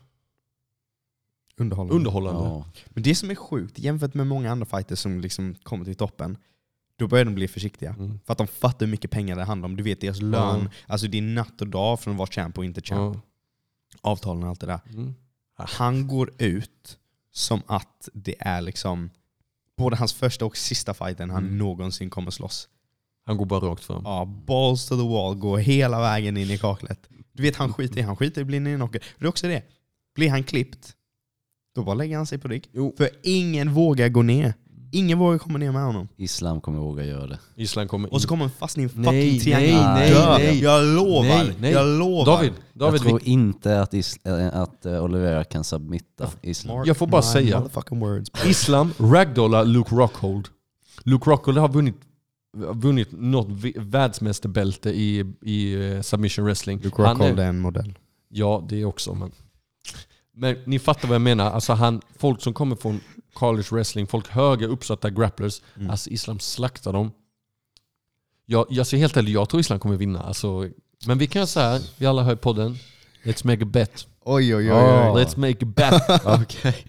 Underhållande. 1.57 1.95
Underhållande. 1.95 2.43
Ja. 2.43 2.65
Men 2.89 3.03
det 3.03 3.15
som 3.15 3.31
är 3.31 3.35
sjukt, 3.35 3.79
jämfört 3.79 4.13
med 4.13 4.27
många 4.27 4.51
andra 4.51 4.65
fighters 4.65 4.99
som 4.99 5.21
liksom 5.21 5.55
kommer 5.63 5.85
till 5.85 5.95
toppen, 5.95 6.37
då 6.99 7.07
börjar 7.07 7.25
de 7.25 7.35
bli 7.35 7.47
försiktiga. 7.47 7.89
Mm. 7.99 8.19
För 8.25 8.31
att 8.31 8.37
de 8.37 8.47
fattar 8.47 8.85
hur 8.85 8.91
mycket 8.91 9.11
pengar 9.11 9.35
det 9.35 9.43
handlar 9.43 9.69
om. 9.69 9.75
Du 9.75 9.83
vet 9.83 10.01
deras 10.01 10.21
lön, 10.21 10.69
alltså 10.87 11.07
det 11.07 11.17
är 11.17 11.21
natt 11.21 11.61
och 11.61 11.67
dag 11.67 11.99
från 11.99 12.13
att 12.13 12.17
vara 12.17 12.29
champ 12.29 12.57
och 12.57 12.65
inte 12.65 12.81
champ. 12.81 13.15
Ja. 13.15 13.21
Avtalen 14.01 14.43
och 14.43 14.49
allt 14.49 14.59
det 14.59 14.67
där. 14.67 14.79
Mm. 14.89 15.13
Han 15.55 16.07
går 16.07 16.31
ut 16.37 16.97
som 17.31 17.61
att 17.67 18.09
det 18.13 18.35
är 18.39 18.61
liksom 18.61 19.09
både 19.77 19.95
hans 19.95 20.13
första 20.13 20.45
och 20.45 20.57
sista 20.57 20.93
fighten 20.93 21.29
han 21.29 21.43
Mm. 21.43 21.57
någonsin 21.57 22.09
kommer 22.09 22.31
slåss. 22.31 22.69
Han 23.25 23.37
går 23.37 23.45
bara 23.45 23.59
rakt 23.59 23.83
fram. 23.83 24.01
Ja, 24.05 24.25
balls 24.25 24.85
to 24.87 24.95
the 24.95 25.07
wall, 25.07 25.35
går 25.35 25.57
hela 25.57 25.99
vägen 25.99 26.37
in 26.37 26.51
i 26.51 26.57
kaklet. 26.57 27.09
Du 27.31 27.43
vet 27.43 27.55
han 27.55 27.73
skiter 27.73 27.97
i, 27.99 28.01
han 28.01 28.15
skiter 28.17 28.41
i 28.41 28.43
att 28.43 28.47
bli 28.47 28.59
nedknockad. 28.59 29.01
Det 29.19 29.25
är 29.25 29.29
också 29.29 29.47
det, 29.47 29.63
blir 30.15 30.29
han 30.29 30.43
klippt, 30.43 30.95
då 31.75 31.83
bara 31.83 31.95
lägger 31.95 32.17
han 32.17 32.25
sig 32.25 32.37
på 32.37 32.47
rygg. 32.47 32.69
Jo. 32.73 32.93
För 32.97 33.09
ingen 33.23 33.73
vågar 33.73 34.09
gå 34.09 34.21
ner. 34.21 34.53
Ingen 34.91 35.17
vågar 35.19 35.37
komma 35.37 35.57
ner 35.57 35.71
med 35.71 35.83
honom. 35.83 36.07
Islam 36.17 36.61
kommer 36.61 36.79
våga 36.79 37.05
göra 37.05 37.27
det. 37.27 37.39
Island 37.55 37.89
kommer 37.89 38.13
Och 38.13 38.21
så 38.21 38.27
kommer 38.27 38.43
han 38.45 38.51
fast 38.51 38.77
i 38.77 38.81
en 38.83 38.89
fucking 38.89 39.03
Nej, 39.11 39.39
triangel. 39.39 39.75
nej, 39.83 40.11
Dö. 40.11 40.37
nej. 40.37 40.59
Jag 40.63 40.85
lovar, 40.85 41.21
Nej, 41.23 41.55
nej. 41.59 41.71
jag 41.71 41.99
lovar. 41.99 42.25
David, 42.25 42.53
David 42.73 43.01
jag 43.01 43.07
tror 43.07 43.19
vi, 43.23 43.31
inte 43.31 43.81
att, 43.81 43.93
is, 43.93 44.17
äh, 44.25 44.47
att 44.61 44.85
äh, 44.85 45.03
Oliveira 45.03 45.43
kan 45.43 45.63
submitta 45.63 46.29
Islam. 46.41 46.77
Mark 46.77 46.87
Jag 46.87 46.97
får 46.97 47.07
bara 47.07 47.21
säga- 47.21 47.63
words. 47.89 48.31
Islam 48.45 48.93
ragdollar 48.99 49.65
Luke 49.65 49.95
Rockhold. 49.95 50.47
Luke 51.03 51.29
Rockhold 51.29 51.57
har 51.57 51.69
vunnit, 51.69 51.95
vunnit 52.73 53.07
något 53.11 53.47
världsmästarbälte 53.75 54.89
i, 54.89 55.25
i 55.41 55.73
eh, 55.95 56.01
submission 56.01 56.45
wrestling. 56.45 56.79
Luke 56.83 57.01
Han 57.01 57.05
är- 57.05 57.11
Rockhold 57.19 57.39
är 57.39 57.47
en 57.47 57.59
modell. 57.59 57.93
Ja, 58.29 58.65
det 58.69 58.85
också. 58.85 59.13
Men, 59.13 59.31
men 60.35 60.55
ni 60.65 60.79
fattar 60.79 61.07
vad 61.07 61.15
jag 61.15 61.21
menar. 61.21 61.51
Alltså 61.51 61.73
han, 61.73 62.01
folk 62.17 62.41
som 62.41 62.53
kommer 62.53 62.75
från 62.75 62.99
college 63.39 63.67
wrestling, 63.71 64.07
folk 64.07 64.27
höga 64.27 64.67
uppsatta 64.67 65.09
grapplers. 65.09 65.61
Mm. 65.75 65.89
Alltså 65.89 66.09
Islam 66.09 66.39
slaktar 66.39 66.93
dem. 66.93 67.11
Jag, 68.45 68.65
jag 68.69 68.87
ser 68.87 68.97
helt 68.97 69.17
ärligt, 69.17 69.33
jag 69.33 69.49
tror 69.49 69.59
Islam 69.59 69.79
kommer 69.79 69.95
vinna. 69.95 70.23
Alltså, 70.23 70.69
men 71.05 71.17
vi 71.17 71.27
kan 71.27 71.39
göra 71.39 71.47
så 71.47 71.59
här, 71.59 71.81
vi 71.97 72.05
alla 72.05 72.23
hör 72.23 72.35
podden. 72.35 72.77
Let's 73.23 73.45
make 73.45 73.63
a 73.63 73.65
bet. 73.65 74.07
Oj 74.23 74.55
oj 74.55 74.73
oj. 74.73 74.77
Oj. 74.77 75.23
Let's 75.23 75.37
make 75.39 75.65
a 75.65 75.73
bet. 75.75 76.25
Okej. 76.41 76.85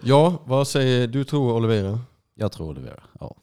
ja, 0.00 0.42
vad 0.44 0.68
säger 0.68 1.06
du 1.06 1.24
tror 1.24 1.52
Olivera? 1.52 2.00
Jag 2.34 2.52
tror 2.52 2.68
Olivera. 2.68 3.02
Ja. 3.20 3.36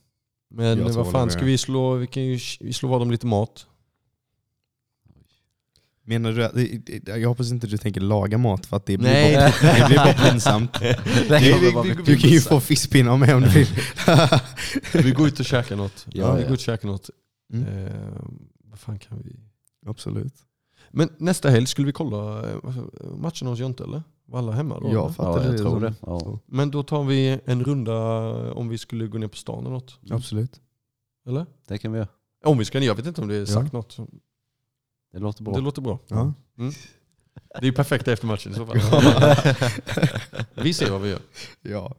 Men 0.49 0.83
vad 0.83 0.93
fan, 0.93 1.05
Olivera. 1.05 1.29
ska 1.29 1.45
vi 1.45 1.57
slå, 1.57 1.93
vi 1.93 2.07
kan 2.07 2.23
ju 2.23 2.39
slå 2.73 2.89
vad 2.89 3.01
om 3.01 3.11
lite 3.11 3.25
mat? 3.25 3.67
Menar 6.11 6.31
du 6.31 6.43
att, 6.43 7.19
jag 7.21 7.29
hoppas 7.29 7.51
inte 7.51 7.67
du 7.67 7.77
tänker 7.77 8.01
laga 8.01 8.37
mat 8.37 8.65
för 8.65 8.77
att 8.77 8.85
det 8.85 8.97
blir, 8.97 9.09
Nej. 9.09 9.35
bara, 9.35 9.73
det 9.79 9.87
blir 9.87 9.97
bara 9.97 10.13
pinsamt. 10.31 10.79
Du 12.05 12.17
kan 12.17 12.29
ju 12.29 12.39
få 12.41 12.59
fiskpinnar 12.59 13.17
med 13.17 13.35
om 13.35 13.41
du 13.41 13.49
vill. 13.49 13.67
Vi 15.03 15.11
går 15.11 15.27
ut 15.27 15.39
och 15.39 15.45
käkar 15.45 15.75
något. 15.75 16.05
Ja, 16.11 16.21
Ja, 16.27 16.33
vi 16.33 16.41
ja. 16.41 16.47
går 16.47 16.53
ut 16.53 16.59
och 16.59 16.63
käkar 16.65 16.87
något. 16.87 17.09
Mm. 17.53 17.85
Eh, 17.85 17.93
vad 18.63 18.79
fan 18.79 18.99
kan 18.99 19.21
vi... 19.23 19.35
Absolut. 19.85 20.33
Men 20.89 21.09
nästa 21.17 21.49
helg 21.49 21.67
skulle 21.67 21.85
vi 21.85 21.91
kolla 21.91 22.49
eh, 22.49 22.55
matchen 23.17 23.47
hos 23.47 23.59
Jonte 23.59 23.83
eller? 23.83 24.03
Var 24.25 24.39
alla 24.39 24.51
hemma 24.51 24.79
då? 24.79 24.87
Ja, 24.93 25.03
eller? 25.05 25.13
fattar 25.13 25.39
Ja, 25.39 25.43
jag 25.45 25.53
det 25.53 25.57
tror 25.57 25.79
det. 25.79 25.93
Ja. 26.01 26.39
Men 26.45 26.71
då 26.71 26.83
tar 26.83 27.03
vi 27.03 27.39
en 27.45 27.63
runda 27.63 27.93
om 28.53 28.69
vi 28.69 28.77
skulle 28.77 29.07
gå 29.07 29.17
ner 29.17 29.27
på 29.27 29.37
stan 29.37 29.59
eller 29.59 29.69
något. 29.69 29.99
Absolut. 30.09 30.61
Eller? 31.27 31.45
Det 31.67 31.77
kan 31.77 31.91
vi 31.91 31.97
göra. 31.97 32.07
Om 32.45 32.57
vi 32.57 32.65
ska 32.65 32.79
ner, 32.79 32.87
jag 32.87 32.95
vet 32.95 33.05
inte 33.05 33.21
om 33.21 33.27
det 33.27 33.35
är 33.35 33.45
sagt 33.45 33.73
något. 33.73 33.97
Det 35.11 35.19
låter 35.19 35.43
bra. 35.43 35.53
Det 35.53 35.61
låter 35.61 35.81
bra. 35.81 35.99
Ja. 36.07 36.33
Det 36.55 37.57
är 37.57 37.63
ju 37.65 37.71
perfekt 37.73 38.07
efter 38.07 38.27
matchen 38.27 38.51
i 38.51 38.55
så 38.55 38.65
fall. 38.65 38.77
vi 40.63 40.73
ser 40.73 40.91
vad 40.91 41.01
vi 41.01 41.09
gör. 41.09 41.19
ja. 41.61 41.95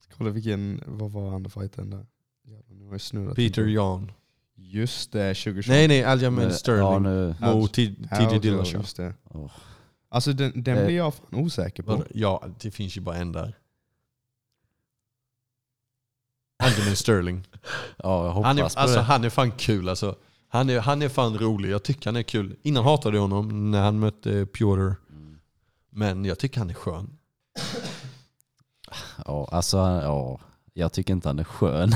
Ska 0.00 0.14
kolla 0.16 0.30
vilken, 0.30 0.82
vad 0.86 1.12
var 1.12 1.34
andra 1.34 1.50
fighten 1.50 1.90
där? 1.90 2.06
Jävlar. 2.44 3.34
Peter 3.34 3.66
Jan. 3.66 4.12
Just 4.54 5.12
det, 5.12 5.34
2020. 5.34 5.70
Nej 5.70 5.88
nej, 5.88 6.04
Aljamain 6.04 6.48
Men- 6.48 6.56
Sterling. 6.56 7.34
Ja. 7.40 7.54
Mot 7.54 7.74
TJ 7.74 8.38
Dillashaw. 8.42 8.78
just 8.78 8.96
det. 8.96 9.14
Åh. 9.30 9.50
Alltså 10.08 10.32
den, 10.32 10.62
den 10.62 10.76
Eh. 10.78 10.84
blir 10.86 10.96
jag 10.96 11.14
fan 11.14 11.26
osäker 11.34 11.82
på. 11.82 12.04
Ja, 12.14 12.44
det 12.60 12.70
finns 12.70 12.96
ju 12.96 13.00
bara 13.00 13.16
en 13.16 13.32
där. 13.32 13.58
Aljamain 16.62 16.96
Sterling. 16.96 17.46
Ja, 17.96 18.24
jag 18.26 18.32
hoppas 18.32 18.46
Han 18.46 18.58
är, 18.58 18.62
på 18.62 18.80
alltså, 18.80 18.96
det. 18.96 19.02
han 19.02 19.24
är 19.24 19.30
fan 19.30 19.50
kul 19.50 19.88
alltså. 19.88 20.16
Han 20.48 20.70
är, 20.70 20.80
han 20.80 21.02
är 21.02 21.08
fan 21.08 21.38
rolig, 21.38 21.70
jag 21.70 21.82
tycker 21.82 22.04
han 22.10 22.16
är 22.16 22.22
kul. 22.22 22.56
Innan 22.62 22.84
hatade 22.84 23.16
jag 23.16 23.22
honom 23.22 23.70
när 23.70 23.82
han 23.82 23.98
mötte 23.98 24.46
Piotr. 24.46 24.92
Men 25.90 26.24
jag 26.24 26.38
tycker 26.38 26.58
han 26.58 26.70
är 26.70 26.74
skön. 26.74 27.18
Ja, 29.26 29.48
alltså, 29.52 29.76
ja. 29.76 30.40
Jag 30.72 30.92
tycker 30.92 31.12
inte 31.12 31.28
han 31.28 31.38
är 31.38 31.44
skön. 31.44 31.92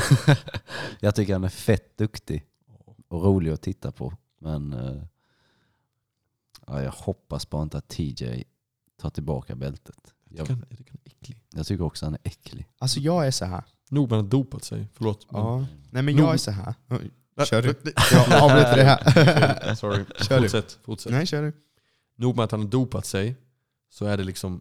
jag 1.00 1.14
tycker 1.14 1.32
han 1.32 1.44
är 1.44 1.48
fett 1.48 1.96
duktig 1.98 2.44
och 3.09 3.22
rolig 3.24 3.50
att 3.50 3.62
titta 3.62 3.92
på. 3.92 4.12
Men 4.38 4.72
eh, 4.72 5.03
ja, 6.66 6.82
jag 6.82 6.92
hoppas 6.92 7.50
bara 7.50 7.62
inte 7.62 7.78
att 7.78 7.88
TJ 7.88 8.44
tar 9.00 9.11
tillbaka 9.11 9.55
bältet. 9.57 10.14
Jag 10.28 10.50
Jag, 10.50 10.59
jag 10.70 10.78
tycker 10.78 10.90
han 10.92 11.00
är 11.05 11.11
äcklig. 11.11 11.42
jag 11.55 11.66
tycker 11.66 11.84
också 11.84 12.07
han 12.07 12.14
är 12.14 12.20
äcklig. 12.24 12.68
Alltså 12.78 13.00
jag 13.00 13.26
är 13.26 13.30
så 13.30 13.44
här. 13.44 13.64
Nog 13.88 14.11
med 14.11 14.16
att 14.16 14.18
han 14.18 14.24
har 14.24 14.30
dopat 14.30 14.64
sig, 14.64 14.88
förlåt. 14.94 15.32
men- 15.32 15.40
Ja. 15.40 15.66
Nej 15.90 16.03
men 16.03 16.16
jag 16.16 16.32
är 16.34 16.38
så 16.38 16.50
här. 16.50 16.74
Kör 17.47 17.62
du? 17.62 17.68
Jag 18.12 18.43
avbryter 18.43 18.76
det 18.76 18.83
här. 18.85 19.74
Sorry, 19.74 20.05
Kör 20.20 20.37
du. 20.41 20.43
fortsätt. 20.49 20.78
fortsätt. 20.85 21.12
Nej, 21.12 21.26
kör 21.26 21.43
du. 21.43 21.53
Nog 22.16 22.37
med 22.37 22.45
att 22.45 22.51
han 22.51 22.61
har 22.61 22.68
dopat 22.68 23.07
sig, 23.07 23.37
så 23.91 24.05
är 24.07 24.16
det 24.16 24.24
liksom... 24.24 24.61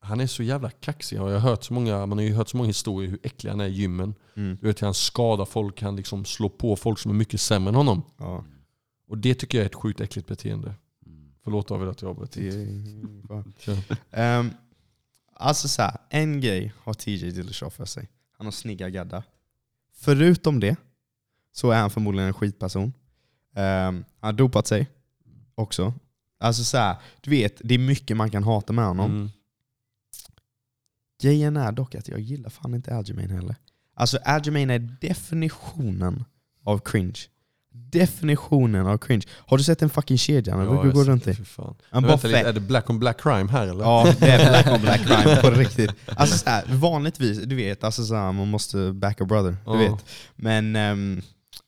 Han 0.00 0.20
är 0.20 0.26
så 0.26 0.42
jävla 0.42 0.70
kaxig. 0.70 1.16
Jag 1.16 1.22
har 1.22 1.38
hört 1.38 1.64
så 1.64 1.74
många, 1.74 2.06
man 2.06 2.18
har 2.18 2.24
ju 2.24 2.34
hört 2.34 2.48
så 2.48 2.56
många 2.56 2.66
historier 2.66 3.10
hur 3.10 3.18
äcklig 3.22 3.50
han 3.50 3.60
är 3.60 3.66
i 3.66 3.72
gymmen. 3.72 4.14
Mm. 4.36 4.58
Du 4.60 4.66
vet 4.66 4.82
hur 4.82 4.86
han 4.86 4.94
skadar 4.94 5.44
folk, 5.44 5.82
han 5.82 5.96
liksom 5.96 6.24
slår 6.24 6.48
på 6.48 6.76
folk 6.76 6.98
som 6.98 7.10
är 7.10 7.14
mycket 7.14 7.40
sämre 7.40 7.68
än 7.68 7.74
honom. 7.74 8.02
Ja, 8.18 8.44
Och 9.08 9.18
det 9.18 9.34
tycker 9.34 9.58
jag 9.58 9.62
är 9.62 9.66
ett 9.68 9.74
sjukt 9.74 10.00
äckligt 10.00 10.28
beteende. 10.28 10.74
Förlåt 11.44 11.68
David 11.68 11.88
att 11.88 12.02
jag 12.02 12.10
avbröt. 12.10 12.34
Kör. 13.58 13.76
Ehm, 14.10 14.50
alltså 15.34 15.68
så 15.68 15.82
här, 15.82 15.96
en 16.10 16.40
grej 16.40 16.72
har 16.78 16.94
TJ 16.94 17.30
Dillashaw 17.30 17.70
för 17.76 17.84
sig. 17.84 18.08
Han 18.38 18.46
har 18.46 18.52
snygga 18.52 18.90
gaddar. 18.90 19.22
Förutom 19.96 20.60
det 20.60 20.76
så 21.56 21.70
är 21.70 21.80
han 21.80 21.90
förmodligen 21.90 22.28
en 22.28 22.34
skitperson. 22.34 22.92
Ehm, 23.56 24.04
han 24.20 24.28
har 24.28 24.32
dopat 24.32 24.66
sig 24.66 24.86
också. 25.54 25.94
Alltså 26.40 26.64
så 26.64 26.76
här, 26.78 26.96
du 27.20 27.30
vet, 27.30 27.60
det 27.64 27.74
är 27.74 27.78
mycket 27.78 28.16
man 28.16 28.30
kan 28.30 28.42
hata 28.44 28.72
med 28.72 28.84
honom. 28.84 29.10
Mm. 29.10 29.30
Grejen 31.22 31.56
är 31.56 31.72
dock 31.72 31.94
att 31.94 32.08
jag 32.08 32.20
gillar 32.20 32.50
fan 32.50 32.74
inte 32.74 32.96
Aljamain 32.96 33.30
heller. 33.30 33.56
Alltså 33.94 34.18
Aljamain 34.24 34.70
är 34.70 34.78
definitionen 35.00 36.24
av 36.64 36.78
cringe. 36.78 37.18
Definitionen 37.72 38.86
av 38.86 38.98
cringe. 38.98 39.22
Har 39.30 39.58
du 39.58 39.64
sett 39.64 39.82
en 39.82 39.90
fucking 39.90 40.18
kedja 40.18 40.54
han 40.56 40.64
Ja, 40.64 40.70
brukar 40.70 40.92
gå 40.92 41.04
runt 41.04 41.24
det, 41.24 41.30
i? 41.30 41.44
Han 41.90 42.02
bara 42.02 42.08
vänta 42.12 42.26
lite, 42.28 42.40
är 42.40 42.52
det 42.52 42.60
black 42.60 42.90
on 42.90 42.98
black 42.98 43.20
crime 43.22 43.50
här 43.50 43.66
eller? 43.66 43.84
Ja, 43.84 44.14
det 44.20 44.26
är 44.30 44.50
black 44.50 44.66
on 44.74 44.80
black 44.80 45.00
crime 45.06 45.36
på 45.42 45.50
riktigt. 45.50 45.90
Alltså 46.06 46.38
så 46.38 46.50
här, 46.50 46.64
vanligtvis, 46.68 47.38
du 47.42 47.54
vet, 47.56 47.84
alltså 47.84 48.04
så 48.04 48.14
här, 48.14 48.32
man 48.32 48.48
måste 48.50 48.92
back 48.92 49.20
a 49.20 49.24
brother. 49.24 49.50
Du 49.50 49.56
Ja. 49.72 49.76
vet. 49.76 50.04
Men 50.36 50.76
um, 50.76 51.22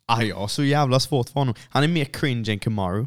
ah, 0.06 0.22
ja, 0.22 0.48
så 0.48 0.64
jävla 0.64 1.00
svårt 1.00 1.28
för 1.28 1.40
honom. 1.40 1.54
Han 1.68 1.84
är 1.84 1.88
mer 1.88 2.04
cringe 2.04 2.50
än 2.52 2.58
Kamaru. 2.58 3.06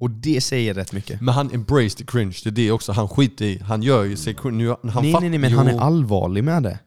Och 0.00 0.10
det 0.10 0.40
säger 0.40 0.74
rätt 0.74 0.92
mycket. 0.92 1.20
Men 1.20 1.34
han 1.34 1.54
embrace 1.54 1.96
the 1.98 2.04
cringe, 2.04 2.36
det 2.44 2.48
är 2.50 2.52
det 2.52 2.70
också. 2.70 2.92
Han 2.92 3.08
skiter 3.08 3.44
i, 3.44 3.58
han 3.58 3.82
gör 3.82 4.04
ju 4.04 4.16
sig 4.16 4.34
cringe. 4.34 4.56
Nu, 4.56 4.68
han 4.90 5.02
nej, 5.02 5.12
nej, 5.20 5.30
nej, 5.30 5.38
men 5.38 5.50
jo, 5.50 5.58
han 5.58 5.68
är 5.68 5.78
allvarlig 5.78 6.44
med 6.44 6.62
det. 6.62 6.78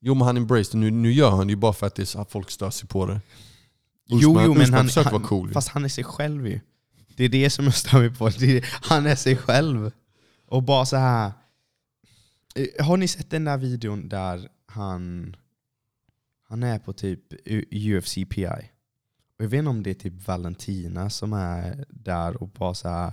Jo 0.00 0.14
men 0.14 0.26
han 0.26 0.36
embrace 0.36 0.72
det, 0.72 0.78
nu, 0.78 0.90
nu 0.90 1.12
gör 1.12 1.30
han 1.30 1.46
det 1.46 1.50
ju 1.50 1.56
bara 1.56 1.72
för 1.72 1.86
att, 1.86 1.94
det 1.94 2.02
är 2.14 2.30
folk 2.30 2.50
stör 2.50 2.70
sig 2.70 2.88
på 2.88 3.06
det. 3.06 3.20
Jo, 4.08 4.18
Usman- 4.18 4.42
jo, 4.44 4.54
men 4.54 4.62
Usman 4.62 4.88
han, 4.94 5.04
han, 5.04 5.12
vara 5.12 5.22
cool 5.22 5.52
fast 5.52 5.68
han 5.68 5.84
är 5.84 5.88
sig 5.88 6.04
själv 6.04 6.46
ju. 6.48 6.60
Det 7.16 7.24
är 7.24 7.28
det 7.28 7.50
som 7.50 7.64
jag 7.64 7.74
stör 7.74 7.98
mig 7.98 8.14
på. 8.14 8.26
Är, 8.26 8.66
han 8.88 9.06
är 9.06 9.16
sig 9.16 9.36
själv. 9.36 9.90
Och 10.48 10.62
bara 10.62 10.86
så 10.86 10.96
här. 10.96 11.32
Eh, 12.54 12.86
Har 12.86 12.96
ni 12.96 13.08
sett 13.08 13.30
den 13.30 13.44
där 13.44 13.56
videon 13.56 14.08
där 14.08 14.48
han, 14.66 15.36
han 16.48 16.62
är 16.62 16.78
på 16.78 16.92
typ 16.92 17.20
UFC 17.72 18.14
PI? 18.14 18.46
Jag 19.38 19.48
vet 19.48 19.58
inte 19.58 19.70
om 19.70 19.82
det 19.82 19.90
är 19.90 19.94
typ 19.94 20.26
Valentina 20.26 21.10
som 21.10 21.32
är 21.32 21.84
där 21.88 22.42
och 22.42 22.48
bara 22.48 22.74
så 22.74 22.88
här 22.88 23.12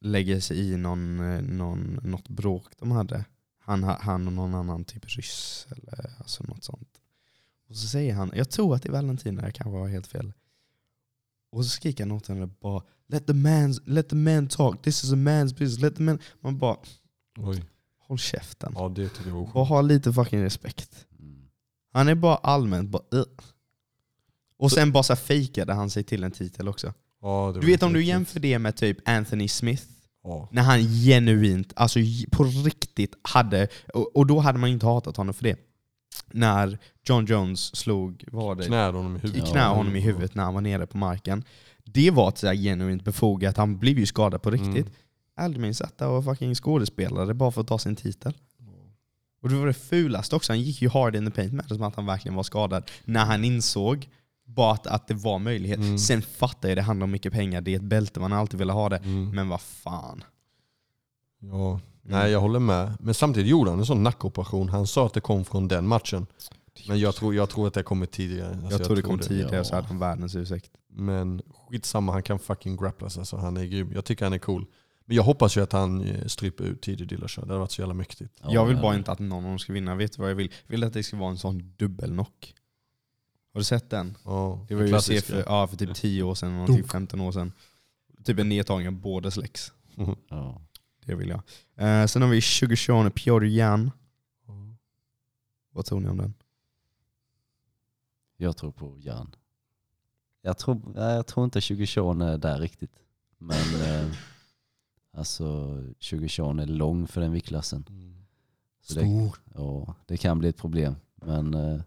lägger 0.00 0.40
sig 0.40 0.58
i 0.58 0.76
någon, 0.76 1.16
någon, 1.56 2.00
något 2.02 2.28
bråk 2.28 2.72
de 2.78 2.90
hade. 2.90 3.24
Han, 3.58 3.82
han 3.82 4.26
och 4.26 4.32
någon 4.32 4.54
annan 4.54 4.84
typ 4.84 5.16
ryss 5.16 5.66
eller 5.70 6.10
alltså 6.18 6.44
något 6.44 6.64
sånt. 6.64 7.00
Och 7.68 7.76
så 7.76 7.86
säger 7.86 8.14
han, 8.14 8.32
jag 8.34 8.50
tror 8.50 8.74
att 8.74 8.82
det 8.82 8.88
är 8.88 8.92
Valentina, 8.92 9.42
jag 9.42 9.54
kanske 9.54 9.78
har 9.78 9.88
helt 9.88 10.06
fel. 10.06 10.32
Och 11.50 11.64
så 11.64 11.70
skriker 11.70 12.04
han 12.04 12.12
åt 12.12 12.28
henne 12.28 12.46
bara 12.46 12.82
let 13.12 13.26
the, 13.26 13.34
man, 13.34 13.74
let 13.84 14.08
the 14.08 14.16
man 14.16 14.48
talk, 14.48 14.82
this 14.82 15.04
is 15.04 15.12
a 15.12 15.16
man's 15.16 15.52
business. 15.52 15.80
Let 15.80 15.96
the 15.96 16.02
man. 16.02 16.18
Man 16.40 16.58
bara, 16.58 16.76
Oj. 17.38 17.64
håll 17.98 18.18
käften. 18.18 18.72
Ja 18.76 18.88
det 18.88 19.08
tycker 19.08 19.28
jag 19.28 19.36
var 19.36 19.52
Bara 19.52 19.64
ha 19.64 19.80
lite 19.80 20.12
fucking 20.12 20.42
respekt. 20.42 21.06
Mm. 21.18 21.48
Han 21.92 22.08
är 22.08 22.14
bara 22.14 22.36
allmänt 22.36 22.90
bara 22.90 23.02
uh. 23.14 23.24
Och 24.62 24.72
sen 24.72 24.92
bara 24.92 25.02
så 25.02 25.12
här 25.12 25.20
fejkade 25.20 25.72
han 25.72 25.90
sig 25.90 26.04
till 26.04 26.24
en 26.24 26.30
titel 26.30 26.68
också. 26.68 26.92
Ja, 27.22 27.46
det 27.54 27.60
Du 27.60 27.66
var 27.66 27.72
vet 27.72 27.82
om 27.82 27.92
du 27.92 27.98
riktigt. 27.98 28.08
jämför 28.08 28.40
det 28.40 28.58
med 28.58 28.76
typ 28.76 29.08
Anthony 29.08 29.48
Smith, 29.48 29.82
Ja. 30.24 30.48
när 30.52 30.62
han 30.62 30.80
genuint, 31.04 31.72
alltså 31.76 31.98
på 32.32 32.44
riktigt 32.44 33.14
hade, 33.22 33.68
och, 33.94 34.16
och 34.16 34.26
då 34.26 34.38
hade 34.38 34.58
man 34.58 34.70
inte 34.70 34.86
hatat 34.86 35.16
honom 35.16 35.34
för 35.34 35.44
det. 35.44 35.56
När 36.32 36.78
John 37.04 37.24
Jones 37.26 37.76
slog, 37.76 38.24
vad 38.32 38.44
var 38.44 38.54
det? 38.54 38.64
Knäade 38.66 38.96
honom 38.98 39.16
i 39.16 39.18
huvudet. 39.18 39.50
knä 39.50 39.64
honom 39.64 39.96
i 39.96 40.00
huvudet 40.00 40.34
när 40.34 40.42
han 40.44 40.54
var 40.54 40.60
nere 40.60 40.86
på 40.86 40.96
marken. 40.98 41.44
Det 41.84 42.10
var 42.10 42.28
ett 42.28 42.40
genuint 42.40 43.04
befogat, 43.04 43.56
han 43.56 43.78
blev 43.78 43.98
ju 43.98 44.06
skadad 44.06 44.42
på 44.42 44.50
riktigt. 44.50 44.86
Mm. 44.86 44.92
Aldrin 45.36 45.74
satt 45.74 45.98
där 45.98 46.08
och 46.08 46.24
fucking 46.24 46.54
skådespelade 46.54 47.34
bara 47.34 47.50
för 47.50 47.60
att 47.60 47.66
ta 47.66 47.78
sin 47.78 47.96
titel. 47.96 48.34
Och 49.42 49.48
det 49.48 49.54
var 49.54 49.66
det 49.66 49.74
fulaste 49.74 50.36
också, 50.36 50.52
han 50.52 50.60
gick 50.60 50.82
ju 50.82 50.88
hard 50.88 51.16
in 51.16 51.24
the 51.26 51.30
paint 51.30 51.52
med 51.52 51.64
det 51.68 51.74
som 51.74 51.82
att 51.84 51.96
han 51.96 52.06
verkligen 52.06 52.34
var 52.34 52.42
skadad. 52.42 52.90
När 53.04 53.24
han 53.24 53.44
insåg 53.44 54.08
bara 54.44 54.72
att, 54.72 54.86
att 54.86 55.08
det 55.08 55.14
var 55.14 55.38
möjlighet. 55.38 55.78
Mm. 55.78 55.98
Sen 55.98 56.22
fattar 56.22 56.68
jag 56.68 56.78
det 56.78 56.82
handlar 56.82 57.04
om 57.04 57.10
mycket 57.10 57.32
pengar, 57.32 57.60
det 57.60 57.72
är 57.72 57.76
ett 57.76 57.82
bälte, 57.82 58.20
man 58.20 58.32
har 58.32 58.38
alltid 58.38 58.58
velat 58.58 58.76
ha 58.76 58.88
det. 58.88 58.96
Mm. 58.96 59.30
Men 59.30 59.48
vad 59.48 59.60
fan. 59.60 60.24
Ja. 61.38 61.80
Nej 62.02 62.30
jag 62.30 62.40
håller 62.40 62.60
med. 62.60 62.92
Men 63.00 63.14
samtidigt 63.14 63.50
gjorde 63.50 63.70
han 63.70 63.78
en 63.78 63.86
sån 63.86 64.02
nackoperation. 64.02 64.68
Han 64.68 64.86
sa 64.86 65.06
att 65.06 65.14
det 65.14 65.20
kom 65.20 65.44
från 65.44 65.68
den 65.68 65.86
matchen. 65.86 66.26
Men 66.88 67.00
jag 67.00 67.14
tror, 67.14 67.34
jag 67.34 67.50
tror 67.50 67.66
att 67.66 67.74
det 67.74 67.82
kommer 67.82 68.06
tidigare. 68.06 68.50
Alltså, 68.50 68.70
jag 68.70 68.84
tror 68.84 68.96
det 68.96 69.02
kom 69.02 69.18
tidigare 69.18 69.56
ja. 69.56 69.64
så 69.64 69.74
hade 69.74 69.86
han 69.86 69.98
världens 69.98 70.36
ursäkt. 70.36 70.70
Men 70.88 71.42
skitsamma, 71.68 72.12
han 72.12 72.22
kan 72.22 72.38
fucking 72.38 72.76
grapplas 72.76 73.18
alltså. 73.18 73.36
Han 73.36 73.56
är 73.56 73.64
grym. 73.64 73.92
Jag 73.94 74.04
tycker 74.04 74.24
han 74.24 74.32
är 74.32 74.38
cool. 74.38 74.66
Men 75.04 75.16
jag 75.16 75.22
hoppas 75.22 75.56
ju 75.56 75.60
att 75.62 75.72
han 75.72 76.04
eh, 76.04 76.26
stryper 76.26 76.64
ut 76.64 76.82
tidig 76.82 77.08
Dillashaw. 77.08 77.46
Det 77.46 77.52
hade 77.52 77.60
varit 77.60 77.70
så 77.70 77.80
jävla 77.80 77.94
mäktigt. 77.94 78.40
Ja, 78.42 78.52
jag 78.52 78.66
vill 78.66 78.76
bara 78.76 78.94
inte 78.94 79.12
att 79.12 79.18
någon 79.18 79.44
av 79.44 79.50
dem 79.50 79.58
ska 79.58 79.72
vinna. 79.72 79.94
Vet 79.94 80.16
du 80.16 80.22
vad 80.22 80.30
jag 80.30 80.36
vill? 80.36 80.52
Jag 80.66 80.70
vill 80.70 80.84
att 80.84 80.92
det 80.92 81.02
ska 81.02 81.16
vara 81.16 81.30
en 81.30 81.38
sån 81.38 81.74
dubbelknock. 81.76 82.54
Har 83.52 83.60
du 83.60 83.64
sett 83.64 83.90
den? 83.90 84.16
Ja, 84.24 84.64
Det 84.68 84.74
var 84.74 84.82
ju 84.82 85.00
se 85.00 85.20
för, 85.20 85.44
ja, 85.46 85.66
för 85.66 85.76
typ 85.76 85.94
10 85.94 86.22
år 86.22 86.34
sedan, 86.34 86.54
eller 86.54 86.74
typ 86.74 86.90
15 86.90 87.20
år 87.20 87.32
sedan. 87.32 87.52
Typ 88.24 88.38
en 88.38 88.48
nedtagning 88.48 88.88
av 88.88 88.94
båda 88.94 89.30
släcks. 89.30 89.72
Ja. 90.28 90.60
Det 91.06 91.14
vill 91.14 91.28
jag. 91.28 91.42
Eh, 91.76 92.06
sen 92.06 92.22
har 92.22 92.28
vi 92.28 92.40
2020 92.40 93.10
Piotr 93.14 93.44
Jan. 93.44 93.90
Vad 95.70 95.84
tror 95.84 96.00
ni 96.00 96.08
om 96.08 96.16
den? 96.16 96.34
Jag 98.36 98.56
tror 98.56 98.72
på 98.72 98.98
Jan. 99.00 99.34
Jag 100.42 100.58
tror, 100.58 100.80
jag 100.94 101.26
tror 101.26 101.44
inte 101.44 101.60
2020 101.60 102.20
är 102.22 102.38
där 102.38 102.58
riktigt. 102.58 102.92
Men 103.38 103.82
eh, 103.84 104.12
alltså 105.16 105.74
2020 105.92 106.42
är 106.42 106.66
lång 106.66 107.06
för 107.06 107.20
den 107.20 107.32
viktklassen. 107.32 107.84
Så 108.80 108.94
det, 108.94 109.00
Stor. 109.00 109.36
ja, 109.54 109.94
det 110.06 110.16
kan 110.16 110.38
bli 110.38 110.48
ett 110.48 110.56
problem. 110.56 110.96
Men 111.14 111.54
eh, 111.54 111.80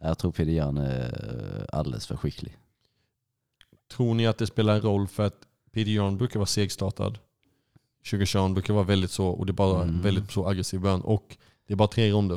jag 0.00 0.18
tror 0.18 0.32
Peder 0.32 0.52
Jan 0.52 0.76
är 0.78 1.58
eh, 1.72 1.78
alldeles 1.78 2.06
för 2.06 2.16
skicklig. 2.16 2.56
Tror 3.92 4.14
ni 4.14 4.26
att 4.26 4.38
det 4.38 4.46
spelar 4.46 4.74
en 4.74 4.80
roll 4.80 5.08
för 5.08 5.26
att 5.26 5.36
Peter 5.72 5.90
Jan 5.90 6.16
brukar 6.16 6.38
vara 6.40 6.46
segstartad? 6.46 7.18
2020 8.10 8.52
brukar 8.52 8.74
vara 8.74 8.84
väldigt 8.84 9.10
så, 9.10 9.26
och 9.26 9.46
det 9.46 9.50
är 9.50 9.54
bara 9.54 9.82
Mm. 9.82 10.02
väldigt 10.02 10.30
så 10.30 10.48
aggressiv 10.48 10.80
början. 10.80 11.00
Och 11.00 11.36
det 11.66 11.72
är 11.72 11.76
bara 11.76 11.88
tre 11.88 12.10
ronder. 12.10 12.36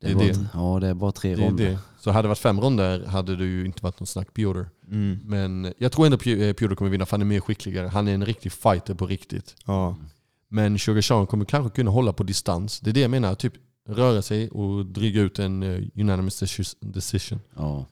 Det 0.00 0.06
Det 0.06 0.10
är, 0.10 0.14
bara, 0.14 0.24
det. 0.26 0.48
Ja, 0.54 0.78
det 0.80 0.86
är 0.88 0.94
bara 0.94 1.12
tre 1.12 1.34
Det 1.34 1.46
ronder. 1.48 1.64
det. 1.70 1.78
Så 2.00 2.10
hade 2.10 2.22
det 2.24 2.28
varit 2.28 2.38
fem 2.38 2.60
ronder 2.60 3.06
hade 3.06 3.36
det 3.36 3.44
ju 3.44 3.66
inte 3.66 3.82
varit 3.82 4.00
någon 4.00 4.06
snack 4.06 4.34
Piotr. 4.34 4.60
Men 5.24 5.74
jag 5.78 5.92
tror 5.92 6.04
ändå 6.06 6.16
Pi- 6.18 6.48
eh, 6.68 6.74
kommer 6.74 6.90
vinna 6.90 7.06
för 7.06 7.12
han 7.16 7.20
är 7.20 7.26
mer 7.26 7.40
skickligare. 7.40 7.88
Han 7.88 8.08
är 8.08 8.14
en 8.14 8.26
riktig 8.26 8.52
fighter 8.52 8.94
på 8.94 9.06
riktigt. 9.06 9.56
Ja. 9.66 9.96
Men 10.48 10.78
Sugar 10.78 11.26
kommer 11.26 11.44
kanske 11.44 11.76
kunna 11.76 11.90
hålla 11.90 12.12
på 12.12 12.22
distans. 12.22 12.80
Det 12.80 12.90
är 12.90 12.94
det 12.94 13.00
jag 13.00 13.10
menar. 13.10 13.34
Typ 13.34 13.52
röra 13.88 14.22
sig 14.22 14.50
och 14.50 14.86
dryga 14.86 15.20
ut 15.20 15.38
en 15.38 15.62
eh, 15.62 15.82
unanimous 15.94 16.42
decis- 16.42 16.76
decision. 16.80 17.40
Ja. 17.56 17.86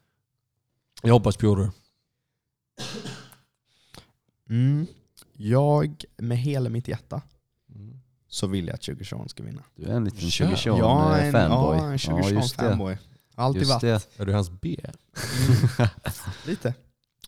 Jag 1.03 1.12
hoppas 1.12 1.36
Piotr. 1.36 1.70
Mm. 4.51 4.86
Jag, 5.36 6.05
med 6.16 6.39
hela 6.39 6.70
mitt 6.70 6.89
hjärta, 6.89 7.22
så 8.28 8.47
vill 8.47 8.66
jag 8.66 8.74
att 8.74 8.82
2020 8.82 9.24
ska 9.28 9.43
vinna. 9.43 9.62
Du 9.76 9.84
är 9.86 9.97
en 9.97 10.05
liten 10.05 10.30
Kör. 10.30 10.57
20 10.57 10.76
Jag 10.78 11.18
är 11.18 11.26
en, 11.26 11.32
fanboy. 11.32 11.78
ja, 11.78 11.91
en 11.93 11.99
20 11.99 12.28
just 12.30 12.59
det. 12.59 12.62
fanboy. 12.68 12.99
Alltid 13.34 13.62
Just 13.62 13.70
varit. 13.72 13.80
det. 13.82 14.22
Är 14.22 14.26
du 14.26 14.32
hans 14.32 14.51
B? 14.51 14.76
Lite. 16.47 16.74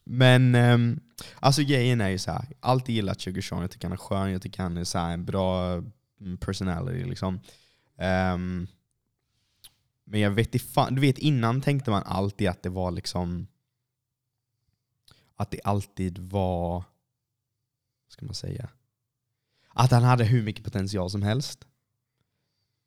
Men 0.05 0.55
um, 0.55 1.01
alltså 1.41 1.63
grejen 1.63 2.01
är 2.01 2.09
ju 2.09 2.19
så 2.19 2.31
här. 2.33 2.47
jag 2.49 2.57
har 2.61 2.73
alltid 2.73 2.95
gillat 2.95 3.19
2020, 3.19 3.55
jag 3.61 3.71
tycker 3.71 3.87
han 3.89 3.93
är 3.93 3.97
skön, 3.97 4.33
jag 4.33 4.43
tycker 4.43 4.63
han 4.63 4.77
är 4.77 4.85
så 4.85 4.99
här, 4.99 5.13
en 5.13 5.25
bra 5.25 5.73
mm, 6.21 6.37
personality 6.41 7.05
liksom. 7.05 7.41
Ehm, 8.01 8.67
men 10.05 10.21
jag 10.21 10.31
vet 10.31 10.63
fan, 10.63 10.95
du 10.95 11.01
vet 11.01 11.19
innan 11.19 11.61
tänkte 11.61 11.91
man 11.91 12.03
alltid 12.03 12.49
att 12.49 12.63
det 12.63 12.69
var 12.69 12.91
liksom 12.91 13.47
att 15.37 15.51
det 15.51 15.61
alltid 15.65 16.19
var, 16.19 16.71
vad 16.73 16.85
ska 18.09 18.27
man 18.27 18.35
säga? 18.35 18.71
Att 19.69 19.91
han 19.91 20.03
hade 20.03 20.25
hur 20.25 20.43
mycket 20.43 20.65
potential 20.65 21.11
som 21.11 21.23
helst. 21.23 21.67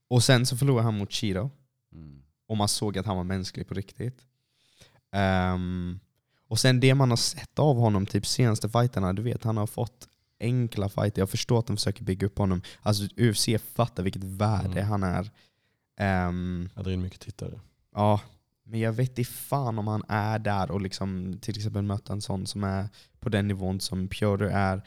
Och 0.07 0.23
sen 0.23 0.45
så 0.45 0.57
förlorade 0.57 0.83
han 0.83 0.97
mot 0.97 1.11
Cheeto 1.11 1.49
Mm. 1.91 2.23
och 2.47 2.57
man 2.57 2.67
såg 2.67 2.97
att 2.97 3.05
han 3.05 3.17
var 3.17 3.23
mänsklig 3.23 3.67
på 3.67 3.73
riktigt. 3.73 4.25
Ehm, 5.11 5.99
och 6.47 6.59
sen 6.59 6.79
det 6.79 6.95
man 6.95 7.09
har 7.09 7.17
sett 7.17 7.59
av 7.59 7.75
honom, 7.75 8.05
typ 8.05 8.25
senaste 8.25 8.69
fighterna, 8.69 9.13
du 9.13 9.21
vet 9.21 9.43
han 9.43 9.57
har 9.57 9.67
fått 9.67 10.09
enkla 10.43 10.89
fighter. 10.89 11.21
Jag 11.21 11.29
förstår 11.29 11.59
att 11.59 11.67
de 11.67 11.77
försöker 11.77 12.03
bygga 12.03 12.27
upp 12.27 12.37
honom. 12.37 12.61
Alltså 12.81 13.03
UFC 13.17 13.49
fattar 13.73 14.03
vilket 14.03 14.23
värde 14.23 14.79
Mm. 14.79 14.87
han 14.87 15.03
är. 15.03 15.31
Ehm, 15.97 16.69
Jag 16.75 16.83
drar 16.83 16.91
in 16.91 17.01
mycket 17.01 17.19
tittare. 17.21 17.59
ja, 17.95 18.21
men 18.63 18.79
jag 18.79 18.93
vet 18.93 19.09
inte 19.19 19.31
fan 19.31 19.79
om 19.79 19.87
han 19.87 20.03
är 20.07 20.39
där 20.39 20.71
och 20.71 20.81
liksom 20.81 21.37
till 21.41 21.57
exempel 21.57 21.81
möta 21.81 22.13
en 22.13 22.21
sån 22.21 22.47
som 22.47 22.63
är 22.63 22.89
på 23.19 23.29
den 23.29 23.47
nivån 23.47 23.79
som 23.79 24.07
Piotr 24.07 24.43
är. 24.43 24.81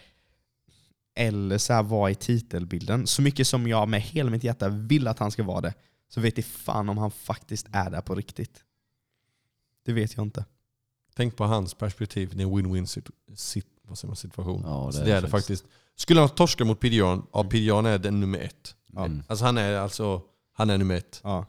Eller 1.19 1.59
så 1.59 1.73
här 1.73 1.83
vara 1.83 2.11
i 2.11 2.15
titelbilden. 2.15 3.07
Så 3.07 3.23
mycket 3.23 3.47
som 3.47 3.67
jag 3.69 3.89
med 3.89 4.01
hela 4.01 4.31
mitt 4.31 4.45
hjärta 4.45 4.69
vill 4.69 5.09
att 5.09 5.19
han 5.19 5.31
ska 5.31 5.43
vara 5.43 5.61
det, 5.61 5.75
så 6.09 6.21
vet 6.21 6.37
jag 6.39 6.45
fan 6.45 6.89
om 6.89 6.99
han 6.99 7.11
faktiskt 7.11 7.67
är 7.73 7.91
där 7.91 8.01
på 8.01 8.15
riktigt. 8.15 8.65
Det 9.85 9.93
vet 9.93 10.17
jag 10.17 10.27
inte. 10.27 10.45
Tänk 11.15 11.37
på 11.37 11.45
hans 11.45 11.75
perspektiv. 11.75 12.33
Det 12.37 12.43
är 12.43 12.47
en 12.47 12.53
win-win 12.55 12.85
sit- 12.87 13.11
vad 13.89 13.99
säger 13.99 14.09
man, 14.09 14.17
situation. 14.17 14.63
Ja, 14.65 14.91
det 14.93 15.05
det 15.05 15.13
är 15.13 15.17
är 15.17 15.23
det 15.23 15.29
faktiskt. 15.29 15.65
Skulle 15.97 16.21
han 16.21 16.29
torska 16.29 16.65
mot 16.65 16.81
Peter 16.81 16.97
Jan, 16.97 17.27
ja 17.33 17.43
Peter 17.43 17.59
Jan 17.59 17.87
är 17.87 17.99
den 17.99 18.21
nummer 18.21 18.39
ett. 18.39 18.75
Mm. 18.97 19.23
Alltså 19.29 19.45
han 19.45 19.59
är 19.59 19.79
alltså, 19.79 20.23
han 20.53 20.71
är 20.71 20.79
nummer 20.79 20.95
ett. 20.97 21.21
Ja. 21.25 21.47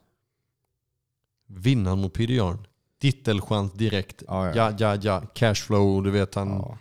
Vinner 1.47 1.89
han 1.89 2.01
mot 2.01 2.13
Peter 2.13 2.33
Jan, 2.33 2.67
titelchans 3.01 3.73
direkt. 3.73 4.23
Ja, 4.27 4.47
ja. 4.47 4.55
Ja, 4.55 4.75
ja, 4.79 4.95
ja. 4.95 5.21
Cashflow, 5.33 6.03
du 6.03 6.11
vet 6.11 6.35
han. 6.35 6.49
Ja. 6.49 6.77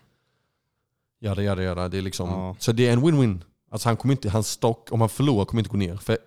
Jada, 1.18 1.42
jada, 1.42 1.62
jada. 1.62 1.88
Det 1.88 1.98
är 1.98 2.02
liksom, 2.02 2.28
Ja. 2.28 2.56
Så 2.58 2.72
det 2.72 2.88
är 2.88 2.92
en 2.92 3.02
win-win. 3.02 3.40
Alltså 3.70 3.88
han 3.88 3.96
kommer 3.96 4.14
inte, 4.14 4.30
hans 4.30 4.48
stock, 4.48 4.92
om 4.92 5.00
han 5.00 5.08
förlorar 5.08 5.44
kommer 5.44 5.60
inte 5.60 5.70
gå 5.70 5.76
ner. 5.76 5.96
För 5.96 6.18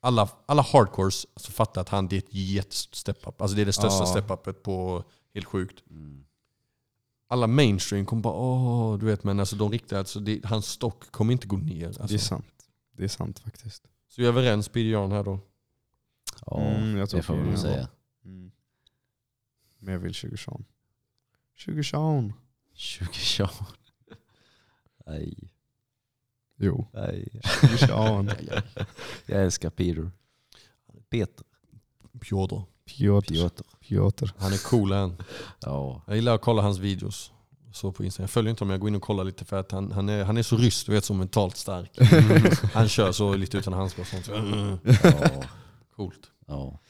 alla, 0.00 0.28
alla 0.46 0.62
hardcores 0.62 1.26
alltså 1.34 1.52
fattar 1.52 1.80
att 1.80 1.88
han 1.88 2.08
det 2.08 2.16
är 2.16 2.18
ett 2.18 2.34
jättestort 2.34 2.94
step-up. 2.94 3.40
Alltså 3.40 3.56
det 3.56 3.62
är 3.62 3.66
det 3.66 3.72
största 3.72 4.04
Ja. 4.04 4.06
step-upet 4.06 4.62
på 4.62 5.04
helt 5.34 5.46
sjukt. 5.46 5.82
Mm. 5.90 6.23
Alla 7.26 7.46
mainstream 7.46 8.06
kommer 8.06 8.22
bara 8.22 8.34
åh, 8.34 8.98
du 8.98 9.06
vet 9.06 9.24
men 9.24 9.40
alltså 9.40 9.56
de 9.56 9.70
riktiga, 9.70 9.98
alltså 9.98 10.20
det, 10.20 10.44
hans 10.44 10.66
stock 10.66 11.10
kommer 11.10 11.32
inte 11.32 11.46
gå 11.46 11.56
ner. 11.56 11.86
Alltså. 11.86 12.02
Det 12.02 12.14
är 12.14 12.18
sant. 12.18 12.46
Det 12.92 13.04
är 13.04 13.08
sant 13.08 13.38
faktiskt. 13.38 13.82
Så 14.08 14.20
vi 14.20 14.24
är 14.24 14.28
överens 14.28 14.68
Peter 14.68 14.80
Jan 14.90 15.12
här 15.12 15.24
då. 15.24 15.40
Ja, 16.46 16.60
Mm, 16.60 16.96
jag 16.96 17.10
tror 17.10 17.18
det 17.18 17.24
får 17.26 17.36
vi 17.36 17.56
säga. 17.56 17.88
Mm. 18.24 18.52
Men 19.78 19.92
jag 19.92 20.00
vill 20.00 20.14
20 20.14 20.36
Sean. 20.36 20.64
20 21.54 21.84
Sean. 21.84 22.32
20 22.74 23.48
Nej, 25.06 25.38
Jo. 26.56 26.86
nej. 26.92 27.40
20 27.60 27.78
Sean. 27.86 28.30
Jag 29.26 29.42
älskar 29.44 29.70
Peter. 29.70 30.10
Peter. 31.08 31.44
Piotr. 32.20 32.62
Piotr. 32.86 33.34
Piotr. 33.34 33.62
Piotr. 33.80 34.32
Han 34.38 34.52
är 34.52 34.68
cool 34.70 34.92
han. 34.92 35.22
Ja. 35.60 36.02
Jag 36.06 36.16
gillar 36.16 36.34
att 36.34 36.40
kolla 36.40 36.62
hans 36.62 36.78
videos. 36.78 37.32
Så 37.72 37.92
på 37.92 38.04
Instagram. 38.04 38.22
Jag 38.24 38.30
följer 38.30 38.50
inte 38.50 38.64
honom, 38.64 38.70
jag 38.70 38.80
går 38.80 38.88
in 38.88 38.94
och 38.94 39.02
kollar 39.02 39.24
lite 39.24 39.44
för 39.44 39.60
att 39.60 39.70
han, 39.72 39.92
han, 39.92 40.08
är, 40.08 40.24
han 40.24 40.36
är 40.36 40.42
så 40.42 40.56
rysk, 40.56 40.86
du 40.86 40.92
vet 40.92 41.04
så 41.04 41.14
mentalt 41.14 41.56
stark. 41.56 41.98
Han 42.72 42.88
kör 42.88 43.12
så 43.12 43.34
lite 43.34 43.58
utan 43.58 43.72
handskar 43.72 44.02
och 44.02 44.08
sånt. 44.08 44.28
Ja. 44.28 45.42
Coolt. 45.96 46.30
ja. 46.46 46.80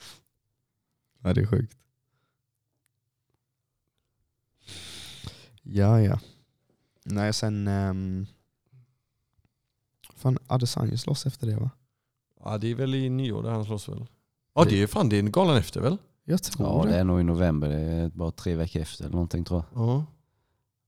Ja, 1.23 1.35
det 1.35 1.41
är 1.41 1.47
sjukt. 1.47 1.77
Ja, 5.62 6.01
ja. 6.01 6.21
Nej, 7.05 7.33
sen... 7.33 7.69
Um, 7.69 8.27
fan, 10.16 10.39
Adesanya 10.47 10.97
slåss 10.97 11.27
efter 11.27 11.47
det 11.47 11.57
va? 11.57 11.71
Ja 12.45 12.59
det 12.59 12.71
är 12.71 12.75
väl 12.75 12.95
i 12.95 13.09
nyår 13.09 13.43
där 13.43 13.51
han 13.51 13.65
slåss 13.65 13.89
väl? 13.89 14.07
Ja 14.55 14.65
det 14.65 14.83
är 14.83 14.87
fan 14.87 15.09
det 15.09 15.19
är 15.19 15.23
galan 15.23 15.57
efter 15.57 15.81
väl? 15.81 15.99
Jag 16.25 16.43
tror 16.43 16.69
ja, 16.69 16.85
det. 16.85 16.91
det 16.93 16.97
är 16.99 17.05
nog 17.05 17.21
i 17.21 17.25
november. 17.25 17.69
Det 17.69 17.77
är 17.81 18.09
bara 18.09 18.31
tre 18.31 18.55
veckor 18.55 18.83
efter 18.83 19.05
eller 19.05 19.13
någonting 19.13 19.45
tror 19.45 19.63
jag. 19.73 19.83
Ja. 19.89 20.05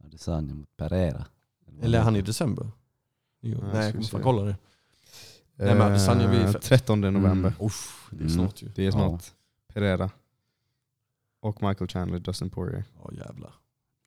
Adesanya 0.04 0.54
mot 0.54 0.76
Pereira. 0.76 1.24
Eller 1.82 1.98
är 1.98 2.02
han 2.02 2.16
i 2.16 2.22
december? 2.22 2.70
Ja, 3.40 3.58
Nej 3.72 3.84
jag 3.84 3.92
kommer 3.92 4.04
fan 4.04 4.22
kolla 4.22 4.42
det. 4.42 4.56
Nej, 5.56 5.74
men 5.74 5.82
Adesanya 5.82 6.28
blir 6.28 6.40
Eh, 6.44 6.50
fett. 6.52 6.62
13 6.62 7.00
november. 7.00 7.30
Mm. 7.32 7.52
Uff, 7.60 8.08
det 8.10 8.16
är 8.16 8.20
Mm. 8.20 8.32
snart 8.32 8.62
ju. 8.62 8.68
Det 8.74 8.86
är 8.86 8.90
snart. 8.90 9.24
Pereira. 9.74 10.10
Och 11.40 11.62
Michael 11.62 11.88
Chandler, 11.90 12.18
Dustin 12.18 12.50
Poirier. 12.50 12.84
Ja 13.02 13.10
jävlar. 13.12 13.54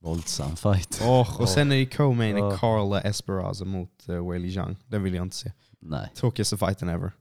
Våldsam 0.02 0.56
fight. 0.56 1.02
Oh, 1.04 1.42
och 1.42 1.50
sen 1.50 1.72
är 1.72 1.76
det 1.76 1.86
co-main 1.86 2.38
Ja. 2.38 2.58
Carla 2.58 3.02
Esperanza 3.02 3.66
mot 3.66 4.06
uh, 4.10 4.30
Weili 4.30 4.52
Zhang. 4.52 4.76
Den 4.88 5.04
vill 5.04 5.14
jag 5.14 5.26
inte 5.26 5.36
se. 5.36 5.52
Nej. 5.80 6.12
Tråkigaste 6.16 6.58
fighten 6.58 6.90
ever. 6.90 7.12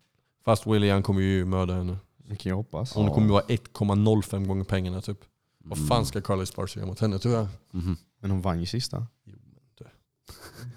Fast 0.45 0.67
William 0.67 1.03
kommer 1.03 1.21
ju 1.21 1.45
mörda 1.45 1.75
henne. 1.75 1.97
Det 2.29 2.37
kan 2.37 2.51
jag 2.51 2.57
hoppas. 2.57 2.95
Hon 2.95 3.11
kommer 3.11 3.27
ju 3.27 3.33
vara 3.33 3.45
1,05 3.45 4.47
gånger 4.47 4.65
pengarna 4.65 5.01
typ. 5.01 5.19
Vad 5.65 5.79
Mm. 5.79 5.89
fan 5.89 6.07
ska 6.07 6.21
Carly 6.21 6.47
Sparks 6.47 6.77
göra 6.77 6.87
mot 6.87 7.01
henne 7.01 7.19
tror 7.19 7.35
jag? 7.35 7.47
Mhm. 7.73 7.97
Men 8.21 8.31
hon 8.31 8.41
vann 8.41 8.61
ju 8.61 8.67
sista. 8.67 9.07
Jo, 9.25 9.37
men 9.45 9.55
du. 9.79 9.85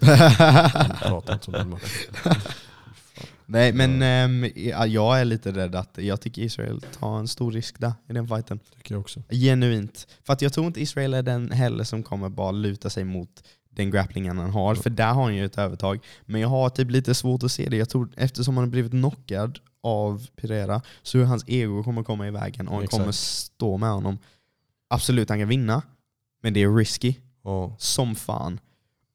Jag 0.06 0.98
pratar 1.00 1.34
inte 1.34 1.46
om 1.46 1.52
den 1.52 1.70
matchen. 1.70 2.14
Nej 3.46 3.72
men 3.72 4.02
ehm, 4.02 4.50
ja, 4.56 4.86
jag 4.86 5.20
är 5.20 5.24
lite 5.24 5.52
rädd 5.52 5.74
att 5.74 5.98
jag 5.98 6.20
tycker 6.20 6.42
Israel 6.42 6.80
tar 6.98 7.18
en 7.18 7.28
stor 7.28 7.52
risk 7.52 7.78
där 7.80 7.92
i 8.08 8.12
den 8.12 8.28
fighten. 8.28 8.58
Tycker 8.76 8.94
jag 8.94 9.00
också. 9.00 9.22
Genuint. 9.30 10.06
För 10.24 10.32
att 10.32 10.42
jag 10.42 10.52
tror 10.52 10.66
inte 10.66 10.80
Israel 10.82 11.14
är 11.14 11.22
den 11.22 11.50
heller 11.50 11.84
som 11.84 12.02
kommer 12.02 12.28
bara 12.28 12.50
luta 12.50 12.90
sig 12.90 13.04
mot 13.04 13.44
den 13.74 13.90
grapplingen 13.90 14.38
han 14.38 14.50
har, 14.50 14.74
för 14.74 14.90
där 14.90 15.12
har 15.12 15.22
han 15.22 15.34
ju 15.34 15.44
ett 15.44 15.58
övertag. 15.58 16.04
Men 16.24 16.40
jag 16.40 16.48
har 16.48 16.70
typ 16.70 16.90
lite 16.90 17.14
svårt 17.14 17.42
att 17.42 17.52
se 17.52 17.68
det. 17.68 17.76
Jag 17.76 17.88
tror 17.88 18.08
eftersom 18.16 18.56
han 18.56 18.64
har 18.64 18.70
blivit 18.70 18.90
knockad 18.92 19.58
av 19.82 20.26
Pereira 20.36 20.82
så 21.02 21.18
är 21.18 21.24
hans 21.24 21.44
ego 21.46 21.82
kommer 21.84 22.02
komma 22.02 22.28
i 22.28 22.30
vägen 22.30 22.68
och 22.68 22.74
han 22.74 22.84
Exakt. 22.84 23.00
kommer 23.00 23.12
stå 23.12 23.76
med 23.76 23.90
honom. 23.90 24.18
Absolut, 24.88 25.28
han 25.28 25.38
kan 25.38 25.48
vinna, 25.48 25.82
men 26.42 26.54
det 26.54 26.62
är 26.62 26.74
risky 26.76 27.14
Ja. 27.44 27.76
som 27.78 28.14
fan. 28.14 28.60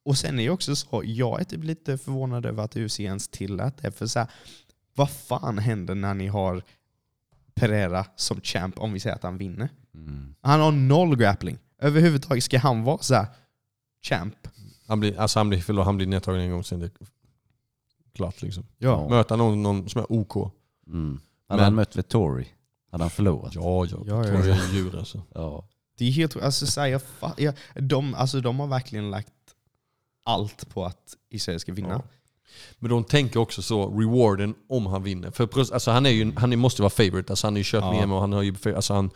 Och 0.05 0.17
sen 0.17 0.39
är 0.39 0.43
det 0.43 0.49
också 0.49 0.75
så, 0.75 1.01
jag 1.05 1.39
är 1.39 1.43
typ 1.43 1.63
lite 1.63 1.97
förvånad 1.97 2.45
över 2.45 2.63
att 2.63 2.77
UFC 2.77 2.99
ens 2.99 3.27
tillät 3.27 3.77
det. 3.81 3.91
För 3.91 4.07
så 4.07 4.19
här, 4.19 4.27
vad 4.95 5.09
fan 5.09 5.57
händer 5.57 5.95
när 5.95 6.13
ni 6.13 6.27
har 6.27 6.63
Pereira 7.55 8.05
som 8.15 8.41
champ 8.41 8.77
om 8.79 8.93
vi 8.93 8.99
säger 8.99 9.15
att 9.15 9.23
han 9.23 9.37
vinner? 9.37 9.69
Mm. 9.95 10.35
Han 10.41 10.59
har 10.61 10.71
noll 10.71 11.15
grappling. 11.17 11.57
Överhuvudtaget 11.79 12.43
ska 12.43 12.59
han 12.59 12.83
vara 12.83 12.97
så 12.97 13.15
här 13.15 13.25
champ. 14.09 14.47
Han 14.87 14.99
blir, 14.99 15.19
alltså 15.19 15.39
han 15.39 15.49
blir, 15.49 15.61
förlåt, 15.61 15.85
han 15.85 15.97
blir 15.97 16.07
nedtagen 16.07 16.41
en 16.41 16.51
gång 16.51 16.63
sen 16.63 16.79
det 16.79 16.85
är 16.85 16.91
klart 18.15 18.41
liksom. 18.41 18.65
Ja. 18.77 19.09
Möta 19.09 19.35
någon, 19.35 19.63
någon 19.63 19.89
som 19.89 20.01
är 20.01 20.11
OK. 20.11 20.51
Mm. 20.87 21.19
Hade 21.47 21.57
Men- 21.57 21.63
han 21.63 21.75
mött 21.75 21.95
Vettori 21.95 22.47
hade 22.91 23.03
han 23.03 23.11
förlorat. 23.11 23.55
Ja, 23.55 23.85
ja. 23.85 23.97
Ja, 24.07 24.25
ja, 24.25 24.33
jag 24.33 24.47
är 24.47 24.63
en 24.63 24.75
djur 24.75 24.97
alltså. 24.97 25.21
Ja. 25.33 25.67
Det 25.97 26.05
är 26.05 26.11
helt 26.11 26.35
alltså, 26.35 26.67
så 26.67 26.81
här, 26.81 26.87
jag, 26.87 27.01
jag, 27.37 27.53
de, 27.75 28.13
alltså, 28.13 28.41
de 28.41 28.59
har 28.59 28.67
verkligen 28.67 29.09
lagt 29.11 29.33
allt 30.25 30.69
på 30.69 30.85
att 30.85 31.15
Israel 31.29 31.59
ska 31.59 31.73
vinna. 31.73 31.89
Ja. 31.89 32.01
Men 32.79 32.89
de 32.89 33.03
tänker 33.03 33.39
också 33.39 33.61
så, 33.61 33.99
rewarden 33.99 34.55
om 34.69 34.85
han 34.85 35.03
vinner. 35.03 35.31
För 35.31 35.59
alltså, 35.73 35.91
han, 35.91 36.05
är 36.05 36.09
ju, 36.09 36.33
han 36.35 36.59
måste 36.59 36.81
vara 36.81 36.89
favorite, 36.89 37.33
alltså, 37.33 37.47
han 37.47 37.53
har 37.53 37.57
ju 37.57 37.63
kört 37.63 37.83
Ja. 37.83 37.91
med 38.05 38.15
och 38.15 38.21
han 38.21 38.33
har 38.33 38.41
ju... 38.41 38.55
Alltså, 38.75 38.93
han, 38.93 39.09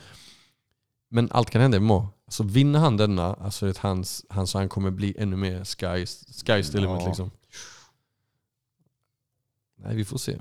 men 1.13 1.29
allt 1.31 1.49
kan 1.49 1.61
hända 1.61 1.77
i 1.77 1.79
MMA. 1.79 2.07
Alltså, 2.25 2.43
vinner 2.43 2.79
han 2.79 2.97
denna, 2.97 3.33
alltså, 3.33 3.65
det 3.65 3.77
hans, 3.77 4.25
han, 4.29 4.47
så 4.47 4.57
han 4.57 4.69
kommer 4.69 4.91
bli 4.91 5.15
ännu 5.17 5.35
mer 5.35 5.63
sky, 5.63 6.05
sky's 6.05 6.71
the 6.71 6.79
limit. 6.79 7.01
Ja. 7.01 7.07
Liksom. 7.07 7.31
Nej, 9.77 9.95
vi 9.95 10.05
får 10.05 10.17
se. 10.17 10.39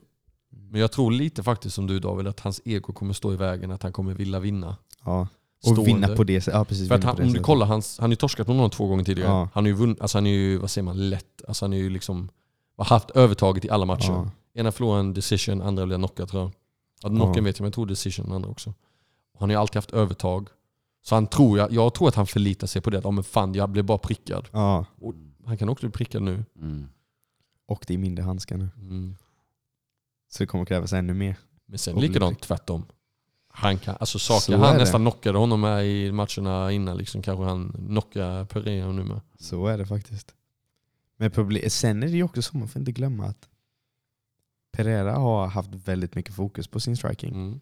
Men 0.51 0.81
jag 0.81 0.93
tror 0.93 1.11
lite 1.11 1.43
faktiskt 1.43 1.75
som 1.75 1.87
du 1.87 1.99
David, 1.99 2.27
att 2.27 2.41
hans 2.41 2.61
ego 2.65 2.93
kommer 2.93 3.13
stå 3.13 3.33
i 3.33 3.37
vägen, 3.37 3.71
att 3.71 3.83
han 3.83 3.93
kommer 3.93 4.15
vilja 4.15 4.41
vinna. 4.41 4.77
Ja. 5.05 5.21
Och 5.21 5.29
Stående. 5.63 5.85
vinna 5.85 6.17
på 6.17 6.25
det 6.25 6.41
sättet. 6.41 6.59
Ja, 6.59 6.65
precis. 6.65 6.89
För 6.89 6.95
att 6.95 7.01
vinna 7.01 7.09
han, 7.09 7.17
på 7.17 7.23
om 7.23 7.33
du 7.33 7.41
kollar, 7.41 7.67
hans, 7.67 7.99
han 7.99 8.11
har 8.11 8.13
ju 8.13 8.17
torskat 8.17 8.47
mot 8.47 8.57
någon 8.57 8.71
två 8.71 8.87
gånger 8.87 9.05
tidigare. 9.05 9.31
Ja. 9.31 9.49
Han, 9.53 9.67
är 9.67 9.71
ju 9.71 9.77
vunn, 9.77 9.97
alltså 10.01 10.19
han 10.19 10.27
är 10.27 10.31
ju, 10.31 10.59
vad 10.59 10.71
säger 10.71 10.85
man, 10.85 11.11
lätt. 11.11 11.43
Alltså 11.49 11.65
han 11.65 11.73
är 11.73 11.77
ju 11.77 11.91
liksom, 11.91 12.29
har 12.77 12.85
haft 12.85 13.11
övertaget 13.11 13.65
i 13.65 13.71
alla 13.71 13.87
matcher. 13.87 14.11
Ja. 14.13 14.31
Ena 14.55 14.73
förlorade 14.73 15.01
en 15.01 15.15
decision, 15.15 15.63
andra 15.63 15.87
blev 15.87 15.99
knockad 15.99 16.29
tror 16.29 16.43
jag. 16.43 16.53
Ja, 17.03 17.09
knocken 17.09 17.45
vet 17.45 17.59
jag, 17.59 17.63
men 17.63 17.67
jag 17.67 17.75
tror 17.75 17.87
decision 17.87 18.33
andra 18.33 18.51
också. 18.51 18.75
Han 19.39 19.51
har 19.51 19.55
ju 19.55 19.61
alltid 19.61 19.77
haft 19.77 19.91
övertag. 19.91 20.49
Så 21.03 21.15
han 21.15 21.27
tror 21.27 21.59
jag, 21.59 21.73
jag 21.73 21.95
tror 21.95 22.09
att 22.09 22.15
han 22.15 22.27
förlitar 22.27 22.67
sig 22.67 22.83
på 22.83 22.91
det, 22.91 22.99
att 22.99 23.05
oh, 23.05 23.13
men 23.13 23.25
fan, 23.25 23.55
jag 23.55 23.69
blev 23.71 23.85
bara 23.85 23.99
prickad. 23.99 24.49
ja. 24.53 24.87
Han 25.47 25.59
kan 25.59 25.69
också 25.69 25.87
bli 25.87 25.93
prickad 25.93 26.23
nu. 26.23 26.45
Mm. 26.57 26.89
Och 27.67 27.85
det 27.87 27.95
är 27.95 27.99
mindre 27.99 28.23
handskar 28.25 28.57
nu. 28.57 28.69
Mm. 28.77 29.17
Så 30.29 30.43
det 30.43 30.47
kommer 30.47 30.65
krävas 30.65 30.93
ännu 30.93 31.15
mer. 31.15 31.37
Men 31.67 31.79
sen 31.79 31.95
Och 31.95 32.03
likadant 32.03 32.41
tvärtom. 32.41 32.85
Han 33.49 33.79
kan, 33.79 33.97
alltså 34.01 34.33
är 34.33 34.57
han 34.57 34.73
det. 34.75 34.79
nästan 34.79 35.01
knockade 35.01 35.39
honom 35.39 35.61
med 35.61 35.87
i 35.87 36.13
matcherna 36.13 36.73
innan, 36.73 36.97
liksom, 36.97 37.23
kanske 37.23 37.45
han 37.45 37.73
knockar 37.89 38.45
Pereira 38.45 38.93
nu 38.93 39.05
med. 39.05 39.21
Så 39.39 39.67
är 39.67 39.79
det 39.79 39.87
faktiskt. 39.87 40.35
Men 41.17 41.31
sen 41.71 42.03
är 42.03 42.07
det 42.07 42.17
ju 42.17 42.23
också 42.23 42.43
så, 42.43 42.57
man 42.57 42.69
får 42.69 42.81
inte 42.81 42.93
glömma 42.93 43.25
att 43.27 43.49
Pereira 44.73 45.13
har 45.15 45.47
haft 45.47 45.71
väldigt 45.75 46.15
mycket 46.15 46.35
fokus 46.35 46.69
på 46.69 46.81
sin 46.81 46.97
striking 46.97 47.35
Mm. 47.35 47.61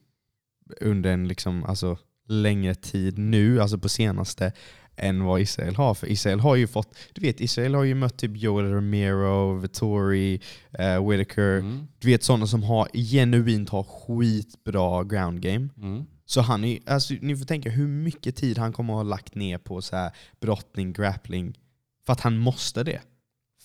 under 0.81 1.12
en 1.12 1.28
liksom, 1.28 1.65
alltså, 1.65 1.98
längre 2.29 2.75
tid 2.75 3.19
nu, 3.19 3.61
alltså 3.61 3.79
på 3.79 3.89
senaste, 3.89 4.53
än 4.97 5.25
vad 5.25 5.41
Israel 5.41 5.77
har. 5.77 5.95
För 5.95 6.07
Israel 6.07 6.41
har 6.41 6.57
ju 6.57 6.67
fått, 6.67 6.97
du 7.13 7.21
vet 7.21 7.41
Israel 7.41 7.75
har 7.75 7.85
ju 7.85 7.95
mött 7.95 8.19
typ 8.19 8.37
Joel 8.37 8.73
Romero, 8.73 9.55
Vittori, 9.59 10.41
uh, 10.81 11.09
Whitaker. 11.09 11.59
Mm. 11.59 11.89
Du 11.99 12.09
vet 12.09 12.23
sådana 12.23 12.47
som 12.47 12.63
har 12.63 12.89
genuint 12.95 13.69
har 13.69 13.83
skitbra 13.83 15.05
ground 15.05 15.41
game. 15.41 15.69
Mm. 15.77 16.05
Så 16.27 16.41
han 16.41 16.65
är, 16.65 16.79
alltså, 16.87 17.15
ni 17.21 17.37
får 17.37 17.45
tänka 17.45 17.71
hur 17.71 17.89
mycket 17.89 18.37
tid 18.37 18.59
han 18.59 18.73
kommer 18.73 18.93
att 18.93 18.97
ha 18.97 19.03
lagt 19.03 19.35
ner 19.35 19.59
på 19.59 19.83
så 19.83 19.97
här 19.97 20.11
brottning, 20.41 20.93
grappling. 20.93 21.59
För 22.07 22.13
att 22.13 22.21
han 22.21 22.39
måste 22.39 22.85
det. 22.85 23.01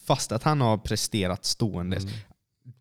Fast 0.07 0.31
att 0.31 0.43
han 0.43 0.61
har 0.61 0.77
presterat 0.77 1.45
ståendes. 1.45 2.03
Mm. 2.03 2.15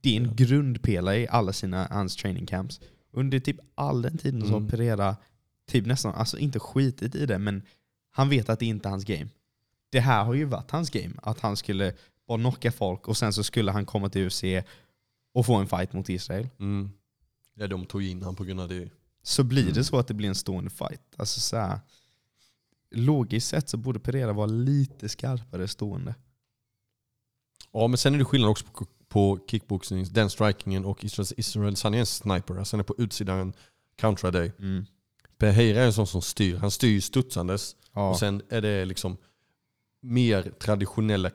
Det 0.01 0.17
är 0.17 0.21
en 0.21 0.37
grundpelare 0.37 1.19
i 1.19 1.29
alla 1.29 1.53
sina 1.53 1.89
hans 1.91 2.17
training 2.17 2.47
camps. 2.47 2.81
Under 3.13 3.39
typ 3.39 3.57
all 3.75 4.03
den 4.03 4.19
tiden 4.19 4.41
så 4.41 4.49
har 4.49 4.57
Mm. 4.57 4.71
Pereira 4.71 5.17
typ 5.67 5.87
nästan, 5.87 6.15
alltså 6.15 6.39
inte 6.39 6.59
skitit 6.59 7.15
i 7.15 7.27
det, 7.27 7.39
men 7.39 7.63
han 8.11 8.29
vet 8.29 8.49
att 8.49 8.59
det 8.59 8.67
inte 8.67 8.89
är 8.89 8.91
hans 8.91 9.05
game. 9.05 9.29
Det 9.91 10.01
här 10.01 10.25
har 10.25 10.35
ju 10.35 10.45
varit 10.45 10.71
hans 10.71 10.91
game. 10.91 11.15
Att 11.23 11.41
han 11.41 11.57
skulle 11.57 11.95
bara 12.27 12.39
knocka 12.39 12.73
folk 12.73 13.09
och 13.09 13.17
sen 13.17 13.33
så 13.33 13.45
skulle 13.45 13.73
han 13.73 13.87
komma 13.87 14.09
till 14.09 14.27
UFC 14.27 14.45
och 15.35 15.47
få 15.47 15.55
en 15.55 15.69
fight 15.69 15.93
mot 15.93 16.09
Israel. 16.09 16.49
Mm. 16.59 16.91
Ja, 17.55 17.67
de 17.67 17.87
tog 17.87 18.03
in 18.03 18.23
han 18.23 18.35
på 18.37 18.45
grund 18.45 18.61
av 18.61 18.69
det. 18.69 18.91
så 19.23 19.45
blir 19.45 19.63
Mm. 19.63 19.75
det 19.75 19.85
så 19.85 19.99
att 19.99 20.07
det 20.09 20.15
blir 20.15 20.29
en 20.29 20.35
stående 20.35 20.71
fight. 20.71 21.01
Alltså 21.17 21.41
så 21.41 21.57
här, 21.57 21.81
logiskt 22.91 23.49
sett 23.49 23.69
så 23.69 23.77
borde 23.77 23.99
Pereira 24.01 24.33
vara 24.33 24.47
lite 24.47 25.09
skarpare 25.09 25.69
stående. 25.69 26.15
Ja, 27.73 27.87
men 27.87 27.99
sen 27.99 28.15
är 28.15 28.19
det 28.19 28.25
skillnad 28.25 28.51
också 28.51 28.65
på, 28.73 28.87
på 29.09 29.39
kickboxing, 29.51 30.05
den 30.11 30.31
strikingen 30.31 30.85
och 30.85 31.05
Israels, 31.05 31.33
Israels 31.37 31.83
han 31.83 31.95
är 31.95 31.99
en 31.99 32.07
sniper. 32.07 32.59
Alltså 32.59 32.77
han 32.77 32.81
är 32.81 32.85
på 32.85 32.95
utsidan, 32.99 33.53
countra 33.97 34.31
dig. 34.31 34.53
Mm. 34.59 34.87
Beheira 35.43 35.81
är 35.83 35.87
en 35.87 35.93
sån 35.93 36.07
som 36.07 36.23
styr. 36.23 36.57
Han 36.57 36.71
styr 36.71 37.01
studsandes. 37.01 37.77
Ja. 37.95 38.11
Och 38.11 38.19
sen 38.19 38.43
är 38.49 38.61
det 38.61 38.85
liksom 38.85 39.17
mer 40.03 40.43
traditionella 40.59 41.31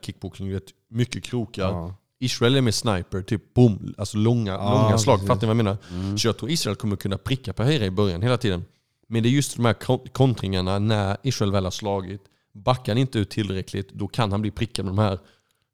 vet, 0.54 0.64
mycket 0.90 1.24
krokar. 1.24 1.64
ja. 1.72 1.96
Israel 2.20 2.56
är 2.56 2.62
mer 2.62 2.72
sniper, 2.72 3.22
typ 3.22 3.54
boom, 3.54 3.94
alltså 3.98 4.18
långa, 4.18 4.52
Ja, 4.52 4.84
långa 4.84 4.98
slag. 4.98 5.16
precis. 5.16 5.28
Fattar 5.28 5.42
ni 5.42 5.48
vad 5.48 5.58
jag 5.58 5.64
menar? 5.64 5.78
Mm. 5.92 6.18
Så 6.18 6.28
jag 6.28 6.38
tror 6.38 6.52
Israel 6.52 6.76
kommer 6.76 6.96
kunna 6.96 7.18
pricka 7.18 7.54
Pereira 7.54 7.86
i 7.86 7.92
början 7.92 8.22
hela 8.22 8.38
tiden. 8.38 8.66
Men 9.08 9.24
det 9.24 9.30
är 9.30 9.32
just 9.32 9.56
de 9.56 9.66
här 9.66 9.74
kon- 9.74 10.08
kontringarna 10.12 10.80
när 10.80 11.18
Israel 11.24 11.52
väl 11.52 11.64
har 11.64 11.72
slagit. 11.72 12.22
Backar 12.54 12.92
han 12.94 12.98
inte 12.98 13.20
ut 13.20 13.30
tillräckligt, 13.30 13.90
då 13.94 14.08
kan 14.08 14.32
han 14.32 14.42
bli 14.42 14.52
prickad 14.52 14.86
med 14.86 14.96
de 14.96 15.00
här 15.02 15.20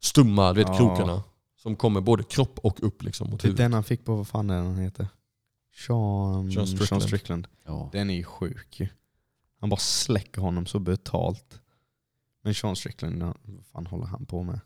stumma 0.03 0.53
du 0.53 0.63
vet, 0.63 0.77
krokarna. 0.77 1.23
Som 1.61 1.75
kommer 1.75 2.01
både 2.01 2.23
kropp 2.23 2.59
och 2.59 2.83
upp 2.83 3.03
liksom 3.03 3.29
mot 3.29 3.41
Det 3.41 3.47
huvudet. 3.47 3.63
den 3.65 3.73
han 3.73 3.83
fick 3.83 4.05
på, 4.05 4.15
vad 4.15 4.27
fan 4.27 4.49
är 4.49 4.55
den 4.55 4.77
heter? 4.77 5.07
Sean, 5.75 6.51
Sean 6.51 6.67
Strickland. 6.67 6.87
Sean 6.87 7.01
Strickland. 7.01 7.47
Ja. 7.65 7.89
Den 7.91 8.09
är 8.09 8.13
ju 8.13 8.23
sjuk 8.23 8.79
ju. 8.79 8.87
Han 9.59 9.69
bara 9.69 9.79
släcker 9.79 10.41
honom 10.41 10.65
så 10.65 10.79
brutalt. 10.79 11.59
Men 12.43 12.53
Sean 12.53 12.75
Strickland, 12.75 13.23
vad 13.23 13.65
fan 13.71 13.85
håller 13.85 14.05
han 14.05 14.25
på 14.25 14.43
med? 14.43 14.59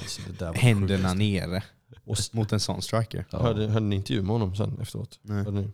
Alltså, 0.00 0.52
Händerna 0.54 1.08
sjukaste. 1.08 1.18
nere 1.18 1.62
Och 2.04 2.16
mot 2.32 2.52
en 2.52 2.60
sån 2.60 2.82
striker. 2.82 3.26
Ja. 3.30 3.42
hörde, 3.42 3.66
hörde 3.66 3.86
ni 3.86 3.96
intervju 3.96 4.22
med 4.22 4.30
honom 4.30 4.56
sen 4.56 4.78
efteråt? 4.80 5.18
Nej. 5.22 5.44
Hörde 5.44 5.60
ni? 5.60 5.70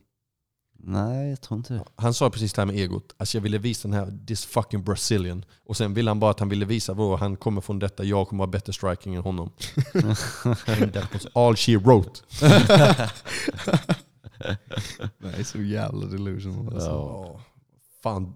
Nej, 0.81 1.31
jag 1.31 1.41
tror 1.41 1.59
inte 1.59 1.75
det. 1.75 1.85
Han 1.97 2.15
sa 2.15 2.31
precis 2.31 2.53
det 2.53 2.61
här 2.61 2.67
med 2.67 2.77
egot. 2.77 3.15
Alltså 3.17 3.39
jag 3.39 3.43
ville 3.43 3.59
visa 3.59 3.89
den 3.89 3.99
här, 3.99 4.19
this 4.27 4.45
fucking 4.45 4.85
Brazilian. 4.85 5.45
Och 5.65 5.77
sen 5.77 5.95
ville 5.95 6.11
han 6.11 6.21
bara 6.21 6.31
att 6.31 6.41
han 6.41 6.49
ville 6.49 6.65
visa 6.65 6.95
vad 6.95 7.19
han 7.19 7.37
kommer 7.37 7.61
från 7.61 7.79
detta, 7.79 8.05
jag 8.05 8.29
kommer 8.29 8.43
ha 8.43 8.51
bättre 8.51 8.73
striking 8.73 9.15
än 9.15 9.23
honom. 9.23 9.51
And 10.67 10.93
that 10.93 11.13
was 11.13 11.27
all 11.35 11.57
she 11.57 11.77
wrote. 11.77 12.21
Nej, 15.19 15.45
så 15.45 15.63
jävla 15.63 16.07
delusional 16.07 16.75
alltså. 16.75 16.89
Ja. 16.91 17.41
Fan, 18.03 18.35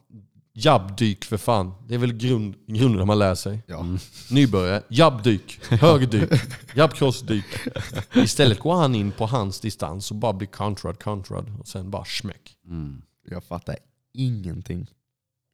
jabbdyk 0.52 1.24
för 1.24 1.36
fan. 1.36 1.74
Det 1.88 1.94
är 1.94 1.98
väl 1.98 2.12
grund, 2.12 2.54
grunden 2.66 3.06
man 3.06 3.18
lär 3.18 3.34
sig. 3.34 3.62
Ja. 3.66 3.80
Mm. 3.80 3.98
Nybörjare, 4.30 4.82
jabbdyk, 4.88 5.60
högerdyk, 5.70 6.30
jabbcrossdyk. 6.74 7.44
Istället 8.14 8.58
går 8.60 8.74
han 8.74 8.94
in 8.94 9.12
på 9.12 9.26
hans 9.26 9.60
distans 9.60 10.10
och 10.10 10.16
bara 10.16 10.32
blir 10.32 10.48
countrad, 10.48 10.98
countrad 10.98 11.52
och 11.60 11.68
sen 11.68 11.90
bara 11.90 12.04
smäck. 12.04 12.56
Mm. 12.66 13.02
Jag 13.28 13.44
fattar 13.44 13.76
ingenting. 14.12 14.90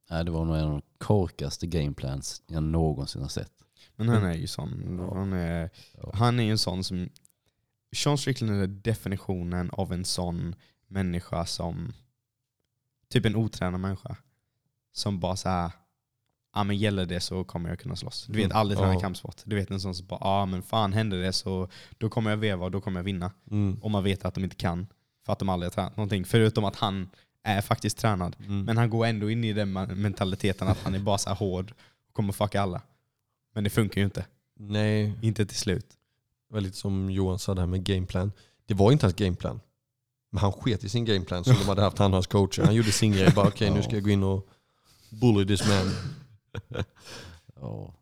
Nej, 0.09 0.25
det 0.25 0.31
var 0.31 0.45
nog 0.45 0.55
en 0.55 0.63
av 0.63 0.69
de 0.69 0.81
korkaste 0.97 1.67
gameplans 1.67 2.41
jag 2.47 2.63
någonsin 2.63 3.21
har 3.21 3.29
sett. 3.29 3.51
Men 3.95 4.09
han 4.09 4.23
är 4.23 4.33
ju 4.33 4.47
sån. 4.47 4.99
Han 5.13 5.33
är, 5.33 5.69
han 6.13 6.39
är 6.39 6.51
en 6.51 6.57
sån 6.57 6.83
som... 6.83 7.09
Sean 7.95 8.17
Strickland 8.17 8.51
är 8.61 8.67
definitionen 8.67 9.69
av 9.69 9.93
en 9.93 10.05
sån 10.05 10.55
människa 10.87 11.45
som... 11.45 11.93
Typ 13.09 13.25
en 13.25 13.35
otränad 13.35 13.79
människa. 13.79 14.15
Som 14.93 15.19
bara 15.19 15.35
så 15.35 15.49
här. 15.49 15.71
Ja 16.55 16.63
men 16.63 16.77
gäller 16.77 17.05
det 17.05 17.19
så 17.19 17.43
kommer 17.43 17.69
jag 17.69 17.79
kunna 17.79 17.95
slåss. 17.95 18.25
Du 18.25 18.33
vet 18.33 18.45
Mm. 18.45 18.57
aldrig 18.57 18.79
träna 18.79 18.93
Ja. 18.93 18.99
kampsport. 18.99 19.35
Du 19.45 19.55
vet 19.55 19.71
en 19.71 19.79
sån 19.81 19.95
som 19.95 20.07
bara 20.07 20.19
ja 20.21 20.45
men 20.45 20.61
fan 20.61 20.93
händer 20.93 21.17
det 21.17 21.33
så 21.33 21.69
då 21.97 22.09
kommer 22.09 22.29
jag 22.29 22.37
veva 22.37 22.65
och 22.65 22.71
då 22.71 22.81
kommer 22.81 22.99
jag 22.99 23.03
vinna. 23.05 23.31
Mm. 23.51 23.79
Och 23.81 23.91
man 23.91 24.03
vet 24.03 24.25
att 24.25 24.33
de 24.33 24.43
inte 24.43 24.55
kan. 24.55 24.87
För 25.25 25.33
att 25.33 25.39
de 25.39 25.49
aldrig 25.49 25.65
har 25.71 25.73
tränat 25.75 25.97
någonting. 25.97 26.25
Förutom 26.25 26.65
att 26.65 26.75
han 26.75 27.09
är 27.43 27.61
faktiskt 27.61 27.97
tränad. 27.97 28.35
Mm. 28.39 28.63
Men 28.65 28.77
han 28.77 28.89
går 28.89 29.05
ändå 29.05 29.29
in 29.29 29.43
i 29.43 29.53
den 29.53 29.71
mentaliteten 29.73 30.67
att 30.67 30.77
han 30.83 30.95
är 30.95 30.99
bara 30.99 31.17
så 31.17 31.29
hård 31.33 31.73
och 32.07 32.13
kommer 32.13 32.33
fucka 32.33 32.61
alla. 32.61 32.81
Men 33.53 33.63
det 33.63 33.69
funkar 33.69 34.01
ju 34.01 34.05
inte. 34.05 34.25
Nej, 34.55 35.13
Inte 35.21 35.45
till 35.45 35.57
slut. 35.57 35.85
Det 36.49 36.53
var 36.53 36.61
lite 36.61 36.77
som 36.77 37.09
Johan 37.09 37.39
sa 37.39 37.53
det 37.55 37.61
här 37.61 37.67
med 37.67 37.83
gameplan. 37.83 38.31
Det 38.65 38.73
var 38.73 38.91
inte 38.91 39.05
hans 39.05 39.15
gameplan. 39.15 39.59
Men 40.31 40.39
han 40.41 40.51
sket 40.51 40.83
i 40.83 40.89
sin 40.89 41.05
gameplan 41.05 41.43
som 41.43 41.53
de 41.53 41.63
hade 41.63 41.81
haft 41.81 41.97
han 41.97 42.13
hans 42.13 42.27
coacher. 42.27 42.63
Han 42.63 42.75
gjorde 42.75 42.91
sin 42.91 43.11
grej. 43.11 43.31
Bara 43.35 43.47
okej 43.47 43.71
nu 43.71 43.83
ska 43.83 43.93
jag 43.93 44.03
gå 44.03 44.09
in 44.09 44.23
och 44.23 44.47
bully 45.09 45.45
this 45.47 45.67
man. 45.67 45.91
Ja. 47.61 47.93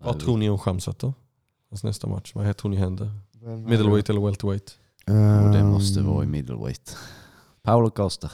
Vad 0.00 0.20
tror 0.20 0.36
ni 0.36 0.50
om 0.50 0.58
Shamsat 0.58 0.98
då? 0.98 1.14
Hans 1.70 1.84
nästa 1.84 2.06
match. 2.06 2.32
Vad 2.34 2.56
tror 2.56 2.70
ni 2.70 2.76
händer? 2.76 3.10
Middleweight 3.66 4.10
eller 4.10 4.20
welterweight? 4.20 4.78
Och 5.06 5.12
det 5.52 5.58
Ehm, 5.58 5.68
måste 5.68 6.00
vara 6.00 6.24
i 6.24 6.26
middleweight. 6.26 6.96
Paolo 7.62 7.90
Costa. 7.90 8.30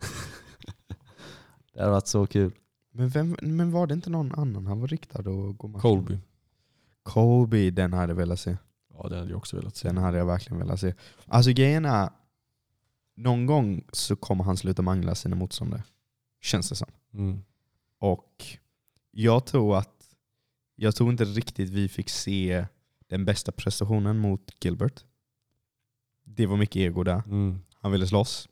det 1.74 1.80
hade 1.80 1.90
varit 1.92 2.06
så 2.06 2.26
kul. 2.26 2.52
Men, 2.92 3.08
vem, 3.08 3.36
men 3.42 3.72
var 3.72 3.86
det 3.86 3.94
inte 3.94 4.10
någon 4.10 4.32
annan 4.34 4.66
han 4.66 4.80
var 4.80 4.88
riktad 4.88 5.18
att 5.18 5.24
gå 5.58 5.68
matchen? 5.68 5.80
Colby. 5.80 6.18
Colby, 7.08 7.70
den 7.70 7.92
hade 7.92 8.10
jag 8.10 8.16
velat 8.16 8.40
se. 8.40 8.56
Ja 8.94 9.08
det 9.08 9.18
hade 9.18 9.30
jag 9.30 9.38
också 9.38 9.56
velat 9.56 9.76
se. 9.76 9.88
Den 9.88 9.96
hade 9.98 10.18
jag 10.18 10.26
verkligen 10.26 10.58
velat 10.58 10.80
se. 10.80 10.94
Alltså 11.26 11.50
grejen 11.52 11.84
är, 11.84 12.10
någon 13.16 13.46
gång 13.46 13.84
så 13.92 14.16
kommer 14.16 14.44
han 14.44 14.56
sluta 14.56 14.82
mangla 14.82 15.14
sina 15.14 15.36
motståndare. 15.36 15.82
Känns 16.42 16.68
det 16.68 16.76
som. 16.76 16.88
Mm. 17.14 17.38
Och 17.98 18.44
jag 19.10 19.46
tror 19.46 19.76
att 19.78 19.94
jag 20.76 20.94
tror 20.96 21.10
inte 21.10 21.24
riktigt 21.24 21.70
vi 21.70 21.88
fick 21.88 22.08
se 22.08 22.66
den 23.06 23.24
bästa 23.24 23.52
prestationen 23.52 24.18
mot 24.18 24.64
Gilbert. 24.64 25.04
Det 26.24 26.46
var 26.46 26.56
mycket 26.56 26.76
ego 26.76 27.02
där. 27.04 27.22
Mm. 27.26 27.58
Han 27.80 27.92
ville 27.92 28.06
slåss. 28.06 28.48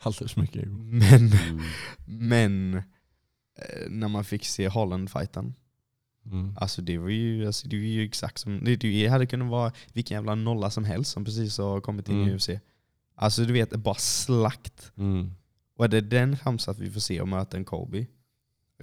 Alldeles 0.00 0.36
mycket 0.36 0.56
ego. 0.62 0.70
Men, 0.78 1.32
Mm. 1.32 1.60
men 2.06 2.74
eh, 3.58 3.90
när 3.90 4.08
man 4.08 4.24
fick 4.24 4.44
se 4.44 4.68
Holland-fighten, 4.68 5.54
Mm. 6.32 6.54
alltså 6.60 6.82
det 6.82 6.98
var 6.98 7.08
ju, 7.08 7.46
alltså 7.46 7.68
det 7.68 7.76
var 7.76 7.84
ju 7.84 8.04
exakt 8.04 8.38
som, 8.38 8.64
det, 8.64 8.76
det 8.76 9.06
hade 9.08 9.26
kunnat 9.26 9.48
vara 9.48 9.72
vilken 9.92 10.14
jävla 10.14 10.34
nolla 10.34 10.70
som 10.70 10.84
helst 10.84 11.10
som 11.10 11.24
precis 11.24 11.58
har 11.58 11.80
kommit 11.80 12.08
in 12.08 12.14
Mm. 12.16 12.28
i 12.28 12.32
UFC. 12.36 12.48
Alltså 13.14 13.44
du 13.44 13.52
vet, 13.52 13.70
bara 13.70 13.94
slakt. 13.94 14.92
Mm. 14.96 15.30
Och 15.76 15.84
är 15.84 15.88
det 15.88 16.00
den 16.00 16.36
chansen 16.36 16.72
att 16.72 16.78
vi 16.78 16.90
får 16.90 17.00
se 17.00 17.20
och 17.20 17.28
möta 17.28 17.56
en 17.56 17.64
Kobe? 17.64 18.06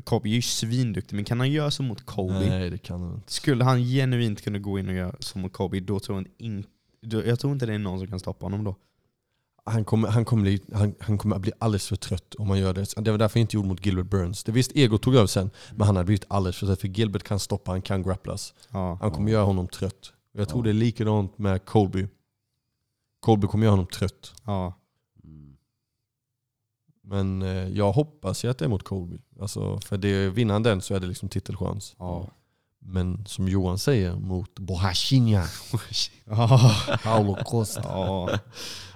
Kobe 0.03 0.29
är 0.29 0.33
ju 0.33 0.41
svinduktig, 0.41 1.15
men 1.15 1.25
kan 1.25 1.39
han 1.39 1.51
göra 1.51 1.71
så 1.71 1.83
mot 1.83 2.05
Kobe? 2.05 2.49
Nej 2.49 2.69
det 2.69 2.77
kan 2.77 3.01
han 3.01 3.15
inte. 3.15 3.31
Skulle 3.33 3.63
han 3.63 3.79
genuint 3.83 4.41
kunna 4.41 4.59
gå 4.59 4.79
in 4.79 4.87
och 4.89 4.95
göra 4.95 5.15
så 5.19 5.37
mot 5.39 5.53
Kobe, 5.53 5.79
då 5.79 5.99
tror 5.99 6.17
jag 6.17 6.27
inte, 6.37 6.69
då, 7.01 7.25
jag 7.25 7.39
tror 7.39 7.53
inte 7.53 7.65
det 7.65 7.73
är 7.73 7.79
någon 7.79 7.99
som 7.99 8.07
kan 8.07 8.19
stoppa 8.19 8.45
honom 8.45 8.63
då. 8.63 8.75
Han 9.67 9.85
kommer, 9.85 10.07
han, 10.07 10.25
kommer 10.25 10.41
bli, 10.43 10.61
han, 10.73 10.95
han 10.99 11.17
kommer 11.17 11.35
att 11.35 11.41
bli 11.41 11.51
alldeles 11.59 11.87
för 11.87 11.95
trött 11.95 12.35
om 12.35 12.47
man 12.47 12.59
gör 12.59 12.73
det. 12.73 12.93
Det 12.97 13.11
var 13.11 13.17
därför 13.17 13.39
jag 13.39 13.43
inte 13.43 13.55
gjorde 13.55 13.67
mot 13.67 13.85
Gilbert 13.85 14.05
Burns. 14.05 14.43
Det 14.43 14.51
visst, 14.51 14.71
ego 14.75 14.97
tog 14.97 15.15
över 15.15 15.27
sen, 15.27 15.49
men 15.75 15.87
han 15.87 15.95
hade 15.95 16.05
blivit 16.05 16.25
alldeles 16.27 16.57
för 16.57 16.65
trött. 16.67 16.81
För 16.81 16.87
Gilbert 16.87 17.23
kan 17.23 17.39
stoppa, 17.39 17.71
han 17.71 17.81
kan 17.81 18.03
grapplas. 18.03 18.53
Ja. 18.69 18.97
Han 19.01 19.11
kommer 19.11 19.31
göra 19.31 19.43
honom 19.43 19.67
trött. 19.67 20.13
Jag 20.31 20.49
tror 20.49 20.59
Ja. 20.59 20.63
det 20.63 20.69
är 20.69 20.73
likadant 20.73 21.37
med 21.37 21.65
Colby. 21.65 22.07
Colby 23.19 23.47
kommer 23.47 23.63
göra 23.65 23.73
honom 23.73 23.87
trött. 23.87 24.33
Ja. 24.45 24.73
Men 27.03 27.41
eh, 27.41 27.67
jag 27.69 27.91
hoppas 27.91 28.45
ju 28.45 28.49
att 28.51 28.57
det 28.57 28.65
är 28.65 28.69
mot 28.69 28.83
Colby. 28.83 29.17
Alltså, 29.39 29.79
för 29.79 29.97
det, 29.97 30.29
vinner 30.29 30.53
han 30.53 30.63
den 30.63 30.81
så 30.81 30.95
är 30.95 30.99
det 30.99 31.07
liksom 31.07 31.29
titelchans. 31.29 31.95
Ja. 31.99 32.27
Men 32.87 33.25
som 33.25 33.47
Johan 33.47 33.79
säger, 33.79 34.15
mot 34.15 34.59
Bohashinja. 34.59 35.45
Ja. 36.25 36.71
Paulo 37.03 37.35
Costa. 37.45 37.81
ja. 37.83 38.39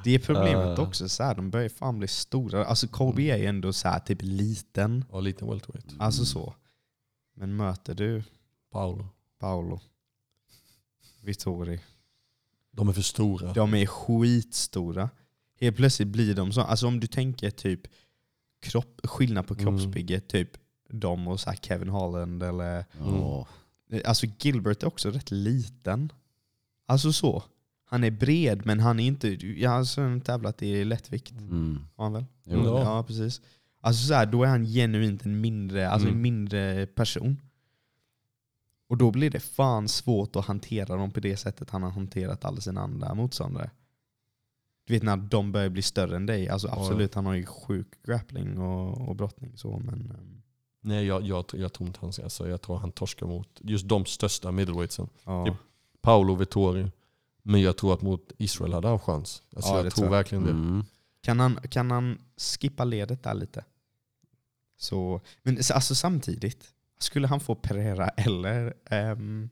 Det 0.04 0.12
är 0.16 0.20
problemet 0.20 0.80
Uh. 0.80 0.86
också, 0.86 1.10
så 1.10 1.24
här, 1.24 1.36
de 1.36 1.50
börjar 1.50 1.70
fan 1.70 1.98
bli 2.00 2.08
stora. 2.08 2.66
Alltså 2.66 2.88
Kobe 2.88 3.22
är 3.22 3.38
ju 3.38 3.46
ändå 3.46 3.74
så 3.74 3.88
här, 3.88 4.00
typ 4.00 4.18
liten. 4.22 5.06
Ja, 5.12 5.20
liten 5.20 5.48
welterweight. 5.50 5.86
Alltså 6.00 6.26
så. 6.26 6.54
Men 7.36 7.56
möter 7.56 7.94
du 7.96 8.24
Paulo. 8.72 9.08
Paolo, 9.40 9.80
Vittori, 11.22 11.80
De 12.72 12.90
är 12.90 12.94
för 12.94 13.02
stora. 13.02 13.54
de 13.54 13.74
är 13.74 13.86
skitstora. 13.86 15.10
Helt 15.60 15.76
plötsligt 15.78 16.08
blir 16.08 16.36
de 16.36 16.52
så. 16.52 16.62
Alltså 16.62 16.88
om 16.88 17.00
du 17.00 17.08
tänker 17.08 17.50
typ 17.52 17.82
kropp, 18.62 19.00
skillnad 19.04 19.48
på 19.48 19.54
Mm. 19.54 19.66
kroppsbygget, 19.66 20.28
typ 20.28 20.50
de 20.90 21.28
och 21.28 21.40
så 21.40 21.50
här 21.50 21.58
Kevin 21.58 21.90
Holland 21.90 22.44
eller 22.44 22.86
Ja. 23.00 23.48
Alltså 24.06 24.26
Gilbert 24.40 24.84
är 24.84 24.88
också 24.88 25.12
rätt 25.12 25.32
liten. 25.32 26.12
Alltså 26.86 27.14
så. 27.14 27.44
Han 27.86 28.04
är 28.04 28.12
bred 28.12 28.66
men 28.66 28.80
han 28.80 29.00
är 29.00 29.08
inte... 29.08 29.28
Jag 29.62 29.70
har 29.70 29.78
alltså 29.78 30.20
tävlat 30.26 30.62
i 30.62 30.86
lättvikt. 30.86 31.32
Mm. 31.32 31.80
Har 31.96 32.04
han 32.04 32.14
väl? 32.14 32.26
Jo. 32.44 32.66
Ja. 32.66 32.80
Ja, 32.84 33.04
precis. 33.04 33.42
Alltså 33.82 34.08
så 34.08 34.14
här, 34.14 34.26
då 34.26 34.44
är 34.44 34.48
han 34.48 34.66
genuint 34.66 35.26
en 35.26 35.42
mindre, 35.42 35.90
alltså 35.90 36.08
en 36.08 36.14
Mm. 36.14 36.22
mindre 36.22 36.86
person. 36.88 37.42
Och 38.88 38.98
då 38.98 39.12
blir 39.12 39.30
det 39.30 39.40
fan 39.40 39.88
svårt 39.88 40.36
att 40.36 40.46
hantera 40.46 40.96
dem 40.96 41.12
på 41.12 41.20
det 41.20 41.38
sättet 41.38 41.70
han 41.70 41.84
har 41.84 41.90
hanterat 41.90 42.46
alla 42.46 42.62
sina 42.62 42.82
andra 42.82 43.14
motståndare. 43.14 43.72
Du 44.86 44.94
vet 44.94 45.04
när 45.04 45.18
de 45.18 45.52
börjar 45.52 45.70
bli 45.70 45.82
större 45.82 46.16
än 46.16 46.26
dig. 46.26 46.50
Alltså 46.50 46.68
Ja, 46.68 46.74
absolut, 46.78 47.16
han 47.16 47.26
har 47.26 47.34
ju 47.34 47.46
sjuk 47.46 47.88
grappling 48.06 48.58
och, 48.58 49.10
och 49.10 49.16
brottning 49.16 49.58
så 49.58 49.80
men... 49.80 50.14
Nej, 50.82 51.06
jag, 51.06 51.22
jag, 51.24 51.46
jag 51.54 51.74
tror 51.74 51.88
inte 51.88 52.00
han 52.02 52.14
ska. 52.14 52.24
Alltså, 52.24 52.50
jag 52.50 52.62
tror 52.62 52.78
han 52.78 52.92
torskar 52.92 53.28
mot 53.28 53.48
just 53.62 53.88
de 53.88 54.06
största 54.06 54.52
middleweightsen. 54.52 55.10
Ja. 55.24 55.46
Typ. 55.46 55.56
Paolo 56.02 56.36
Vittori. 56.36 56.92
Men 57.42 57.62
jag 57.62 57.78
tror 57.78 57.94
att 57.94 58.02
mot 58.02 58.32
Israel 58.38 58.74
hade 58.74 58.88
han 58.88 59.00
chans. 59.00 59.44
Alltså, 59.56 59.72
Ja, 59.72 59.76
jag 59.76 59.84
tror 59.84 59.90
tror 59.92 60.06
jag. 60.06 60.12
verkligen 60.12 60.44
det. 60.44 60.52
Mm. 60.52 60.84
Kan 61.22 61.40
han, 61.40 61.56
kan 61.70 61.92
han 61.92 62.22
skippa 62.38 62.84
ledet 62.84 63.24
där 63.24 63.34
lite? 63.34 63.66
Så, 64.78 65.22
men 65.44 65.64
så- 65.64 65.74
alltså 65.74 65.96
samtidigt, 65.96 66.74
skulle 67.00 67.28
han 67.28 67.40
få 67.40 67.56
Pereira 67.56 68.08
eller 68.10 68.74
ehm, 68.86 69.50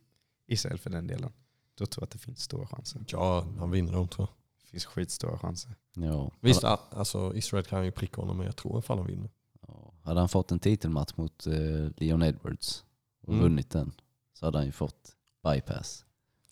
Israel 0.47 0.77
för 0.79 0.89
den 0.89 1.07
delen, 1.07 1.31
då 1.77 1.85
tror 1.85 2.01
jag 2.01 2.05
att 2.07 2.11
det 2.11 2.17
finns 2.19 2.41
stora 2.41 2.67
chanser. 2.67 3.05
Ja, 3.07 3.45
han 3.59 3.71
vinner 3.71 3.91
dem 3.91 4.07
tror 4.07 4.27
jag. 4.27 4.35
Det 4.63 4.69
finns 4.71 4.85
skitstora 4.85 5.37
chanser. 5.39 5.71
Ja. 5.93 6.31
Visst, 6.39 6.63
alltså, 6.63 7.35
Israel 7.35 7.65
kan 7.65 7.85
ju 7.85 7.91
pricka 7.91 8.21
honom 8.21 8.37
men 8.37 8.45
jag 8.45 8.55
tror 8.55 8.81
fan 8.81 8.97
han 8.97 9.07
vinner. 9.07 9.29
Hade 10.07 10.19
han 10.19 10.29
fått 10.29 10.51
en 10.51 10.59
titelmatch 10.59 11.13
mot 11.15 11.47
eh, 11.47 11.53
Leon 11.97 12.23
Edwards 12.23 12.85
och 13.21 13.33
Mm. 13.33 13.43
vunnit 13.43 13.69
den 13.69 13.91
så 14.33 14.45
hade 14.45 14.57
han 14.57 14.65
ju 14.65 14.71
fått 14.71 15.15
bypass 15.43 16.05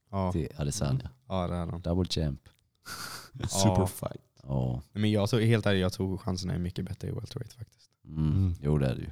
Ja, 0.09 0.31
till 0.31 0.47
Adesanya. 0.57 1.09
ja 1.27 1.47
det 1.47 1.55
är 1.55 1.65
han. 1.65 1.81
Double 1.81 2.05
champ. 2.09 2.49
Superfight. 3.49 4.21
Ja. 4.43 4.81
Men 4.93 5.11
jag 5.11 5.29
tror, 5.29 5.39
helt 5.41 5.65
ärligt, 5.65 5.81
jag 5.81 5.93
tror 5.93 6.17
chanserna 6.17 6.53
är 6.53 6.59
mycket 6.59 6.85
bättre 6.85 7.07
i 7.07 7.11
welterweight 7.11 7.53
faktiskt. 7.53 7.89
Mm. 8.05 8.31
Mm. 8.31 8.53
Jo 8.61 8.77
det 8.77 8.87
är 8.87 8.95
det 8.95 9.01
ju. 9.01 9.09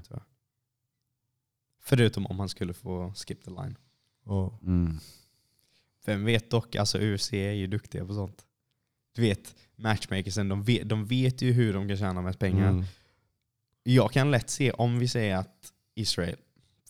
Förutom 1.81 2.25
om 2.25 2.39
han 2.39 2.49
skulle 2.49 2.73
få 2.73 3.13
skip 3.15 3.43
the 3.43 3.49
line. 3.51 3.75
Ja. 4.25 4.59
Mm. 4.61 4.97
Vem 6.05 6.25
vet 6.25 6.49
dock, 6.51 6.75
alltså 6.75 6.97
UFC 6.99 7.33
är 7.33 7.51
ju 7.51 7.67
duktiga 7.67 8.05
på 8.05 8.13
sånt. 8.13 8.45
Du 9.15 9.21
vet, 9.21 9.55
matchmakersen, 9.75 10.49
de 10.49 10.63
vet, 10.63 10.89
de 10.89 11.05
vet 11.05 11.41
ju 11.41 11.51
hur 11.51 11.73
de 11.73 11.87
kan 11.87 11.97
tjäna 11.97 12.21
mest 12.21 12.39
pengar. 12.39 12.69
Mm. 12.69 12.83
Jag 13.84 14.11
kan 14.11 14.31
lätt 14.31 14.49
se, 14.49 14.72
om 14.72 14.99
vi 14.99 15.07
säger 15.07 15.38
att 15.38 15.73
Israel 15.95 16.35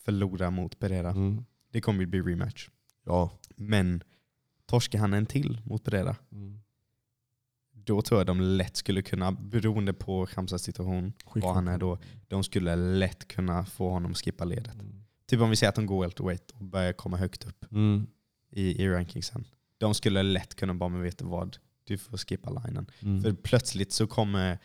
förlorar 0.05 0.51
mot 0.51 0.79
Pereira, 0.79 1.09
Mm. 1.09 1.45
det 1.71 1.81
kommer 1.81 1.99
ju 1.99 2.05
bli 2.05 2.21
rematch. 2.21 2.69
Ja. 3.05 3.31
Men 3.55 4.03
torskar 4.65 4.99
han 4.99 5.13
en 5.13 5.25
till 5.25 5.61
mot 5.65 5.83
Pereira, 5.83 6.15
Mm. 6.31 6.59
då 7.73 8.01
tror 8.01 8.19
jag 8.19 8.27
de 8.27 8.41
lätt 8.41 8.75
skulle 8.75 9.01
kunna, 9.01 9.31
beroende 9.31 9.93
på 9.93 10.25
Khamzats 10.25 10.63
situation, 10.63 11.13
vad 11.35 11.55
han 11.55 11.67
är 11.67 11.77
då, 11.77 11.97
de 12.27 12.43
skulle 12.43 12.75
lätt 12.75 13.27
kunna 13.27 13.65
få 13.65 13.89
honom 13.89 14.13
skippa 14.13 14.45
ledet. 14.45 14.73
Mm. 14.73 15.03
Typ 15.27 15.41
om 15.41 15.49
vi 15.49 15.55
säger 15.55 15.69
att 15.69 15.75
de 15.75 15.85
går 15.85 16.01
welterweight 16.01 16.51
och 16.51 16.65
börjar 16.65 16.93
komma 16.93 17.17
högt 17.17 17.45
upp 17.45 17.65
Mm. 17.71 18.07
i, 18.49 18.83
i 18.83 18.89
rankingsen. 18.89 19.45
De 19.77 19.93
skulle 19.93 20.23
lätt 20.23 20.55
kunna 20.55 20.73
bara, 20.73 20.89
men 20.89 21.01
vet 21.01 21.17
du 21.17 21.25
vad, 21.25 21.57
du 21.83 21.97
får 21.97 22.17
skippa 22.17 22.49
linen. 22.49 22.91
Mm. 23.01 23.23
För 23.23 23.33
plötsligt 23.33 23.91
så 23.91 24.07
kommer 24.07 24.59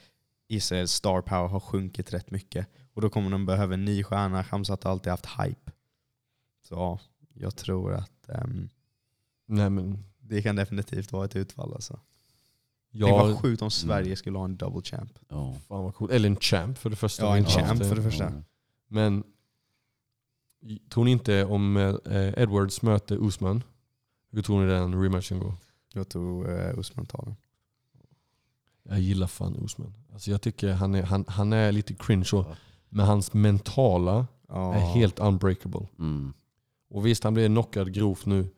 Israels 0.49 0.93
star 0.93 1.21
power 1.21 1.49
ha 1.49 1.61
sjunkit 1.61 2.13
rätt 2.13 2.31
mycket. 2.31 2.67
Och 2.95 3.03
då 3.03 3.11
kommer 3.11 3.31
de 3.31 3.47
behöva 3.47 3.75
en 3.75 3.85
ny 3.85 4.05
stjärna. 4.05 4.45
Khamzat 4.45 4.85
har 4.85 4.91
alltid 4.91 5.11
haft 5.11 5.27
hype. 5.27 5.73
Så 6.63 6.75
ja, 6.75 6.99
jag 7.35 7.57
tror 7.57 7.95
att 7.95 8.29
ehm, 8.29 8.69
Nej 9.47 9.71
men, 9.71 10.05
det 10.21 10.43
kan 10.43 10.57
definitivt 10.57 11.13
vara 11.13 11.25
ett 11.25 11.37
utfall. 11.37 11.75
Alltså. 11.75 12.01
Tänk 12.93 13.05
ja, 13.05 13.25
vad 13.25 13.39
sjukt 13.39 13.63
om 13.63 13.71
Sverige 13.71 14.17
skulle 14.17 14.39
ha 14.39 14.45
en 14.45 14.57
double 14.57 14.83
champ. 14.83 15.19
Ja. 15.29 15.57
fan 15.69 15.85
vad 15.85 15.95
coolt. 15.95 16.13
Eller 16.13 16.29
en 16.29 16.37
champ 16.37 16.79
för 16.79 16.91
det 16.91 16.97
första. 16.97 17.23
Ja, 17.23 17.29
har 17.29 17.37
en 17.37 17.47
champ 17.47 17.85
för 17.85 17.97
det 17.97 18.03
första. 18.03 18.25
Ja. 18.25 18.43
Men 18.89 19.25
tror 20.89 21.05
ni 21.05 21.11
inte 21.11 21.45
om 21.45 21.77
eh, 21.77 22.43
Edwards 22.43 22.83
möter 22.83 23.27
Usman, 23.27 23.63
hur 24.31 24.43
tror 24.43 24.61
ni 24.61 24.73
den 24.73 25.03
rematchen 25.03 25.39
går? 25.39 25.55
Jag 25.93 26.09
tror 26.09 26.51
uh, 26.51 26.79
Usman 26.79 27.07
tar 27.07 27.23
den. 27.25 27.37
Jag 28.89 29.01
gillar 29.01 29.27
fan 29.27 29.57
Usman. 29.65 29.95
Alltså 30.13 30.31
jag 30.31 30.43
tycker 30.43 30.73
han 30.73 30.95
är, 30.95 31.03
han, 31.03 31.25
han 31.29 31.53
är 31.53 31.73
lite 31.73 31.95
cringe 31.95 32.25
så, 32.25 32.37
Ja. 32.49 32.57
men 32.89 33.07
hans 33.07 33.33
mentala 33.33 34.27
Ja. 34.49 34.75
är 34.75 34.81
helt 34.81 35.19
unbreakable. 35.19 35.87
Mm. 35.99 36.33
Och 36.91 37.07
visst, 37.07 37.25
han 37.25 37.35
blev 37.35 37.49
knockad 37.49 37.93
grovt 37.93 38.27
nu. 38.27 38.49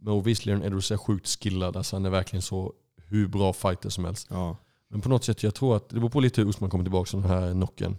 Men 0.00 0.12
och 0.14 0.26
visst, 0.26 0.46
Leon 0.46 0.62
Edwards 0.62 0.90
är 0.90 0.96
sjukt 0.96 1.28
skillad. 1.42 1.76
Alltså 1.76 1.96
han 1.96 2.06
är 2.06 2.10
verkligen 2.10 2.42
så 2.42 2.72
hur 2.96 3.28
bra 3.28 3.52
fighter 3.52 3.88
som 3.88 4.04
helst. 4.04 4.26
Ja. 4.30 4.56
Men 4.88 5.00
på 5.00 5.08
något 5.08 5.24
sätt, 5.24 5.42
jag 5.42 5.54
tror 5.54 5.76
att 5.76 5.88
det 5.88 5.94
beror 5.94 6.08
på 6.10 6.20
lite 6.20 6.40
hur 6.40 6.48
Usman 6.48 6.70
kommer 6.70 6.84
tillbaka 6.84 7.16
den 7.16 7.26
här 7.26 7.52
knocken. 7.52 7.96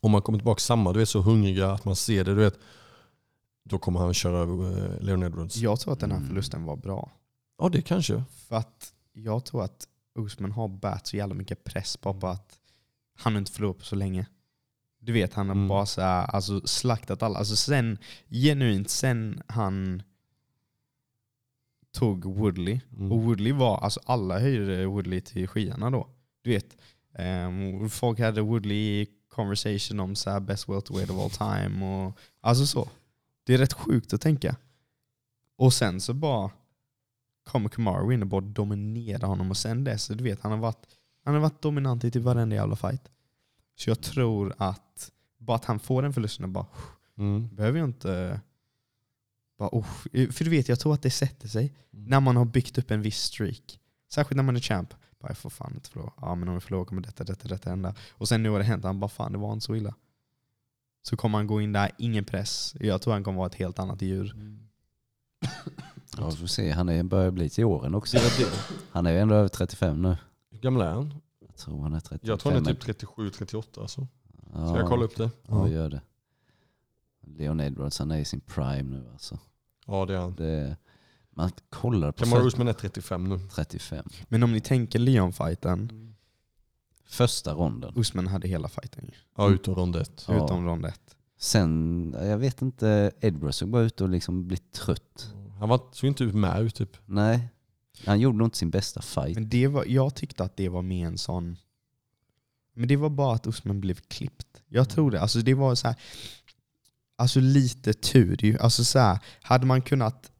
Om 0.00 0.10
man 0.10 0.22
kommer 0.22 0.38
tillbaka 0.38 0.58
samma, 0.60 0.92
du 0.92 0.98
vet 0.98 1.08
så 1.08 1.20
hungriga 1.20 1.70
att 1.72 1.84
man 1.84 1.96
ser 1.96 2.24
det, 2.24 2.30
du 2.34 2.40
vet. 2.40 2.58
Då 3.64 3.78
kommer 3.78 4.00
han 4.00 4.14
köra 4.14 4.38
över 4.38 4.94
eh, 4.94 5.00
Leon 5.00 5.22
Edwards. 5.22 5.56
Ja, 5.56 5.70
Jag 5.70 5.80
tror 5.80 5.92
att 5.92 6.00
den 6.00 6.10
här 6.10 6.16
Mm. 6.18 6.28
förlusten 6.28 6.64
var 6.64 6.76
bra. 6.76 7.10
det 7.72 7.82
kanske. 7.82 8.24
För 8.48 8.56
att 8.56 8.92
jag 9.12 9.44
tror 9.44 9.62
att 9.64 9.88
Usman 10.14 10.52
har 10.52 10.68
bärt 10.68 11.06
så 11.06 11.16
jävla 11.16 11.34
mycket 11.34 11.64
press 11.64 11.96
på 11.96 12.10
att 12.22 12.58
han 13.16 13.36
inte 13.36 13.52
förlorat 13.52 13.78
på 13.78 13.84
så 13.84 13.96
länge. 13.96 14.26
Du 14.98 15.12
vet, 15.12 15.34
han 15.34 15.48
har 15.48 15.54
Mm. 15.56 15.68
bara 15.68 15.86
så 15.86 16.00
här, 16.00 16.24
alltså, 16.26 16.60
slaktat 16.66 17.22
alla. 17.22 17.38
Alltså 17.38 17.56
sen, 17.56 17.98
genuint, 18.28 18.90
sen 18.90 19.42
han 19.46 20.02
tog 21.92 22.24
Woodley. 22.24 22.80
Mm. 22.98 23.12
Och 23.12 23.22
Woodley 23.22 23.52
var, 23.52 23.78
alltså 23.78 24.00
alla 24.04 24.38
höjde 24.38 24.86
Woodley 24.86 25.20
till 25.20 25.48
skyarna 25.48 25.90
då. 25.90 26.08
Du 26.42 26.50
vet, 26.50 26.76
ehm, 27.14 27.90
folk 27.90 28.18
hade 28.20 28.40
Woodley 28.40 29.06
conversation 29.28 30.00
om 30.00 30.14
så 30.16 30.30
här 30.30 30.40
best 30.40 30.68
welterweight 30.68 31.10
of 31.10 31.18
all 31.18 31.30
time. 31.30 31.86
Och, 31.86 32.18
alltså 32.40 32.66
så. 32.66 32.88
Det 33.44 33.54
är 33.54 33.58
rätt 33.58 33.72
sjukt 33.72 34.12
att 34.12 34.20
tänka. 34.20 34.56
Och 35.56 35.72
sen 35.72 36.00
så 36.00 36.14
bara 36.14 36.50
kommer 37.44 37.68
Kamaru 37.68 38.14
in 38.14 38.22
och 38.22 38.28
bara 38.28 38.40
dominerar 38.40 39.26
honom. 39.28 39.50
Och 39.50 39.56
sen 39.56 39.84
dess, 39.84 40.08
du 40.08 40.24
vet, 40.24 40.40
han 40.40 40.52
har 40.52 40.58
varit, 40.58 40.86
han 41.24 41.34
har 41.34 41.40
varit 41.40 41.62
dominant 41.62 42.04
i 42.04 42.10
typ 42.10 42.22
varenda 42.22 42.56
jävla 42.56 42.76
fight. 42.76 43.10
Så 43.76 43.90
jag 43.90 44.00
tror 44.00 44.54
att 44.58 45.10
bara 45.38 45.56
att 45.56 45.64
han 45.64 45.78
får 45.78 46.02
den 46.02 46.12
förlusten 46.12 46.44
och 46.44 46.50
bara 46.50 46.66
Mm. 47.18 47.48
behöver 47.56 47.78
jag 47.78 47.88
inte 47.88 48.40
Bara, 49.58 49.68
oh, 49.72 49.84
för 50.32 50.44
du 50.44 50.50
vet, 50.50 50.68
jag 50.68 50.80
tror 50.80 50.94
att 50.94 51.02
det 51.02 51.10
sätter 51.10 51.48
sig 51.48 51.64
Mm. 51.92 52.04
när 52.04 52.20
man 52.20 52.36
har 52.36 52.44
byggt 52.44 52.78
upp 52.78 52.90
en 52.90 53.02
viss 53.02 53.18
streak. 53.18 53.80
Särskilt 54.14 54.36
när 54.36 54.42
man 54.42 54.56
är 54.56 54.60
champ. 54.60 54.94
Bara, 55.20 55.28
jag 55.30 55.38
får 55.38 55.50
fan 55.50 55.74
inte 55.74 55.90
förlora. 55.90 56.12
Ja 56.20 56.34
men 56.34 56.48
om 56.48 56.54
vi 56.54 56.60
förlorar 56.60 56.84
kommer 56.84 57.02
detta, 57.02 57.24
detta, 57.24 57.48
detta 57.48 57.70
hända. 57.70 57.94
Och 58.12 58.28
sen 58.28 58.42
nu 58.42 58.50
har 58.50 58.58
det 58.58 58.64
hänt, 58.64 58.84
han 58.84 59.00
bara 59.00 59.08
fan 59.08 59.32
det 59.32 59.38
var 59.38 59.52
inte 59.52 59.64
så 59.66 59.74
illa. 59.76 59.94
Så 61.02 61.16
kommer 61.16 61.38
han 61.38 61.46
gå 61.46 61.60
in 61.60 61.72
där, 61.72 61.90
ingen 61.98 62.24
press. 62.24 62.74
Jag 62.80 63.02
tror 63.02 63.12
han 63.12 63.24
kommer 63.24 63.38
vara 63.38 63.46
ett 63.46 63.54
helt 63.54 63.78
annat 63.78 64.02
djur. 64.02 64.34
Ja, 66.18 66.30
vi 66.30 66.36
får 66.36 66.46
se. 66.46 66.70
Han 66.70 66.88
är, 66.88 67.02
börjar 67.02 67.30
bli 67.30 67.48
till 67.50 67.64
åren 67.64 67.94
också. 67.94 68.18
Han 68.90 69.06
är 69.06 69.12
ju 69.12 69.18
ändå 69.18 69.34
över 69.34 69.48
35 69.48 70.02
nu. 70.02 70.16
Hur 70.50 70.58
gammal 70.58 70.82
är 70.82 70.90
han? 70.90 71.14
Jag 71.40 71.56
tror 71.56 71.82
han 71.82 71.92
är 71.92 72.00
35. 72.00 72.18
Jag 72.22 72.40
tror 72.40 72.52
han 72.52 72.66
är 72.66 72.74
typ 72.74 73.02
37-38 73.02 73.80
alltså. 73.80 74.06
Ja, 74.54 74.68
Ska 74.68 74.78
jag 74.78 74.88
kolla 74.88 75.04
upp 75.04 75.16
det? 75.16 75.30
Ja, 75.48 75.68
gör 75.68 75.90
det. 75.90 76.00
Leon 77.26 77.60
Edwards, 77.60 77.98
han 77.98 78.10
är 78.10 78.18
i 78.18 78.24
sin 78.24 78.40
prime 78.40 78.82
nu 78.82 79.04
alltså. 79.12 79.38
Ja 79.86 80.06
det 80.06 80.14
är 80.14 80.18
han. 80.18 80.34
Det, 80.34 80.76
man 81.30 81.50
kollar 81.70 82.12
på 82.12 82.24
Kamaru 82.24 82.46
Usman 82.46 82.68
är 82.68 82.72
35 82.72 83.28
nu. 83.28 83.38
35. 83.54 84.06
Men 84.28 84.42
om 84.42 84.52
ni 84.52 84.60
tänker 84.60 84.98
Leon-fighten, 84.98 86.14
Första 87.06 87.54
ronden. 87.54 87.92
Usman 87.96 88.26
hade 88.26 88.48
hela 88.48 88.68
fighten. 88.68 89.10
Ja 89.36 89.50
utom 89.50 89.74
rond 89.74 89.96
ett. 89.96 90.24
Ja. 90.28 90.44
Utom 90.44 90.66
rond 90.66 90.86
ett. 90.86 91.16
Sen, 91.38 92.16
jag 92.20 92.38
vet 92.38 92.62
inte, 92.62 93.12
Edwards 93.20 93.56
såg 93.56 93.68
bara 93.68 93.82
ut 93.82 94.00
att 94.00 94.10
liksom 94.10 94.46
bli 94.48 94.56
trött. 94.56 95.34
Han 95.64 95.68
var, 95.70 95.80
såg 95.92 96.08
inte 96.08 96.24
ut 96.24 96.34
med 96.34 96.62
ut 96.62 96.74
typ. 96.74 96.96
Nej, 97.06 97.48
han 98.06 98.20
gjorde 98.20 98.38
nog 98.38 98.46
inte 98.46 98.58
sin 98.58 98.70
bästa 98.70 99.02
fight. 99.02 99.34
Men 99.34 99.48
det 99.48 99.66
var, 99.66 99.84
jag 99.84 100.14
tyckte 100.14 100.44
att 100.44 100.56
det 100.56 100.68
var 100.68 100.82
mer 100.82 101.06
en 101.06 101.18
sån... 101.18 101.56
Men 102.74 102.88
det 102.88 102.96
var 102.96 103.10
bara 103.10 103.34
att 103.34 103.46
Usman 103.46 103.80
blev 103.80 103.94
klippt. 103.94 104.62
Jag 104.68 104.88
tror 104.88 105.10
det. 105.10 105.20
Alltså 105.20 105.38
det 105.38 105.54
var 105.54 105.74
så 105.74 105.86
här, 105.88 105.96
Alltså 107.16 107.40
lite 107.40 107.92
tur 107.92 108.44
ju. 108.44 108.58
Alltså 108.58 108.84
så 108.84 108.98
här, 108.98 109.18
hade 109.42 109.66
man 109.66 109.82
kunnat... 109.82 110.30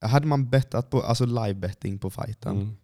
Hade 0.00 0.26
man 0.26 0.50
bettat 0.50 0.90
på, 0.90 1.02
alltså 1.02 1.26
live 1.26 1.54
betting 1.54 1.98
på 1.98 2.10
fighten, 2.10 2.56
Mm. 2.56 2.76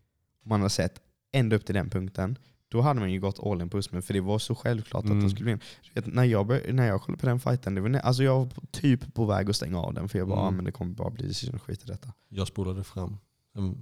man 0.45 0.61
hade 0.61 0.71
sett 0.71 1.01
ända 1.33 1.57
upp 1.57 1.67
till 1.67 1.75
den 1.75 1.91
punkten, 1.91 2.39
då 2.73 2.81
hade 2.81 3.01
man 3.01 3.13
ju 3.13 3.21
gått 3.21 3.41
all 3.47 3.61
in 3.63 3.71
på 3.71 3.79
Usman, 3.79 4.03
för 4.03 4.15
det 4.15 4.21
var 4.21 4.39
så 4.39 4.55
självklart 4.55 5.05
att 5.05 5.11
Mm. 5.11 5.23
de 5.23 5.31
skulle 5.31 5.47
vinna. 5.51 5.61
När, 6.15 6.25
jag 6.25 6.75
när 6.75 6.87
jag 6.87 7.03
kollade 7.03 7.21
på 7.21 7.27
den 7.27 7.41
fighten, 7.41 7.75
det 7.75 7.81
var, 7.81 7.91
alltså 7.95 8.23
jag 8.23 8.39
var 8.39 8.65
typ 8.71 9.15
på 9.15 9.25
väg 9.25 9.51
att 9.51 9.57
stänga 9.57 9.79
av 9.81 9.95
den, 9.95 10.09
för 10.09 10.19
jag 10.19 10.29
bara, 10.29 10.41
Mm. 10.41 10.49
ah, 10.49 10.51
men 10.51 10.65
det 10.65 10.73
kommer 10.73 10.95
bara 10.95 11.11
bli 11.11 11.27
decision 11.29 11.59
skit 11.61 11.83
i 11.85 11.87
detta. 11.87 12.13
Jag 12.29 12.47
spolade 12.49 12.85
fram. 12.85 13.17
Jag 13.55 13.75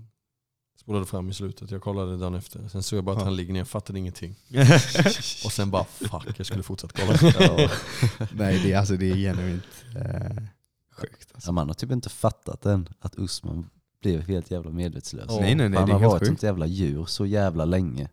spolade 0.80 1.06
fram 1.06 1.28
i 1.28 1.34
slutet. 1.34 1.70
Jag 1.70 1.82
kollade 1.82 2.16
dagen 2.16 2.34
efter. 2.34 2.68
Sen 2.68 2.82
såg 2.82 2.96
jag 2.96 3.04
bara 3.04 3.12
att 3.16 3.20
Ja. 3.20 3.24
han 3.24 3.36
ligger 3.36 3.52
ner. 3.52 3.60
Jag 3.60 3.68
fattade 3.68 3.98
ingenting. 3.98 4.34
Och 5.44 5.52
sen 5.52 5.70
bara 5.70 5.84
fuck, 5.84 6.34
jag 6.38 6.46
skulle 6.46 6.62
fortsätta 6.62 7.00
kolla. 7.06 7.18
Nej, 8.32 8.60
det, 8.64 8.72
är- 8.72 8.78
alltså, 8.78 8.96
det 8.96 9.10
är 9.10 9.14
genuint 9.16 9.64
eh, 9.96 10.42
sjukt. 10.92 11.30
Alltså. 11.34 11.48
Ja, 11.48 11.52
man 11.52 11.66
har 11.68 11.74
typ 11.74 11.90
inte 11.92 12.08
fattat 12.08 12.66
än 12.66 12.88
att 13.00 13.18
Usman 13.18 13.70
blev 14.02 14.20
helt 14.20 14.50
jävla 14.50 14.70
medvetslös. 14.70 15.26
Ja. 15.28 15.40
Nej, 15.40 15.54
nej, 15.54 15.68
nej, 15.68 15.78
han 15.80 15.90
har 15.90 15.98
varit 16.00 16.12
ett 16.14 16.18
sjukt. 16.20 16.26
sånt 16.28 16.42
jävla 16.42 16.66
djur 16.66 17.04
så 17.04 17.26
jävla 17.26 17.64
länge. 17.64 18.08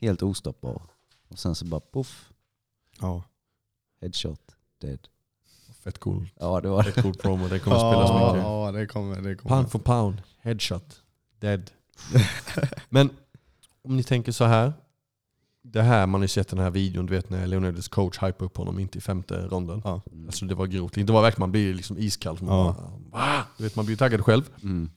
Helt 0.00 0.22
ostoppbar. 0.22 0.82
Och 1.28 1.38
sen 1.38 1.54
så 1.54 1.64
bara 1.64 1.80
poff, 1.80 2.30
Ja. 3.00 3.22
headshot, 4.00 4.40
dead. 4.80 5.08
Fett 5.84 5.98
cool. 5.98 6.28
Ja 6.40 6.60
det 6.60 6.68
var 6.68 6.82
det. 6.82 6.92
Fett 6.92 7.02
cool 7.04 7.14
promo. 7.14 7.48
Det 7.48 7.58
kommer 7.58 7.76
spelas 7.78 8.10
ja, 8.10 8.32
mycket. 8.32 8.44
Ja, 8.46 8.72
det 8.72 8.86
kommer. 8.86 9.20
Det 9.20 9.34
kommer. 9.36 9.56
Pound 9.56 9.70
for 9.70 9.78
pound. 9.78 10.22
Headshot. 10.40 11.02
Dead. 11.40 11.70
Men 12.88 13.10
om 13.82 13.96
ni 13.96 14.02
tänker 14.02 14.32
så 14.32 14.44
här. 14.44 14.72
Det 15.62 15.82
här 15.82 16.06
man 16.06 16.20
har 16.20 16.24
ju 16.24 16.28
sett 16.28 16.48
den 16.48 16.58
här 16.58 16.70
videon, 16.70 17.06
du 17.06 17.12
vet 17.14 17.30
när 17.30 17.46
Leonidas 17.46 17.88
coach 17.88 18.18
hypar 18.22 18.44
upp 18.46 18.56
honom 18.56 18.78
inte 18.78 18.98
i 18.98 19.00
femte 19.00 19.46
ronden. 19.46 19.82
Ja. 19.84 20.00
Mm. 20.12 20.26
Alltså 20.26 20.44
det 20.44 20.54
var 20.54 20.66
grovt. 20.66 20.94
Det 20.94 21.04
var 21.10 21.22
verkligen, 21.22 21.40
man 21.42 21.50
blir 21.52 21.74
liksom 21.74 21.98
iskall. 21.98 22.38
Man, 22.42 22.66
Ja. 22.66 22.76
bara, 23.12 23.44
du 23.56 23.64
vet, 23.64 23.76
man 23.76 23.86
blir 23.86 23.96
taggad 23.96 24.20
själv. 24.24 24.42
Mm. 24.62 24.90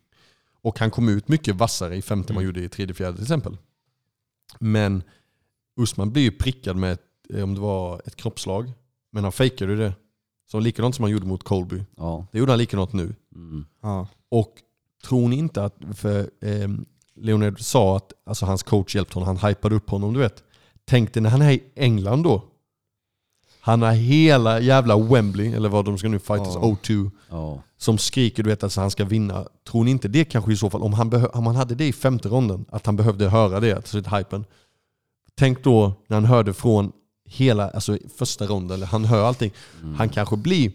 Och 0.62 0.80
han 0.80 0.92
kom 0.92 1.10
ut 1.10 1.28
mycket 1.28 1.56
vassare 1.56 1.96
i 1.96 2.02
femte 2.02 2.34
än 2.34 2.36
man 2.36 2.44
Mm. 2.44 2.46
gjorde 2.56 2.66
i 2.66 2.70
tredje, 2.70 2.94
fjärde 2.96 3.14
till 3.16 3.24
exempel. 3.24 3.58
Men 4.60 5.04
Usman 5.78 6.12
blir 6.12 6.24
ju 6.24 6.32
prickad 6.32 6.76
med, 6.76 6.92
ett, 6.92 7.02
eh, 7.34 7.44
om 7.44 7.56
det 7.56 7.62
var 7.62 8.02
ett 8.06 8.16
kroppslag, 8.16 8.72
men 9.12 9.24
han 9.24 9.32
fejkade 9.32 9.72
ju 9.72 9.78
det. 9.78 9.94
Så 10.52 10.60
likadant 10.60 10.96
som 10.96 11.04
han 11.04 11.12
gjorde 11.12 11.26
mot 11.26 11.44
Colby. 11.44 11.84
Ja. 11.98 12.28
Det 12.32 12.40
gjorde 12.40 12.52
han 12.52 12.60
likadant 12.60 12.94
nu. 12.94 13.16
Mm. 13.36 13.66
Ja. 13.82 14.08
Och 14.30 14.54
tror 15.04 15.30
ni 15.30 15.36
inte 15.36 15.64
att, 15.64 15.76
för 15.96 16.20
eh, 16.42 16.70
Leonard 17.16 17.60
sa 17.60 17.98
att 17.98 18.14
alltså, 18.26 18.46
hans 18.46 18.64
coach 18.64 18.96
hjälpte 18.96 19.20
honom, 19.20 19.38
han 19.38 19.50
hypade 19.50 19.76
upp 19.76 19.90
honom, 19.90 20.14
du 20.14 20.20
vet. 20.20 20.44
Tänk 20.86 21.14
dig 21.14 21.24
när 21.24 21.30
han 21.30 21.42
är 21.42 21.52
i 21.52 21.64
England 21.76 22.24
då. 22.24 22.51
Han 23.64 23.82
har 23.82 23.92
hela 23.92 24.60
jävla 24.60 24.98
Wembley, 24.98 25.54
eller 25.54 25.70
vad 25.70 25.86
de 25.86 25.98
ska 25.98 26.08
nu 26.10 26.20
fightas, 26.20 26.54
Ja. 26.56 26.62
O2, 26.62 27.12
Ja. 27.30 27.64
som 27.78 27.98
skriker 27.98 28.44
du 28.44 28.50
vet 28.50 28.64
att 28.64 28.76
han 28.76 28.92
ska 28.92 29.06
vinna. 29.06 29.46
Tror 29.70 29.84
ni 29.84 29.92
inte 29.92 30.08
det 30.08 30.24
kanske 30.26 30.54
i 30.54 30.56
så 30.56 30.70
fall, 30.70 30.82
om 30.82 30.94
han, 30.94 31.26
om 31.34 31.46
han 31.46 31.56
hade 31.56 31.76
det 31.76 31.88
i 31.88 31.94
femte 31.94 32.30
ronden, 32.30 32.66
att 32.70 32.86
han 32.86 32.96
behövde 32.96 33.30
höra 33.30 33.60
det, 33.60 33.74
alltså 33.76 33.98
hypen. 34.18 34.46
Tänk 35.36 35.64
då 35.64 35.94
när 36.08 36.18
han 36.18 36.26
hörde 36.26 36.54
från 36.54 36.92
hela, 37.30 37.70
alltså 37.70 37.98
första 38.18 38.46
ronden, 38.46 38.78
eller 38.78 38.88
han 38.88 39.06
hör 39.06 39.24
allting. 39.26 39.52
Mm. 39.82 39.96
Han 39.96 40.10
kanske 40.10 40.38
blir 40.38 40.72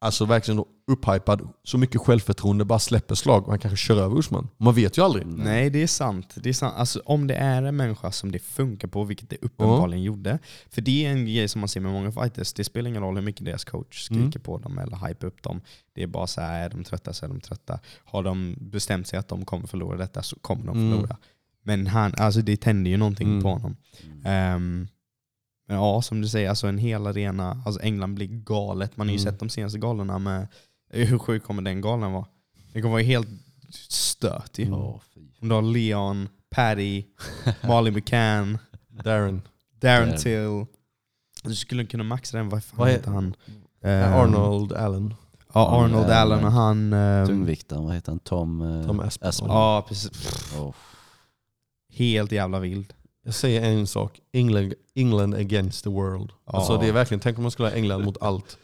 alltså 0.00 0.24
verkligen 0.24 0.56
då 0.56 0.66
upphypad, 0.86 1.48
så 1.64 1.78
mycket 1.78 2.00
självförtroende, 2.00 2.64
bara 2.64 2.78
släpper 2.78 3.14
slag 3.14 3.44
och 3.44 3.50
han 3.50 3.58
kanske 3.58 3.76
kör 3.76 3.96
över 3.96 4.18
Usman. 4.18 4.48
Man 4.56 4.74
vet 4.74 4.98
ju 4.98 5.02
aldrig. 5.04 5.26
Nej, 5.26 5.70
det 5.70 5.82
är 5.82 5.86
sant. 5.86 6.34
Det 6.36 6.48
är 6.48 6.52
sant. 6.52 6.74
Alltså, 6.76 7.02
om 7.04 7.26
det 7.26 7.34
är 7.34 7.62
en 7.62 7.76
människa 7.76 8.12
som 8.12 8.32
det 8.32 8.38
funkar 8.38 8.88
på, 8.88 9.04
vilket 9.04 9.30
det 9.30 9.36
uppenbarligen 9.42 10.02
gjorde. 10.04 10.38
För 10.70 10.82
det 10.82 11.06
är 11.06 11.10
en 11.10 11.24
grej 11.26 11.48
som 11.48 11.60
man 11.60 11.68
ser 11.68 11.80
med 11.80 11.92
många 11.92 12.12
fighters. 12.12 12.52
Det 12.52 12.64
spelar 12.64 12.90
ingen 12.90 13.02
roll 13.02 13.14
hur 13.16 13.22
mycket 13.22 13.44
deras 13.44 13.64
coach 13.64 14.04
skriker 14.04 14.20
Mm. 14.22 14.40
på 14.42 14.58
dem 14.58 14.78
eller 14.78 15.08
hypar 15.08 15.26
upp 15.26 15.42
dem. 15.42 15.60
Det 15.94 16.02
är 16.02 16.06
bara 16.06 16.26
så 16.26 16.40
här, 16.40 16.64
är 16.64 16.70
de 16.70 16.84
trötta 16.84 17.12
så 17.12 17.24
är 17.24 17.28
de 17.28 17.40
trötta. 17.40 17.78
Har 18.04 18.22
de 18.22 18.56
bestämt 18.60 19.06
sig 19.08 19.18
att 19.18 19.28
de 19.28 19.44
kommer 19.44 19.66
förlora 19.66 19.96
detta 19.96 20.22
så 20.22 20.36
kommer 20.36 20.66
de 20.66 20.78
Mm. 20.78 20.90
förlora. 20.92 21.16
Men 21.62 21.86
han, 21.86 22.14
alltså 22.16 22.40
det 22.40 22.56
tänder 22.56 22.90
ju 22.90 22.96
någonting 22.96 23.28
Mm. 23.28 23.42
på 23.42 23.48
honom. 23.48 23.76
Ehm, 24.24 24.88
men 25.70 25.78
ja, 25.78 26.02
som 26.02 26.20
du 26.20 26.28
säger, 26.28 26.48
alltså 26.48 26.66
en 26.66 26.78
hel 26.78 27.06
arena, 27.06 27.62
alltså 27.66 27.82
England 27.82 28.14
blir 28.14 28.26
galet. 28.26 28.96
Man 28.96 29.06
har 29.06 29.12
ju 29.12 29.20
Mm. 29.20 29.32
sett 29.32 29.40
de 29.40 29.48
senaste 29.48 29.78
galorna 29.78 30.18
med, 30.18 30.48
hur 30.90 31.18
sjuk 31.18 31.44
kommer 31.44 31.62
den 31.62 31.80
galen 31.80 32.12
vara? 32.12 32.26
Det 32.72 32.80
kommer 32.82 32.92
vara 32.92 33.02
helt 33.02 33.28
stört 33.88 34.58
ju. 34.58 34.64
Ja, 34.64 35.00
fy. 35.14 35.20
Om 35.40 35.48
du 35.48 35.54
har 35.54 35.62
Leon, 35.62 36.28
Paddy, 36.50 37.04
Marley 37.68 37.92
McCann, 37.92 38.58
Darren. 38.88 39.42
Darren 39.80 40.08
Darren. 40.08 40.18
Till. 40.18 40.66
Du 41.44 41.54
skulle 41.54 41.84
kunna 41.84 42.04
maxa 42.04 42.36
den, 42.36 42.48
vad 42.48 42.64
fan 42.64 42.78
Vad 42.78 42.88
heter 42.90 43.10
han? 43.10 43.34
Ehm, 43.82 44.12
Arnold 44.14 44.72
Allen. 44.72 45.14
Ja, 45.54 45.68
Arnold 45.84 46.10
Ja, 46.10 46.14
Allen 46.14 46.44
och 46.44 46.52
han... 46.52 46.92
ehm, 46.92 47.26
Tungviktaren, 47.26 47.84
vad 47.84 47.94
heter 47.94 48.12
han? 48.12 48.18
Tom, 48.18 48.62
eh, 48.80 48.86
Tom. 48.86 49.00
Aspinall. 49.00 49.32
Ja, 49.56 49.84
precis. 49.88 50.10
Oh. 50.58 50.74
Helt 51.92 52.32
jävla 52.32 52.60
vild. 52.60 52.92
Jag 53.30 53.34
säger 53.34 53.62
en 53.62 53.86
sak, 53.86 54.20
England, 54.32 54.74
England 54.94 55.34
against 55.34 55.84
the 55.84 55.90
world. 55.90 56.30
Ja. 56.46 56.52
Alltså 56.52 56.76
det 56.78 56.86
är 56.88 56.92
verkligen, 56.92 57.20
tänk 57.20 57.36
om 57.38 57.42
man 57.42 57.50
skulle 57.50 57.68
ha 57.68 57.76
England 57.76 58.04
mot 58.04 58.22
allt. 58.22 58.58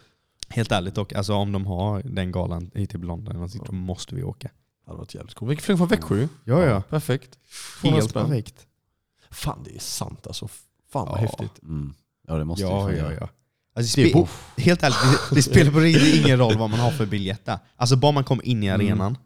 Helt 0.49 0.73
ärligt 0.73 0.95
dock, 0.95 1.13
alltså 1.13 1.35
om 1.35 1.53
de 1.53 1.67
har 1.67 2.03
den 2.05 2.33
galan 2.33 2.71
hit 2.75 2.91
till 2.91 3.01
London, 3.01 3.27
eller 3.27 3.35
någonting, 3.35 3.63
då 3.67 3.73
måste 3.73 4.15
vi 4.15 4.23
åka. 4.23 4.49
Det 4.49 4.91
hade 4.91 4.99
varit 4.99 5.15
jävligt 5.15 5.35
coolt. 5.35 5.51
Vi 5.53 5.57
kan 5.57 5.63
flyga 5.63 5.77
från 5.79 5.89
Växjö. 5.89 6.29
Ja, 6.45 6.65
ja. 6.65 6.83
Perfekt. 6.83 7.39
Helt 7.83 8.13
perfekt. 8.15 8.67
Fan 9.31 9.59
det 9.65 9.75
är 9.77 9.81
sant 9.81 10.27
alltså. 10.27 10.49
Fan 10.93 11.07
vad 11.09 11.17
Ja. 11.17 11.21
häftigt. 11.21 11.63
Mm. 11.63 11.95
Ja 12.29 12.35
det 12.35 12.45
måste 12.45 12.63
Ja, 12.65 12.87
vi 12.87 12.99
ja, 12.99 13.13
ja. 13.21 13.29
Alltså, 13.77 14.01
Det 14.01 14.13
spe- 14.13 14.29
helt 14.57 14.83
ärligt, 14.83 14.99
det, 15.31 15.35
det 15.35 15.43
spelar 15.43 15.73
på 15.73 15.79
riktigt 15.81 16.25
ingen 16.25 16.39
roll 16.39 16.59
vad 16.59 16.71
man 16.71 16.81
har 16.81 16.91
för 16.91 17.07
biljett 17.07 17.45
där. 17.45 17.59
Alltså 17.77 17.97
bara 17.97 18.13
man 18.13 18.25
kommer 18.25 18.47
in 18.47 18.63
i 18.63 18.67
Mm. 18.67 19.17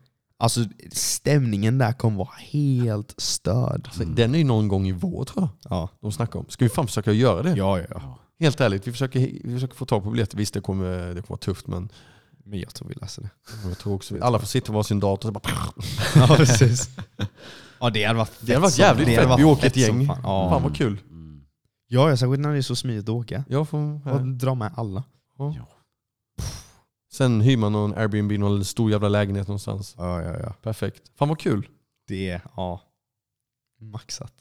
Alltså 0.41 0.65
stämningen 0.93 1.79
där 1.79 1.93
kommer 1.93 2.17
vara 2.19 2.29
helt 2.39 3.15
störd. 3.21 3.83
Alltså, 3.87 4.05
Den 4.05 4.35
är 4.35 4.39
ju 4.39 4.45
någon 4.45 4.69
gång 4.69 4.87
i 4.89 4.93
vår 4.93 5.25
tror 5.25 5.49
jag. 5.63 5.73
Ja, 5.73 5.89
De 6.01 6.13
snackar 6.13 6.39
om. 6.41 6.47
Ska 6.49 6.65
vi 6.65 6.69
fan 6.69 6.87
försöka 6.87 7.13
göra 7.13 7.43
det? 7.43 7.51
ja, 7.57 7.79
ja. 7.79 7.85
ja. 7.91 8.19
Helt 8.41 8.61
ärligt, 8.61 8.87
vi 8.87 8.93
försöker, 8.93 9.21
vi 9.45 9.55
försöker 9.55 9.75
få 9.75 9.85
tag 9.87 10.03
på 10.03 10.11
biljetter. 10.11 10.37
Visst 10.37 10.55
det 10.55 10.61
kommer, 10.61 10.99
det 10.99 11.15
kommer 11.23 11.29
vara 11.29 11.39
tufft 11.39 11.67
men 11.67 11.89
Men 12.45 12.59
jag 12.61 12.75
tror 12.75 12.89
vi 12.89 12.95
löser 12.95 13.23
det. 13.23 13.31
jag 13.69 13.79
tror 13.79 13.95
också 13.95 14.15
vi, 14.15 14.21
alla 14.21 14.39
får 14.39 14.47
sitta 14.47 14.67
på 14.67 14.73
varsin 14.73 15.01
dator 15.01 15.29
och 15.37 15.43
så 15.45 15.51
bara 16.15 16.27
Ja, 16.29 16.37
precis. 16.37 16.91
Ja, 17.81 17.91
det 17.91 18.05
hade 18.05 18.19
varit 18.19 18.33
Det 18.41 18.53
hade 18.53 18.63
varit 18.63 18.73
som- 18.75 18.83
jävligt 18.83 19.07
det 19.07 19.15
hade 19.15 19.23
fett. 19.23 19.29
varit 19.29 19.41
Vi 19.41 19.45
åker 19.45 19.67
ett 19.67 19.75
fett 19.75 19.87
som 19.87 19.99
gäng. 20.01 20.07
Fan. 20.09 20.21
Ja, 20.23 20.51
Fan 20.51 20.63
vad 20.63 20.77
kul. 20.77 20.99
Mm. 21.11 21.41
ja, 21.89 22.11
ja, 22.11 22.17
särskilt 22.17 22.41
när 22.41 22.53
det 22.53 22.59
är 22.59 22.63
så 22.63 22.77
smidigt 22.77 23.05
att 23.05 23.09
åka. 23.09 23.45
Jag 23.49 23.69
får, 23.69 24.09
Och 24.13 24.21
dra 24.27 24.55
med 24.55 24.73
alla. 24.77 25.05
Ja. 25.39 25.55
Sen 27.13 27.41
hyr 27.41 27.57
man 27.57 27.73
någon 27.73 27.95
Airbnb, 27.95 28.33
någon 28.33 28.65
stor 28.65 28.91
jävla 28.91 29.09
lägenhet 29.09 29.49
någonstans. 29.49 29.95
Ja, 29.99 30.23
ja, 30.23 30.39
ja. 30.39 30.53
Perfekt. 30.63 31.13
Fan 31.15 31.29
vad 31.29 31.39
kul. 31.39 31.69
Det 32.07 32.29
är, 32.31 32.43
ja, 32.57 32.81
maxat. 33.79 34.33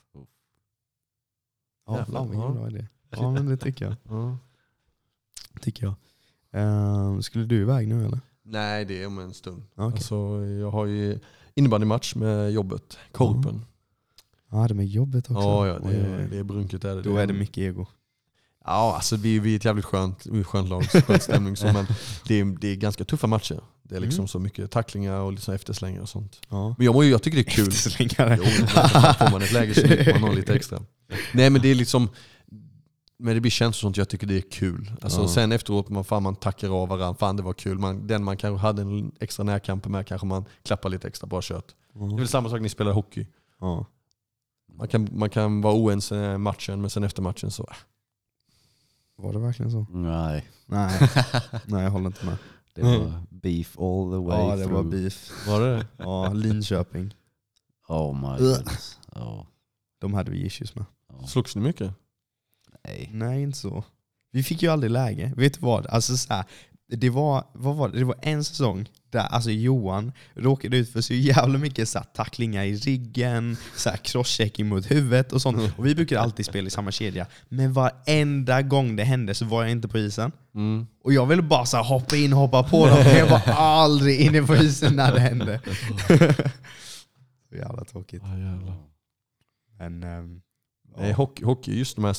Ja, 1.86 1.98
Jävlar, 1.98 2.20
fan 2.20 2.30
vilken 2.30 2.48
ja. 2.48 2.54
bra 2.54 2.68
idé. 2.68 2.88
Ja, 3.10 3.32
men 3.32 3.46
det 3.46 3.58
tycker 3.58 3.86
jag. 3.86 3.96
Ja. 4.10 4.38
Tycker 5.62 5.84
jag. 5.84 5.94
Ehm, 6.52 7.22
skulle 7.22 7.46
du 7.46 7.62
iväg 7.62 7.88
nu 7.88 8.06
eller? 8.06 8.20
Nej 8.44 8.86
det 8.86 9.04
är 9.04 9.08
om 9.08 9.20
en 9.20 9.34
stund. 9.34 9.64
Okej. 9.76 9.86
Alltså, 9.86 10.16
jag 10.46 10.72
har 10.72 10.86
ju 10.86 11.20
innebandymatch 11.54 12.16
med 12.16 12.52
jobbet. 12.52 12.98
Korpen. 13.12 13.66
Ja, 14.52 14.68
det 14.68 14.74
med 14.74 14.88
jobbet 14.88 15.32
också. 15.32 15.44
Ja, 15.44 15.68
ja 15.68 15.74
det, 15.74 15.88
Oj, 15.88 15.96
oj, 15.96 16.02
är, 16.02 16.18
oj. 16.20 16.28
det 16.32 16.38
är 16.38 16.44
brunket. 16.44 16.84
Är 16.84 16.96
det. 16.96 17.02
Då 17.02 17.18
är 17.18 17.28
det 17.28 17.34
mycket 17.34 17.58
ego. 17.58 17.86
Ja, 18.66 18.96
alltså 18.96 19.16
vi, 19.16 19.40
vi 19.40 19.52
är 19.52 19.56
ett 19.56 19.66
jävligt 19.66 19.86
skönt, 19.86 20.28
skönt 20.46 20.70
lag, 20.70 20.84
skön 20.84 21.20
stämning. 21.20 21.56
Så, 21.56 21.66
men 21.66 21.86
det 22.28 22.40
är, 22.40 22.46
det 22.46 22.68
är 22.68 22.76
ganska 22.76 23.06
tuffa 23.06 23.28
matcher. 23.28 23.60
Det 23.84 23.96
är 23.96 24.00
liksom 24.00 24.28
så 24.28 24.40
mycket 24.40 24.72
tacklingar 24.72 25.20
och 25.20 25.32
liksom 25.34 25.54
efterslängar 25.54 26.02
och 26.02 26.10
sånt. 26.10 26.42
Ja. 26.50 26.76
Men 26.78 26.86
jag, 26.86 27.06
jag 27.06 27.24
tycker 27.24 27.38
det 27.38 27.50
är 27.50 27.52
kul. 27.52 27.68
Efterslängare. 27.68 28.38
Jo, 28.40 28.46
får 28.68 29.32
man 29.32 29.42
ett 29.42 29.52
läge 29.52 29.74
så 29.74 29.88
vill 29.88 30.14
man 30.14 30.30
ha 30.30 30.32
lite 30.32 30.56
extra. 30.56 30.80
Nej 31.34 31.50
men 31.50 31.62
det 31.62 31.68
är 31.68 31.76
liksom, 31.76 32.10
men 33.20 33.34
det 33.36 33.42
blir 33.42 33.52
känslor 33.52 33.70
och 33.72 33.76
sånt, 33.76 33.98
jag 33.98 34.10
tycker 34.10 34.28
det 34.28 34.38
är 34.38 34.52
kul. 34.52 34.92
Alltså, 35.02 35.22
Ja. 35.22 35.28
Sen 35.28 35.52
efteråt, 35.52 35.90
man, 35.90 36.04
fan, 36.04 36.24
man 36.24 36.36
tackar 36.36 36.82
av 36.82 36.88
varandra, 36.88 37.14
fan 37.20 37.36
det 37.36 37.44
var 37.44 37.54
kul. 37.54 37.78
Man, 37.80 38.08
den 38.08 38.24
man 38.24 38.38
kanske 38.38 38.62
hade 38.62 38.82
en 38.82 39.12
extra 39.20 39.44
närkamp 39.44 39.86
med 39.88 40.08
kanske 40.08 40.28
man 40.28 40.46
klappar 40.64 40.90
lite 40.90 41.08
extra, 41.08 41.28
bra 41.28 41.40
kört. 41.44 41.66
Det 41.94 42.00
är 42.00 42.18
väl 42.18 42.28
samma 42.28 42.50
sak 42.50 42.56
när 42.56 42.64
ni 42.64 42.70
spelar 42.70 42.92
hockey. 42.92 43.28
Ja. 43.60 43.86
Man 44.78 44.88
kan, 44.88 45.10
man 45.12 45.30
kan 45.30 45.62
vara 45.62 45.74
oense 45.74 46.38
matchen, 46.38 46.82
men 46.82 46.90
sen 46.90 47.04
efter 47.04 47.22
matchen 47.22 47.52
så... 47.52 47.70
Var 49.22 49.34
det 49.34 49.40
verkligen 49.40 49.72
så? 49.72 49.86
Nej, 49.90 50.48
Nej, 50.66 51.00
Nej 51.66 51.84
jag 51.84 51.92
håller 51.92 52.06
inte 52.08 52.26
med. 52.26 52.38
det 52.76 52.82
var 52.82 53.14
beef 53.30 53.80
all 53.80 54.12
the 54.12 54.18
way 54.18 54.40
Ja, 54.50 54.56
det 54.56 54.64
through. 54.64 54.74
var 54.84 54.84
beef. 54.92 55.48
Var 55.48 55.62
det 55.62 55.88
Ja, 55.98 56.34
Linköping. 56.34 57.14
Oh 57.88 58.16
my 58.16 58.38
goodness. 58.46 59.00
Ja, 59.16 59.48
De 60.00 60.14
hade 60.14 60.32
vi 60.32 60.46
issues 60.46 60.76
med. 60.76 60.86
ja. 61.20 61.28
Slogs 61.28 61.56
ni 61.56 61.62
mycket? 61.62 61.94
Nej. 62.86 63.10
Nej, 63.14 63.42
inte 63.42 63.58
så. 63.58 63.84
Vi 64.32 64.44
fick 64.44 64.62
ju 64.64 64.70
aldrig 64.70 64.92
läge. 64.92 65.34
Vet 65.38 65.54
du 65.54 65.60
vad? 65.60 65.88
Alltså 65.88 66.18
så 66.18 66.34
här, 66.34 66.46
det, 66.90 67.10
var, 67.10 67.44
vad 67.54 67.76
var 67.76 67.90
det? 67.90 68.00
det 68.00 68.06
var 68.06 68.16
en 68.22 68.44
säsong 68.44 68.90
där 69.10 69.20
alltså 69.20 69.52
Johan 69.52 70.12
råkade 70.34 70.78
ut 70.78 70.90
för 70.90 71.02
så 71.02 71.14
jävla 71.14 71.60
mycket 71.60 71.90
så 71.90 72.00
här, 72.00 72.06
tacklingar 72.06 72.64
i 72.64 72.76
ryggen, 72.76 73.58
så 73.76 73.90
här, 73.90 73.98
crosschecking 73.98 74.68
mot 74.68 74.92
huvudet 74.92 75.34
och 75.34 75.42
sånt. 75.42 75.74
Och 75.78 75.86
vi 75.86 75.96
brukade 75.96 76.22
alltid 76.22 76.46
spela 76.46 76.68
i 76.68 76.70
samma 76.70 76.92
kedja. 76.92 77.28
Men 77.50 77.74
varenda 77.74 78.62
gång 78.62 78.96
det 78.96 79.04
hände 79.04 79.36
så 79.36 79.46
var 79.46 79.64
jag 79.64 79.72
inte 79.72 79.88
på 79.88 79.98
isen. 79.98 80.32
Mm. 80.56 80.88
Och 81.04 81.14
jag 81.14 81.26
ville 81.26 81.42
bara 81.42 81.66
så 81.66 81.78
här, 81.78 81.84
hoppa 81.84 82.16
in 82.16 82.34
och 82.34 82.40
hoppa 82.40 82.64
på 82.64 82.88
dem, 82.88 83.00
men 83.04 83.18
jag 83.18 83.28
var 83.28 83.42
aldrig 83.54 84.20
inne 84.20 84.42
på 84.44 84.56
isen 84.56 84.96
när 84.96 85.14
det 85.14 85.20
hände. 85.20 85.62
så 87.50 87.56
jävla 87.56 87.84
tråkigt. 87.84 88.24
Ah, 88.24 88.38
jävlar. 88.38 88.76
Men, 89.80 90.04
ehm, 90.04 90.42
Nej, 90.98 91.12
hockey, 91.12 91.46
hockey, 91.46 91.78
just 91.78 91.96
de 91.96 92.06
här, 92.06 92.16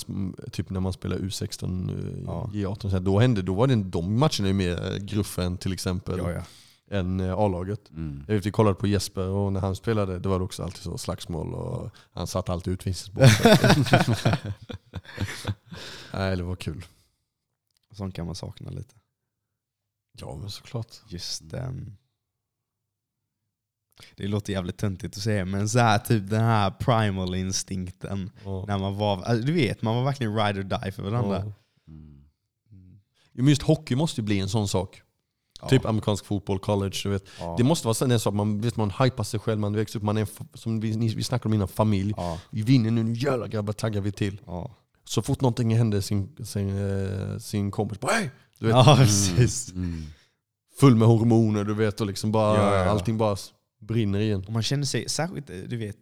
typ 0.51 0.71
när 0.71 0.81
man 0.81 0.93
spelar 0.93 1.17
U16, 1.17 1.91
eh, 1.91 2.25
Ja. 2.27 2.51
J18, 2.53 2.81
så 2.81 2.89
här, 2.89 3.01
då, 3.01 3.19
hände, 3.19 3.43
då 3.43 3.55
var 3.55 3.67
det, 3.67 3.75
de 3.75 4.19
matcherna 4.19 4.49
ju 4.49 4.53
mer 4.53 4.93
eh, 4.93 4.97
gruff 4.97 5.39
än 5.39 5.57
till 5.57 5.73
exempel 5.73 6.19
ja, 6.19 6.31
ja. 6.31 6.43
än 6.91 7.21
eh, 7.21 7.35
A-laget. 7.39 7.91
Mm. 7.91 8.25
Jag 8.29 8.35
vet, 8.35 8.47
vi 8.47 8.51
kollade 8.51 8.75
på 8.75 8.87
Jesper 8.87 9.29
och 9.29 9.53
när 9.53 9.61
han 9.61 9.77
spelade 9.77 10.19
det 10.19 10.29
var 10.29 10.39
det 10.39 10.45
också 10.45 10.63
alltid 10.63 10.83
så 10.83 10.99
slagsmål 10.99 11.55
och 11.55 11.91
han 12.13 12.27
satt 12.27 12.49
alltid 12.49 12.73
utvisningsbåset. 12.73 13.59
Nej 16.13 16.37
det 16.37 16.43
var 16.43 16.57
kul. 16.57 16.85
Sånt 17.93 18.15
kan 18.15 18.27
man 18.27 18.35
sakna 18.35 18.71
lite. 18.71 18.95
Ja 20.13 20.37
men 20.37 20.51
såklart. 20.51 20.97
Just 21.09 21.55
ehm, 21.55 21.97
Det 24.17 24.27
låter 24.27 24.53
jävligt 24.53 24.77
töntigt 24.77 25.17
att 25.17 25.23
säga, 25.23 25.45
men 25.45 25.69
så 25.69 25.79
här, 25.79 25.99
typ 25.99 26.31
den 26.31 26.41
här 26.45 26.71
primal 26.71 27.35
instinkten. 27.35 28.31
Ja. 28.45 28.65
När 28.69 28.79
man 28.79 28.97
var, 28.97 29.23
alltså, 29.23 29.47
du 29.47 29.53
vet, 29.53 29.83
man 29.83 29.97
var 29.97 30.05
verkligen 30.05 30.37
ride 30.37 30.61
or 30.61 30.63
die 30.85 30.93
för 30.93 31.03
varandra. 31.03 31.37
Ja. 31.47 31.53
Mm. 31.93 32.21
Men 33.33 33.49
just 33.49 33.63
hockey 33.63 33.95
måste 33.97 34.21
ju 34.21 34.25
bli 34.25 34.41
en 34.41 34.49
sån 34.49 34.69
sak. 34.69 35.03
Ja. 35.63 35.69
Typ 35.69 35.85
amerikansk 35.87 36.25
fotboll, 36.25 36.59
college. 36.59 36.97
Du 37.03 37.09
vet. 37.11 37.25
Ja. 37.41 37.55
Det 37.59 37.65
måste 37.65 37.87
vara 37.87 37.95
så- 37.95 38.05
en 38.05 38.21
sak, 38.21 38.35
man, 38.35 38.61
vet, 38.61 38.77
man 38.77 38.91
hypar 38.91 39.25
sig 39.25 39.41
själv, 39.41 39.61
man 39.61 39.73
växer 39.77 39.99
upp, 39.99 40.03
man 40.03 40.17
är 40.17 40.27
som 40.55 40.81
vi, 40.81 40.91
vi 41.15 41.25
snackade 41.25 41.49
om 41.49 41.55
innan, 41.55 41.69
familj. 41.69 42.15
Ja. 42.17 42.39
Vi 42.51 42.63
vinner 42.63 42.91
nu, 42.91 43.03
nu 43.03 43.13
jävlar 43.15 43.47
grabbar 43.49 43.73
taggar 43.73 44.01
vi 44.01 44.13
till. 44.13 44.41
Så 45.05 45.23
fort 45.23 45.41
någonting 45.41 45.77
händer 45.77 46.01
sin, 46.01 46.37
sin, 46.45 46.69
eh, 47.33 47.39
sin 47.39 47.71
kompis 47.71 48.01
bara 48.01 48.13
hej! 48.13 48.31
Du 48.59 48.67
vet, 48.67 48.85
precis. 48.97 49.73
Mm. 49.73 50.03
Full 50.81 50.97
med 50.97 51.09
hormoner 51.09 51.65
du 51.65 51.75
vet 51.75 52.01
och 52.01 52.07
liksom 52.07 52.33
bara, 52.33 52.57
Ja, 52.57 52.75
ja, 52.77 52.85
ja. 52.85 52.91
allting 52.91 53.19
bara 53.19 53.37
brinner 53.81 54.21
igen. 54.21 54.45
Och 54.47 54.53
man 54.53 54.63
känner 54.63 54.85
sig, 54.85 55.09
särskilt 55.09 55.51
eh, 55.51 55.57
du 55.57 55.77
vet, 55.77 55.97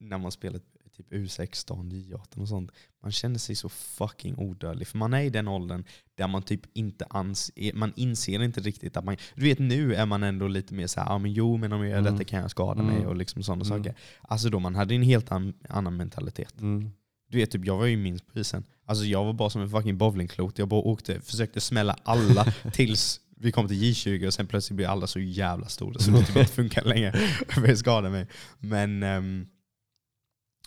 när 0.00 0.18
man 0.18 0.32
spelar 0.32 0.60
typ 0.96 1.12
U16, 1.12 1.90
J18 1.92 2.40
och 2.40 2.48
sånt. 2.48 2.70
Man 3.02 3.12
känner 3.12 3.38
sig 3.38 3.54
så 3.56 3.68
fucking 3.68 4.38
odödlig. 4.38 4.88
För 4.88 4.98
man 4.98 5.14
är 5.14 5.20
i 5.22 5.30
den 5.30 5.48
åldern 5.48 5.84
där 6.14 6.28
man 6.28 6.42
typ 6.42 6.60
inte 6.72 7.04
ans 7.10 7.50
man 7.74 7.92
inser 7.96 8.42
inte 8.42 8.60
riktigt 8.60 8.96
att 8.96 9.04
man... 9.04 9.16
Du 9.34 9.42
vet 9.44 9.58
nu 9.58 9.94
är 9.94 10.06
man 10.06 10.22
ändå 10.22 10.48
lite 10.48 10.74
mer 10.74 10.86
såhär, 10.86 11.12
ah, 11.12 11.18
men 11.18 11.32
jo 11.32 11.56
men 11.56 11.72
om 11.72 11.80
jag 11.80 11.90
gör 11.90 11.98
Mm. 11.98 12.12
detta 12.12 12.24
kan 12.24 12.40
jag 12.40 12.50
skada 12.50 12.80
Mm. 12.82 12.94
mig 12.94 13.06
och 13.06 13.16
liksom 13.16 13.42
sådana 13.42 13.64
Mm. 13.64 13.78
saker. 13.78 13.94
Alltså 14.22 14.50
då 14.50 14.58
man 14.58 14.74
hade 14.74 14.94
en 14.94 15.02
helt 15.02 15.32
an, 15.32 15.52
annan 15.68 15.96
mentalitet. 15.96 16.60
Mm. 16.60 16.90
Du 17.30 17.38
vet, 17.38 17.50
typ, 17.50 17.64
jag 17.64 17.76
var 17.78 17.86
ju 17.86 17.96
minst 17.96 18.26
på 18.26 18.38
isen. 18.38 18.64
Alltså 18.84 19.04
jag 19.04 19.24
var 19.24 19.32
bara 19.32 19.50
som 19.50 19.62
en 19.62 19.70
fucking 19.70 19.98
bowlingklot. 19.98 20.58
Jag 20.58 20.68
bara 20.68 20.80
åkte, 20.80 21.20
försökte 21.20 21.60
smälla 21.60 21.96
alla 22.02 22.44
tills 22.72 23.20
vi 23.40 23.52
kom 23.52 23.68
till 23.68 23.82
J20 23.82 24.26
och 24.26 24.34
sen 24.34 24.46
plötsligt 24.46 24.76
blev 24.76 24.90
alla 24.90 25.06
så 25.06 25.20
jävla 25.20 25.66
stora 25.66 25.98
så 25.98 26.10
det 26.10 26.18
typ 26.24 26.36
inte 26.36 26.52
funkar 26.52 26.84
längre. 26.94 27.12
Jag 27.48 27.56
började 27.56 27.76
skada 27.76 28.10
mig. 28.10 28.26
Men, 28.58 29.02
ehm, 29.02 29.46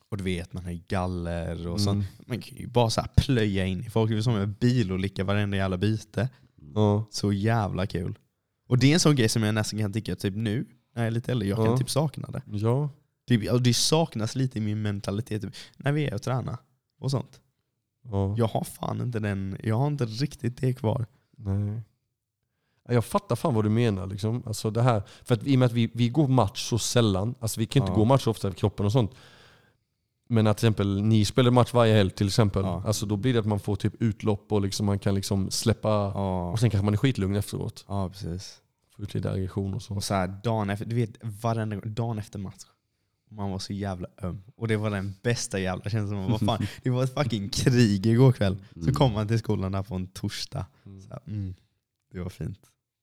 och 0.09 0.17
du 0.17 0.23
vet, 0.23 0.53
man 0.53 0.63
har 0.65 0.79
galler 0.87 1.67
och 1.67 1.81
sånt. 1.81 2.05
Mm. 2.05 2.25
Man 2.27 2.41
kan 2.41 2.57
ju 2.57 2.67
bara 2.67 2.89
så 2.89 3.01
här 3.01 3.09
plöja 3.17 3.65
in 3.65 3.83
i 3.83 3.89
folk. 3.89 4.11
Det 4.11 4.17
är 4.17 4.21
som 4.21 4.35
en 4.35 4.53
bil 4.53 4.91
och 4.91 4.99
licka 4.99 5.23
varenda 5.23 5.57
jävla 5.57 5.77
byte. 5.77 6.29
Ja. 6.75 7.07
Så 7.11 7.33
jävla 7.33 7.87
kul. 7.87 8.17
Och 8.67 8.77
det 8.77 8.87
är 8.89 8.93
en 8.93 8.99
sån 8.99 9.15
grej 9.15 9.29
som 9.29 9.43
jag 9.43 9.55
nästan 9.55 9.79
kan 9.79 9.93
tycka 9.93 10.15
typ 10.15 10.35
nu, 10.35 10.65
när 10.95 11.01
jag 11.03 11.07
är 11.07 11.11
lite 11.11 11.31
äldre, 11.31 11.47
jag 11.47 11.65
kan 11.65 11.77
typ 11.77 11.89
sakna 11.89 12.27
det. 12.31 12.41
ja. 12.45 12.89
Det, 13.27 13.49
och 13.51 13.61
det 13.61 13.73
saknas 13.73 14.35
lite 14.35 14.57
i 14.57 14.61
min 14.61 14.81
mentalitet 14.81 15.41
typ, 15.41 15.55
när 15.77 15.91
vi 15.91 16.05
är 16.05 16.13
och 16.13 16.21
tränar 16.21 16.57
och 16.99 17.11
sånt. 17.11 17.41
ja. 18.03 18.35
Jag 18.37 18.47
har 18.47 18.63
fan 18.63 19.01
inte 19.01 19.19
den, 19.19 19.57
jag 19.63 19.77
har 19.77 19.87
inte 19.87 20.05
riktigt 20.05 20.57
det 20.57 20.73
kvar. 20.73 21.05
Nej. 21.37 21.81
Ja, 22.91 22.95
Jag 22.95 23.05
fattar 23.05 23.35
fan 23.35 23.53
vad 23.53 23.65
du 23.65 23.69
menar. 23.69 24.07
Liksom. 24.07 24.43
Alltså 24.45 24.71
det 24.71 24.81
här, 24.81 25.03
för 25.23 25.35
att, 25.35 25.43
I 25.43 25.55
och 25.55 25.59
med 25.59 25.65
att 25.65 25.71
vi, 25.71 25.91
vi 25.93 26.09
går 26.09 26.27
match 26.27 26.69
så 26.69 26.79
sällan, 26.79 27.35
alltså 27.39 27.59
vi 27.59 27.65
kan 27.65 27.81
inte 27.83 27.91
Ja. 27.91 27.95
gå 27.97 28.05
match 28.05 28.23
så 28.23 28.31
ofta 28.31 28.51
kroppen 28.51 28.85
och 28.85 28.91
sånt. 28.91 29.11
Men 30.29 30.47
att 30.47 30.57
till 30.57 30.65
exempel 30.67 31.01
ni 31.01 31.25
spelar 31.25 31.51
match 31.51 31.73
varje 31.73 31.93
helg 31.93 32.09
till 32.11 32.27
exempel, 32.27 32.63
Ja. 32.63 32.83
alltså 32.85 33.05
då 33.05 33.15
blir 33.17 33.33
det 33.33 33.39
att 33.39 33.45
man 33.45 33.59
får 33.59 33.75
typ 33.75 33.93
utlopp 34.01 34.51
och 34.51 34.61
liksom 34.61 34.85
man 34.85 34.99
kan 34.99 35.15
liksom 35.15 35.51
släppa, 35.51 35.89
Ja, 35.89 36.51
och 36.51 36.59
sen 36.59 36.69
kanske 36.69 36.85
man 36.85 36.93
är 36.93 36.97
skitlugn 36.97 37.35
efteråt. 37.35 37.85
ja 37.87 38.09
precis. 38.09 38.57
Få 38.95 39.03
ut 39.03 39.13
lite 39.13 39.31
aggression 39.31 39.73
och 39.73 39.81
så. 39.81 39.93
Och 39.95 40.03
så 40.03 40.13
här, 40.13 40.27
dagen 40.43 40.69
efter, 40.69 40.85
du 40.85 40.95
vet 40.95 41.11
varenda 41.21 41.75
gång- 41.75 41.93
dagen 41.93 42.19
efter 42.19 42.39
match. 42.39 42.63
Man 43.29 43.51
var 43.51 43.59
så 43.59 43.73
jävla 43.73 44.07
öm. 44.21 44.41
Och 44.57 44.67
det 44.67 44.77
var 44.77 44.89
den 44.89 45.13
bästa 45.21 45.59
jävla 45.59 45.89
känslan. 45.89 46.31
Vad 46.31 46.39
fan, 46.39 46.67
det 46.83 46.89
var 46.89 47.03
ett 47.03 47.13
fucking 47.13 47.49
krig 47.49 48.05
igår 48.05 48.31
kväll. 48.31 48.57
Så 48.73 48.79
Mm. 48.81 48.93
kom 48.95 49.13
man 49.13 49.27
till 49.27 49.39
skolan 49.39 49.71
där 49.71 49.83
på 49.83 49.95
en 49.95 50.07
torsdag. 50.07 50.65
Mm. 50.85 51.01
Så 51.01 51.09
här, 51.09 51.21
mm, 51.27 51.55
det 52.13 52.19
var 52.19 52.29
fint. 52.29 52.59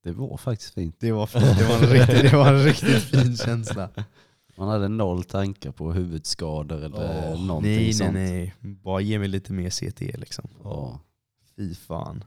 Det 0.08 0.14
var 0.20 0.36
faktiskt 0.36 0.74
fint. 0.74 0.96
Det 1.00 1.12
var 1.12 1.26
fint. 1.26 1.58
Det 1.58 1.64
var 1.68 1.74
en 1.82 1.86
riktigt, 1.90 2.30
det 2.30 2.36
var 2.36 2.52
en 2.54 2.62
riktigt 2.64 3.02
fin 3.02 3.36
känsla. 3.36 3.90
Man 4.56 4.68
hade 4.68 4.88
noll 4.88 5.24
tankar 5.24 5.72
på 5.72 5.92
huvudskador 5.92 6.84
eller 6.84 7.32
Åh, 7.32 7.46
någonting 7.46 7.72
Nej, 7.72 7.84
nej, 7.84 7.92
sånt. 7.92 8.12
nej. 8.14 8.54
Bara 8.60 9.00
ge 9.00 9.18
mig 9.18 9.28
lite 9.28 9.52
mer 9.52 9.70
CT 9.70 10.00
liksom. 10.00 10.48
Ja. 10.64 11.00
Fy 11.56 11.74
fan. 11.74 12.24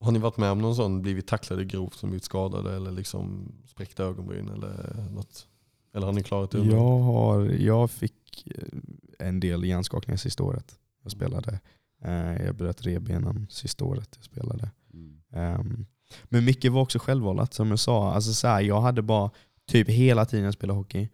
Har 0.00 0.12
ni 0.12 0.18
varit 0.18 0.36
med 0.36 0.50
om 0.50 0.58
någon 0.58 0.76
sån, 0.76 1.02
blivit 1.02 1.26
tacklade 1.26 1.64
grovt 1.64 1.94
som 1.94 2.10
blivit 2.10 2.24
skadade 2.24 2.76
eller 2.76 2.90
liksom 2.90 3.52
spräckta 3.66 4.02
ögonbryn 4.04 4.48
eller 4.48 4.96
något? 5.10 5.46
Eller 5.94 6.06
har 6.06 6.12
ni 6.12 6.22
klarat 6.22 6.50
det? 6.50 6.58
Jag, 6.58 6.98
har, 6.98 7.40
jag 7.44 7.90
fick 7.90 8.46
eh, 8.46 9.28
en 9.28 9.40
del 9.40 9.64
hjärnskakningar 9.64 10.16
sista 10.16 10.42
året 10.42 10.78
jag 11.02 11.12
spelade. 11.12 11.60
Eh, 12.04 12.44
Jag 12.46 12.54
bröt 12.54 12.86
revbenen 12.86 13.46
sista 13.50 13.84
året 13.84 14.08
jag 14.16 14.24
spelade. 14.24 14.70
Mm. 14.94 15.20
Ehm, 15.32 15.86
men 16.24 16.44
mycket 16.44 16.72
var 16.72 16.80
också 16.80 16.98
självvållat 16.98 17.54
som 17.54 17.70
jag 17.70 17.78
sa. 17.78 18.12
Alltså 18.12 18.32
så 18.32 18.48
här, 18.48 18.60
jag 18.60 18.80
hade 18.80 19.02
bara, 19.02 19.30
typ 19.66 19.88
hela 19.88 20.24
tiden 20.24 20.44
jag 20.44 20.54
spelade 20.54 20.78
hockey, 20.78 21.08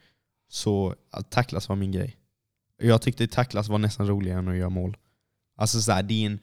så 0.49 0.95
att 1.11 1.31
tacklas 1.31 1.69
var 1.69 1.77
min 1.77 1.93
grej. 1.93 2.17
Jag 2.83 3.03
tyckte 3.03 3.27
tacklas 3.27 3.69
var 3.69 3.79
nästan 3.79 4.07
roligare 4.07 4.39
än 4.39 4.49
att 4.49 4.57
göra 4.57 4.71
mål. 4.71 4.97
Alltså 5.57 5.81
så 5.81 5.93
här, 5.93 6.03
det 6.03 6.15
är 6.15 6.27
en... 6.27 6.39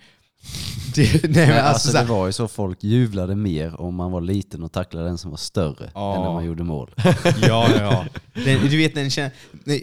Det, 0.97 1.29
nej, 1.29 1.47
men 1.47 1.57
alltså, 1.57 1.67
alltså, 1.67 1.91
så 1.91 1.97
det 1.97 2.03
var 2.03 2.25
ju 2.27 2.31
så 2.33 2.47
folk 2.47 2.83
jublade 2.83 3.35
mer 3.35 3.81
om 3.81 3.95
man 3.95 4.11
var 4.11 4.21
liten 4.21 4.63
och 4.63 4.71
tacklade 4.71 5.07
den 5.07 5.17
som 5.17 5.29
var 5.31 5.37
större 5.37 5.91
Ja. 5.93 6.15
än 6.15 6.21
när 6.21 6.31
man 6.33 6.45
gjorde 6.45 6.63
mål. 6.63 6.91
Ja, 7.41 7.69
ja. 7.79 8.05
Den, 8.33 8.67
du 8.69 8.77
vet, 8.77 8.95
den 8.95 9.09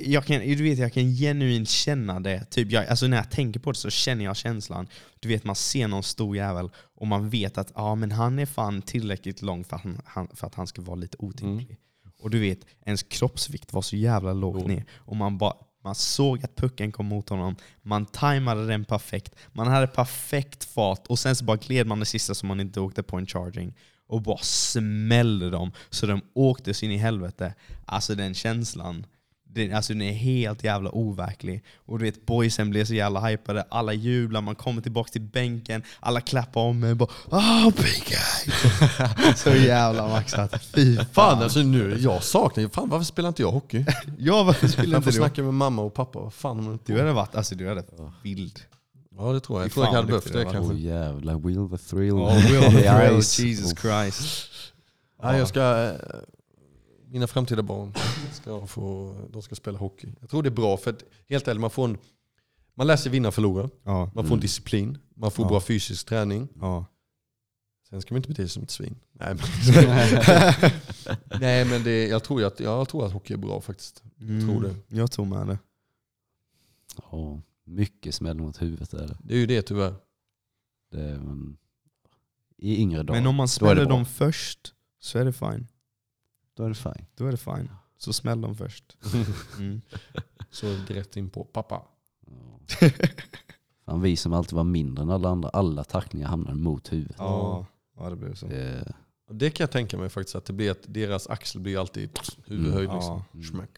jag, 0.05 0.25
kan, 0.25 0.41
du 0.41 0.63
vet, 0.63 0.79
jag 0.79 0.93
kan 0.93 1.03
genuint 1.17 1.69
känna 1.69 2.21
det. 2.21 2.45
Typ 2.51 2.73
jag, 2.73 2.87
alltså 2.87 3.07
när 3.07 3.17
jag 3.17 3.31
tänker 3.31 3.61
på 3.61 3.73
det 3.73 3.79
så 3.79 3.91
känner 3.91 4.25
jag 4.25 4.37
känslan. 4.37 4.87
Du 5.21 5.29
vet, 5.29 5.45
man 5.45 5.57
ser 5.57 5.89
någon 5.89 6.03
stor 6.03 6.37
jävel 6.37 6.71
och 6.97 7.07
man 7.07 7.31
vet 7.31 7.59
att 7.59 7.73
ja, 7.75 7.95
men 7.95 8.13
han 8.13 8.39
är 8.39 8.47
fan 8.47 8.83
tillräckligt 8.83 9.43
lång 9.43 9.65
för 9.65 9.77
att 9.77 9.83
han, 9.83 10.01
han, 10.05 10.29
för 10.35 10.47
att 10.47 10.55
han 10.55 10.67
ska 10.67 10.83
vara 10.83 10.97
lite 10.97 11.17
otymplig. 11.21 11.77
Och 12.23 12.31
du 12.31 12.41
vet, 12.41 12.59
ens 12.87 13.03
kroppsvikt 13.03 13.73
var 13.73 13.83
så 13.83 13.97
jävla 13.97 14.33
lågt 14.33 14.59
Jo. 14.63 14.69
ner. 14.69 14.85
Och 14.97 15.17
man, 15.17 15.39
bara, 15.39 15.55
man 15.85 15.95
såg 15.95 16.45
att 16.45 16.57
pucken 16.57 16.93
kom 16.93 17.07
mot 17.07 17.29
honom, 17.29 17.57
man 17.83 18.07
tajmade 18.07 18.67
den 18.67 18.85
perfekt, 18.85 19.35
man 19.53 19.67
hade 19.67 19.87
perfekt 19.87 20.65
fart. 20.65 21.07
Och 21.07 21.19
sen 21.19 21.37
så 21.37 21.45
bara 21.45 21.57
gled 21.57 21.87
man 21.87 22.01
det 22.01 22.07
sista 22.07 22.35
så 22.35 22.47
man 22.47 22.61
inte 22.61 22.81
åkte 22.81 23.03
på 23.03 23.17
en 23.17 23.27
charging. 23.27 23.75
Och 24.07 24.23
bara 24.23 24.39
smällde 24.43 25.51
dem. 25.51 25.73
Så 25.91 26.07
de 26.07 26.21
åkte 26.33 26.73
in 26.83 26.91
i 26.91 26.97
helvete. 26.97 27.55
Alltså 27.85 28.15
den 28.15 28.35
känslan, 28.35 29.07
den, 29.55 29.75
alltså 29.75 29.93
den 29.93 30.03
är 30.03 30.13
helt 30.13 30.65
jävla 30.65 30.91
overklig. 30.91 31.65
Och 31.87 31.99
du 31.99 32.05
vet 32.05 32.27
boysen 32.27 32.71
blir 32.71 32.85
så 32.85 32.95
jävla 32.95 33.21
hypade, 33.21 33.65
alla 33.71 33.93
jublar, 33.93 34.41
man 34.41 34.55
kommer 34.55 34.83
tillbaka 34.83 35.09
till 35.13 35.21
bänken, 35.23 35.83
alla 36.01 36.21
klappar 36.21 36.61
om 36.61 36.81
mig 36.81 36.95
bara 36.95 37.09
ah 37.31 37.71
PK! 37.77 38.15
så 39.37 39.51
jävla 39.51 40.09
maxat. 40.09 40.63
Fy 40.65 40.97
fan. 40.97 41.07
Fan 41.13 41.43
alltså 41.43 41.59
nu, 41.61 41.97
jag 42.01 42.23
saknar 42.23 42.69
fan 42.69 42.89
varför 42.89 43.05
spelar 43.05 43.29
inte 43.29 43.43
jag 43.43 43.51
hockey? 43.53 43.85
Ja 44.19 44.43
varför 44.43 44.69
spelar 44.69 44.93
Jag 44.93 44.99
inte 44.99 45.05
får 45.05 45.11
du? 45.11 45.17
snacka 45.17 45.43
med 45.43 45.55
mamma 45.55 45.83
och 45.83 45.95
pappa, 45.95 46.19
vad 46.21 46.35
fan 46.35 46.67
har 46.67 46.79
Du 46.87 46.99
hade 46.99 47.13
varit, 47.13 47.35
alltså 47.35 47.55
du 47.55 47.69
hade 47.69 47.85
vild. 48.23 48.61
Ja 49.19 49.33
det 49.33 49.41
tror 49.41 49.59
jag, 49.59 49.65
jag 49.67 49.73
tror 49.73 49.87
jag 49.87 49.93
hade 49.93 50.07
behövt 50.07 50.33
det 50.33 50.43
kanske. 50.45 50.75
Åh 50.75 50.81
jävlar, 50.81 51.35
will 51.39 51.79
the 51.79 51.85
thrill. 51.91 52.13
Oh, 52.13 52.35
Will 52.37 52.63
The 52.63 52.71
Thrill. 52.71 53.49
Jesus 53.49 53.73
Oh. 53.73 53.79
Christ. 53.81 54.47
Ja, 55.23 55.37
jag 55.39 55.49
ska, 55.49 55.61
eh, 55.85 55.95
mina 57.15 57.27
framtida 57.27 57.63
barn 57.63 57.95
ska, 58.33 58.67
få, 58.67 59.15
de 59.33 59.43
ska 59.43 59.55
spela 59.55 59.79
hockey. 59.79 60.15
Jag 60.21 60.31
tror 60.31 60.43
det 60.43 60.49
är 60.49 60.51
bra 60.51 60.77
för 60.77 60.91
att 60.91 61.05
helt 61.29 61.49
ärligt, 61.49 61.61
man 61.61 61.71
får 61.71 61.85
en, 61.85 61.99
man 62.75 62.87
lär 62.87 62.97
sig 62.97 63.13
vinna 63.13 63.29
och 63.29 63.35
förlora. 63.35 63.71
Ja, 63.83 64.11
Man 64.15 64.27
får 64.27 64.35
en 64.35 64.41
disciplin, 64.41 64.99
man 65.15 65.31
får 65.31 65.45
Ja. 65.45 65.49
bra 65.49 65.61
fysisk 65.61 66.07
träning. 66.07 66.49
ja. 66.61 66.87
Sen 67.91 68.03
ska 68.03 68.15
man 68.15 68.17
inte 68.17 68.29
bete 68.29 68.43
sig 68.43 68.49
som 68.49 68.63
ett 68.63 68.71
svin. 68.71 68.97
Nej 69.13 69.35
men, 69.35 69.45
Nej, 71.41 71.65
men 71.65 71.85
det, 71.85 72.07
jag, 72.09 72.25
tror 72.25 72.45
att, 72.45 72.61
jag 72.61 72.89
tror 72.89 73.07
att 73.07 73.13
hockey 73.13 73.33
är 73.35 73.39
bra 73.39 73.61
faktiskt. 73.61 74.03
Mm, 74.21 74.47
tror 74.49 74.63
det. 74.63 74.97
Jag 74.97 75.11
tror 75.13 75.25
med 75.27 75.47
det. 75.47 75.59
Ja, 77.11 77.41
mycket 77.65 78.15
smäll 78.15 78.37
mot 78.37 78.63
huvudet 78.63 78.95
är 78.95 79.07
det. 79.09 79.17
Det 79.21 79.35
är 79.35 79.39
ju 79.39 79.47
det 79.47 79.63
tyvärr. 79.63 79.95
det 80.91 81.01
är, 81.03 81.19
men, 81.19 81.57
I 82.57 82.77
yngre 82.81 83.03
dagar, 83.03 83.21
Men 83.21 83.27
om 83.27 83.35
man 83.35 83.49
smäller 83.49 83.87
dem 83.87 84.07
först 84.07 84.75
så 85.01 85.19
är 85.19 85.25
det 85.25 85.33
fine. 85.33 85.67
Då 86.55 86.65
är 86.65 86.69
det 86.69 86.75
fine. 86.75 87.07
Då 87.15 87.27
är 87.27 87.31
det 87.31 87.37
fine. 87.37 87.71
Så 87.99 88.13
smäll 88.13 88.41
dem 88.41 88.57
först. 88.57 88.97
Mm. 89.59 89.81
Så 90.51 90.67
direkt 90.67 91.17
in 91.17 91.31
på 91.31 91.45
pappa. 91.45 91.83
Ja. 92.27 92.91
Fan, 93.85 94.01
vi 94.01 94.17
som 94.17 94.33
alltid 94.33 94.57
var 94.57 94.65
mindre 94.65 95.03
än 95.03 95.11
alla 95.11 95.29
andra, 95.29 95.49
alla 95.49 95.85
tacklingar 95.85 96.29
hamnade 96.29 96.57
mot 96.57 96.93
huvudet. 96.93 97.17
Ja, 97.19 97.67
ja 97.97 98.11
det 98.11 98.17
blir 98.17 98.35
så. 98.35 98.47
Det, 98.47 98.95
Och 99.29 99.35
Det 99.35 99.51
kan 99.51 99.65
jag 99.65 99.71
tänka 99.71 99.99
mig 99.99 100.09
faktiskt, 100.09 100.37
att 100.37 100.45
det 100.45 100.53
blir 100.53 100.71
att 100.71 100.83
deras 100.83 101.27
axel 101.27 101.61
blir 101.61 101.79
alltid 101.79 102.19
huvudhöjd. 102.47 102.85
Mm. 102.85 102.97
Liksom. 102.97 103.23
Ja. 103.33 103.43
Smack. 103.43 103.71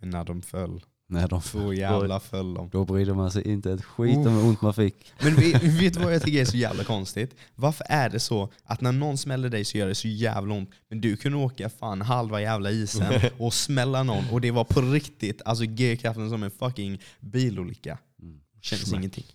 Men 0.00 0.10
när 0.10 0.24
de 0.24 0.42
föll, 0.42 0.84
när 1.08 1.28
de 1.28 1.42
så 1.42 1.72
jävla 1.72 2.20
föll 2.20 2.54
de. 2.54 2.68
Då 2.68 2.84
brydde 2.84 3.14
man 3.14 3.30
sig 3.30 3.48
inte 3.48 3.72
ett 3.72 3.84
skit 3.84 4.16
om 4.16 4.34
hur 4.34 4.44
ont 4.44 4.60
man 4.60 4.74
fick. 4.74 5.12
Men 5.22 5.34
vet, 5.34 5.62
vet 5.82 5.94
du 5.94 6.00
vad 6.00 6.14
jag 6.14 6.22
tycker 6.22 6.40
är 6.40 6.44
så 6.44 6.56
jävla 6.56 6.84
konstigt? 6.84 7.34
Varför 7.54 7.86
är 7.88 8.10
det 8.10 8.20
så 8.20 8.52
att 8.64 8.80
när 8.80 8.92
någon 8.92 9.18
smäller 9.18 9.48
dig 9.48 9.64
så 9.64 9.78
gör 9.78 9.88
det 9.88 9.94
så 9.94 10.08
jävla 10.08 10.54
ont, 10.54 10.70
men 10.88 11.00
du 11.00 11.16
kunde 11.16 11.38
åka 11.38 11.68
fan 11.68 12.02
halva 12.02 12.40
jävla 12.40 12.70
isen 12.70 13.20
och 13.38 13.54
smälla 13.54 14.02
någon 14.02 14.24
och 14.32 14.40
det 14.40 14.50
var 14.50 14.64
på 14.64 14.80
riktigt, 14.80 15.42
alltså 15.44 15.64
G-kraften 15.64 16.30
som 16.30 16.42
en 16.42 16.50
fucking 16.50 17.00
bilolycka. 17.20 17.98
Mm. 18.22 18.40
Kändes 18.60 18.92
ingenting. 18.92 19.26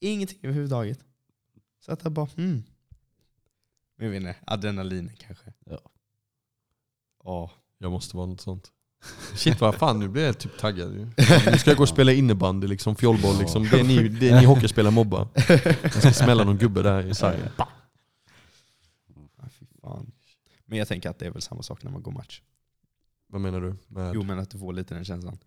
Ingenting 0.00 0.38
överhuvudtaget. 0.42 0.98
Så 1.84 1.92
att 1.92 2.00
jag 2.02 2.12
bara, 2.12 2.28
hmm. 2.36 2.64
Men 3.96 4.06
jag 4.06 4.10
vet 4.10 4.20
inte, 4.20 4.36
adrenalin 4.46 5.10
kanske. 5.18 5.52
Ja. 5.66 5.80
Ja. 7.24 7.50
Jag 7.78 7.92
måste 7.92 8.16
vara 8.16 8.26
något 8.26 8.40
sånt. 8.40 8.72
Shit 9.34 9.60
vad 9.60 9.74
fan, 9.74 9.98
nu 9.98 10.08
blir 10.08 10.26
jag 10.26 10.38
typ 10.38 10.58
taggad 10.58 10.92
ju. 10.92 10.98
Nu 11.50 11.58
ska 11.58 11.70
jag 11.70 11.76
gå 11.76 11.82
och 11.82 11.88
spela 11.88 12.12
innebandy, 12.12 12.66
liksom, 12.66 12.96
fjollboll. 12.96 13.38
Liksom. 13.38 13.68
Det 13.70 13.80
är 13.80 13.84
ni, 13.84 14.08
det 14.08 14.28
är 14.30 14.40
ni 14.40 14.44
hockeyspelare 14.46 14.92
mobbar. 14.92 15.28
Jag 15.82 15.92
ska 15.94 16.12
smälla 16.12 16.44
någon 16.44 16.58
gubbe 16.58 16.82
där 16.82 17.06
i 17.06 17.14
sargen. 17.14 17.48
Ja, 17.56 17.68
fan. 19.82 20.12
Men 20.66 20.78
jag 20.78 20.88
tänker 20.88 21.10
att 21.10 21.18
det 21.18 21.26
är 21.26 21.30
väl 21.30 21.42
samma 21.42 21.62
sak 21.62 21.82
när 21.82 21.90
man 21.90 22.02
går 22.02 22.12
match. 22.12 22.40
Vad 23.28 23.40
menar 23.40 23.60
du? 23.60 23.76
Med? 23.88 24.14
Jo 24.14 24.22
men 24.22 24.38
att 24.38 24.50
du 24.50 24.58
får 24.58 24.72
lite 24.72 24.94
den 24.94 25.04
känslan. 25.04 25.38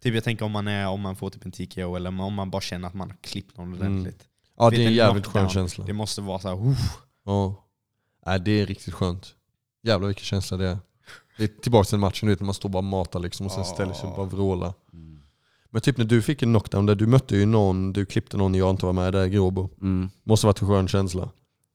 Typ 0.00 0.14
jag 0.14 0.24
tänker 0.24 0.44
om 0.44 0.52
man, 0.52 0.68
är, 0.68 0.86
om 0.88 1.00
man 1.00 1.16
får 1.16 1.30
typ 1.30 1.44
en 1.44 1.52
TKO 1.52 1.96
eller 1.96 2.08
om 2.18 2.34
man 2.34 2.50
bara 2.50 2.62
känner 2.62 2.88
att 2.88 2.94
man 2.94 3.10
har 3.10 3.16
klippt 3.20 3.56
någon 3.56 3.66
Mm. 3.74 3.78
ordentligt. 3.80 4.28
ja 4.58 4.68
vet 4.68 4.76
det 4.78 4.84
är 4.84 4.86
en 4.88 4.94
jävligt 4.94 5.24
knockdown. 5.24 5.44
skön 5.44 5.50
känsla. 5.54 5.84
Det 5.84 5.92
måste 5.92 6.20
vara 6.20 6.38
så 6.38 6.48
här, 6.48 6.68
"Uff." 6.68 6.98
Ja. 7.24 7.64
Nej, 8.26 8.40
det 8.40 8.50
är 8.50 8.66
riktigt 8.66 8.94
skönt. 8.94 9.34
Jävlar 9.82 10.06
vilken 10.06 10.24
känsla 10.24 10.56
det 10.56 10.66
är. 10.68 10.78
Det 11.38 11.44
är 11.44 11.48
tillbaka 11.62 11.84
till 11.84 11.98
matchen, 11.98 12.26
du 12.26 12.32
vet 12.32 12.40
när 12.40 12.46
man 12.46 12.54
står 12.54 12.68
bara 12.68 12.78
och 12.78 12.84
matar 12.84 13.20
liksom, 13.20 13.46
och 13.46 13.52
sen 13.52 13.64
ställer 13.64 13.92
sig 13.92 14.08
och 14.10 14.16
bara 14.16 14.26
vrålar. 14.26 14.72
Mm. 14.92 15.22
Men 15.70 15.82
typ 15.82 15.96
när 15.98 16.04
du 16.04 16.22
fick 16.22 16.42
en 16.42 16.48
knockdown 16.52 16.86
där, 16.86 16.94
du 16.94 17.06
mötte 17.06 17.36
ju 17.36 17.46
någon, 17.46 17.92
du 17.92 18.06
klippte 18.06 18.36
någon 18.36 18.54
jag 18.54 18.70
inte 18.70 18.86
var 18.86 18.92
med 18.92 19.12
där 19.12 19.24
i 19.24 19.30
Gråbo. 19.30 19.68
Mm. 19.80 20.10
Måste 20.24 20.46
varit 20.46 20.62
en 20.62 20.68
skön 20.68 20.88
känsla. 20.88 21.28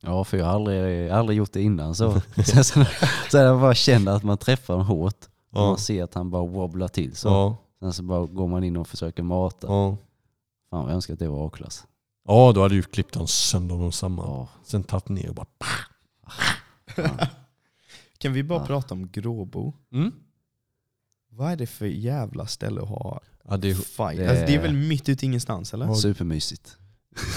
Ja, 0.03 0.23
för 0.23 0.37
jag 0.37 0.45
har 0.45 0.53
aldrig, 0.53 1.09
aldrig 1.09 1.37
gjort 1.37 1.51
det 1.53 1.61
innan 1.61 1.95
så. 1.95 2.21
så, 2.45 2.63
så, 2.63 2.85
så 3.31 3.37
jag 3.37 3.59
bara 3.61 3.75
känner 3.75 4.11
att 4.11 4.23
man 4.23 4.37
träffar 4.37 4.73
honom 4.73 4.87
hårt. 4.87 5.25
Och 5.51 5.59
Ja. 5.61 5.65
man 5.67 5.77
ser 5.77 6.03
att 6.03 6.13
han 6.13 6.29
bara 6.29 6.45
wobblar 6.45 6.87
till. 6.87 7.15
Så. 7.15 7.27
Ja. 7.27 7.57
Sen 7.79 7.93
så 7.93 8.03
bara 8.03 8.25
går 8.25 8.47
man 8.47 8.63
in 8.63 8.77
och 8.77 8.87
försöker 8.87 9.23
mata. 9.23 9.67
Ja. 9.67 9.97
Fan 10.69 10.79
vad 10.81 10.89
jag 10.89 10.95
önskar 10.95 11.13
att 11.13 11.19
det 11.19 11.27
var 11.27 11.47
A-klass. 11.47 11.83
ja, 12.27 12.51
då 12.55 12.61
hade 12.61 12.75
du 12.75 12.81
klippt 12.83 13.15
honom 13.15 13.27
sönder 13.27 13.75
honom 13.75 13.91
samman. 13.91 14.25
Ja. 14.29 14.47
Sen 14.63 14.83
tagit 14.83 15.09
ner 15.09 15.29
och 15.29 15.35
bara... 15.35 15.47
Kan 18.27 18.33
vi 18.33 18.43
bara 18.43 18.59
Ja. 18.59 18.65
prata 18.65 18.93
om 18.93 19.09
Gråbo? 19.11 19.73
Mm. 19.93 20.11
Vad 21.29 21.51
är 21.51 21.55
det 21.55 21.67
för 21.67 21.85
jävla 21.85 22.47
ställe 22.47 22.81
att 22.81 22.89
ha 22.89 23.21
Ja, 23.43 23.57
det 23.57 23.69
är, 23.69 23.73
fight? 23.73 24.17
det- 24.17 24.29
Alltså, 24.29 24.45
det 24.45 24.55
är 24.55 24.61
väl 24.61 24.73
mitt 24.73 25.09
ute 25.09 25.25
i 25.25 25.27
ingenstans 25.27 25.73
eller? 25.73 25.93
Supermysigt. 25.93 26.77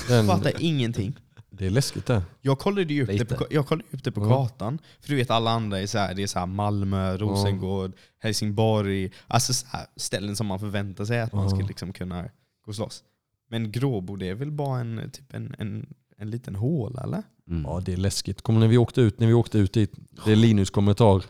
Jag 0.09 0.19
den, 0.19 0.27
fattar 0.27 0.53
ingenting. 0.63 1.17
det 1.51 1.67
är 1.67 1.71
läskigt 1.71 2.07
det. 2.07 2.23
Jag 2.41 2.59
kollade 2.59 2.95
ju 2.95 3.03
upp, 3.03 3.09
det 3.09 3.25
på, 3.39 3.47
jag 3.51 3.67
kollade 3.67 3.89
upp 3.91 4.05
det 4.05 4.13
på 4.13 4.21
Ja. 4.21 4.29
kartan. 4.29 4.79
För 5.01 5.09
du 5.09 5.17
vet 5.17 5.31
alla 5.31 5.51
andra 5.51 5.81
är 5.81 5.87
så 5.87 5.99
här, 5.99 6.15
det 6.15 6.23
är 6.23 6.27
så 6.27 6.39
här 6.39 6.47
Malmö, 6.47 7.17
Rosengård, 7.17 7.93
Helsingborg. 8.19 9.13
Alltså 9.27 9.55
så 9.55 9.67
här, 9.67 9.87
ställen 9.97 10.37
som 10.37 10.47
man 10.47 10.61
förväntar 10.61 11.05
sig 11.05 11.21
att 11.21 11.33
man 11.33 11.45
Ja. 11.45 11.51
ska 11.51 11.67
liksom 11.67 11.93
kunna 11.93 12.23
gå 12.23 12.29
och 12.67 12.75
slåss. 12.75 13.05
Men 13.51 13.73
Gråbo 13.73 14.17
det 14.17 14.29
är 14.29 14.35
väl 14.35 14.51
bara 14.53 14.81
en, 14.81 15.11
typ 15.13 15.35
en, 15.35 15.55
en, 15.59 15.95
en 16.17 16.31
liten 16.31 16.55
håla 16.55 17.03
eller? 17.03 17.23
Mm. 17.51 17.63
Ja, 17.65 17.81
det 17.85 17.93
är 17.93 17.97
läskigt. 17.97 18.43
Kommer 18.43 18.61
när 18.61 18.69
vi 18.69 18.79
åkte 18.79 19.01
ut, 19.01 19.21
när 19.21 19.27
vi 19.27 19.33
åkte 19.33 19.59
ut 19.59 19.73
dit, 19.73 19.93
det 20.25 20.33
är 20.33 20.37
Linus 20.37 20.71
kommentar. 20.71 21.23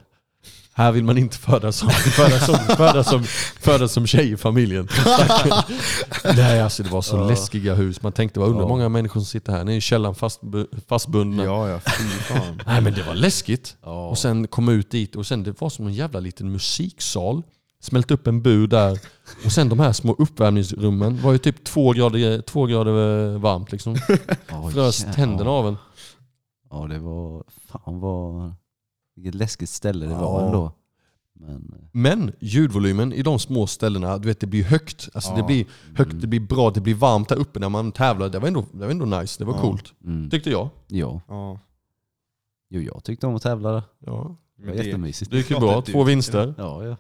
Här 0.72 0.92
vill 0.92 1.05
man 1.05 1.18
inte 1.18 1.38
födas 1.38 1.76
som, 1.76 1.90
födas 1.90 2.47
som, 2.47 2.55
födas 2.76 3.09
som, 3.10 3.24
födas 3.60 3.92
som 3.92 4.06
tjej 4.06 4.32
i 4.32 4.36
familjen. 4.36 4.88
Nej 6.36 6.60
alltså 6.60 6.82
det 6.82 6.88
var 6.90 7.02
så 7.02 7.16
Ja. 7.16 7.28
läskiga 7.28 7.74
hus. 7.74 8.02
Man 8.02 8.12
tänkte, 8.12 8.40
vad 8.40 8.48
undrar 8.48 8.62
Ja. 8.64 8.68
många 8.68 8.88
människor 8.88 9.20
som 9.20 9.24
sitter 9.26 9.52
här. 9.52 9.64
Ni 9.64 9.72
är 9.72 9.76
i 9.76 9.80
källaren 9.80 10.14
fast, 10.14 10.40
fastbundna. 10.88 11.44
Ja, 11.44 11.68
ja, 11.68 11.78
fan. 11.80 12.60
Nej 12.66 12.80
men 12.80 12.94
det 12.94 13.02
var 13.02 13.14
läskigt. 13.14 13.76
Ja. 13.82 14.09
Och 14.09 14.18
sen 14.18 14.47
kom 14.47 14.68
ut 14.68 14.90
dit 14.90 15.16
och 15.16 15.26
sen 15.26 15.42
det 15.42 15.60
var 15.60 15.70
som 15.70 15.86
en 15.86 15.94
jävla 15.94 16.20
liten 16.20 16.52
musiksal. 16.52 17.42
Smält 17.82 18.10
upp 18.10 18.26
en 18.26 18.42
bur 18.42 18.66
där. 18.66 18.98
Och 19.44 19.52
sen 19.52 19.68
de 19.68 19.80
här 19.80 19.92
små 19.92 20.14
uppvärmningsrummen 20.18 21.22
var 21.22 21.32
ju 21.32 21.38
typ 21.38 21.64
två 21.64 21.92
grader, 21.92 22.42
två 22.42 22.66
grader 22.66 23.38
varmt 23.38 23.72
liksom. 23.72 23.97
Frös 24.72 25.05
jä- 25.06 25.14
tänderna 25.14 25.51
ja. 25.51 25.56
av 25.56 25.68
en. 25.68 25.76
Ja 26.70 26.86
det 26.86 26.98
var, 26.98 27.44
fan 27.48 28.01
vad, 28.01 28.55
vilket 29.16 29.34
läskigt 29.34 29.68
ställe 29.70 30.06
det 30.06 30.12
Ja. 30.12 30.20
var 30.20 30.47
ändå. 30.47 30.72
Men, 31.32 31.72
eh, 31.78 31.88
Men 31.92 32.32
ljudvolymen 32.40 33.12
i 33.12 33.22
de 33.22 33.38
små 33.38 33.66
ställena, 33.66 34.18
du 34.18 34.28
vet 34.28 34.40
det 34.40 34.47
blir 34.47 34.64
högt. 34.64 35.09
Alltså 35.14 35.34
det 35.34 35.42
blir 35.42 35.66
högt, 35.97 36.20
det 36.20 36.26
blir 36.26 36.40
bra, 36.40 36.70
det 36.70 36.80
blir 36.80 36.94
varmt 36.94 37.28
där 37.28 37.36
uppe 37.36 37.59
när 37.60 37.68
man 37.68 37.92
tävlar. 37.92 38.28
Det 38.28 38.38
var 38.38 38.48
ändå, 38.48 38.64
det 38.72 38.78
var 38.84 38.90
ändå 38.90 39.05
nice, 39.05 39.38
det 39.38 39.44
var 39.44 39.55
Ja. 39.55 39.60
coolt. 39.60 39.94
mm, 40.05 40.30
Tyckte 40.30 40.51
jag. 40.51 40.68
ja, 40.88 41.20
Ja. 41.28 41.59
jo 42.70 42.80
jag 42.82 43.05
tyckte 43.05 43.26
om 43.26 43.34
att 43.34 43.42
tävla 43.42 43.72
där. 43.72 43.82
Ja. 43.98 44.36
Det 44.56 44.62
var 44.66 44.68
Men 44.72 44.76
det, 44.76 44.84
jättemysigt. 44.84 45.30
Det 45.30 45.36
gick 45.36 45.51
ju 45.51 45.56
klart 45.56 45.62
bra, 45.70 45.78
att 45.78 45.86
du 45.86 45.92
två 45.92 45.98
tyckte 45.98 46.10
vinster. 46.10 46.55
Ja, 46.59 46.84
ja. 46.84 46.97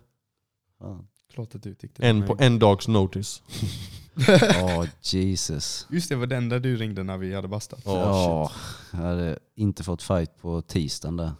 Fan. 0.78 1.06
klart 1.34 1.54
att 1.54 1.62
du 1.62 1.74
tyckte 1.74 2.02
det. 2.02 2.08
En 2.08 2.26
på 2.26 2.36
en 2.38 2.58
dags 2.58 2.88
notice. 2.88 3.42
Ja, 4.40 4.86
Jesus. 5.02 5.86
Just 5.90 6.08
det, 6.08 6.16
var 6.16 6.26
den 6.26 6.48
där 6.48 6.60
du 6.60 6.76
ringde 6.76 7.02
när 7.02 7.16
vi 7.18 7.34
hade 7.34 7.48
bastat. 7.48 7.80
Ja, 7.84 7.92
ja, 7.92 8.52
jag 8.92 8.98
hade 8.98 9.38
inte 9.54 9.84
fått 9.84 10.02
fight 10.02 10.36
på 10.42 10.62
tisdagen 10.62 11.16
där. 11.16 11.32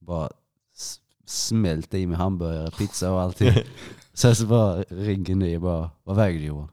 Bara 0.00 0.30
s- 0.76 1.00
smält 1.26 1.94
i 1.94 2.06
med 2.06 2.18
hamburgare, 2.18 2.70
pizza 2.70 3.12
och 3.12 3.20
allting. 3.20 3.52
Sen 4.12 4.36
så 4.36 4.46
bara 4.46 4.82
ringer 4.82 5.34
ni 5.34 5.56
och 5.56 5.60
bara, 5.62 5.90
vad 6.04 6.16
väger 6.16 6.38
du 6.40 6.44
Johan? 6.46 6.68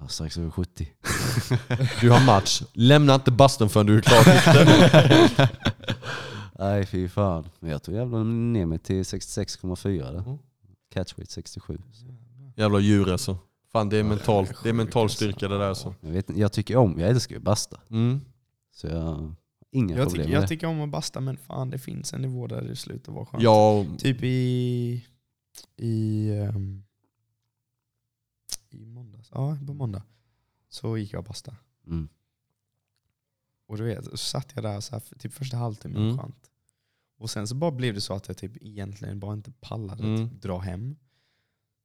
Ja, 0.00 0.08
strax 0.08 0.38
över 0.38 0.50
70. 0.50 0.88
Du 2.00 2.10
har 2.10 2.26
match, 2.26 2.62
lämna 2.72 3.14
inte 3.14 3.30
bastun 3.30 3.68
förrän 3.68 3.86
du 3.86 3.96
är 3.98 4.00
klar. 4.02 5.50
Nej 6.58 6.86
fy 6.86 7.08
fan. 7.08 7.48
Men 7.60 7.70
jag 7.70 7.82
tog 7.82 7.94
jävlar 7.94 8.24
ner 8.24 8.66
mig 8.66 8.78
till 8.78 9.02
66,4 9.02 10.12
där. 10.12 10.18
Mm. 10.18 10.38
Catchweight 10.92 11.30
67. 11.30 11.78
Jävla 12.56 12.78
djur 12.80 13.12
alltså. 13.12 13.38
Fan 13.72 13.88
det 13.88 13.96
är, 13.96 14.00
Ja, 14.02 14.08
mental, 14.08 14.44
det 14.44 14.50
är 14.50 14.62
det 14.62 14.68
är 14.68 14.72
mental 14.72 15.10
styrka 15.10 15.48
det 15.48 15.58
där 15.58 15.68
alltså. 15.68 15.94
Jag, 16.00 16.10
vet, 16.10 16.28
inte, 16.30 16.40
jag 16.40 16.52
tycker 16.52 16.76
om, 16.76 16.98
jag 17.00 17.10
älskar 17.10 17.34
ju 17.34 17.40
basta. 17.40 17.80
Mm. 17.90 18.20
Så 18.70 18.86
jag 18.86 19.00
har 19.00 19.34
inga 19.70 19.96
Jag, 19.96 20.04
problem 20.04 20.10
tycker, 20.22 20.28
med 20.28 20.36
jag 20.36 20.42
det. 20.42 20.48
tycker 20.48 20.66
om 20.66 20.80
att 20.80 20.88
basta 20.90 21.20
men 21.20 21.36
fan 21.36 21.70
det 21.70 21.78
finns 21.78 22.12
en 22.14 22.22
nivå 22.22 22.46
där 22.46 22.62
det 22.62 22.76
slutar 22.76 23.12
vara 23.12 23.26
skönt. 23.26 23.42
Ja, 23.42 23.86
Typ 23.98 24.22
i, 24.22 25.04
i, 25.76 26.28
ehm, 26.30 26.82
i 28.70 28.86
måndags, 28.86 29.28
ja 29.32 29.58
på 29.66 29.74
måndag, 29.74 30.02
så 30.68 30.96
gick 30.98 31.12
jag 31.12 31.18
och 31.18 31.24
basta. 31.24 31.56
Mm. 31.86 32.08
Och 33.66 33.76
du 33.76 33.84
vet, 33.84 34.04
så 34.04 34.16
satt 34.16 34.52
jag 34.54 34.64
där 34.64 34.80
så 34.80 34.92
här, 34.92 35.00
för 35.00 35.14
typ 35.18 35.32
första 35.32 35.56
halvtimmen 35.56 36.02
Mm. 36.02 36.18
skönt. 36.18 36.50
Och 37.18 37.30
sen 37.30 37.46
så 37.48 37.54
bara 37.54 37.70
blev 37.70 37.94
det 37.94 38.00
så 38.00 38.14
att 38.14 38.28
jag 38.28 38.36
typ 38.36 38.56
egentligen 38.62 39.20
bara 39.20 39.32
inte 39.34 39.52
pallade 39.60 40.02
Mm. 40.04 40.28
typ, 40.30 40.42
dra 40.42 40.58
hem. 40.58 40.96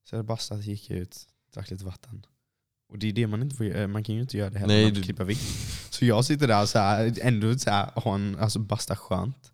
Så 0.03 0.15
jag 0.15 0.25
bastat, 0.25 0.63
gick 0.65 0.91
ut, 0.91 1.27
drack 1.55 1.71
lite 1.71 1.85
vatten. 1.85 2.25
Och 2.89 2.99
det 2.99 3.07
är 3.07 3.13
det 3.13 3.27
man 3.27 3.41
inte 3.41 3.55
får 3.55 3.65
göra, 3.65 3.87
man 3.87 4.03
kan 4.03 4.15
ju 4.15 4.21
inte 4.21 4.37
göra 4.37 4.49
det 4.49 4.59
heller, 4.59 4.75
Nej, 4.75 4.93
man 4.93 5.03
klippa 5.03 5.23
vitt. 5.23 5.39
Så 5.89 6.05
jag 6.05 6.25
sitter 6.25 6.47
där 6.47 6.61
och 6.61 6.69
så 6.69 6.79
här, 6.79 7.13
ändå 7.21 7.57
så 7.57 7.69
här, 7.69 7.91
har 7.95 8.15
en, 8.15 8.37
alltså 8.39 8.59
basta 8.59 8.95
skönt. 8.95 9.51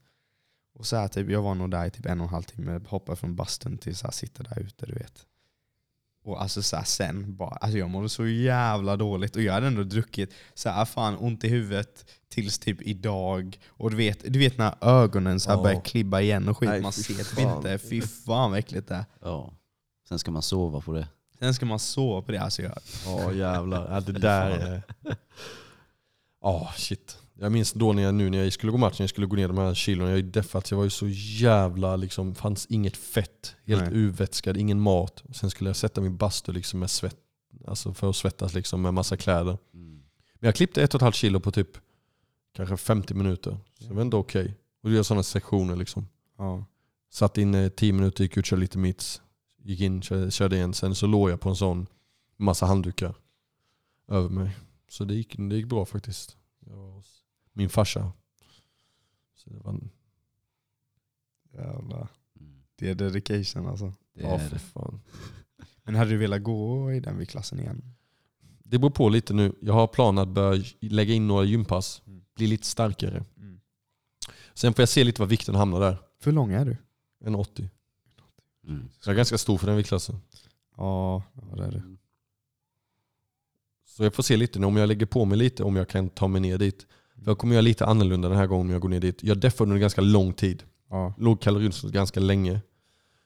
Och 0.73 0.85
så 0.85 0.95
här, 0.95 1.07
typ, 1.07 1.29
jag 1.29 1.41
var 1.41 1.55
nog 1.55 1.71
där 1.71 1.85
i 1.85 1.89
typ 1.91 2.05
en 2.05 2.21
och 2.21 2.27
en 2.27 2.33
halv 2.33 2.43
timme, 2.43 2.81
hoppade 2.87 3.15
från 3.15 3.35
bastun 3.35 3.77
till 3.77 3.95
så 3.95 4.07
här, 4.07 4.11
sitta 4.11 4.43
där 4.43 4.59
ute 4.59 4.85
du 4.85 4.93
vet. 4.93 5.25
Och 6.23 6.41
alltså 6.41 6.61
så 6.63 6.75
här, 6.75 6.83
sen 6.83 7.35
bara, 7.35 7.49
alltså 7.49 7.77
jag 7.77 7.89
mådde 7.89 8.09
så 8.09 8.27
jävla 8.27 8.97
dåligt 8.97 9.35
och 9.35 9.41
jag 9.41 9.53
hade 9.53 9.67
ändå 9.67 9.83
druckit 9.83 10.33
så 10.53 10.69
här, 10.69 10.85
fan 10.85 11.17
ont 11.17 11.43
i 11.43 11.47
huvudet 11.47 12.05
tills 12.29 12.59
typ 12.59 12.81
idag. 12.81 13.59
Och 13.67 13.91
du 13.91 13.97
vet, 13.97 14.33
du 14.33 14.39
vet 14.39 14.57
när 14.57 14.75
ögonen 14.81 15.39
så 15.39 15.49
här 15.49 15.57
Ja. 15.57 15.63
börjar 15.63 15.81
klibba 15.81 16.21
igen 16.21 16.49
och 16.49 16.57
skit, 16.57 16.69
Nej, 16.69 16.81
man 16.81 16.93
ser 16.93 17.13
typ 17.35 17.39
inte. 17.39 17.77
Fy 17.77 18.01
fan 18.01 18.51
vad 18.51 18.59
äckligt 18.59 18.87
det 18.87 18.95
är. 18.95 19.05
Ja. 19.21 19.53
Sen 20.09 20.19
ska 20.19 20.31
man 20.31 20.41
sova 20.41 20.81
på 20.81 20.93
det. 20.93 21.07
Sen 21.41 21.53
ska 21.53 21.65
man 21.65 21.80
sova 21.80 22.22
på 22.22 22.31
det. 22.31 22.38
Alltså 22.38 22.61
jag, 22.61 22.73
Ja 23.05 23.34
jävlar, 23.34 23.93
ja, 23.93 23.99
det 23.99 24.11
där 24.11 24.49
är... 24.49 24.81
Ja 26.41 26.73
shit. 26.77 27.18
Jag 27.34 27.51
minns 27.51 27.73
då 27.73 27.93
när 27.93 28.03
jag, 28.03 28.13
nu 28.13 28.30
när 28.30 28.43
jag 28.43 28.53
skulle 28.53 28.72
gå 28.72 28.77
matchen, 28.77 28.95
jag 28.99 29.09
skulle 29.09 29.27
gå 29.27 29.35
ner 29.35 29.47
de 29.47 29.57
här 29.57 29.73
kilona, 29.73 30.09
jag 30.09 30.19
är 30.19 30.23
deffat, 30.23 30.72
jag 30.72 30.77
var 30.77 30.84
ju 30.84 30.89
så 30.89 31.07
jävla 31.07 31.95
liksom, 31.95 32.35
fanns 32.35 32.65
inget 32.65 32.97
fett, 32.97 33.55
helt 33.65 33.81
Nej. 33.81 33.93
urvätskad, 33.93 34.57
ingen 34.57 34.80
mat. 34.80 35.23
Sen 35.34 35.49
skulle 35.49 35.69
jag 35.69 35.76
sätta 35.76 36.01
min 36.01 36.18
bastu 36.18 36.51
liksom 36.51 36.80
med 36.80 36.89
svett, 36.89 37.18
alltså 37.68 37.93
för 37.93 38.09
att 38.09 38.15
svettas 38.15 38.53
liksom 38.53 38.81
med 38.81 38.93
massa 38.93 39.18
kläder. 39.18 39.57
Mm. 39.73 40.03
Men 40.39 40.47
jag 40.47 40.55
klippte 40.55 40.84
ett 40.84 40.93
och 40.93 40.97
ett 40.97 41.03
halvt 41.03 41.15
kilo 41.15 41.39
på 41.39 41.51
typ 41.51 41.77
kanske 42.55 42.77
50 42.77 43.13
minuter. 43.13 43.57
Så 43.80 43.88
det 43.88 43.93
var 43.93 44.01
ändå 44.01 44.18
okej. 44.18 44.57
Och 44.84 44.89
du 44.89 44.95
gör 44.95 45.03
sådana 45.03 45.23
sektioner 45.23 45.76
liksom. 45.76 46.07
ja. 46.38 46.65
Satt 47.11 47.38
in 47.38 47.55
eh, 47.55 47.69
10 47.69 47.93
minuter, 47.93 48.23
gick 48.23 48.38
ut, 48.38 48.45
körde 48.45 48.61
lite 48.61 48.77
mitts. 48.77 49.22
Gick 49.63 49.81
in, 49.81 50.01
körde, 50.01 50.31
körde 50.31 50.55
igen. 50.55 50.73
Sen 50.73 50.95
så 50.95 51.07
låg 51.07 51.29
jag 51.29 51.41
på 51.41 51.49
en 51.49 51.55
sån 51.55 51.88
massa 52.38 52.65
handdukar 52.65 53.15
över 54.07 54.29
mig. 54.29 54.57
Så 54.89 55.05
det 55.05 55.13
gick, 55.13 55.38
det 55.38 55.55
gick 55.55 55.65
bra 55.65 55.85
faktiskt. 55.85 56.38
Jag 56.59 56.75
var 56.75 56.91
hos 56.91 57.23
min 57.53 57.69
farsa. 57.69 58.11
Så 59.35 59.49
det 59.49 59.59
var, 59.59 59.79
Jävlar. 61.53 62.07
Mm. 62.39 62.63
Det 62.75 62.89
är 62.89 62.95
dedication 62.95 63.67
alltså. 63.67 63.93
Det 64.13 64.21
ja 64.21 64.29
är 64.29 64.39
för 64.39 64.55
det. 64.55 64.59
fan. 64.59 65.01
Men 65.83 65.95
hade 65.95 66.11
du 66.11 66.17
velat 66.17 66.43
gå 66.43 66.91
i 66.91 66.99
den 66.99 67.17
viktklassen 67.17 67.59
igen? 67.59 67.95
Det 68.63 68.79
beror 68.79 68.91
på 68.91 69.09
lite 69.09 69.33
nu. 69.33 69.55
Jag 69.61 69.73
har 69.73 69.88
planer 69.88 70.21
att 70.21 70.27
börja 70.27 70.63
lägga 70.79 71.13
in 71.13 71.27
några 71.27 71.43
gympass. 71.43 72.01
Mm. 72.07 72.21
Bli 72.35 72.47
lite 72.47 72.67
starkare. 72.67 73.23
Mm. 73.38 73.59
Sen 74.53 74.73
får 74.73 74.81
jag 74.81 74.89
se 74.89 75.03
lite 75.03 75.21
vad 75.21 75.29
vikten 75.29 75.55
hamnar 75.55 75.79
där. 75.79 75.97
Hur 76.23 76.31
lång 76.31 76.51
är 76.51 76.65
du? 76.65 76.77
En 77.25 77.35
80. 77.35 77.69
Mm. 78.72 78.89
Så 78.99 79.10
jag 79.10 79.14
är 79.14 79.18
ganska 79.18 79.38
stor 79.38 79.57
för 79.57 79.68
den 79.68 79.76
viktklassen. 79.77 80.15
Ja, 80.77 81.23
ja 81.34 81.56
det 81.56 81.64
är 81.64 81.72
du. 81.72 81.98
Så 83.85 84.03
jag 84.03 84.14
får 84.14 84.23
se 84.23 84.38
lite 84.38 84.60
nu 84.60 84.68
om 84.68 84.77
jag 84.77 84.88
lägger 84.88 85.06
på 85.06 85.26
mig 85.26 85.38
lite, 85.38 85.64
om 85.64 85.76
jag 85.76 85.89
kan 85.89 86.10
ta 86.10 86.27
mig 86.27 86.41
ner 86.41 86.57
dit. 86.57 86.88
För 87.15 87.31
jag 87.31 87.38
kommer 87.38 87.53
göra 87.53 87.61
lite 87.61 87.85
annorlunda 87.85 88.30
den 88.30 88.38
här 88.38 88.48
gången 88.48 88.65
om 88.68 88.72
jag 88.72 88.81
går 88.81 88.89
ner 88.89 88.99
dit. 88.99 89.23
Jag 89.23 89.38
deffade 89.38 89.69
under 89.69 89.80
ganska 89.81 90.02
lång 90.02 90.34
tid. 90.34 90.64
Ja. 90.89 91.14
Låg 91.18 91.41
kaloriunderskott 91.41 91.91
ganska 91.91 92.19
länge. 92.19 92.61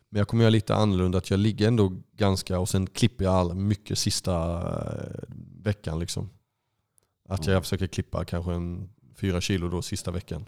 Men 0.10 0.20
jag 0.20 0.28
kommer 0.28 0.44
göra 0.44 0.50
lite 0.50 0.76
annorlunda, 0.76 1.18
att 1.18 1.30
jag 1.30 1.40
ligger 1.40 1.68
ändå 1.68 1.94
ganska 2.18 2.60
och 2.60 2.70
sen 2.70 2.88
klipper 2.88 3.26
jag 3.26 3.34
all, 3.34 3.54
mycket 3.56 3.98
sista 3.98 4.34
eh, 4.62 5.24
veckan. 5.64 6.00
Liksom. 6.00 6.30
Att 7.30 7.46
jag 7.46 7.54
Mm. 7.54 7.64
försöker 7.64 7.88
klippa 7.88 8.26
kanske 8.26 8.54
en 8.54 8.90
fyra 9.16 9.42
kilo 9.42 9.70
då 9.70 9.82
sista 9.82 10.12
veckan. 10.12 10.46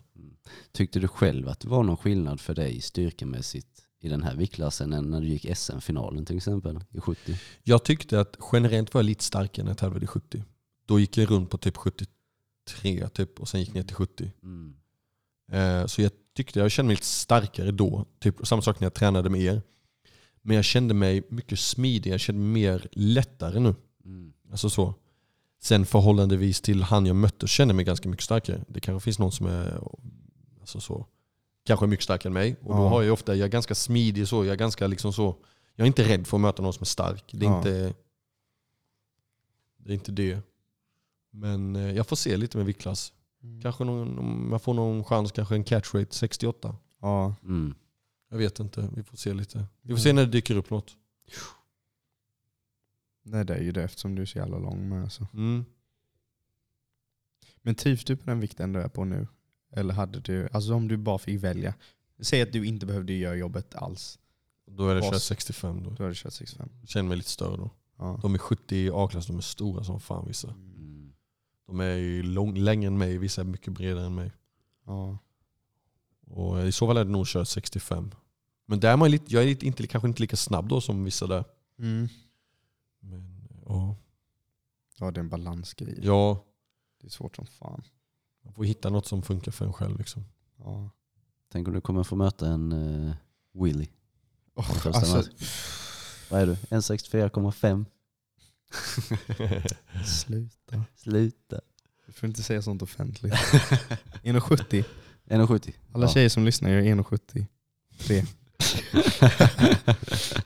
Tyckte 0.71 0.99
du 0.99 1.07
själv 1.07 1.49
att 1.49 1.59
det 1.59 1.67
var 1.67 1.83
någon 1.83 1.97
skillnad 1.97 2.39
för 2.41 2.55
dig 2.55 2.81
styrkemässigt 2.81 3.81
i 3.99 4.09
den 4.09 4.23
här 4.23 4.35
viktklassen 4.35 4.93
än 4.93 5.09
när 5.11 5.21
du 5.21 5.27
gick 5.27 5.57
SM-finalen 5.57 6.25
till 6.25 6.37
exempel 6.37 6.79
i 6.91 6.99
70? 6.99 7.35
Jag 7.63 7.83
tyckte 7.83 8.19
att 8.19 8.37
generellt 8.53 8.93
var 8.93 9.01
jag 9.01 9.05
lite 9.05 9.23
starkare 9.23 9.63
när 9.63 9.71
jag 9.71 9.77
tävlade 9.77 10.03
i 10.03 10.07
70. 10.07 10.43
Då 10.85 10.99
gick 10.99 11.17
jag 11.17 11.31
runt 11.31 11.49
på 11.49 11.57
typ 11.57 11.77
73 11.77 13.09
typ, 13.09 13.39
och 13.39 13.49
sen 13.49 13.59
gick 13.59 13.73
ner 13.73 13.83
till 13.83 13.95
70. 13.95 14.31
Mm. 14.43 14.75
Eh, 15.51 15.85
Så 15.87 16.01
jag 16.01 16.11
tyckte 16.35 16.59
jag 16.59 16.71
kände 16.71 16.87
mig 16.87 16.95
lite 16.95 17.05
starkare 17.05 17.71
då. 17.71 18.05
Typ 18.19 18.47
samma 18.47 18.61
sak 18.61 18.79
när 18.79 18.85
jag 18.85 18.93
tränade 18.93 19.29
med 19.29 19.41
er. 19.41 19.61
Men 20.41 20.55
jag 20.55 20.65
kände 20.65 20.93
mig 20.93 21.23
mycket 21.29 21.59
smidigare, 21.59 22.13
jag 22.13 22.19
kände 22.21 22.41
mig 22.41 22.51
mer 22.61 22.87
lättare 22.91 23.59
nu. 23.59 23.75
Mm. 24.05 24.33
Alltså 24.51 24.69
så. 24.69 24.93
Sen 25.61 25.85
förhållandevis 25.85 26.61
till 26.61 26.83
han 26.83 27.05
jag 27.05 27.15
mötte 27.15 27.47
kände 27.47 27.71
jag 27.71 27.75
mig 27.75 27.85
ganska 27.85 28.09
mycket 28.09 28.25
starkare. 28.25 28.65
Det 28.67 28.79
kanske 28.79 29.05
finns 29.05 29.19
någon 29.19 29.31
som 29.31 29.45
är 29.47 29.81
alltså 30.59 30.79
så, 30.79 31.05
kanske 31.67 31.87
mycket 31.87 32.03
starkare 32.03 32.29
än 32.29 32.33
mig. 32.33 32.55
Och 32.63 32.75
då 32.75 32.87
har 32.87 33.01
jag 33.03 33.13
ofta, 33.13 33.35
jag 33.35 33.45
är 33.45 33.51
ganska 33.51 33.75
smidig 33.75 34.27
så, 34.27 34.45
jag 34.45 34.53
är 34.53 34.57
ganska 34.57 34.87
liksom 34.87 35.13
så. 35.13 35.35
Jag 35.75 35.85
är 35.85 35.87
inte 35.87 36.09
rädd 36.09 36.27
för 36.27 36.37
att 36.37 36.41
möta 36.41 36.63
någon 36.63 36.73
som 36.73 36.81
är 36.81 36.85
stark. 36.85 37.23
Det 37.33 37.45
är, 37.45 37.49
Ja. 37.49 37.57
inte, 37.57 37.93
det 39.77 39.91
är 39.91 39.93
inte 39.93 40.11
det. 40.11 40.39
Men 41.31 41.75
eh, 41.75 41.91
jag 41.91 42.07
får 42.07 42.15
se 42.15 42.37
lite 42.37 42.57
med 42.57 42.65
viktklass. 42.65 43.13
Kanske 43.61 43.83
någon, 43.83 44.19
om 44.19 44.49
jag 44.51 44.61
får 44.61 44.73
någon 44.73 45.03
chans, 45.03 45.31
kanske 45.31 45.55
en 45.55 45.63
catch 45.63 45.93
rate 45.93 46.15
68. 46.15 46.75
Ja. 47.01 47.35
Mm. 47.43 47.75
Jag 48.29 48.37
vet 48.37 48.59
inte, 48.59 48.89
vi 48.95 49.03
får 49.03 49.17
se 49.17 49.33
lite. 49.33 49.65
Vi 49.81 49.93
får 49.93 50.01
se 50.01 50.13
när 50.13 50.25
det 50.25 50.31
dyker 50.31 50.55
upp 50.55 50.69
något. 50.69 50.95
Nej 53.23 53.45
det 53.45 53.55
är 53.55 53.61
ju 53.61 53.71
det 53.71 53.83
eftersom 53.83 54.15
du 54.15 54.21
är 54.21 54.25
så 54.25 54.37
jävla 54.37 54.57
lång 54.59 54.89
med 54.89 55.03
alltså. 55.03 55.27
Mm. 55.33 55.65
Men 57.61 57.75
trivs 57.75 58.03
du 58.03 58.17
på 58.17 58.25
den 58.25 58.39
vikten 58.39 58.73
du 58.73 58.81
är 58.81 58.87
på 58.89 59.03
nu? 59.05 59.27
Eller 59.77 59.93
hade 59.93 60.19
du, 60.19 60.49
alltså 60.51 60.73
om 60.73 60.87
du 60.87 60.97
bara 60.97 61.17
fick 61.17 61.43
välja. 61.43 61.73
Säg 62.19 62.41
att 62.41 62.53
du 62.53 62.65
inte 62.65 62.85
behövde 62.85 63.13
göra 63.13 63.35
jobbet 63.35 63.75
alls. 63.75 64.19
Då 64.65 64.89
är 64.89 64.95
det 64.95 65.01
kört 65.01 65.21
65 65.21 65.83
då. 65.83 65.89
Då 65.89 66.07
du 66.07 66.15
kört 66.15 66.33
65. 66.33 66.69
Jag 66.79 66.89
känner 66.89 67.09
mig 67.09 67.17
lite 67.17 67.29
större 67.29 67.57
då. 67.57 67.71
Ja. 67.97 68.19
De 68.21 68.33
är 68.33 68.37
70 68.37 68.75
i 68.75 68.89
A-klass, 68.93 69.27
de 69.27 69.37
är 69.37 69.41
stora 69.41 69.83
som 69.83 69.99
fan 69.99 70.27
vissa. 70.27 70.49
Mm. 70.49 71.13
De 71.67 71.79
är 71.79 71.95
ju 71.95 72.23
lång, 72.23 72.57
längre 72.57 72.87
än 72.87 72.97
mig, 72.97 73.17
vissa 73.17 73.41
är 73.41 73.45
mycket 73.45 73.73
bredare 73.73 74.05
än 74.05 74.15
mig. 74.15 74.31
Ja. 74.85 75.17
Och 76.27 76.67
i 76.67 76.71
så 76.71 76.87
fall 76.87 76.97
är 76.97 77.05
det 77.05 77.11
nog 77.11 77.27
köra 77.27 77.45
65. 77.45 78.11
Men 78.65 78.79
där 78.79 78.93
är 78.93 78.97
man 78.97 79.11
lite, 79.11 79.33
jag 79.33 79.43
är 79.43 79.47
lite, 79.47 79.65
inte, 79.65 79.87
kanske 79.87 80.07
inte 80.07 80.21
lika 80.21 80.35
snabb 80.35 80.67
då 80.69 80.81
som 80.81 81.03
vissa 81.03 81.27
där. 81.27 81.45
Mm. 81.79 82.07
Men, 82.99 83.47
ja. 83.65 83.95
ja 84.97 85.11
det 85.11 85.19
är 85.19 85.23
en 85.23 85.29
balansgrej. 85.29 85.99
ja, 86.01 86.45
Det 87.01 87.07
är 87.07 87.11
svårt 87.11 87.35
som 87.35 87.45
fan. 87.45 87.83
Man 88.47 88.53
får 88.53 88.63
hitta 88.65 88.89
något 88.89 89.05
som 89.05 89.21
funkar 89.21 89.51
för 89.51 89.65
en 89.65 89.73
själv. 89.73 89.97
Liksom. 89.97 90.25
Ja. 90.57 90.89
Tänk 91.51 91.67
om 91.67 91.73
du 91.73 91.81
kommer 91.81 92.03
få 92.03 92.15
möta 92.15 92.47
en 92.47 92.71
uh, 92.73 93.13
Willy. 93.53 93.87
Oh, 94.55 94.87
alltså. 94.87 95.23
Vad 96.29 96.41
är 96.41 96.45
du? 96.45 96.53
1,64,5? 96.53 97.85
sluta. 100.05 100.83
Sluta. 100.95 101.61
Du 102.05 102.11
får 102.13 102.29
inte 102.29 102.43
säga 102.43 102.61
sånt 102.61 102.81
offentligt. 102.81 103.33
1,70. 103.33 104.83
1,70. 105.25 105.73
Alla 105.93 106.05
Ja. 106.05 106.09
tjejer 106.13 106.29
som 106.29 106.45
lyssnar 106.45 106.69
1,70. 106.69 107.45
Tre. 107.97 108.23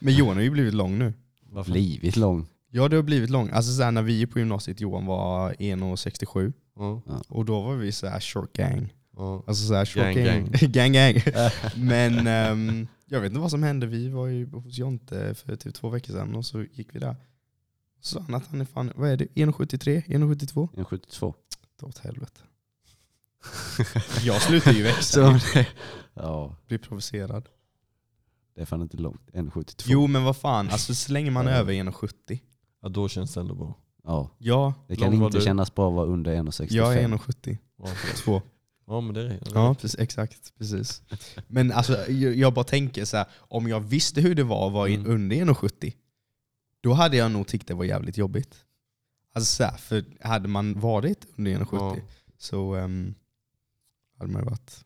Men 0.00 0.14
Johan 0.14 0.36
har 0.36 0.42
ju 0.42 0.50
blivit 0.50 0.74
lång 0.74 0.98
nu. 0.98 1.12
Varför? 1.40 1.72
Blivit 1.72 2.16
lång. 2.16 2.46
Ja 2.74 2.88
det 2.88 2.96
har 2.96 3.02
blivit 3.02 3.30
lång. 3.30 3.50
Alltså 3.50 3.72
så 3.72 3.82
här, 3.82 3.90
när 3.90 4.02
vi 4.02 4.12
gick 4.12 4.30
på 4.32 4.38
gymnasiet, 4.38 4.80
Johan 4.80 5.06
var 5.06 5.52
1,67 5.52 6.52
Ja, 6.76 7.02
och 7.28 7.44
då 7.44 7.60
var 7.60 7.74
vi 7.74 7.92
så 7.92 8.06
här 8.06 8.20
short 8.20 8.52
gang. 8.56 8.94
ja. 9.16 9.44
Alltså 9.46 9.66
så 9.66 9.74
här 9.74 9.84
short 9.84 10.02
Gang, 10.02 10.24
gang. 10.24 10.48
gang 10.72 10.92
gang. 10.92 11.14
Men 11.76 12.26
ehm, 12.26 12.86
jag 13.06 13.20
vet 13.20 13.30
inte 13.30 13.40
vad 13.40 13.50
som 13.50 13.62
hände. 13.62 13.86
Vi 13.86 14.08
var 14.08 14.26
ju 14.26 14.50
hos 14.50 14.78
Jonte 14.78 15.34
för 15.34 15.56
typ 15.56 15.74
två 15.74 15.88
veckor 15.88 16.12
sedan 16.12 16.34
och 16.34 16.46
så 16.46 16.62
gick 16.62 16.94
vi 16.94 16.98
där. 16.98 17.16
Så 18.00 18.14
sa 18.14 18.20
han 18.20 18.34
att 18.34 18.46
han 18.46 18.60
är 18.60 18.64
fan, 18.64 18.92
vad 18.96 19.10
är 19.10 19.16
det? 19.16 19.24
1,73? 19.24 20.02
1,72? 20.06 20.68
1,72. 20.76 21.34
Dra 21.80 21.86
åt 21.86 21.98
helvete. 21.98 22.40
Jag 24.22 24.42
slutar 24.42 24.72
ju 24.72 24.82
växa. 24.82 25.40
Ja, 26.14 26.56
Blir 26.66 26.78
provocerad. 26.78 27.48
det 28.54 28.60
är 28.62 28.64
fan 28.64 28.82
inte 28.82 28.96
långt. 28.96 29.30
1,72. 29.32 29.82
Jo 29.86 30.06
men 30.06 30.24
vad 30.24 30.36
fan, 30.36 30.68
alltså 30.70 30.94
så 30.94 31.12
länge 31.12 31.30
man 31.30 31.48
är 31.48 31.52
över 31.52 31.72
1,70. 31.72 32.38
Ja, 32.82 32.88
då 32.88 33.08
känns 33.08 33.34
det 33.34 33.40
ändå 33.40 33.54
bra. 33.54 33.74
Ja, 34.04 34.30
Ja, 34.38 34.74
det 34.88 34.96
kan 34.96 35.14
inte 35.14 35.38
du? 35.38 35.44
kännas 35.44 35.74
bra 35.74 35.88
att 35.88 35.94
vara 35.94 36.06
under 36.06 36.34
1,65. 36.36 36.66
jag 36.70 36.94
är 36.96 37.08
1,70. 37.08 37.58
Ja, 37.78 37.86
Två. 38.16 38.42
ja 38.86 39.00
men 39.00 39.14
det 39.14 39.20
är 39.20 39.24
det. 39.28 39.38
Ja, 39.54 39.74
precis, 39.74 40.00
exakt. 40.00 40.52
Precis. 40.58 41.02
Men 41.48 41.72
alltså, 41.72 42.10
jag, 42.10 42.54
bara 42.54 42.64
tänker 42.64 43.04
så 43.04 43.16
här, 43.16 43.26
om 43.38 43.68
jag 43.68 43.80
visste 43.80 44.20
hur 44.20 44.34
det 44.34 44.44
var 44.44 44.66
att 44.66 44.72
vara 44.72 44.88
i- 44.88 44.94
Mm. 44.94 45.10
under 45.10 45.36
1,70, 45.36 45.92
då 46.80 46.92
hade 46.92 47.16
jag 47.16 47.30
nog 47.30 47.46
tyckt 47.46 47.68
det 47.68 47.74
var 47.74 47.84
jävligt 47.84 48.18
jobbigt. 48.18 48.54
Alltså 49.34 49.56
så 49.56 49.64
här, 49.64 49.76
för 49.76 50.04
hade 50.20 50.48
man 50.48 50.80
varit 50.80 51.26
under 51.36 51.50
1,70 51.52 51.76
Ja. 51.80 51.96
så 52.38 52.76
um, 52.76 53.14
hade 54.18 54.32
man 54.32 54.42
ju 54.42 54.48
varit 54.48 54.84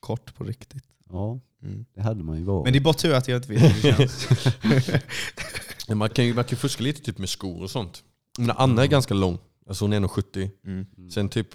kort 0.00 0.34
på 0.34 0.44
riktigt. 0.44 0.84
Ja, 1.10 1.40
Mm. 1.62 1.84
det 1.94 2.02
hade 2.02 2.24
man 2.24 2.38
ju 2.38 2.44
varit. 2.44 2.64
Men 2.64 2.72
det 2.72 2.78
är 2.78 2.80
bara 2.80 2.94
tur 2.94 3.14
att 3.14 3.28
jag 3.28 3.36
inte 3.38 3.48
vet 3.52 3.62
hur 3.62 3.92
det 3.92 3.96
känns. 3.96 4.28
Man 5.88 6.08
kan 6.10 6.24
ju 6.24 6.34
man 6.34 6.44
kan 6.44 6.58
fuska 6.58 6.82
lite 6.82 7.02
typ 7.02 7.18
med 7.18 7.28
skor 7.28 7.62
och 7.62 7.70
sånt. 7.70 8.02
Men 8.38 8.50
Anna 8.50 8.82
är 8.82 8.86
ganska 8.86 9.14
lång. 9.14 9.38
Alltså 9.68 9.84
hon 9.84 9.92
är 9.92 10.00
1,70. 10.00 10.50
Mm. 10.66 10.86
Mm. 10.98 11.10
Sen 11.10 11.28
typ 11.28 11.48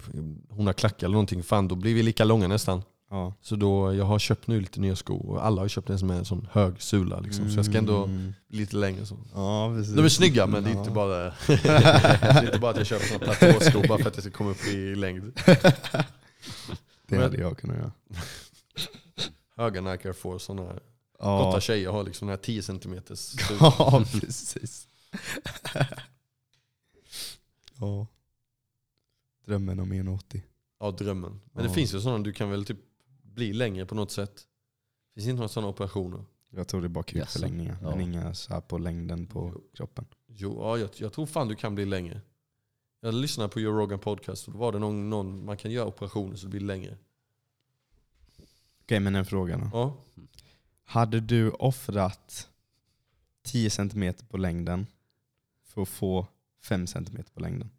hon 0.48 0.66
har 0.66 0.72
klackar 0.72 1.06
eller 1.06 1.12
någonting, 1.12 1.42
fan 1.42 1.68
då 1.68 1.74
blir 1.74 1.94
vi 1.94 2.02
lika 2.02 2.24
långa 2.24 2.48
nästan. 2.48 2.82
Ja. 3.10 3.34
Så 3.40 3.56
då, 3.56 3.94
jag 3.94 4.04
har 4.04 4.18
köpt 4.18 4.46
nu 4.46 4.60
lite 4.60 4.80
nya 4.80 4.96
skor 4.96 5.26
och 5.30 5.46
alla 5.46 5.60
har 5.62 5.68
köpt 5.68 5.90
en 5.90 5.98
som 5.98 6.10
är 6.10 6.14
en 6.14 6.24
sån 6.24 6.48
hög 6.52 6.82
sula 6.82 7.20
liksom. 7.20 7.50
Så 7.50 7.58
jag 7.58 7.64
ska 7.66 7.78
ändå 7.78 8.04
Mm. 8.04 8.34
bli 8.48 8.58
lite 8.58 8.76
längre 8.76 9.06
så. 9.06 9.16
Ja, 9.34 9.74
precis. 9.76 9.94
De 9.94 10.04
är 10.04 10.08
snygga 10.08 10.46
men 10.46 10.64
det 10.64 10.70
är 10.70 10.78
inte 10.78 10.90
bara, 10.90 11.24
det 11.46 11.68
är 12.20 12.44
inte 12.44 12.58
bara 12.58 12.70
att 12.70 12.76
jag 12.76 12.86
köper 12.86 13.06
såna 13.06 13.18
platåskor 13.18 13.88
bara 13.88 13.98
för 13.98 14.08
att 14.08 14.16
jag 14.16 14.24
ska 14.24 14.32
komma 14.32 14.50
upp 14.50 14.66
i 14.66 14.94
längd. 14.94 15.32
Det 17.08 17.16
hade 17.16 17.36
jag 17.36 17.58
kunnat 17.58 17.76
göra. 17.76 17.92
Höga 19.56 19.80
Nike 19.80 20.08
Air 20.08 20.12
Force, 20.12 20.52
här. 20.52 20.80
Ja, 21.22 21.44
Gotta 21.44 21.60
tjejer 21.60 21.90
har 21.90 22.04
liksom 22.04 22.28
den 22.28 22.32
här 22.38 22.42
10 22.44 22.62
cm 22.62 22.94
ja 23.60 24.04
precis. 24.20 24.88
ja. 27.78 28.06
Drömmen 29.46 29.80
om 29.80 29.92
1,80. 29.92 30.40
Ja, 30.80 30.90
drömmen. 30.90 31.40
Men 31.52 31.62
det 31.64 31.68
Ja. 31.70 31.74
finns 31.74 31.94
ju 31.94 32.00
sådana, 32.00 32.24
du 32.24 32.32
kan 32.32 32.50
väl 32.50 32.64
typ 32.64 32.78
bli 33.22 33.52
längre 33.52 33.86
på 33.86 33.94
något 33.94 34.10
sätt. 34.10 34.46
Finns 35.14 35.24
det 35.24 35.30
inte 35.30 35.36
några 35.38 35.48
sådana 35.48 35.68
operationer? 35.68 36.24
Jag 36.50 36.68
tror 36.68 36.80
det 36.80 36.86
är 36.86 36.88
bara 36.88 37.04
kukförlängningar, 37.04 37.72
Jaså? 37.82 37.96
men 37.96 38.00
inga 38.00 38.34
så 38.34 38.52
här 38.52 38.60
på 38.60 38.78
längden 38.78 39.26
på 39.26 39.60
kroppen. 39.74 40.04
Jo, 40.26 40.56
ja, 40.60 40.78
jag, 40.78 40.90
jag 40.96 41.12
tror 41.12 41.26
fan 41.26 41.48
du 41.48 41.54
kan 41.54 41.74
bli 41.74 41.84
längre. 41.86 42.20
Jag 43.00 43.14
lyssnade 43.14 43.48
på 43.48 43.60
Joe 43.60 43.72
Rogan 43.80 43.98
podcast 43.98 44.46
och 44.46 44.52
då 44.52 44.58
var 44.58 44.72
det 44.72 44.78
någon, 44.78 45.10
någon 45.10 45.44
man 45.44 45.56
kan 45.56 45.70
göra 45.70 45.86
operationer 45.86 46.36
så 46.36 46.46
det 46.46 46.50
blir 46.50 46.60
längre. 46.60 46.98
Okej, 48.82 49.00
men 49.00 49.14
en 49.14 49.26
fråga 49.26 49.56
då. 49.58 49.70
Ja. 49.72 49.96
Hade 50.90 51.20
du 51.20 51.50
offrat 51.50 52.48
10 53.44 53.70
cm 53.70 54.14
på 54.28 54.36
längden 54.36 54.86
för 55.68 55.82
att 55.82 55.88
få 55.88 56.26
5 56.64 56.86
cm 56.86 57.24
på 57.34 57.40
längden? 57.40 57.70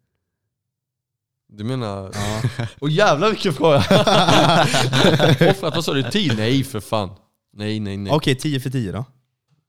Du 1.48 1.64
menar... 1.64 2.10
Ja. 2.14 2.42
Åh 2.80 2.92
jävlar 2.92 3.30
vilken 3.30 3.52
fråga! 3.54 3.76
Offrat, 5.50 5.74
vad 5.74 5.84
sa 5.84 5.94
du? 5.94 6.02
10? 6.10 6.34
Nej 6.34 6.64
för 6.64 6.80
fan. 6.80 7.10
Nej, 7.52 7.80
nej, 7.80 7.96
nej. 7.96 8.12
Okej, 8.12 8.34
10 8.34 8.60
för 8.60 8.70
10 8.70 8.92
då? 8.92 9.04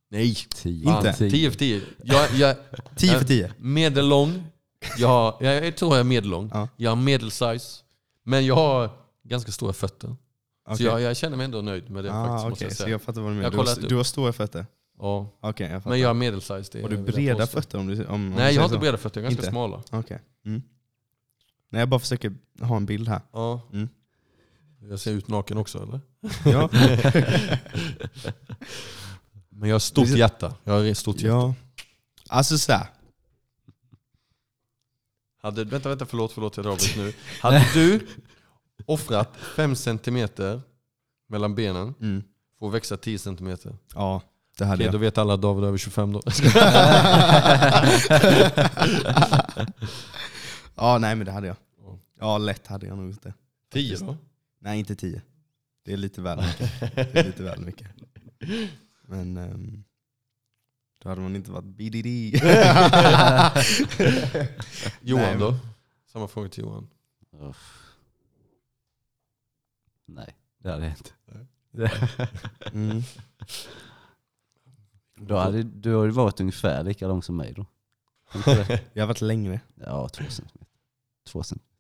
Nej. 0.10 0.36
Tio. 0.36 0.86
Fan, 0.86 1.07
Inte? 1.07 1.30
10 1.30 1.52
för 1.52 1.57
10. 1.57 1.82
Jag, 2.03 2.32
jag, 2.34 2.56
10 2.95 3.14
Ja. 3.14 3.20
för 3.20 3.26
10? 3.26 3.53
medellång. 3.57 4.44
Jag, 4.98 5.38
jag, 5.40 5.65
jag 5.65 5.76
tror 5.78 5.91
jag 5.91 5.99
är 5.99 6.03
medellång. 6.03 6.49
Ja. 6.53 6.70
Jag 6.78 6.91
har 6.91 6.95
medelsize. 6.95 7.82
Men 8.24 8.45
jag 8.45 8.56
har 8.56 8.90
ganska 9.24 9.52
stora 9.52 9.74
fötter. 9.74 10.15
Så 10.65 10.73
Okej. 10.73 10.85
jag, 10.85 11.02
jag 11.02 11.18
känner 11.18 11.38
mig 11.38 11.45
ändå 11.45 11.61
nöjd 11.61 11.90
med 11.90 12.03
det 12.03 12.11
ah, 12.14 12.27
faktiskt. 12.27 12.49
Måste 12.49 12.65
okej, 12.65 12.65
jag 12.65 12.72
så 12.72 12.84
säga. 12.84 12.90
jag 12.90 13.02
fattar 13.02 13.22
vad 13.22 13.31
du 13.31 13.35
menar. 13.35 13.52
har 13.52 13.65
Du 13.65 13.81
har, 13.81 13.90
du 13.90 13.95
har 13.95 14.03
stora 14.03 14.34
fötter? 14.34 14.65
Ja. 14.99 15.30
Okej, 15.40 15.72
jag 15.72 15.84
fattar. 15.84 15.90
Men 15.90 15.99
jag 15.99 16.10
har 16.10 16.14
medelsize. 16.14 16.69
Det 16.72 16.81
har 16.81 16.90
du 16.90 16.98
breda 16.98 17.48
fötter? 17.48 17.80
Om 17.80 17.88
du, 17.88 18.06
om, 18.06 18.14
om 18.14 18.30
Nej 18.30 18.53
jag 18.53 18.61
har 18.61 18.65
inte 18.65 18.76
så? 18.76 18.80
breda 18.80 18.98
fötter, 18.98 19.22
jag 19.22 19.26
är 19.26 19.30
ganska 19.30 19.41
Inte? 19.41 19.52
smala. 19.52 19.84
Okej. 19.91 20.22
Mm. 20.45 20.61
Nej, 21.69 21.80
jag 21.80 21.90
bara 21.90 21.99
försöker 21.99 22.34
ha 22.61 22.77
en 22.77 22.85
bild 22.85 23.07
här. 23.07 23.22
Ja. 23.31 23.61
Mm. 23.73 23.90
Jag 24.90 24.99
ser 24.99 25.11
ut 25.11 25.27
naken 25.27 25.57
också 25.57 25.84
eller? 25.84 26.02
Ja. 26.45 26.69
Men 29.49 29.69
jag 29.69 29.76
har 29.76 29.80
stort 29.80 30.07
hjärta. 30.07 30.56
Jag 30.64 30.73
har 30.73 30.94
stort 30.94 31.19
hjärta. 31.19 31.35
ja. 31.35 31.56
Alltså 32.30 32.57
såhär. 32.57 32.88
Hade, 35.41 35.64
vänta, 35.64 35.90
vänta, 35.90 36.06
förlåt, 36.06 36.31
förlåt 36.31 36.57
jag 36.57 36.68
avbryter 36.68 36.98
nu. 36.98 37.14
Hade 37.41 37.65
du 37.73 38.07
offrat 38.85 39.38
5 39.55 39.76
cm 39.76 40.27
mellan 41.30 41.55
benen 41.55 41.93
Mm. 42.01 42.23
att 42.61 42.72
växa 42.73 42.97
10 42.97 43.19
cm? 43.19 43.35
Okej, 43.53 43.72
Ja, 43.95 44.22
det 44.57 44.65
hade 44.65 44.84
då 44.88 44.95
jag. 44.95 44.99
vet 44.99 45.18
alla 45.18 45.34
att 45.34 45.41
David 45.41 45.64
är 45.64 45.68
över 45.68 45.77
25 45.77 46.14
då. 46.14 46.22
ja, 50.76 50.97
nej 50.97 51.15
men 51.15 51.26
det 51.26 51.31
hade 51.31 51.47
jag. 51.47 51.55
Ja. 52.19 52.38
Lätt 52.38 52.68
hade 52.68 52.88
jag 52.88 52.97
nog 52.97 53.15
det. 53.22 53.34
10 53.73 53.97
då? 53.97 54.18
Nej, 54.60 54.80
inte 54.80 54.95
10. 54.95 55.22
Det 55.85 55.93
är 55.93 55.97
lite 55.97 56.22
väl 56.22 56.38
mycket. 56.41 56.81
Det 56.95 57.19
är 57.19 57.23
lite 57.23 57.43
väl 57.43 57.60
mycket. 57.61 57.88
Men 59.07 59.38
ehm, 59.38 59.84
då 61.03 61.10
hade 61.10 61.22
man 61.22 61.35
inte 61.35 61.51
varit 61.51 61.65
BDD. 61.65 62.07
Johan 65.01 65.23
Nej, 65.23 65.38
då? 65.39 65.55
Samma 66.14 66.27
fråga 66.27 66.49
till 66.49 66.64
Johan. 66.64 66.88
Uff. 67.41 67.80
Nej, 70.06 70.36
det 70.58 70.70
hade 70.72 70.84
jag 70.84 70.92
inte. 70.92 71.12
Mm. 72.74 73.02
Då 75.16 75.38
hade, 75.38 75.64
du 75.64 75.94
har 75.94 76.06
ju 76.06 76.10
varit 76.12 76.40
ungefär 76.40 76.84
lika 76.84 77.08
lång 77.08 77.24
som 77.24 77.36
mig 77.38 77.54
då. 77.54 77.66
Jag 78.94 79.04
har 79.04 79.08
varit 79.08 79.22
längre. 79.22 79.62
Ja, 79.76 80.10
två 80.10 80.24
centimeter. 80.30 80.68
Två 81.28 81.44
centimeter. 81.44 81.74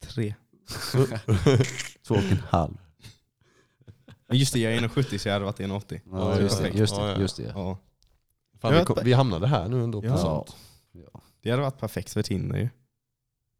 Tre. 0.00 0.34
Två 2.06 2.14
och 2.14 2.20
en 2.22 2.38
halv. 2.48 2.76
Men 4.26 4.38
just 4.38 4.52
det, 4.52 4.58
jag 4.60 4.74
är 4.74 4.80
1,70 4.80 5.18
så 5.18 5.28
jag 5.28 5.32
hade 5.32 5.44
varit 5.44 5.58
1,80. 5.60 6.00
Ja, 6.12 6.40
just 6.40 6.56
det. 6.56 6.62
perfekt. 6.62 6.78
Just 6.78 6.96
Ja, 6.96 7.04
det, 7.04 7.12
ja. 7.12 7.18
just 7.20 7.36
det. 7.36 7.42
ja. 7.42 7.50
Ja. 7.54 7.78
Fan, 8.60 8.74
vi, 8.74 8.84
kom, 8.84 8.98
vi 9.04 9.12
hamnade 9.12 9.46
här 9.46 9.68
nu 9.68 9.84
ändå. 9.84 10.00
På 10.00 10.06
Ja. 10.06 10.18
sånt. 10.18 10.56
Ja. 10.92 11.20
Det 11.40 11.50
hade 11.50 11.62
varit 11.62 11.78
perfekt 11.80 12.12
för 12.12 12.22
Tinder 12.22 12.56
ju. 12.58 12.68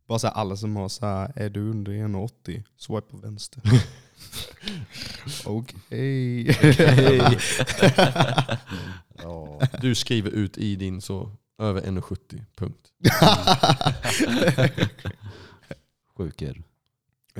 Bara 0.07 0.19
så 0.19 0.27
här, 0.27 0.35
alla 0.35 0.57
som 0.57 0.77
har 0.77 0.89
så 0.89 1.07
här, 1.07 1.33
är 1.37 1.51
du 1.51 1.70
under 1.70 1.93
1,80? 1.93 2.62
Swipe 2.77 3.11
på 3.11 3.16
vänster. 3.16 3.62
Okej. 5.45 6.57
Ja. 9.23 9.61
Du 9.81 9.95
skriver 9.95 10.31
ut 10.31 10.59
i 10.59 10.77
din 10.77 11.01
så 11.01 11.31
över 11.59 11.81
1,70 11.81 12.45
punkt. 12.57 12.93
Sjuk 16.16 16.43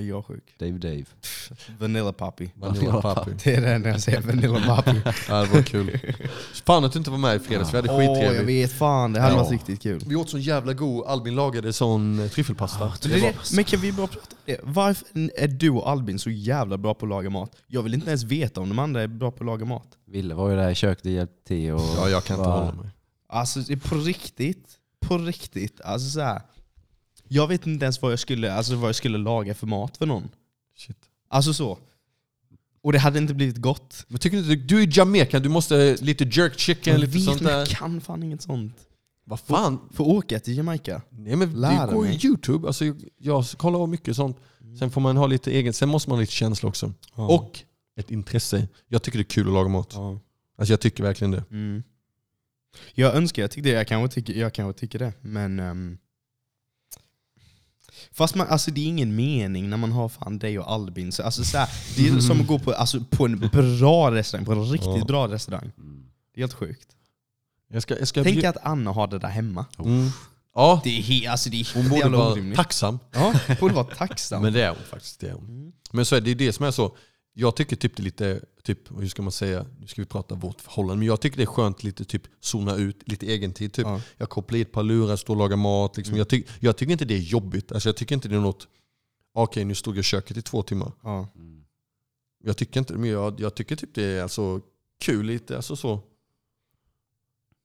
är 0.01 0.05
jag 0.05 0.25
sjuk? 0.27 0.55
Dave 0.59 0.73
Dave. 0.79 1.05
Vanilla 1.79 2.13
Poppy. 2.13 2.49
Vanilla 2.55 3.01
Papi. 3.01 3.31
Det 3.45 3.55
är 3.55 3.61
det 3.61 3.75
enda 3.75 3.89
jag 3.89 4.01
säger, 4.01 4.21
Vanilla 4.21 4.77
Poppy. 4.77 5.01
Ja, 5.29 5.41
det 5.43 5.55
var 5.55 5.63
kul. 5.63 6.01
Fan 6.67 6.85
att 6.85 6.93
du 6.93 6.99
inte 6.99 7.11
var 7.11 7.19
med 7.19 7.37
i 7.37 7.39
fredags, 7.39 7.73
vi 7.73 7.77
hade 7.77 7.91
Åh, 7.93 8.05
jag 8.05 8.17
skittrevligt. 8.17 8.49
vet 8.49 8.79
fan. 8.79 9.13
Det 9.13 9.21
hade 9.21 9.35
Ja. 9.35 9.39
varit 9.43 9.51
riktigt 9.53 9.83
kul. 9.83 10.03
Vi 10.07 10.17
åt 10.17 10.31
så 10.31 10.39
jävla 10.39 10.73
god, 10.73 11.07
Albin 11.07 11.35
lagade 11.35 11.73
sån 11.73 12.19
eh, 12.21 12.29
tryffelpasta. 12.29 12.93
Men, 13.03 13.11
det, 13.13 13.21
det- 13.21 13.35
men 13.55 13.65
kan 13.65 13.81
vi 13.81 13.93
bara 13.93 14.07
prata 14.07 14.27
om 14.31 14.37
det? 14.47 14.61
Varför 14.63 15.07
är 15.37 15.49
du 15.49 15.71
och 15.71 15.91
Albin 15.91 16.19
så 16.19 16.31
jävla 16.31 16.79
bra 16.79 16.95
på 16.95 17.07
att 17.07 17.11
laga 17.11 17.31
mat? 17.31 17.51
Jag 17.67 17.83
vill 17.83 17.95
inte 17.95 18.09
ens 18.09 18.23
veta 18.25 18.61
om 18.61 18.69
de 18.69 18.79
andra 18.79 19.03
är 19.03 19.07
bra 19.07 19.31
på 19.31 19.37
att 19.37 19.47
laga 19.47 19.65
mat. 19.65 19.89
Ville 20.07 20.35
var 20.35 20.51
ju 20.51 20.57
där 20.57 20.71
i 20.71 20.75
köket 20.75 21.05
och 21.07 21.11
hjälpte 21.13 21.45
till. 21.45 21.73
Och 21.73 21.81
Ja, 21.97 22.09
jag 22.09 22.25
kan 22.25 22.37
inte 22.39 22.49
var- 22.49 22.59
hålla 22.59 22.73
mig. 22.83 22.91
Alltså 23.29 23.61
det 23.61 23.73
är 23.73 23.77
på 23.77 23.95
riktigt, 23.95 24.69
på 25.07 25.19
riktigt. 25.19 25.81
Alltså 25.81 26.11
så 26.11 26.21
här. 26.21 26.41
Jag 27.29 27.49
vet 27.49 27.67
inte 27.67 27.85
ens 27.85 28.03
vad 28.03 28.13
jag 28.13 28.19
skulle, 28.19 28.53
alltså 28.53 28.77
vad 28.77 28.89
jag 28.89 28.97
skulle 28.97 29.19
laga 29.19 29.55
för 29.55 29.67
mat 29.67 29.97
för 29.97 30.07
någon. 30.07 30.29
Shit. 30.77 30.97
Alltså 31.29 31.55
så. 31.55 31.79
Och 32.83 32.93
det 32.93 32.99
hade 32.99 33.19
inte 33.19 33.35
blivit 33.35 33.57
gott. 33.57 34.05
Men 34.09 34.19
tycker 34.19 34.43
du 34.43 34.57
du 34.57 34.83
är 34.83 34.99
Jamaican, 34.99 35.43
du 35.43 35.49
måste 35.49 35.97
lite 36.01 36.25
jerk 36.25 36.59
chicken, 36.59 36.93
Jag 36.93 37.01
lite 37.01 37.13
vet, 37.13 37.25
sånt 37.25 37.41
men 37.41 37.53
jag 37.53 37.61
där. 37.69 37.75
kan 37.75 38.01
fan 38.01 38.23
inget 38.23 38.43
sånt. 38.43 38.75
Vad 39.25 39.41
fan? 39.41 39.79
Få 39.93 40.05
åka 40.05 40.41
till 40.41 40.57
Jamaica. 40.57 41.03
Nej 41.11 41.37
men 41.37 41.61
Lära 41.61 41.87
det 41.87 41.93
går 41.93 42.07
ju 42.07 42.29
youtube, 42.29 42.67
alltså, 42.67 42.85
jag, 42.85 42.97
jag 43.19 43.45
kollar 43.57 43.81
av 43.81 43.89
mycket 43.89 44.17
sånt. 44.17 44.37
Sen 44.79 44.91
får 44.91 45.01
man 45.01 45.17
ha 45.17 45.27
lite 45.27 45.51
egen, 45.51 45.73
sen 45.73 45.89
måste 45.89 46.11
man 46.11 46.17
ha 46.17 46.21
lite 46.21 46.33
känsla 46.33 46.69
också. 46.69 46.93
Och 47.13 47.59
ett 47.97 48.11
intresse. 48.11 48.69
Jag 48.89 49.03
tycker 49.03 49.19
det 49.19 49.23
är 49.23 49.25
kul 49.25 49.47
att 49.47 49.53
laga 49.53 49.69
mat. 49.69 49.91
Ja. 49.93 50.21
Alltså 50.59 50.73
jag 50.73 50.81
tycker 50.81 51.03
verkligen 51.03 51.31
det. 51.31 51.45
Mm. 51.51 51.83
Jag 52.95 53.15
önskar 53.15 53.43
jag 53.43 53.51
tyckte 53.51 53.71
det, 53.71 53.77
jag 53.77 53.89
kanske 53.89 54.15
tycker, 54.15 54.35
jag 54.41 54.55
kanske 54.55 54.81
tycker 54.81 54.99
det. 54.99 55.13
Men... 55.21 55.61
ehm, 55.61 55.99
fast 58.17 58.35
man, 58.35 58.47
alltså 58.49 58.71
det 58.71 58.81
är 58.81 58.87
ingen 58.87 59.17
mening 59.17 59.71
när 59.71 59.77
man 59.77 59.93
har 59.93 60.09
fan 60.09 60.39
dig 60.39 60.59
och 60.59 60.73
Albin. 60.73 61.13
Så, 61.13 61.23
alltså, 61.23 61.45
så 61.45 61.59
här, 61.59 61.69
det 61.97 62.09
är 62.09 62.21
som 62.21 62.41
att 62.41 62.47
gå 62.47 62.59
på, 62.59 62.73
alltså, 62.73 63.01
på 63.11 63.25
en 63.25 63.39
bra 63.39 64.11
restaurang, 64.11 64.45
på 64.47 64.53
en 64.53 64.65
riktigt 64.65 64.97
Ja. 64.99 65.05
bra 65.05 65.29
restaurang. 65.29 65.73
Det 66.35 66.41
är 66.41 66.43
helt 66.43 66.53
sjukt. 66.55 66.89
Jag 67.69 67.83
ska, 67.83 67.99
jag 67.99 68.09
ska 68.09 68.25
Tänk 68.25 68.45
att 68.45 68.57
Anna 68.63 68.93
har 68.93 69.07
det 69.07 69.19
där 69.19 69.29
hemma. 69.29 69.67
mm. 69.79 70.09
Ja, 70.55 70.81
Det 70.85 70.99
är, 70.99 71.03
he, 71.03 71.31
alltså, 71.31 71.51
det 71.51 71.61
är 71.61 71.75
hon 71.75 71.89
borde 71.89 72.09
vara 72.09 72.33
orimligt. 72.33 72.57
tacksam. 72.57 72.99
Ja, 73.13 73.35
hon 73.47 73.57
borde 73.61 73.75
vara 73.75 73.85
tacksam. 73.95 74.43
Men 74.43 74.53
det 74.53 74.63
är 74.63 74.69
hon 74.69 74.79
faktiskt. 74.91 75.21
Det 75.21 75.29
är 75.29 75.33
hon. 75.33 75.45
Mm. 75.45 75.73
Men 75.93 76.05
så 76.05 76.17
är 76.17 76.21
det, 76.21 76.35
det 76.35 76.53
som 76.53 76.67
är 76.67 76.71
så. 76.71 76.97
Jag 77.35 77.57
tycker 77.57 77.77
typ 77.77 77.97
det 77.97 78.01
är 78.01 78.05
lite, 78.05 78.41
typ, 78.67 79.01
hur 79.01 79.09
ska 79.09 79.23
man 79.23 79.33
säga, 79.33 79.67
nu 79.81 79.87
ska 79.87 80.03
vi 80.03 80.07
prata 80.07 80.35
vårt 80.35 80.61
förhållande, 80.61 80.99
men 80.99 81.07
jag 81.07 81.21
tycker 81.21 81.37
det 81.37 81.43
är 81.43 81.47
skönt 81.47 81.83
lite 81.83 82.05
typ 82.05 82.23
zona 82.41 82.77
ut, 82.77 83.09
lite 83.09 83.27
egentid. 83.27 83.73
Typ. 83.73 83.87
Ja. 83.87 84.01
Jag 84.17 84.29
kopplar 84.29 84.59
i 84.59 84.61
ett 84.61 84.73
par 84.73 84.83
lurar, 84.83 85.17
står 85.17 85.35
och 85.35 85.39
lagar 85.39 85.57
mat. 85.57 85.97
Liksom. 85.97 86.13
Mm. 86.13 86.19
Jag, 86.19 86.29
tyck, 86.29 86.49
jag 86.61 86.77
tycker 86.77 86.93
inte 86.93 87.05
det 87.05 87.15
är 87.15 87.19
jobbigt. 87.19 87.73
Alltså, 87.73 87.89
jag 87.89 87.97
tycker 87.97 88.15
inte 88.15 88.29
det 88.29 88.37
är 88.37 88.41
något, 88.41 88.69
okej 89.35 89.65
nu 89.65 89.75
stod 89.75 89.95
jag 89.95 90.01
i 90.01 90.03
köket 90.03 90.37
i 90.37 90.43
två 90.43 90.63
timmar. 90.63 90.93
Ja. 91.03 91.29
Mm. 91.37 91.65
Jag 92.45 92.57
tycker 92.57 92.81
inte 92.81 92.95
men 92.95 93.11
jag, 93.11 93.41
jag 93.41 93.55
tycker 93.55 93.77
typ 93.77 93.95
det 93.95 94.05
är 94.05 94.23
alltså 94.23 94.61
kul 95.01 95.27
lite. 95.27 95.57
Alltså 95.57 95.77
så. 95.77 96.01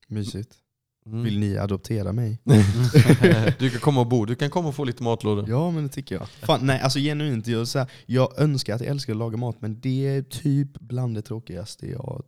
Mysigt. 0.08 0.58
Mm. 1.06 1.24
Vill 1.24 1.40
ni 1.40 1.58
adoptera 1.58 2.12
mig? 2.12 2.40
du 3.60 3.70
kan 3.70 3.80
komma 3.80 4.02
och 4.02 4.08
bo, 4.08 4.26
du 4.26 4.36
kan 4.36 4.50
komma 4.50 4.68
och 4.70 4.76
få 4.76 4.84
lite 4.84 5.04
matlådor. 5.04 5.50
Ja 5.50 5.72
men 5.72 5.84
det 5.84 5.90
tycker 5.90 6.16
jag. 6.16 6.30
Fan, 6.30 6.60
nej 6.66 6.80
alltså 6.80 7.00
genuint, 7.00 7.48
jag, 7.48 7.68
så 7.68 7.80
här, 7.80 7.92
jag 8.06 8.40
önskar 8.40 8.76
att 8.76 8.82
jag 8.82 8.90
älskar 8.90 9.14
att 9.14 9.18
laga 9.20 9.38
mat 9.38 9.62
men 9.62 9.80
det 9.80 10.08
är 10.08 10.22
typ 10.22 10.80
bland 10.80 11.16
det 11.16 11.22
tråkigaste 11.22 11.88
jag... 11.88 12.24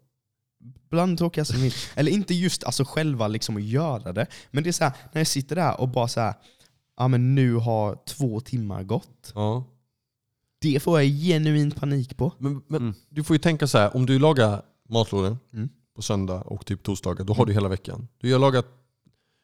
Bland 0.89 1.13
det 1.13 1.17
tråkigaste 1.17 1.57
min, 1.57 1.71
Eller 1.95 2.11
inte 2.11 2.33
just 2.33 2.63
alltså 2.63 2.83
själva 2.85 3.27
liksom 3.27 3.57
att 3.57 3.63
göra 3.63 4.13
det, 4.13 4.27
men 4.51 4.63
det 4.63 4.69
är 4.69 4.71
så 4.71 4.83
här, 4.83 4.93
när 5.11 5.19
jag 5.19 5.27
sitter 5.27 5.55
där 5.55 5.81
och 5.81 5.89
bara 5.89 6.07
så 6.07 6.19
här, 6.19 6.33
ja 6.97 7.07
men 7.07 7.35
nu 7.35 7.55
har 7.55 7.97
två 8.07 8.39
timmar 8.39 8.83
gått. 8.83 9.31
Ja. 9.35 9.63
Det 10.61 10.79
får 10.79 11.01
jag 11.01 11.09
genuint 11.11 11.75
panik 11.75 12.17
på. 12.17 12.31
Men, 12.37 12.61
men 12.67 12.81
Mm. 12.81 12.93
du 13.09 13.23
får 13.23 13.33
ju 13.35 13.39
tänka 13.39 13.67
så 13.67 13.77
här, 13.77 13.95
om 13.95 14.05
du 14.05 14.19
lagar 14.19 14.61
matlådor 14.89 15.37
Mm. 15.53 15.69
På 15.95 16.01
söndag 16.01 16.41
och 16.41 16.65
typ 16.65 16.83
torsdagar, 16.83 17.25
då 17.25 17.33
har 17.33 17.45
du 17.45 17.53
hela 17.53 17.69
veckan. 17.69 18.07
Du, 18.17 18.29
jag, 18.29 18.41
lagar, 18.41 18.63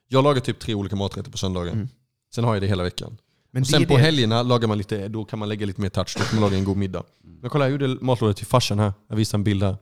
jag 0.07 0.23
lagar 0.23 0.41
typ 0.41 0.59
tre 0.59 0.73
olika 0.73 0.95
maträtter 0.95 1.31
på 1.31 1.37
söndagen. 1.37 1.73
Mm. 1.73 1.89
Sen 2.35 2.43
har 2.43 2.55
jag 2.55 2.63
det 2.63 2.67
hela 2.67 2.83
veckan. 2.83 3.17
Men 3.51 3.61
och 3.61 3.67
sen 3.67 3.85
på 3.85 3.97
det. 3.97 4.03
helgerna 4.03 4.43
lagar 4.43 4.67
man 4.67 4.77
lite, 4.77 5.07
då 5.07 5.25
kan 5.25 5.39
man 5.39 5.49
lägga 5.49 5.65
lite 5.65 5.81
mer 5.81 5.89
touch, 5.89 6.15
då 6.17 6.23
kan 6.23 6.39
man 6.39 6.49
laga 6.49 6.57
en 6.57 6.63
god 6.63 6.77
middag. 6.77 7.03
Men 7.23 7.49
kolla 7.49 7.65
jag 7.65 7.71
gjorde 7.71 7.87
matlådor 7.87 8.33
till 8.33 8.45
farsan 8.45 8.79
här, 8.79 8.93
jag 9.07 9.15
visar 9.15 9.37
en 9.37 9.43
bild 9.43 9.63
här. 9.63 9.77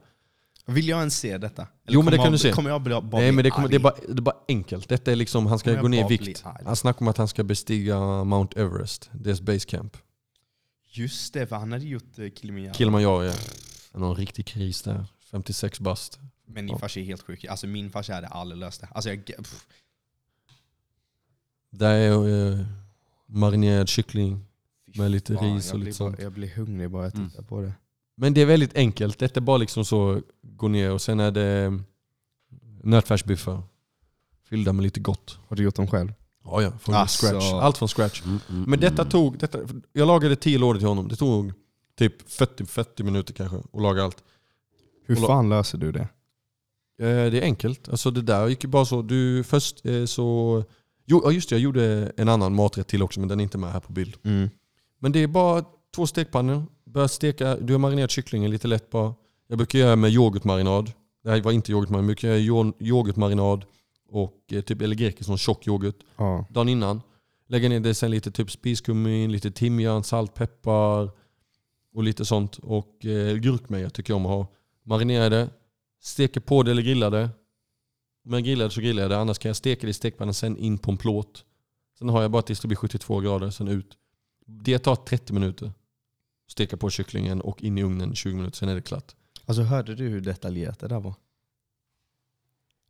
Vill 0.66 0.88
jag 0.88 0.98
ens 0.98 1.18
se 1.18 1.38
detta? 1.38 1.66
Jo, 1.88 2.02
men 2.02 2.10
det 2.10 2.16
kan 2.16 2.24
jag- 2.24 2.34
du 2.34 2.38
se. 2.38 2.52
Kommer 2.52 2.70
jag 2.70 2.82
bli, 2.82 2.90
bara 2.90 3.00
Nej 3.00 3.10
bli 3.10 3.32
men 3.32 3.44
det, 3.44 3.50
kommer, 3.50 3.68
det, 3.68 3.76
är 3.76 3.80
bara, 3.80 3.94
det 4.08 4.18
är 4.18 4.22
bara 4.22 4.36
enkelt. 4.48 4.88
Detta 4.88 5.12
är 5.12 5.16
liksom, 5.16 5.46
han 5.46 5.58
ska 5.58 5.74
gå 5.80 5.88
ner 5.88 6.04
i 6.04 6.18
vikt. 6.18 6.44
Han 6.64 6.76
snackar 6.76 7.00
om 7.00 7.08
att 7.08 7.16
han 7.16 7.28
ska 7.28 7.44
bestiga 7.44 8.24
Mount 8.24 8.60
Everest, 8.60 9.10
deras 9.12 9.40
base 9.40 9.68
camp. 9.68 9.96
Just 10.90 11.34
det, 11.34 11.46
för 11.46 11.56
han 11.56 11.72
hade 11.72 11.84
gjort 11.84 12.18
uh, 12.18 12.30
Kilimanjaro. 12.30 12.74
Kilimanjaro 12.74 13.24
ja. 13.24 13.32
Någon 13.94 14.16
riktig 14.16 14.46
kris 14.46 14.82
där. 14.82 15.04
56 15.30 15.80
bast. 15.80 16.18
Men 16.50 16.66
din 16.66 16.78
farsa 16.78 17.00
är 17.00 17.04
helt 17.04 17.22
sjuk. 17.22 17.44
Alltså 17.44 17.66
min 17.66 17.90
farsa 17.90 18.14
hade 18.14 18.26
aldrig 18.26 18.58
löst 18.60 18.80
det. 18.80 18.88
Alltså 18.92 19.10
jag... 19.10 19.24
Pff, 19.26 19.66
Där 21.70 21.94
är 21.94 22.52
eh, 22.52 22.66
marinerad 23.26 23.88
kyckling. 23.88 24.44
Med 24.96 25.10
lite 25.10 25.34
fan, 25.36 25.54
ris 25.54 25.72
och 25.72 25.78
lite 25.78 25.88
bara, 25.90 25.94
sånt. 25.94 26.18
Jag 26.22 26.32
blir 26.32 26.48
hungrig 26.48 26.90
bara 26.90 27.04
jag 27.04 27.14
Mm. 27.14 27.30
tittar 27.30 27.42
på 27.42 27.60
det. 27.60 27.72
Men 28.16 28.34
det 28.34 28.40
är 28.40 28.46
väldigt 28.46 28.76
enkelt. 28.76 29.18
Detta 29.18 29.40
är 29.40 29.44
bara 29.44 29.56
liksom 29.56 29.84
så, 29.84 30.22
gå 30.42 30.68
ner 30.68 30.90
och 30.92 31.02
sen 31.02 31.20
är 31.20 31.30
det 31.30 31.78
nötfärsbiffar. 32.82 33.62
Fyllda 34.44 34.72
med 34.72 34.82
lite 34.82 35.00
gott. 35.00 35.38
Har 35.48 35.56
du 35.56 35.62
gjort 35.62 35.74
dem 35.74 35.86
själv? 35.86 36.12
Ja, 36.44 36.62
ja. 36.62 36.78
Från 36.78 36.94
Alltså. 36.94 37.26
scratch. 37.26 37.52
Allt 37.52 37.78
från 37.78 37.88
scratch. 37.88 38.22
Mm, 38.24 38.38
mm, 38.50 38.70
Men 38.70 38.80
detta 38.80 39.02
mm. 39.02 39.10
tog, 39.10 39.38
detta, 39.38 39.58
jag 39.92 40.06
lagade 40.06 40.36
10 40.36 40.58
lådor 40.58 40.78
till 40.78 40.88
honom. 40.88 41.08
Det 41.08 41.16
tog 41.16 41.52
typ 41.98 42.30
40, 42.30 42.66
40 42.66 43.02
minuter 43.02 43.34
kanske 43.34 43.56
att 43.56 43.80
laga 43.82 44.04
allt. 44.04 44.22
Hur 45.06 45.16
fan 45.16 45.48
löser 45.48 45.78
du 45.78 45.92
det? 45.92 46.08
Eh, 46.98 47.06
Det 47.06 47.38
är 47.38 47.42
enkelt. 47.42 47.88
Alltså 47.88 48.10
det 48.10 48.22
där 48.22 48.48
gick 48.48 48.64
ju 48.64 48.70
bara 48.70 48.84
så. 48.84 49.02
Du 49.02 49.44
först 49.44 49.86
eh, 49.86 50.04
så... 50.04 50.64
Jo, 51.06 51.32
just 51.32 51.48
det, 51.48 51.54
jag 51.54 51.60
gjorde 51.62 52.12
en 52.16 52.28
annan 52.28 52.54
maträtt 52.54 52.88
till 52.88 53.02
också 53.02 53.20
men 53.20 53.28
den 53.28 53.40
är 53.40 53.42
inte 53.42 53.58
med 53.58 53.72
här 53.72 53.80
på 53.80 53.92
bild. 53.92 54.16
Mm. 54.22 54.50
Men 55.00 55.12
det 55.12 55.22
är 55.22 55.26
bara 55.26 55.64
två 55.94 56.06
stekpannor. 56.06 56.66
Börja 56.86 57.08
steka, 57.08 57.56
du 57.56 57.72
har 57.74 57.78
marinerat 57.78 58.10
kycklingen 58.10 58.50
lite 58.50 58.68
lätt 58.68 58.90
bara. 58.90 59.14
Jag 59.48 59.58
brukar 59.58 59.78
göra 59.78 59.96
med 59.96 60.10
yoghurtmarinad. 60.10 60.92
Det 61.24 61.30
här 61.30 61.40
var 61.40 61.52
inte 61.52 61.72
yoghurtmarinad, 61.72 62.02
jag 62.02 62.06
brukar 62.06 62.28
göra 62.28 62.38
yo- 62.38 62.72
yoghurtmarinad 62.80 63.64
och 64.10 64.34
eh, 64.52 64.60
typ 64.60 64.82
eller 64.82 64.94
grekisk, 64.96 65.26
sån 65.26 65.38
tjock 65.38 65.66
yoghurt. 65.66 65.96
Ja. 66.16 66.46
Dagen 66.50 66.68
innan. 66.68 67.00
Lägga 67.48 67.68
ner 67.68 67.80
det 67.80 67.94
sen 67.94 68.10
lite 68.10 68.30
typ 68.30 68.50
spiskummin, 68.50 69.32
lite 69.32 69.50
timjan, 69.50 70.04
salt, 70.04 70.34
peppar 70.34 71.10
och 71.94 72.02
lite 72.02 72.24
sånt. 72.24 72.58
Och 72.62 73.04
eh, 73.06 73.34
gurkmeja 73.36 73.90
tycker 73.90 74.12
jag 74.12 74.16
om 74.16 74.26
att 74.26 74.32
ha. 74.32 74.46
Marinera 74.84 75.28
det, 75.28 75.48
steker 76.00 76.40
på 76.40 76.62
det 76.62 76.70
eller 76.70 76.82
grillar 76.82 77.10
det. 77.10 77.30
Om 78.24 78.32
jag 78.32 78.44
grillar 78.44 78.64
det 78.64 78.70
så 78.70 78.80
grillar 78.80 79.02
jag 79.02 79.10
det, 79.10 79.18
annars 79.18 79.38
kan 79.38 79.48
jag 79.48 79.56
steka 79.56 79.86
det 79.86 79.90
i 79.90 79.94
stekpannan 79.94 80.34
sen 80.34 80.56
in 80.56 80.78
på 80.78 80.90
en 80.90 80.96
plåt. 80.96 81.44
Sen 81.98 82.08
har 82.08 82.22
jag 82.22 82.30
bara 82.30 82.42
tills 82.42 82.60
det 82.60 82.68
blir 82.68 82.76
72 82.76 83.20
grader, 83.20 83.50
sen 83.50 83.68
ut. 83.68 83.96
Det 84.46 84.78
tar 84.78 84.96
30 84.96 85.32
minuter. 85.32 85.72
Steka 86.48 86.76
på 86.76 86.90
kycklingen 86.90 87.40
och 87.40 87.62
in 87.62 87.78
i 87.78 87.82
ugnen 87.82 88.14
20 88.14 88.34
minuter, 88.36 88.56
sen 88.56 88.68
är 88.68 88.74
det 88.74 88.82
klart. 88.82 89.14
Alltså 89.44 89.62
hörde 89.62 89.94
du 89.94 90.08
hur 90.08 90.20
detaljerat 90.20 90.78
det 90.78 90.88
där 90.88 91.00
var? 91.00 91.14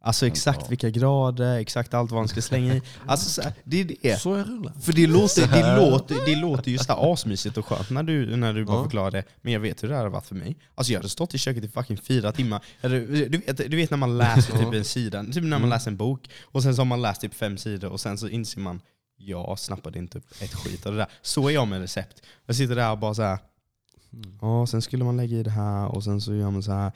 Alltså 0.01 0.27
exakt 0.27 0.61
Ja. 0.63 0.67
vilka 0.69 0.91
grader, 0.91 1.59
exakt 1.59 1.95
allt 1.95 2.11
vad 2.11 2.21
han 2.21 2.29
ska 2.29 2.43
slänga 2.43 2.75
i. 2.75 2.83
Alltså 3.07 3.31
så 3.31 3.43
här, 3.43 3.53
det 3.65 3.81
är 3.81 3.85
det. 4.03 4.21
Så 4.21 4.37
jag 4.37 4.49
rullar. 4.49 4.73
För 4.81 4.93
det 4.93 5.07
låter, 5.07 5.47
det 5.49 5.77
låter, 5.77 6.27
det 6.27 6.37
låter 6.37 6.71
ju 6.71 6.79
så 6.79 6.93
här 6.93 7.13
asmysigt 7.13 7.57
och 7.57 7.67
skönt 7.67 7.91
när 7.91 8.03
du, 8.03 8.37
när 8.37 8.55
du 8.55 8.65
bara 8.65 8.77
Ja. 8.77 8.83
förklarar 8.85 9.11
det. 9.11 9.25
Men 9.43 9.53
jag 9.53 9.61
vet 9.61 9.83
hur 9.83 9.89
det 9.89 9.95
här 9.95 10.03
har 10.03 10.11
varit 10.11 10.27
för 10.27 10.35
mig. 10.35 10.57
Alltså 10.75 10.93
jag 10.93 10.99
hade 11.01 11.09
stått 11.09 11.35
i 11.35 11.39
köket 11.39 11.65
i 11.65 11.69
fucking 11.69 11.97
fyra 11.97 12.33
timmar. 12.33 12.65
Du 12.83 12.99
vet, 13.29 13.57
du 13.71 13.77
vet 13.77 13.91
när 13.91 13.99
man 13.99 14.19
läser 14.19 14.59
typ 14.59 14.75
en 14.75 14.85
sida, 14.85 15.25
typ 15.25 15.35
när 15.35 15.43
man 15.43 15.53
Mm. 15.59 15.71
läser 15.71 15.91
en 15.91 15.97
bok, 15.97 16.31
och 16.45 16.63
sen 16.63 16.75
så 16.75 16.81
har 16.81 16.87
man 16.87 17.03
läst 17.03 17.21
typ 17.21 17.35
fem 17.35 17.59
sidor 17.59 17.93
och 17.93 18.01
sen 18.01 18.19
så 18.19 18.29
inser 18.29 18.61
man 18.61 18.81
jag 19.17 19.59
snappade 19.59 19.99
inte 19.99 20.19
upp 20.19 20.25
ett 20.41 20.55
skit 20.55 20.87
av 20.87 20.93
det 20.93 20.99
där. 20.99 21.09
Så 21.23 21.49
är 21.49 21.53
jag 21.53 21.69
med 21.69 21.81
recept. 21.81 22.23
Jag 22.47 22.57
sitter 22.57 22.77
där 22.77 22.91
och 22.91 22.99
bara 22.99 23.15
så 23.15 23.23
här. 23.23 23.39
ja 24.41 24.67
sen 24.67 24.83
skulle 24.83 25.05
man 25.05 25.17
lägga 25.17 25.37
i 25.37 25.43
det 25.43 25.51
här 25.51 25.87
och 25.89 26.05
sen 26.05 26.21
så 26.21 26.35
gör 26.35 26.51
man 26.51 26.63
så 26.63 26.73
här. 26.73 26.89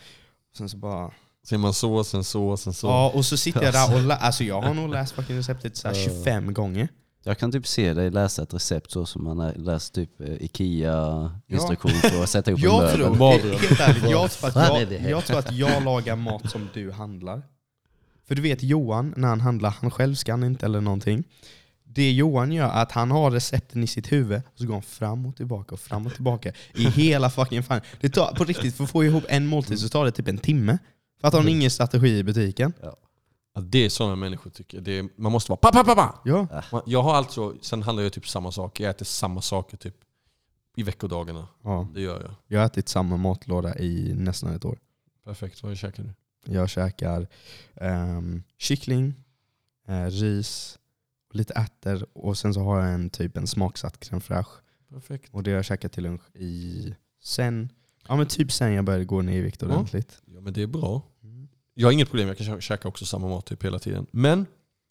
Och 0.50 0.56
sen 0.56 0.68
så 0.68 0.76
bara... 0.76 1.10
Sen 1.48 1.60
man 1.60 1.74
så, 1.74 2.04
sen 2.04 2.24
så, 2.24 2.56
sen 2.56 2.72
så. 2.72 2.86
Ja, 2.86 3.10
och 3.14 3.24
så 3.24 3.36
sitter 3.36 3.62
jag 3.62 3.72
där 3.74 3.94
och 3.94 4.02
lä- 4.02 4.16
alltså 4.16 4.44
jag 4.44 4.62
har 4.62 4.74
nog 4.74 4.90
läst 4.94 5.12
fucking 5.12 5.36
receptet 5.36 5.76
så 5.76 5.88
här 5.88 5.94
25 5.94 6.54
gånger. 6.54 6.88
Jag 7.24 7.38
kan 7.38 7.52
typ 7.52 7.66
se 7.66 7.94
dig 7.94 8.10
läsa 8.10 8.42
ett 8.42 8.54
recept 8.54 8.90
så 8.90 9.06
som 9.06 9.24
man 9.24 9.38
har 9.38 9.52
läst 9.54 9.94
typ 9.94 10.20
eh, 10.20 10.34
Ikea-instruktion 10.40 11.90
för 11.92 12.22
att 12.22 12.28
sätta 12.30 12.50
ihop 12.50 12.60
en 12.64 12.64
Jag 12.64 12.82
möbel. 12.82 12.96
tror, 12.96 13.14
Mardröm. 13.16 13.50
helt 13.60 13.80
ärligt, 13.80 14.10
jag 14.10 14.30
tror, 14.30 14.48
att 14.48 14.56
jag, 14.80 14.88
det? 14.88 15.10
jag 15.10 15.24
tror 15.24 15.38
att 15.38 15.52
jag 15.52 15.84
lagar 15.84 16.16
mat 16.16 16.50
som 16.50 16.68
du 16.74 16.90
handlar. 16.90 17.42
För 18.28 18.34
du 18.34 18.42
vet 18.42 18.62
Johan, 18.62 19.14
när 19.16 19.28
han 19.28 19.40
handlar, 19.40 19.70
han 19.80 19.90
själv 19.90 20.14
skannar 20.14 20.46
inte 20.46 20.66
eller 20.66 20.80
någonting. 20.80 21.24
Det 21.84 22.12
Johan 22.12 22.52
gör 22.52 22.64
är 22.68 22.82
att 22.82 22.92
han 22.92 23.10
har 23.10 23.30
recepten 23.30 23.82
i 23.82 23.86
sitt 23.86 24.12
huvud, 24.12 24.42
och 24.52 24.58
så 24.58 24.66
går 24.66 24.72
han 24.74 24.82
fram 24.82 25.26
och 25.26 25.36
tillbaka 25.36 25.74
och 25.74 25.80
fram 25.80 26.06
och 26.06 26.14
tillbaka 26.14 26.52
i 26.74 26.84
hela 26.84 27.30
fucking 27.30 27.62
fan. 27.62 27.80
Det 28.00 28.08
tar, 28.08 28.34
på 28.34 28.44
riktigt, 28.44 28.76
för 28.76 28.84
att 28.84 28.90
få 28.90 29.04
ihop 29.04 29.24
en 29.28 29.46
måltid 29.46 29.78
så 29.78 29.88
tar 29.88 30.04
det 30.04 30.10
typ 30.12 30.28
en 30.28 30.38
timme. 30.38 30.78
För 31.22 31.28
att 31.28 31.34
han 31.34 31.42
har 31.42 31.50
ingen 31.50 31.70
strategi 31.70 32.18
i 32.18 32.22
butiken. 32.24 32.72
Ja, 33.54 33.60
det 33.60 33.78
är 33.84 33.88
sådana 33.88 34.16
människor 34.16 34.50
tycker 34.50 34.76
jag. 34.76 34.84
Det 34.84 34.98
är, 34.98 35.08
man 35.16 35.32
måste 35.32 35.50
vara 35.52 35.56
pa, 35.56 35.72
pa, 35.72 35.84
pa, 35.84 35.94
pa. 35.94 36.20
Ja. 36.24 36.46
Man- 36.72 36.82
Jag 36.86 37.02
har 37.02 37.14
alltså, 37.14 37.54
sen 37.62 37.82
handlar 37.82 38.02
jag 38.02 38.12
typ 38.12 38.28
samma 38.28 38.52
sak. 38.52 38.80
Jag 38.80 38.90
äter 38.90 39.04
samma 39.04 39.40
saker 39.42 39.76
typ 39.76 39.96
i 40.76 40.82
veckodagarna. 40.82 41.48
ja. 41.64 41.88
Det 41.94 42.00
gör 42.00 42.20
jag. 42.22 42.34
Jag 42.46 42.60
har 42.60 42.66
ätit 42.66 42.88
samma 42.88 43.16
matlåda 43.16 43.78
i 43.78 44.14
nästan 44.14 44.52
ett 44.54 44.64
år. 44.64 44.78
Perfekt, 45.24 45.62
vad 45.62 45.76
käkar 45.76 46.02
du? 46.02 46.12
Jag 46.52 46.70
käkar 46.70 47.28
um, 47.74 48.42
kyckling, 48.58 49.14
eh, 49.88 50.04
ris, 50.06 50.78
lite 51.32 51.54
ärtor 51.54 52.06
och 52.12 52.38
sen 52.38 52.54
så 52.54 52.60
har 52.60 52.80
jag 52.80 52.94
en 52.94 53.10
typ 53.10 53.36
en 53.36 53.46
smaksatt 53.46 53.98
crème 54.04 54.20
fraîche. 54.20 54.60
Perfekt. 54.88 55.34
Och 55.34 55.42
det 55.42 55.50
har 55.50 55.56
jag 55.56 55.64
käkat 55.64 55.92
till 55.92 56.02
lunch 56.02 56.36
i 56.36 56.94
sen, 57.22 57.68
ja 58.08 58.16
men 58.16 58.26
typ 58.26 58.52
sen 58.52 58.72
jag 58.72 58.84
började 58.84 59.04
gå 59.04 59.22
ner 59.22 59.36
i 59.36 59.40
vikt 59.40 59.62
ordentligt. 59.62 60.22
Ja 60.26 60.40
men 60.40 60.52
det 60.52 60.62
är 60.62 60.66
bra. 60.66 61.02
Mm. 61.74 61.80
Jag 61.82 61.86
har 61.88 61.92
inget 61.92 62.08
problem, 62.08 62.28
jag 62.28 62.36
kan 62.38 62.46
kä- 62.46 62.60
käka 62.60 62.88
också 62.88 63.06
samma 63.06 63.28
mat 63.28 63.46
typ 63.46 63.64
hela 63.64 63.78
tiden. 63.78 64.06
Men 64.10 64.46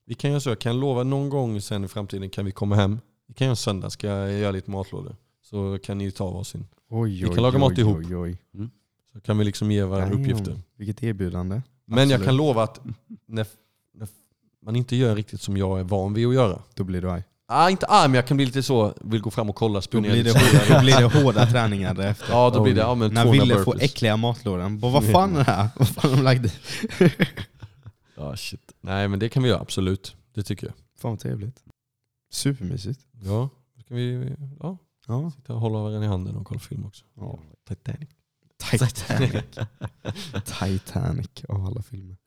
vi 0.06 0.14
kan 0.14 0.30
göra 0.30 0.40
så, 0.40 0.50
jag 0.50 0.60
kan 0.60 0.80
lova 0.80 1.04
någon 1.04 1.30
gång 1.30 1.62
sen 1.62 1.84
i 1.84 1.88
framtiden 1.88 2.30
kan 2.30 2.46
vi 2.46 2.52
komma 2.52 2.76
hem. 2.76 3.00
Vi 3.28 3.34
kan 3.34 3.46
göra 3.46 3.52
en 3.52 3.56
söndag, 3.56 3.90
ska 3.90 4.08
jag 4.08 4.32
göra 4.40 4.52
lite 4.52 4.72
matlådor. 4.72 5.16
Så 5.42 5.80
kan 5.84 5.98
ni 5.98 6.12
ta 6.12 6.32
varsin. 6.32 6.68
Oj, 6.90 7.24
Vi 7.24 7.30
kan 7.36 7.44
laga 7.44 7.60
mat 7.60 7.78
ihop. 7.78 7.98
Oj, 7.98 8.16
oj. 8.18 8.38
Så 9.14 9.20
kan 9.22 9.38
vi 9.38 9.46
liksom 9.46 9.72
ge 9.72 9.84
varandra 9.84 10.10
Damn. 10.16 10.22
uppgifter. 10.22 10.60
Vilket 10.76 11.04
erbjudande. 11.04 11.62
Men 11.86 12.10
jag 12.10 12.24
kan 12.24 12.36
lova 12.36 12.64
att 12.64 12.82
när, 13.26 13.48
när 13.94 14.08
man 14.66 14.76
inte 14.76 14.96
gör 14.96 15.16
riktigt 15.16 15.42
som 15.42 15.58
jag 15.58 15.80
är 15.80 15.84
van 15.84 16.14
vid 16.14 16.28
att 16.28 16.34
göra. 16.34 16.62
Då 16.74 16.84
blir 16.84 17.02
du 17.02 17.10
arg. 17.12 17.24
Ah, 17.54 17.70
inte 17.70 17.86
arg, 17.86 18.08
men 18.08 18.16
jag 18.16 18.28
kan 18.28 18.38
bli 18.38 18.46
lite 18.46 18.64
så, 18.64 18.94
vill 19.02 19.22
gå 19.22 19.32
fram 19.32 19.50
och 19.50 19.56
kolla, 19.56 19.82
Då 19.92 20.02
blir, 20.02 20.24
det, 20.24 20.32
hårda- 20.32 20.74
då 20.76 20.80
blir 20.82 20.96
det 20.98 21.04
hårda 21.24 21.46
träningar 21.46 21.94
därefter. 21.94 22.28
Ja, 22.30 22.50
då 22.50 22.64
blir 22.64 22.74
det 22.76 22.82
ja, 22.82 22.96
men 22.96 23.14
När 23.14 23.24
200 23.24 23.44
Ville 23.46 23.64
får 23.64 23.84
äckliga 23.84 24.18
matlådan. 24.18 24.80
Vad 24.80 25.12
fan 25.12 25.34
är 25.34 25.38
det 25.38 25.44
här? 25.52 25.68
Vad 25.76 25.88
fan 25.88 26.10
har 26.10 26.18
de 26.18 26.24
lagt? 26.24 26.60
Ja, 28.16 28.36
shit. 28.38 28.72
Nej 28.82 29.08
men 29.08 29.20
det 29.20 29.30
kan 29.30 29.44
vi 29.44 29.50
göra, 29.50 29.60
absolut. 29.62 30.16
Det 30.34 30.44
tycker 30.44 30.68
jag. 30.68 30.74
Fan 31.00 31.12
vad 31.12 31.20
trevligt. 31.20 31.64
Supermysigt. 32.32 33.00
Ja, 33.24 33.50
då 33.78 33.84
kan 33.84 33.98
vi 33.98 34.36
ja, 34.60 34.78
Ja. 35.08 35.32
sitta 35.36 35.54
och 35.54 35.60
hålla 35.60 35.80
varandra 35.80 36.06
i 36.06 36.08
handen 36.08 36.36
och 36.36 36.46
kolla 36.48 36.60
film 36.60 36.86
också. 36.86 37.06
ja. 37.18 37.40
Titanic. 37.68 38.10
Titanic. 38.72 39.44
Titanic 40.60 41.30
av 41.50 41.66
alla 41.66 41.82
filmer. 41.82 42.18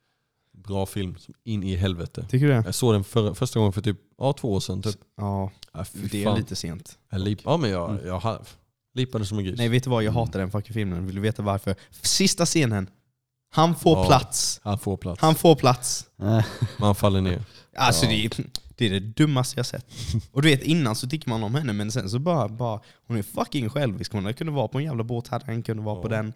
Bra 0.67 0.87
film, 0.87 1.17
som 1.19 1.35
in 1.45 1.63
i 1.63 1.77
helvete. 1.77 2.27
Tycker 2.31 2.47
du 2.47 2.53
det? 2.53 2.63
Jag 2.67 2.75
såg 2.75 2.95
den 2.95 3.05
för, 3.05 3.35
första 3.35 3.59
gången 3.59 3.73
för 3.73 3.81
typ 3.81 3.97
ja, 4.19 4.33
två 4.33 4.53
år 4.53 4.61
sedan. 4.61 4.83
Typ. 4.83 4.97
Ja, 5.17 5.51
Ja, 5.73 5.85
det 6.11 6.25
är 6.25 6.37
lite 6.37 6.57
sent. 6.57 6.99
Jag 7.11 7.21
lip, 7.21 7.41
ja 7.45 7.57
men 7.57 7.71
jag, 7.71 7.99
jag 8.07 8.19
har- 8.21 8.43
lipade 8.95 9.27
som 9.27 9.39
en 9.39 9.45
gris. 9.45 9.59
Nej 9.59 9.69
vet 9.69 9.85
du 9.85 9.91
vad, 9.91 10.05
jag 10.05 10.13
hatar 10.13 10.39
den 10.39 10.51
fucking 10.51 10.75
filmen. 10.75 11.07
Vill 11.07 11.15
du 11.15 11.21
veta 11.21 11.43
varför? 11.43 11.75
Sista 12.03 12.47
scenen. 12.47 12.91
Han 13.51 13.75
får 13.77 13.99
Ja. 13.99 14.07
plats. 14.07 14.61
Han 14.65 14.79
får 14.79 14.97
plats. 14.97 15.21
Han 15.21 15.35
får 15.35 15.55
plats. 15.57 16.07
Man 16.79 16.95
faller 16.95 17.21
ner. 17.21 17.43
Alltså 17.77 18.05
Ja. 18.07 18.11
det, 18.11 18.25
är, 18.25 18.31
det 18.77 18.87
är 18.87 18.91
det 18.91 19.01
dummaste 19.01 19.59
jag 19.59 19.67
sett. 19.67 19.87
Och 20.33 20.43
du 20.43 20.49
vet 20.49 20.63
innan 20.63 20.97
så 20.97 21.09
tycker 21.09 21.29
man 21.29 21.43
om 21.45 21.55
henne 21.55 21.73
men 21.73 21.93
sen 21.93 22.11
så 22.11 22.19
bara, 22.19 22.49
bara 22.49 22.81
hon 23.07 23.17
är 23.17 23.23
fucking 23.23 23.69
självisk. 23.71 24.13
Hon 24.13 24.35
kunde 24.35 24.53
vara 24.53 24.69
på 24.69 24.79
en 24.79 24.85
jävla 24.85 25.05
båt, 25.05 25.29
hade 25.29 25.45
han 25.47 25.63
kunde 25.63 25.83
vara 25.83 25.97
på 26.03 26.09
Ja. 26.13 26.17
den. 26.17 26.33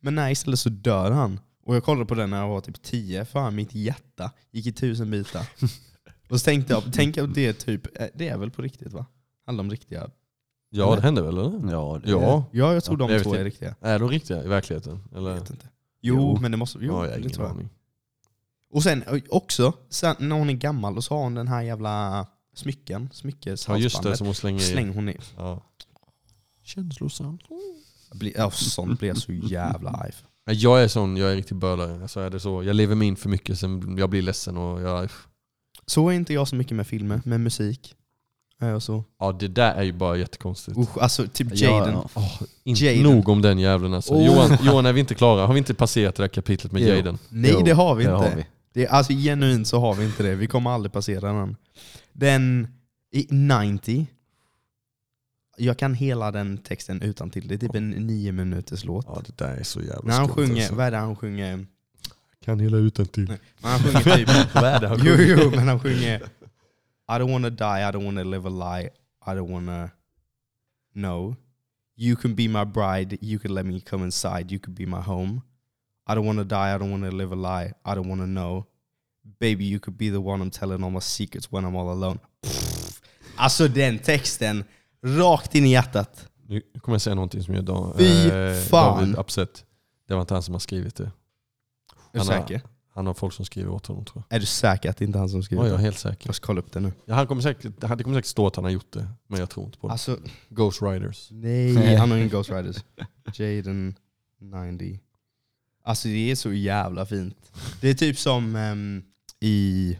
Men 0.00 0.14
nej 0.14 0.32
istället 0.32 0.58
så 0.58 0.68
dör 0.68 1.10
han. 1.10 1.40
Och 1.64 1.76
jag 1.76 1.84
kollade 1.84 2.06
på 2.06 2.14
den 2.14 2.30
när 2.30 2.40
jag 2.40 2.48
var 2.48 2.60
typ 2.60 2.82
10, 2.82 3.24
fan 3.24 3.54
mitt 3.54 3.74
hjärta 3.74 4.30
gick 4.50 4.66
i 4.66 4.72
tusen 4.72 5.10
bitar. 5.10 5.48
Och 6.30 6.40
så 6.40 6.44
tänkte 6.44 6.72
jag, 6.72 6.82
tänk 6.92 7.18
att 7.18 7.34
det 7.34 7.46
är 7.46 7.52
typ, 7.52 8.00
eh, 8.00 8.06
det 8.14 8.28
är 8.28 8.38
väl 8.38 8.50
på 8.50 8.62
riktigt 8.62 8.92
va? 8.92 9.06
Handlar 9.46 9.64
om 9.64 9.70
riktiga... 9.70 10.10
Ja 10.70 10.96
det 10.96 11.02
hände 11.02 11.22
väl 11.22 11.38
eller? 11.38 11.70
Ja, 11.72 12.00
det, 12.04 12.10
Ja. 12.10 12.44
Ja 12.52 12.74
jag 12.74 12.84
tror 12.84 13.00
Ja, 13.00 13.06
de 13.06 13.12
jag 13.14 13.22
två 13.22 13.30
är 13.30 13.34
inte. 13.34 13.44
riktiga. 13.44 13.74
Är 13.80 13.98
de 13.98 14.08
riktiga 14.08 14.44
i 14.44 14.48
verkligheten? 14.48 15.04
Eller? 15.16 15.30
Jag 15.30 15.40
vet 15.40 15.50
inte. 15.50 15.66
Jo, 16.00 16.14
Jo. 16.16 16.38
men 16.40 16.50
det 16.50 16.56
måste, 16.56 16.78
jo 16.80 16.92
ja, 16.92 17.08
jag 17.10 17.22
det 17.22 17.28
tror 17.28 17.46
jag. 17.46 17.54
aning. 17.56 17.68
Och 18.70 18.82
sen 18.82 19.04
också, 19.28 19.72
sen 19.88 20.16
när 20.18 20.36
hon 20.36 20.50
är 20.50 20.54
gammal 20.54 20.96
och 20.96 21.04
så 21.04 21.14
har 21.14 21.22
hon 21.22 21.34
den 21.34 21.48
här 21.48 21.62
jävla 21.62 22.26
smycken, 22.54 23.02
Ja 23.02 23.08
just 23.08 23.42
det, 23.42 23.56
smyckeshalsbandet. 23.56 24.18
som 24.18 24.26
hon 24.26 24.34
slänger 24.34 24.58
i. 24.60 24.62
Slänger 24.62 24.92
hon 24.94 25.08
i. 25.08 25.16
Ja. 25.36 25.62
Känslosamt. 26.62 27.42
Jag 28.10 28.18
blir- 28.18 28.32
Ja, 28.36 28.50
sånt 28.50 28.98
blir 28.98 29.08
jag 29.08 29.16
så 29.18 29.32
jävla 29.32 29.90
arg 29.90 30.12
för. 30.12 30.28
Jag 30.50 30.82
är 30.82 30.88
sån, 30.88 31.16
jag 31.16 31.32
är 31.32 31.36
riktig 31.36 31.56
bölare. 31.56 32.02
Alltså 32.02 32.20
är 32.20 32.30
det 32.30 32.40
så. 32.40 32.62
Jag 32.62 32.76
lever 32.76 32.94
mig 32.94 33.08
in 33.08 33.16
för 33.16 33.28
mycket, 33.28 33.58
sen 33.58 33.96
jag 33.98 34.10
blir 34.10 34.22
ledsen 34.22 34.56
och 34.56 34.80
jag... 34.80 35.10
Så 35.86 36.08
är 36.08 36.12
inte 36.12 36.32
jag 36.34 36.48
så 36.48 36.56
mycket 36.56 36.76
med 36.76 36.86
filmer, 36.86 37.20
med 37.24 37.40
musik. 37.40 37.94
Är 38.60 38.68
jag 38.70 38.82
så. 38.82 39.04
Ja 39.20 39.32
det 39.32 39.48
där 39.48 39.74
är 39.74 39.82
ju 39.82 39.92
bara 39.92 40.16
jättekonstigt. 40.16 40.78
Usch, 40.78 40.98
alltså 40.98 41.26
typ 41.32 41.48
Ja, 41.50 41.70
Jaden. 41.70 41.92
ja. 41.94 42.08
Åh, 42.14 42.42
inte 42.64 42.84
Jaden. 42.84 43.02
nog 43.02 43.28
om 43.28 43.42
den 43.42 43.58
jävlen 43.58 43.94
alltså. 43.94 44.14
Oh. 44.14 44.26
Johan, 44.26 44.58
Johan, 44.62 44.86
är 44.86 44.92
vi 44.92 45.00
inte 45.00 45.14
klara? 45.14 45.46
Har 45.46 45.54
vi 45.54 45.58
inte 45.58 45.74
passerat 45.74 46.14
det 46.16 46.22
där 46.22 46.28
kapitlet 46.28 46.72
med 46.72 46.82
Jo. 46.82 46.88
Jaden? 46.88 47.18
Nej 47.28 47.50
Jo, 47.54 47.60
det 47.64 47.72
har 47.72 47.94
vi 47.94 48.04
det 48.04 48.10
inte. 48.14 48.28
har 48.28 48.36
vi. 48.36 48.46
Det 48.74 48.88
alltså 48.88 49.12
genuint 49.12 49.66
så 49.68 49.80
har 49.80 49.94
vi 49.94 50.04
inte 50.04 50.22
det. 50.22 50.34
Vi 50.34 50.46
kommer 50.46 50.70
aldrig 50.70 50.92
passera 50.92 51.32
den. 51.32 51.56
Den 52.12 52.68
i 53.14 53.26
90. 53.30 54.06
Jag 55.56 55.78
kan 55.78 55.94
hela 55.94 56.30
den 56.32 56.58
texten 56.58 57.02
utan 57.02 57.30
till. 57.30 57.48
Det 57.48 57.54
är 57.54 57.58
typ 57.58 57.74
en 57.74 57.90
nio 57.90 58.32
minuters 58.32 58.84
låt. 58.84 59.04
Ja 59.08 59.22
det 59.26 59.38
där 59.44 59.56
är 59.56 59.62
så 59.62 59.80
jävla 59.80 60.00
När 60.04 60.14
han 60.14 60.28
skumt, 60.28 60.34
sjunger, 60.34 60.62
alltså. 60.62 60.74
vad 60.74 60.86
är 60.86 60.90
det 60.90 60.96
han 60.96 61.16
sjunger? 61.16 61.66
Kan 62.44 62.60
hela 62.60 62.76
utan 62.76 63.06
till. 63.06 63.24
Nej, 63.24 63.38
Men 63.62 63.70
han 63.70 63.80
sjunger 63.80 64.16
typ... 64.16 64.54
Vad 64.54 64.64
är 64.64 64.80
det 64.80 64.88
han 64.88 65.00
jo, 65.04 65.14
jo, 65.18 65.50
men 65.50 65.68
han 65.68 65.80
sjunger 65.80 66.22
I 67.08 67.18
don't 67.18 67.32
wanna 67.32 67.50
die, 67.50 67.82
I 67.88 67.90
don't 67.92 68.04
wanna 68.04 68.22
live 68.24 68.48
a 68.48 68.50
lie, 68.50 68.90
I 69.26 69.30
don't 69.38 69.50
wanna 69.52 69.90
know. 70.94 71.36
You 71.96 72.16
can 72.16 72.34
be 72.34 72.48
my 72.48 72.64
bride, 72.64 73.18
you 73.20 73.38
can 73.38 73.54
let 73.54 73.66
me 73.66 73.80
come 73.80 74.04
inside, 74.04 74.52
you 74.52 74.60
can 74.60 74.74
be 74.74 74.86
my 74.86 75.00
home. 75.00 75.40
I 76.08 76.14
don't 76.14 76.26
wanna 76.26 76.44
die, 76.44 76.74
I 76.74 76.78
don't 76.78 76.90
wanna 76.90 77.10
live 77.10 77.32
a 77.32 77.36
lie, 77.36 77.74
I 77.84 77.94
don't 77.94 78.08
wanna 78.08 78.26
know. 78.26 78.66
Baby 79.38 79.64
you 79.64 79.78
could 79.78 79.96
be 79.98 80.10
the 80.10 80.20
one 80.20 80.40
I'm 80.42 80.50
telling 80.50 80.82
all 80.84 80.90
my 80.90 81.00
secrets 81.00 81.52
when 81.52 81.64
I'm 81.64 81.76
all 81.76 81.90
alone. 81.90 82.18
Pff. 82.42 83.02
Alltså 83.36 83.68
den 83.68 83.98
texten, 83.98 84.64
rakt 85.04 85.54
in 85.54 85.66
i 85.66 85.70
hjärtat. 85.70 86.28
Nu 86.46 86.60
kommer 86.80 86.94
jag 86.94 87.02
säga 87.02 87.14
någonting 87.14 87.42
som 87.42 87.54
gör 87.54 87.62
Dan, 87.62 87.94
Fy 87.98 88.28
eh, 88.28 88.54
fan. 88.54 88.98
David 89.00 89.16
upset. 89.18 89.64
Det 90.08 90.14
var 90.14 90.20
inte 90.20 90.34
han 90.34 90.42
som 90.42 90.54
har 90.54 90.58
skrivit 90.58 90.94
det. 90.96 91.04
Är 91.04 91.10
du 92.12 92.18
Han 92.18 92.26
har- 92.28 92.34
säker? 92.40 92.60
Han 92.94 93.06
har 93.06 93.14
folk 93.14 93.34
som 93.34 93.44
skriver 93.44 93.70
åt 93.70 93.86
honom 93.86 94.04
tror 94.04 94.24
Är 94.28 94.40
du 94.40 94.46
säker 94.46 94.90
att 94.90 94.96
det 94.96 95.04
inte 95.04 95.18
är 95.18 95.20
han 95.20 95.28
som 95.28 95.38
jag. 95.38 95.44
skrivit 95.44 95.62
Ja, 95.62 95.66
jag 95.66 95.74
är 95.74 95.78
det? 95.78 95.82
helt 95.84 95.98
säker. 95.98 96.28
Jag 96.28 96.34
ska 96.34 96.46
kolla 96.46 96.60
upp 96.60 96.72
det 96.72 96.80
nu. 96.80 96.92
Ja, 97.04 97.14
han 97.14 97.26
kommer 97.26 97.42
säkert, 97.42 97.80
det 97.80 97.86
kommer 98.04 98.16
säkert 98.18 98.26
stå 98.26 98.46
att 98.46 98.56
han 98.56 98.64
har 98.64 98.70
gjort 98.70 98.92
det, 98.92 99.08
men 99.26 99.40
jag 99.40 99.50
tror 99.50 99.66
inte 99.66 99.78
på 99.78 99.86
det. 99.86 99.92
Alltså, 99.92 100.18
Ghost 100.48 100.82
Riders. 100.82 101.28
Nej, 101.30 101.96
han 101.96 102.10
har 102.10 102.16
ingen 102.18 102.28
Ghost 102.28 102.50
Riders. 102.50 102.76
Jaden 103.34 103.94
90. 104.40 105.00
Alltså 105.84 106.08
det 106.08 106.30
är 106.30 106.34
så 106.36 106.52
jävla 106.52 107.06
fint. 107.06 107.52
Det 107.80 107.88
är 107.90 107.94
typ 107.94 108.18
som 108.18 108.56
ehm, 108.56 109.02
i 109.40 109.98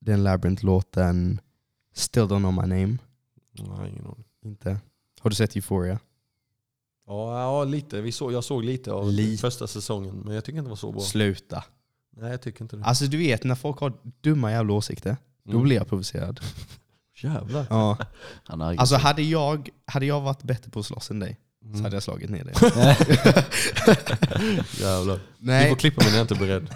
den 0.00 0.24
Labyrinth-låten 0.24 1.40
Still 1.96 2.22
Don't 2.22 2.38
Know 2.38 2.52
My 2.52 2.60
Name. 2.60 2.96
Nej, 3.52 3.90
ingen 3.90 4.06
aning. 4.06 4.24
Inte. 4.44 4.80
Har 5.20 5.30
du 5.30 5.36
sett 5.36 5.56
Euphoria? 5.56 5.98
Ja, 7.06 7.40
ja 7.42 7.64
lite. 7.64 8.00
Vi 8.00 8.12
såg, 8.12 8.32
jag 8.32 8.44
såg 8.44 8.64
lite 8.64 8.92
av 8.92 9.12
Lite. 9.12 9.40
första 9.40 9.66
säsongen, 9.66 10.22
men 10.24 10.34
jag 10.34 10.44
tycker 10.44 10.58
inte 10.58 10.66
det 10.66 10.70
var 10.70 10.76
så 10.76 10.92
bra. 10.92 11.00
Sluta. 11.00 11.64
Nej, 12.16 12.30
jag 12.30 12.42
tycker 12.42 12.62
inte 12.62 12.76
det. 12.76 12.84
Alltså 12.84 13.04
du 13.06 13.16
vet 13.18 13.44
när 13.44 13.54
folk 13.54 13.78
har 13.78 13.92
dumma 14.20 14.50
jävla 14.52 14.72
åsikter, 14.72 15.16
då 15.44 15.50
Mm. 15.52 15.64
blir 15.64 15.76
jag 15.76 15.88
provocerad. 15.88 16.40
Jävlar. 17.22 17.66
Ja. 17.70 17.98
Han 18.44 18.60
är 18.60 18.76
Alltså 18.80 18.96
hade 18.96 19.22
jag, 19.22 19.68
hade 19.84 20.06
jag 20.06 20.20
varit 20.20 20.42
bättre 20.42 20.70
på 20.70 20.78
att 20.80 20.86
slåss 20.86 21.10
än 21.10 21.18
dig 21.18 21.36
så 21.60 21.66
Mm. 21.68 21.82
hade 21.82 21.96
jag 21.96 22.02
slagit 22.02 22.30
ner 22.30 22.44
dig. 22.44 22.54
Jävlar. 24.80 25.14
Du 25.16 25.20
Nej, 25.38 25.68
får 25.68 25.76
klippa 25.76 26.02
mig 26.04 26.10
när 26.12 26.18
jag 26.18 26.24
inte 26.24 26.34
är 26.34 26.38
beredd. 26.38 26.74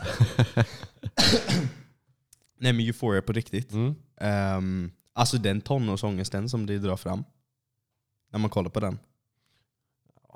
nej 2.59 2.73
men 2.73 2.81
Euphoria 2.87 3.23
på 3.23 3.33
riktigt. 3.33 3.73
Mm. 3.73 3.95
Um, 4.57 4.91
alltså 5.21 5.39
den 5.39 5.61
tonårsångesten 5.61 6.49
som 6.49 6.67
det 6.67 6.79
drar 6.79 6.97
fram. 6.97 7.25
När 8.33 8.39
man 8.39 8.51
kollar 8.51 8.71
på 8.71 8.81
den. 8.81 8.99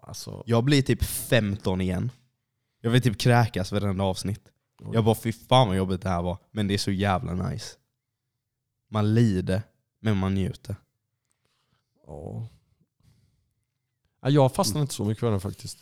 Alltså, 0.02 0.42
Jag 0.46 0.64
blir 0.64 0.82
typ 0.82 1.04
15 1.04 1.80
igen. 1.80 2.10
Jag 2.80 2.90
vill 2.90 3.02
typ 3.02 3.18
kräkas 3.18 3.72
varenda 3.72 4.04
avsnitt. 4.04 4.40
Jag 4.92 5.04
bara 5.04 5.14
fy 5.14 5.32
fan 5.32 5.68
vad 5.68 5.76
jobbigt 5.76 6.02
det 6.02 6.08
här 6.08 6.22
var. 6.22 6.38
Men 6.50 6.66
det 6.68 6.74
är 6.74 6.78
så 6.78 6.90
jävla 6.90 7.34
nice. 7.34 7.76
Man 8.90 9.14
lider, 9.14 9.62
men 10.00 10.16
man 10.16 10.34
njuter. 10.34 10.76
ja. 12.06 12.48
Ja, 14.22 14.30
Jag 14.30 14.54
fastnar 14.54 14.82
inte 14.82 14.94
så 14.94 15.04
mycket 15.04 15.20
för 15.20 15.30
den 15.30 15.40
faktiskt. 15.40 15.78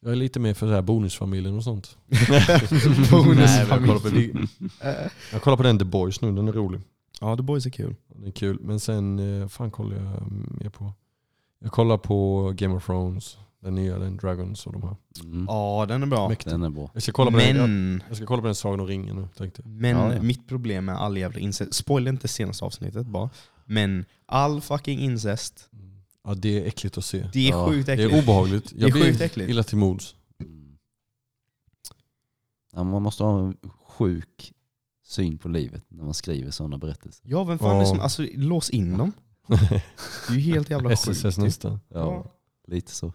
Jag 0.00 0.12
är 0.12 0.16
lite 0.16 0.40
mer 0.40 0.54
för 0.54 0.66
det 0.66 0.72
här 0.74 0.82
bonusfamiljen 0.82 1.56
och 1.56 1.64
sånt. 1.64 1.96
Nej, 2.06 3.66
men 3.68 3.68
jag, 3.68 3.86
kollar 3.86 3.98
på, 4.00 4.46
jag 5.32 5.42
kollar 5.42 5.56
på 5.56 5.62
den 5.62 5.78
The 5.78 5.84
Boys 5.84 6.20
nu, 6.20 6.32
den 6.32 6.48
är 6.48 6.52
rolig. 6.52 6.80
Ja, 7.20 7.36
The 7.36 7.42
Boys 7.42 7.66
är 7.66 7.70
kul. 7.70 7.94
Den 8.08 8.24
är 8.24 8.30
kul. 8.30 8.58
Men 8.60 8.80
sen, 8.80 9.18
eh, 9.42 9.48
fan 9.48 9.70
kollar 9.70 9.96
jag 9.96 10.22
mer 10.60 10.70
på? 10.70 10.92
Jag 11.58 11.72
kollar 11.72 11.98
på 11.98 12.50
Game 12.56 12.74
of 12.74 12.86
Thrones, 12.86 13.38
den 13.60 13.74
nya, 13.74 13.98
den 13.98 14.16
Dragons 14.16 14.66
och 14.66 14.72
de 14.72 14.82
här. 14.82 14.96
Mm. 15.24 15.44
Ja, 15.48 15.84
den 15.88 16.02
är 16.02 16.06
bra. 16.06 16.28
Mäktigt. 16.28 16.50
Den 16.50 16.62
är 16.62 16.70
bra. 16.70 16.90
Jag 16.94 17.02
ska 17.02 17.12
kolla 17.12 17.30
på 17.30 17.36
den, 17.36 17.56
jag, 17.56 17.68
Men, 17.68 18.02
jag 18.08 18.16
ska 18.16 18.26
kolla 18.26 18.40
på 18.42 18.46
den 18.46 18.54
Sagan 18.54 18.80
om 18.80 18.86
ringen 18.86 19.16
nu 19.16 19.28
tänkte 19.36 19.62
jag. 19.64 19.70
men 19.70 19.96
Ja, 19.96 20.14
ja. 20.14 20.22
mitt 20.22 20.48
problem 20.48 20.84
med 20.84 20.96
all 20.96 21.16
jävla 21.16 21.38
incest, 21.40 21.74
spoila 21.74 22.10
inte 22.10 22.28
senaste 22.28 22.64
avsnittet 22.64 23.06
bara. 23.06 23.30
Men 23.64 24.04
all 24.26 24.60
fucking 24.60 24.98
incest, 25.00 25.68
Ja 26.24 26.34
det 26.34 26.62
är 26.62 26.66
äckligt 26.66 26.98
att 26.98 27.04
se. 27.04 27.28
det 27.32 27.46
är 27.48 27.50
Ja, 27.50 27.68
sjukt 27.68 27.86
Det 27.86 27.92
äckligt. 27.92 28.12
är 28.14 28.18
obehagligt. 28.22 28.70
Det 28.70 28.76
är 28.76 28.82
Jag 28.82 28.92
blir 28.92 29.02
sjukt 29.04 29.20
äckligt. 29.20 29.50
illa 29.50 29.62
till 29.62 29.76
mods. 29.78 30.14
Mm. 30.40 30.76
Ja, 32.72 32.84
man 32.84 33.02
måste 33.02 33.22
ha 33.24 33.38
en 33.40 33.56
sjuk 33.86 34.52
syn 35.04 35.38
på 35.38 35.48
livet 35.48 35.82
när 35.88 36.04
man 36.04 36.14
skriver 36.14 36.50
sådana 36.50 36.78
berättelser. 36.78 37.26
Ja, 37.28 37.44
vem 37.44 37.58
fan 37.58 37.76
är 37.76 37.80
det 37.80 37.86
som, 37.86 38.00
alltså 38.00 38.26
lås 38.34 38.70
in 38.70 38.98
dem. 38.98 39.12
Det 39.48 39.54
är 40.28 40.34
ju 40.34 40.40
helt 40.40 40.70
jävla 40.70 40.88
sjukt. 40.88 41.00
SSS 41.08 41.38
ju. 41.38 41.42
nästan. 41.42 41.80
Ja, 41.88 41.98
Ja. 41.98 42.32
lite 42.66 42.92
så. 42.92 43.12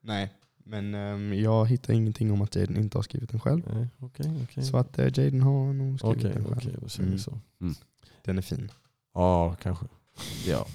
Nej, 0.00 0.32
men 0.64 0.94
ehm, 0.94 1.34
jag 1.34 1.66
hittar 1.66 1.94
ingenting 1.94 2.32
om 2.32 2.42
att 2.42 2.56
Jaden 2.56 2.76
inte 2.76 2.98
har 2.98 3.02
skrivit 3.02 3.30
den 3.30 3.40
själv. 3.40 3.62
Nej, 3.74 3.88
Okej, 3.98 4.40
okej. 4.44 4.64
Så 4.64 4.76
att 4.76 4.98
uh, 4.98 5.04
Jaden 5.04 5.42
har 5.42 5.72
nog 5.72 5.98
skrivit 5.98 6.16
Okej, 6.18 6.30
den 6.32 6.44
själv. 6.44 6.56
okej, 6.56 6.74
då 6.82 6.88
säger 6.88 7.02
Mm. 7.08 7.12
vi 7.16 7.22
så. 7.22 7.38
Den 8.24 8.38
är 8.38 8.42
fin. 8.42 8.70
Ja, 9.14 9.56
kanske. 9.62 9.86
Ja, 10.46 10.66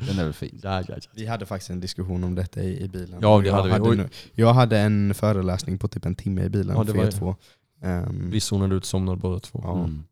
den 0.00 0.18
är 0.18 0.24
väl 0.24 0.32
fin. 0.32 0.60
Ja, 0.62 0.80
ja, 0.80 0.84
ja. 0.88 0.96
Vi 1.14 1.26
hade 1.26 1.46
faktiskt 1.46 1.70
en 1.70 1.80
diskussion 1.80 2.24
om 2.24 2.34
detta 2.34 2.60
i, 2.62 2.82
i 2.84 2.88
bilen. 2.88 3.18
Ja, 3.22 3.34
Och 3.34 3.42
det 3.42 3.48
jag 3.48 3.54
hade 3.54 3.68
vi. 3.68 3.88
Oj. 3.90 3.96
nu- 3.96 4.08
jag 4.34 4.52
hade 4.54 4.78
en 4.78 5.14
föreläsning 5.14 5.78
på 5.78 5.88
typ 5.88 6.04
en 6.06 6.14
timme 6.14 6.42
i 6.44 6.48
bilen 6.48 6.76
Ja, 6.76 6.84
det 6.84 6.92
för 6.92 6.98
var 6.98 7.06
er 7.06 7.10
två. 7.10 7.36
Ehm, 7.82 8.30
Vi 8.30 8.40
zonade 8.40 8.74
ut 8.74 8.84
somnade 8.84 9.18
båda 9.18 9.40
två. 9.40 9.60
Ja. 9.64 9.78
Mm. 9.78 10.04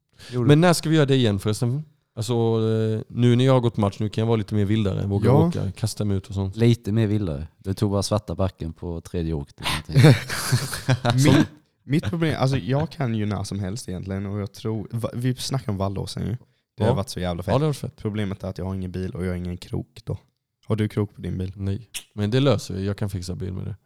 Men 0.47 0.61
när 0.61 0.73
ska 0.73 0.89
vi 0.89 0.97
göra 0.97 1.06
det 1.06 1.15
igen 1.16 1.39
förresten? 1.39 1.85
Alltså, 2.16 2.32
eh, 2.35 3.01
nu 3.09 3.36
när 3.36 3.44
jag 3.44 3.52
har 3.52 3.61
gått 3.61 3.77
match, 3.77 3.97
nu 4.01 4.09
kan 4.09 4.23
jag 4.23 4.27
vara 4.27 4.36
lite 4.36 4.55
mer 4.55 4.65
vildare. 4.65 5.06
Våga 5.06 5.27
Ja. 5.31 5.47
åka, 5.47 5.70
kasta 5.73 6.05
mig 6.05 6.16
ut 6.16 6.27
och 6.27 6.35
sånt. 6.35 6.56
Lite 6.56 6.93
mer 6.93 7.06
vildare. 7.06 7.47
Du 7.59 7.74
tog 7.74 7.90
bara 7.90 8.02
svarta 8.02 8.35
backen 8.35 8.73
på 8.73 9.01
tredje 9.01 9.32
åket. 9.35 9.56
mitt, 11.15 11.47
mitt 11.85 12.05
problem, 12.05 12.36
alltså 12.39 12.56
jag 12.56 12.90
kan 12.90 13.15
ju 13.15 13.27
när 13.27 13.44
som 13.44 13.59
helst 13.59 13.89
egentligen 13.89 14.27
och 14.27 14.40
jag 14.40 14.52
tror, 14.52 14.89
vi 15.15 15.35
snackade 15.35 15.70
om 15.70 15.77
Vallåsen 15.77 16.23
ju. 16.27 16.36
Det 16.76 16.82
Ja. 16.82 16.88
har 16.88 16.94
varit 16.96 17.09
så 17.09 17.20
jävla 17.20 17.42
fett. 17.42 17.52
Ja, 17.52 17.59
det 17.59 17.66
var 17.66 17.72
fett. 17.72 17.96
Problemet 17.96 18.44
är 18.44 18.48
att 18.48 18.59
jag 18.59 18.64
har 18.64 18.74
ingen 18.74 18.92
bil 18.92 19.10
och 19.10 19.24
jag 19.24 19.30
har 19.30 19.36
ingen 19.36 19.56
krok 19.56 20.01
då. 20.05 20.18
Har 20.66 20.76
du 20.76 20.88
krok 20.88 21.14
på 21.14 21.20
din 21.20 21.38
bil? 21.38 21.52
Nej. 21.56 21.90
Men 22.12 22.30
det 22.30 22.40
löser 22.40 22.74
vi, 22.74 22.86
jag 22.86 22.98
kan 22.98 23.10
fixa 23.10 23.34
bil 23.34 23.52
med 23.52 23.64
det. 23.66 23.76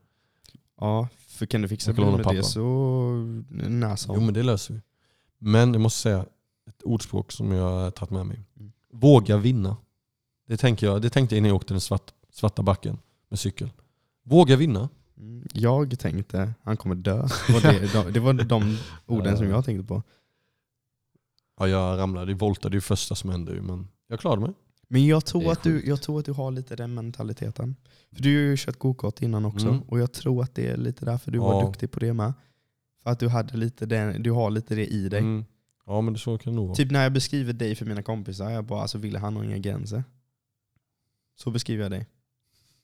Ja, 0.81 1.09
för 1.28 1.47
kan 1.47 1.62
du 1.62 1.69
fixa 1.69 1.93
bil 1.93 2.05
med 2.06 2.16
pappa. 2.23 2.32
det 2.36 2.43
så 2.43 2.62
när 3.51 3.97
som. 3.97 4.15
Jo 4.15 4.20
men 4.20 4.35
det 4.35 4.43
löser 4.43 4.74
vi. 4.74 4.81
Men 5.39 5.73
jag 5.73 5.81
måste 5.81 6.01
säga, 6.01 6.27
ett 6.69 6.82
ordspråk 6.82 7.32
som 7.32 7.52
jag 7.52 7.70
har 7.70 7.90
tagit 7.90 8.10
med 8.10 8.27
mig. 8.27 8.40
Mm. 8.60 8.73
Våga 8.93 9.36
vinna. 9.36 9.77
Det, 10.47 10.56
tänker 10.56 10.86
jag, 10.86 11.02
det 11.02 11.10
tänkte 11.10 11.35
jag 11.35 11.39
innan 11.39 11.48
jag 11.48 11.56
åkte 11.56 11.74
den 11.74 11.81
svart, 11.81 12.12
svarta 12.32 12.62
backen 12.62 12.98
med 13.28 13.39
cykel. 13.39 13.70
Våga 14.24 14.56
vinna. 14.56 14.89
Mm, 15.16 15.47
Jag 15.55 15.98
tänkte, 15.98 16.55
han 16.62 16.77
kommer 16.77 16.94
dö. 16.94 17.16
Var 17.48 17.73
det, 17.73 17.93
de, 17.93 18.12
det 18.12 18.20
var 18.20 18.32
de 18.32 18.78
orden 19.06 19.36
som 19.36 19.48
jag 19.51 19.65
tänkte 19.65 19.86
på. 19.89 20.02
Ja, 21.59 21.68
jag 21.68 21.98
ramlade, 21.98 22.35
voltade 22.35 22.76
ju 22.76 22.80
första 22.80 23.14
som 23.14 23.30
hände 23.30 23.52
ju, 23.52 23.62
men 23.62 23.89
jag 24.09 24.20
klarade 24.20 24.43
mig. 24.43 24.51
Men 24.89 25.06
jag 25.06 25.24
tror, 25.24 25.52
att 25.52 25.62
du, 25.62 25.86
jag 25.86 26.02
tror 26.02 26.18
att 26.18 26.24
du 26.24 26.32
har 26.32 26.51
lite 26.51 26.76
den 26.76 26.94
mentaliteten. 26.94 27.76
För 28.12 28.22
du 28.22 28.28
har 28.36 28.43
ju 28.43 28.56
kört 28.56 28.78
gokart 28.78 29.22
innan 29.22 29.44
också. 29.44 29.66
Mm. 29.68 29.80
Och 29.82 29.98
jag 30.01 30.12
tror 30.12 30.43
att 30.43 30.55
det 30.55 30.66
är 30.66 30.76
lite 30.76 31.05
därför 31.05 31.30
du 31.30 31.39
var 31.39 31.60
Ja. 31.60 31.66
duktig 31.66 31.90
på 31.90 32.01
det 32.01 32.12
med. 32.12 32.32
För 33.02 33.10
att 33.10 33.18
du, 33.20 33.28
hade 33.28 33.56
lite 33.56 33.86
den, 33.86 34.22
du 34.22 34.30
har 34.30 34.51
lite 34.51 34.74
det 34.74 34.86
i 34.86 35.09
dig. 35.09 35.20
Mm. 35.20 35.44
Ja 35.86 36.01
men 36.01 36.12
det 36.12 36.18
så 36.18 36.39
kan 36.39 36.52
det 36.52 36.56
nog 36.56 36.66
vara. 36.66 36.76
Typ 36.76 36.90
när 36.90 37.02
jag 37.02 37.12
beskriver 37.12 37.52
dig 37.52 37.74
för 37.74 37.86
mina 37.86 38.02
kompisar, 38.02 38.51
jag 38.51 38.64
bara 38.64 38.82
alltså 38.82 38.98
ville 38.98 39.18
han 39.18 39.36
har 39.36 39.44
inga 39.44 39.59
gränser. 39.59 40.05
Så 41.39 41.51
beskriver 41.51 41.82
jag 41.82 41.90
dig. 41.90 42.06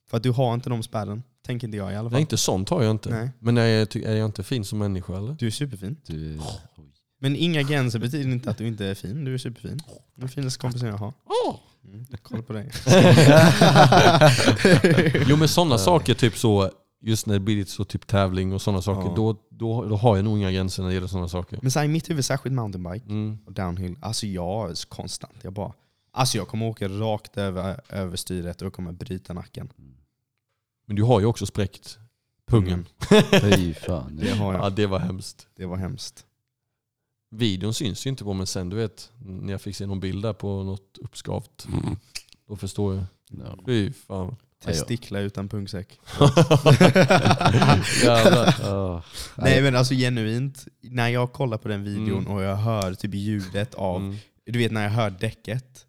För 0.07 0.17
att 0.17 0.23
du 0.23 0.31
har 0.31 0.55
inte 0.55 0.71
de 0.71 0.83
spärren. 0.83 1.23
Tänker 1.43 1.67
inte 1.69 1.77
jag 1.77 1.93
i 1.93 1.97
alla 1.97 2.09
fall. 2.11 2.13
Nej 2.13 2.21
inte 2.21 2.37
sånt 2.37 2.69
har 2.69 2.83
jag 2.83 2.91
inte. 2.91 3.11
Nej. 3.11 3.31
Men 3.39 3.59
är 3.59 3.67
jag, 3.67 3.91
ty- 3.91 4.05
är 4.05 4.17
jag 4.17 4.25
inte 4.27 4.43
fin 4.43 4.65
som 4.65 4.79
människa 4.79 5.17
eller? 5.17 5.37
Du 5.39 5.47
är 5.47 5.51
superfin. 5.51 5.97
Du. 6.07 6.41
Men 7.25 7.37
inga 7.37 7.63
gränser 7.63 7.99
betyder 7.99 8.31
inte 8.33 8.51
att 8.51 8.59
du 8.59 8.67
inte 8.67 8.87
är 8.87 8.95
fin. 8.95 9.25
Du 9.25 9.35
är 9.35 9.39
superfin. 9.39 9.81
Den 10.15 10.29
finaste 10.29 10.61
kompisen 10.61 10.89
jag 10.89 10.97
har. 10.97 11.13
Mm, 11.85 12.07
kolla 12.23 12.43
på 12.43 12.53
dig. 12.53 12.71
Jo 15.29 15.37
men 15.37 15.49
sådana 15.49 15.79
saker, 15.79 16.15
typ 16.15 16.37
så, 16.37 16.71
just 17.01 17.27
när 17.27 17.35
det 17.35 17.41
blir 17.41 17.57
lite 17.57 17.71
så 17.71 17.85
typ 17.85 18.07
tävling 18.07 18.53
och 18.53 18.63
sådana 18.63 18.83
saker, 18.83 19.09
Ja. 19.09 19.15
då, 19.17 19.37
då, 19.51 19.85
då 19.85 19.97
har 19.97 20.17
jag 20.17 20.25
nog 20.25 20.39
inga 20.39 20.53
gränser 20.53 20.83
när 20.83 20.89
det 20.91 20.95
gäller 20.95 21.07
sådana 21.09 21.29
saker. 21.29 21.59
Men 21.63 21.71
så 21.71 21.79
här, 21.79 21.87
i 21.87 21.89
mitt 21.89 22.11
huvud, 22.11 22.25
särskilt 22.25 22.55
mountainbike 22.55 23.07
Mm. 23.09 23.39
och 23.47 23.53
downhill, 23.53 23.97
alltså 24.01 24.27
jag 24.27 24.71
är 24.71 24.75
så 24.75 24.89
konstant. 24.89 25.37
Jag 25.43 25.53
bara, 25.53 25.73
Alltså 26.17 26.39
jag 26.39 26.49
kommer 26.49 26.67
åka 26.67 26.89
rakt 26.89 27.37
över, 27.39 27.81
över 27.89 28.17
styret 28.17 28.63
och 28.63 28.67
jag 28.67 28.73
kommer 28.73 28.93
bryta 28.93 29.33
nacken. 29.33 29.69
Men 30.87 30.97
du 30.97 31.03
har 31.03 31.21
ju 31.21 31.27
också 31.27 31.47
spräckt 31.47 31.99
pungen. 32.47 32.87
Fy 33.41 33.75
fan. 33.75 34.17
Det 34.23 34.31
har 34.31 34.55
Ja 34.55 34.63
jag. 34.65 34.73
det 34.73 34.87
var 34.87 34.99
hemskt. 34.99 35.47
Det 35.57 35.67
var 35.67 35.77
hemskt. 35.77 36.25
Videon 37.37 37.75
syns 37.75 38.07
ju 38.07 38.11
inte 38.11 38.25
på 38.25 38.33
men 38.35 38.47
sen 38.47 38.69
du 38.69 38.77
vet, 38.77 39.11
när 39.25 39.53
jag 39.53 39.61
fick 39.61 39.77
se 39.77 39.87
någon 39.87 40.01
bild 40.01 40.23
där 40.23 40.33
på 40.33 40.63
något 40.63 40.99
uppskavt. 41.01 41.67
Då 42.49 42.57
förstår 42.57 42.95
jag. 42.95 43.05
Ja. 43.31 43.59
Fy 43.67 43.93
fan. 43.93 44.37
Testiklar 44.65 45.21
utan 45.21 45.49
pungsäck. 45.49 45.99
Nej 49.37 49.63
men 49.63 49.77
alltså 49.77 49.95
genuint, 49.95 50.67
när 50.81 51.09
jag 51.09 51.33
kollar 51.33 51.59
på 51.59 51.69
den 51.69 51.85
videon 51.85 52.19
Mm. 52.19 52.27
och 52.33 52.43
jag 52.43 52.57
hör 52.57 52.95
typ 52.95 53.15
ljudet 53.15 53.75
av, 53.75 53.97
Mm. 54.01 54.17
du 54.47 54.59
vet 54.59 54.73
när 54.73 54.83
jag 54.83 54.91
hör 54.91 55.11
däcket, 55.11 55.87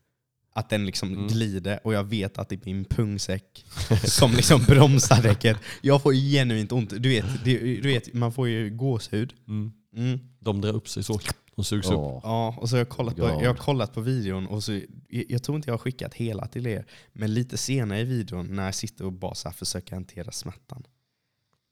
att 0.55 0.69
den 0.69 0.85
liksom 0.85 1.13
Mm. 1.13 1.27
glider 1.27 1.79
och 1.83 1.93
jag 1.93 2.03
vet 2.03 2.37
att 2.37 2.49
det 2.49 2.55
är 2.55 2.65
min 2.65 2.85
pungsäck 2.85 3.65
som 4.03 4.31
liksom 4.31 4.63
bromsar 4.63 5.21
däcket. 5.21 5.57
Jag 5.81 6.01
får 6.01 6.13
genuint 6.13 6.71
ont. 6.71 6.89
Du 6.89 7.09
vet, 7.09 7.25
det, 7.43 7.57
du 7.57 7.81
vet 7.87 8.13
man 8.13 8.31
får 8.33 8.47
ju 8.47 8.69
gåshud. 8.69 9.33
Mm. 9.47 9.71
Mm. 9.95 10.19
De 10.39 10.61
drar 10.61 10.73
upp 10.73 10.89
sig 10.89 11.03
så. 11.03 11.19
De 11.55 11.63
sugs 11.65 11.87
upp. 11.87 11.93
Ja. 11.93 12.55
Och 12.57 12.69
så 12.69 12.75
har 12.75 12.77
jag 12.79 12.89
kollat 12.89 13.15
på, 13.15 13.21
jag 13.23 13.49
har 13.49 13.55
kollat 13.55 13.93
på 13.93 14.01
videon 14.01 14.47
och 14.47 14.63
så, 14.63 14.73
jag, 15.07 15.25
jag 15.29 15.43
tror 15.43 15.55
inte 15.55 15.69
jag 15.69 15.73
har 15.73 15.77
skickat 15.79 16.13
hela 16.13 16.47
till 16.47 16.67
er, 16.67 16.85
men 17.13 17.33
lite 17.33 17.57
senare 17.57 17.99
i 17.99 18.03
videon 18.03 18.55
när 18.55 18.65
jag 18.65 18.75
sitter 18.75 19.05
och 19.05 19.13
bara 19.13 19.35
så 19.35 19.47
här 19.49 19.55
försöker 19.55 19.93
hantera 19.95 20.31
smärtan. 20.31 20.83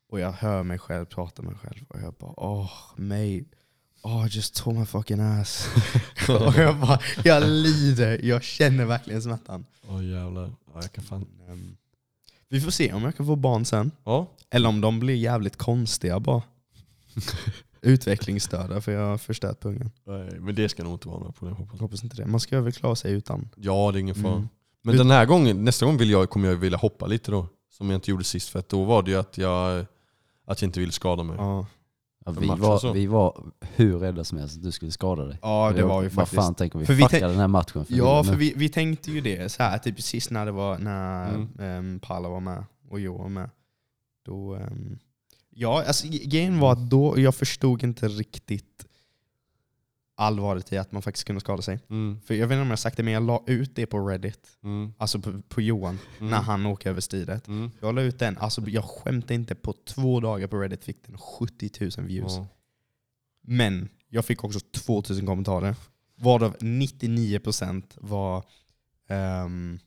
Och 0.10 0.20
jag 0.20 0.32
hör 0.32 0.64
mig 0.64 0.80
själv 0.80 1.06
prata 1.06 1.42
med 1.42 1.52
mig 1.52 1.60
själv 1.60 1.86
och 1.88 2.02
jag 2.02 2.14
bara 2.14 2.34
åh, 2.38 2.72
mate. 2.98 3.46
Oh, 4.04 4.28
just 4.30 4.56
tore 4.56 4.80
my 4.80 4.86
fucking 4.86 5.20
ass. 5.20 5.68
och 6.30 6.56
jag 6.58 6.80
bara, 6.80 7.00
jag 7.24 7.44
lider, 7.44 8.20
jag 8.24 8.44
känner 8.44 8.86
verkligen 8.86 9.22
smärtan. 9.22 9.66
Åh 9.88 10.06
jävlar. 10.06 10.52
Ja, 10.74 10.80
jag 10.82 10.92
kan 10.92 11.04
fan. 11.04 11.28
Ehm, 11.50 11.78
vi 12.50 12.62
får 12.62 12.72
se 12.72 12.94
om 12.94 13.04
jag 13.04 13.16
kan 13.16 13.26
få 13.26 13.36
barn 13.36 13.66
sen. 13.66 13.92
Ja. 14.04 14.28
Eller 14.50 14.70
om 14.70 14.82
de 14.82 15.00
blir 15.00 15.16
jävligt 15.16 15.56
konstiga 15.58 16.20
bara. 16.20 16.42
Utvecklingsstörda 17.82 18.82
för 18.82 18.92
jag 18.92 19.08
har 19.08 19.18
förstört 19.18 19.62
pungen. 19.62 19.92
Nej, 20.06 20.40
men 20.40 20.56
det 20.56 20.70
ska 20.70 20.84
nog 20.84 20.94
inte 20.94 21.08
vara 21.08 21.20
några 21.20 21.32
problem 21.32 21.56
hoppas 21.56 21.74
Jag 21.74 21.82
hoppas 21.82 22.04
inte 22.04 22.16
det. 22.16 22.26
Man 22.26 22.40
ska 22.40 22.62
väl 22.62 22.74
klara 22.74 22.96
sig 22.96 23.14
utan. 23.14 23.50
Ja 23.56 23.92
det 23.92 23.98
är 23.98 24.00
ingen 24.00 24.16
fara. 24.16 24.34
Mm. 24.34 24.50
Men 24.82 24.98
den 24.98 25.12
här 25.12 25.26
gången, 25.26 25.64
nästa 25.64 25.86
gång 25.86 25.98
vill 25.98 26.10
jag, 26.10 26.30
kommer 26.30 26.50
jag 26.50 26.56
vilja 26.56 26.78
hoppa 26.78 27.08
lite 27.08 27.32
då. 27.32 27.48
Som 27.70 27.90
jag 27.90 27.98
inte 27.98 28.12
gjorde 28.12 28.24
sist 28.24 28.50
för 28.50 28.60
att 28.60 28.70
då 28.70 28.84
var 28.84 29.04
det 29.04 29.12
ju 29.12 29.18
att 29.18 29.38
jag, 29.38 29.86
att 30.46 30.62
jag 30.62 30.68
inte 30.68 30.80
ville 30.80 30.92
skada 30.92 31.24
mig. 31.24 31.36
Ja, 31.38 31.66
Ja, 32.26 32.32
vi, 32.32 32.48
matchen 32.48 32.80
så. 32.80 32.88
var, 32.88 32.94
vi 32.94 33.06
var 33.06 33.44
hur 33.76 34.00
rädda 34.00 34.24
som 34.24 34.38
helst 34.38 34.58
att 34.58 34.64
du 34.64 34.72
skulle 34.72 34.92
skada 34.92 35.24
dig. 35.26 35.38
ja 35.42 35.72
det 35.76 35.84
var 35.84 36.02
ju 36.02 36.08
Vad 36.08 36.14
faktiskt. 36.14 36.42
fan 36.42 36.56
tänker 36.56 36.80
vi 36.80 36.86
För 36.86 36.94
vi 36.94 37.08
den 37.20 37.40
här 37.40 37.48
matchen 37.48 37.86
för 37.86 37.94
Ja, 37.94 38.24
för 38.24 38.36
vi, 38.36 38.54
vi 38.56 38.70
tänkte 38.70 39.12
ju 39.12 39.22
det, 39.22 39.52
så 39.52 39.64
här, 39.64 39.78
typ 39.78 40.02
sist 40.02 40.32
när 40.32 40.46
det 40.46 40.52
var 40.52 40.78
när 40.78 41.30
Mm. 41.30 41.50
mm. 41.60 42.00
Palla 42.00 42.30
var 42.30 42.40
med 42.40 42.64
och 42.90 43.00
Joe 43.00 43.18
var 43.18 43.30
med. 43.30 43.50
Då, 44.26 44.56
ehm, 44.56 44.98
ja, 45.50 45.84
alltså, 45.88 46.08
grejen 46.10 46.60
var 46.60 46.72
att 46.72 46.90
då, 46.90 47.20
jag 47.20 47.36
förstod 47.36 47.84
inte 47.84 48.08
riktigt 48.08 48.86
allvaret 50.16 50.74
i 50.74 50.78
att 50.78 50.92
man 50.92 51.02
faktiskt 51.02 51.28
kunde 51.28 51.40
skada 51.42 51.62
sig. 51.62 51.80
Mm. 51.90 52.22
För 52.22 52.34
jag 52.34 52.48
vet 52.48 52.56
inte 52.56 52.62
om 52.62 52.68
jag 52.68 52.72
har 52.72 52.76
sagt 52.76 52.98
det, 52.98 53.04
men 53.04 53.14
jag 53.14 53.24
la 53.24 53.44
ut 53.48 53.76
det 53.76 53.86
på 53.86 54.08
Reddit, 54.08 54.58
Mm. 54.64 54.94
alltså 54.98 55.20
på, 55.20 55.42
på 55.42 55.62
Johan, 55.62 56.00
Mm. 56.18 56.30
när 56.32 56.42
han 56.42 56.66
åker 56.66 56.90
över 56.90 57.02
styret. 57.02 57.48
Mm. 57.48 57.72
Jag 57.82 57.96
la 57.96 58.02
ut 58.02 58.20
den, 58.20 58.38
alltså 58.38 58.62
jag 58.70 58.84
skämtar 58.84 59.36
inte, 59.36 59.56
på 59.56 59.74
två 59.86 60.20
dagar 60.20 60.48
på 60.48 60.58
Reddit 60.60 60.84
fick 60.84 61.06
den 61.08 61.18
70 61.18 61.72
000 61.98 62.08
views. 62.08 62.34
Ja. 62.36 62.48
Men 63.48 63.90
jag 64.10 64.26
fick 64.26 64.44
också 64.44 64.60
2000 64.60 65.26
kommentarer. 65.26 65.76
Varav 66.16 66.56
99% 66.60 67.84
var 67.96 68.44
ehm, 69.10 69.80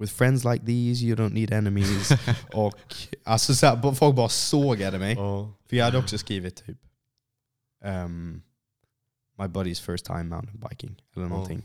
With 0.00 0.12
friends 0.12 0.44
like 0.44 0.66
these 0.66 1.04
you 1.04 1.16
don't 1.16 1.32
need 1.34 1.52
enemies. 1.52 2.10
och 2.54 2.94
alltså 3.24 3.54
så 3.54 3.66
här, 3.66 3.92
folk 3.92 4.16
bara 4.16 4.28
sågade 4.28 4.98
mig. 4.98 5.14
Ja. 5.14 5.52
För 5.68 5.76
jag 5.76 5.84
hade 5.84 5.98
också 5.98 6.18
skrivit 6.18 6.66
typ 6.66 6.78
ehm, 7.84 8.42
My 9.40 9.46
buddy's 9.46 9.80
first 9.82 10.04
time 10.04 10.22
mountain 10.24 10.64
biking. 10.70 10.96
Eller 11.16 11.26
någonting. 11.26 11.62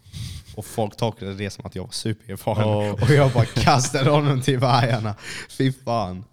Och 0.56 0.66
folk 0.66 0.96
tolkade 0.98 1.34
det 1.34 1.50
som 1.50 1.66
att 1.66 1.76
jag 1.76 1.84
var 1.84 1.92
supererfaren. 1.92 2.68
Ja. 2.70 2.94
Och 3.02 3.10
jag 3.10 3.32
bara 3.32 3.46
kastade 3.46 4.10
honom 4.10 4.42
till 4.42 4.60
vargarna. 4.60 5.16
Fy 5.50 5.72
fan. 5.72 6.24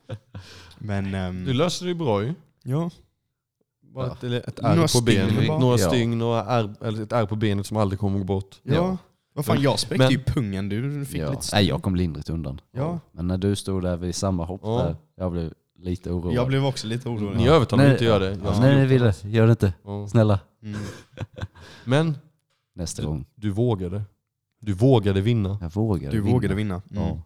Men 0.79 1.15
ehm, 1.15 1.45
Du 1.45 1.53
löste 1.53 1.85
det 1.85 1.95
bra 1.95 2.23
ju. 2.23 2.35
ja. 2.65 2.91
Bara 3.95 4.07
Ja. 4.21 4.29
ett, 4.37 4.49
ett 4.49 4.61
Några 4.63 4.75
ärr 4.77 4.83
på 4.83 4.89
stygn 4.89 5.05
benet, 5.37 5.47
några 5.61 5.79
stygn, 5.79 6.19
några 6.19 6.45
ärr, 6.45 6.75
eller 6.85 7.03
ett 7.03 7.13
ärr 7.13 7.27
på 7.27 7.37
benet 7.37 7.67
som 7.67 7.77
aldrig 7.77 7.99
kommer 8.01 8.25
bort. 8.25 8.61
Ja. 8.63 8.75
Ja. 8.75 8.97
Vad 9.35 9.45
fan, 9.47 9.63
jag 9.63 9.79
spräckte 9.79 10.05
Men- 10.05 10.13
ju 10.13 10.19
pungen. 10.25 10.69
Du 10.69 11.05
fick 11.07 11.21
ja. 11.21 11.31
lite 11.31 11.43
Nej, 11.53 11.65
jag 11.67 11.83
kom 11.83 11.97
lindrigt 11.97 12.31
undan. 12.31 12.61
Ja. 12.73 13.01
Men 13.13 13.29
när 13.29 13.39
du 13.39 13.57
stod 13.57 13.83
där 13.83 13.97
vid 13.97 14.15
samma 14.15 14.45
hopp 14.45 14.63
där, 14.63 14.97
jag 15.17 15.33
blev 15.33 15.53
lite 15.83 16.11
oroad. 16.11 16.35
Jag 16.35 16.49
blev 16.49 16.65
också 16.67 16.87
lite 16.87 17.09
orolig. 17.09 17.37
Ni 17.37 17.49
övertalade 17.49 17.77
mig 17.77 17.87
Nej, 17.87 17.93
inte 17.95 18.05
att 18.05 18.21
göra 18.21 18.31
det. 18.37 18.45
ja. 18.45 18.53
Jag 18.55 18.61
Nej, 18.61 18.77
nej. 18.77 18.87
Ville, 18.87 19.15
gör 19.25 19.47
det 19.47 19.51
inte. 19.51 19.75
Ja. 19.85 20.09
Snälla. 20.09 20.41
Mm. 20.63 20.81
Men 21.85 22.17
Nästa 22.75 23.03
Du- 23.03 23.09
gång. 23.09 23.25
du 23.35 23.51
vågade. 23.51 24.03
Du 24.61 24.73
vågade 24.73 25.21
vinna. 25.21 25.59
Jag 25.61 25.73
vågade 25.75 26.17
Du 26.17 26.21
vågade 26.21 26.55
vinna. 26.55 26.83
Mm. 26.91 27.03
Ja. 27.03 27.23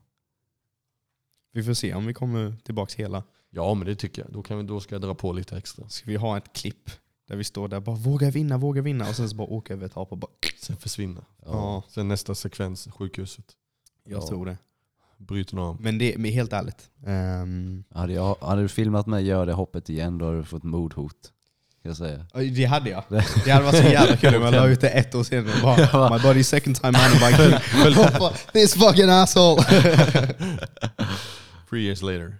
Vi 1.52 1.62
får 1.62 1.74
se 1.74 1.94
om 1.94 2.06
vi 2.06 2.14
kommer 2.14 2.56
tillbaks 2.64 2.94
hela. 2.94 3.22
Ja 3.50 3.74
men 3.74 3.86
det 3.86 3.94
tycker 3.94 4.22
jag. 4.22 4.32
Då, 4.32 4.42
kan 4.42 4.58
vi, 4.58 4.62
då 4.64 4.80
ska 4.80 4.94
jag 4.94 5.02
dra 5.02 5.14
på 5.14 5.32
lite 5.32 5.56
extra. 5.56 5.88
Ska 5.88 6.10
vi 6.10 6.16
ha 6.16 6.36
ett 6.36 6.52
klipp 6.52 6.90
där 7.28 7.36
vi 7.36 7.44
står 7.44 7.68
där 7.68 7.80
bara 7.80 7.96
våga 7.96 8.30
vinna, 8.30 8.58
våga 8.58 8.82
vinna 8.82 9.08
och 9.08 9.14
sen 9.16 9.28
så 9.28 9.36
bara 9.36 9.46
åka 9.48 9.72
över 9.72 9.86
ett 9.86 9.92
hap 9.92 10.12
och 10.12 10.18
bara 10.18 10.30
Sen 10.60 10.76
försvinna. 10.76 11.24
ja, 11.44 11.82
Sen 11.88 12.08
nästa 12.08 12.34
sekvens, 12.34 12.88
sjukhuset. 12.92 13.44
jag 14.04 14.22
Ja. 14.22 14.26
tror 14.28 14.46
det. 14.46 14.58
Bryter 15.18 15.56
en 15.56 15.62
arm. 15.62 15.76
Men 15.80 15.98
det 15.98 16.18
men 16.18 16.30
helt 16.32 16.52
ärligt. 16.52 16.90
ehm, 17.06 17.84
Hade, 17.90 18.12
jag, 18.12 18.36
hade 18.40 18.62
du 18.62 18.68
filmat 18.68 19.06
mig 19.06 19.24
göra 19.26 19.44
det 19.44 19.52
hoppet 19.52 19.88
igen, 19.90 20.18
då 20.18 20.24
hade 20.24 20.36
du 20.38 20.44
fått 20.44 20.62
mordhot. 20.62 21.32
Jag 21.82 21.96
säga. 21.96 22.26
det 22.56 22.64
hade 22.64 22.90
jag. 22.90 23.04
Det 23.44 23.50
hade 23.50 23.64
varit 23.64 23.76
så 23.84 23.90
jävla 23.90 24.16
kul 24.16 24.34
om 24.34 24.42
jag 24.42 24.52
la 24.52 24.66
ut 24.68 24.80
det 24.80 24.88
ett 24.88 25.14
år 25.14 25.22
senare 25.22 25.54
och 25.54 25.62
bara 25.62 26.10
My 26.18 26.22
body 26.22 26.44
second 26.44 26.76
time 26.76 26.92
biking. 26.92 27.94
Hoppa, 28.04 28.32
This 28.52 28.74
fucking 28.74 29.08
asshole! 29.10 29.62
Three 31.70 31.82
years 31.84 32.02
later. 32.02 32.36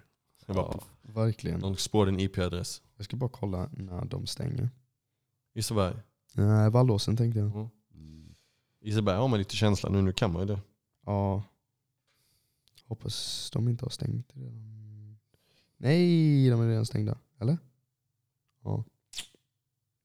Jag 0.47 0.57
bara, 0.57 0.79
Verkligen. 1.03 1.61
De 1.61 1.77
spårade 1.77 2.11
en 2.11 2.21
IP-adress. 2.21 2.83
Jag 2.97 3.05
ska 3.05 3.17
bara 3.17 3.31
kolla 3.31 3.69
när 3.73 4.05
de 4.05 4.27
stänger. 4.27 4.71
Liseberg. 5.55 5.95
Nej, 6.35 6.71
Vallåsen 6.71 7.17
tänkte 7.17 7.39
jag. 7.41 7.69
Liseberg 8.85 9.17
har 9.17 9.29
man 9.29 9.39
lite 9.39 9.57
känsla 9.57 9.89
nu, 9.91 10.03
nu 10.03 10.13
kan 10.13 10.33
man 10.33 10.43
ju 10.49 10.55
det. 10.55 10.61
Ja. 11.07 11.43
Hoppas 12.87 13.51
de 13.53 13.69
inte 13.69 13.85
har 13.85 13.91
stängt 13.91 14.31
redan. 14.35 14.77
Nej, 15.77 16.51
de 16.51 16.61
är 16.61 16.69
redan 16.69 16.87
stängda. 16.87 17.19
Eller? 17.41 17.59
Ja. 18.65 18.85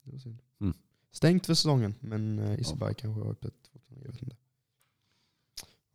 Det 0.04 0.12
var 0.12 0.20
synd. 0.20 0.42
Mm. 0.62 0.74
Stängt 1.12 1.46
för 1.46 1.54
säsongen, 1.54 1.96
men 2.00 2.40
uh, 2.40 2.60
Iseberg 2.60 2.94
kanske 2.96 3.24
har 3.24 3.32
öppet. 3.32 3.54
Jag 3.88 4.12
vet 4.12 4.22
inte. 4.22 4.36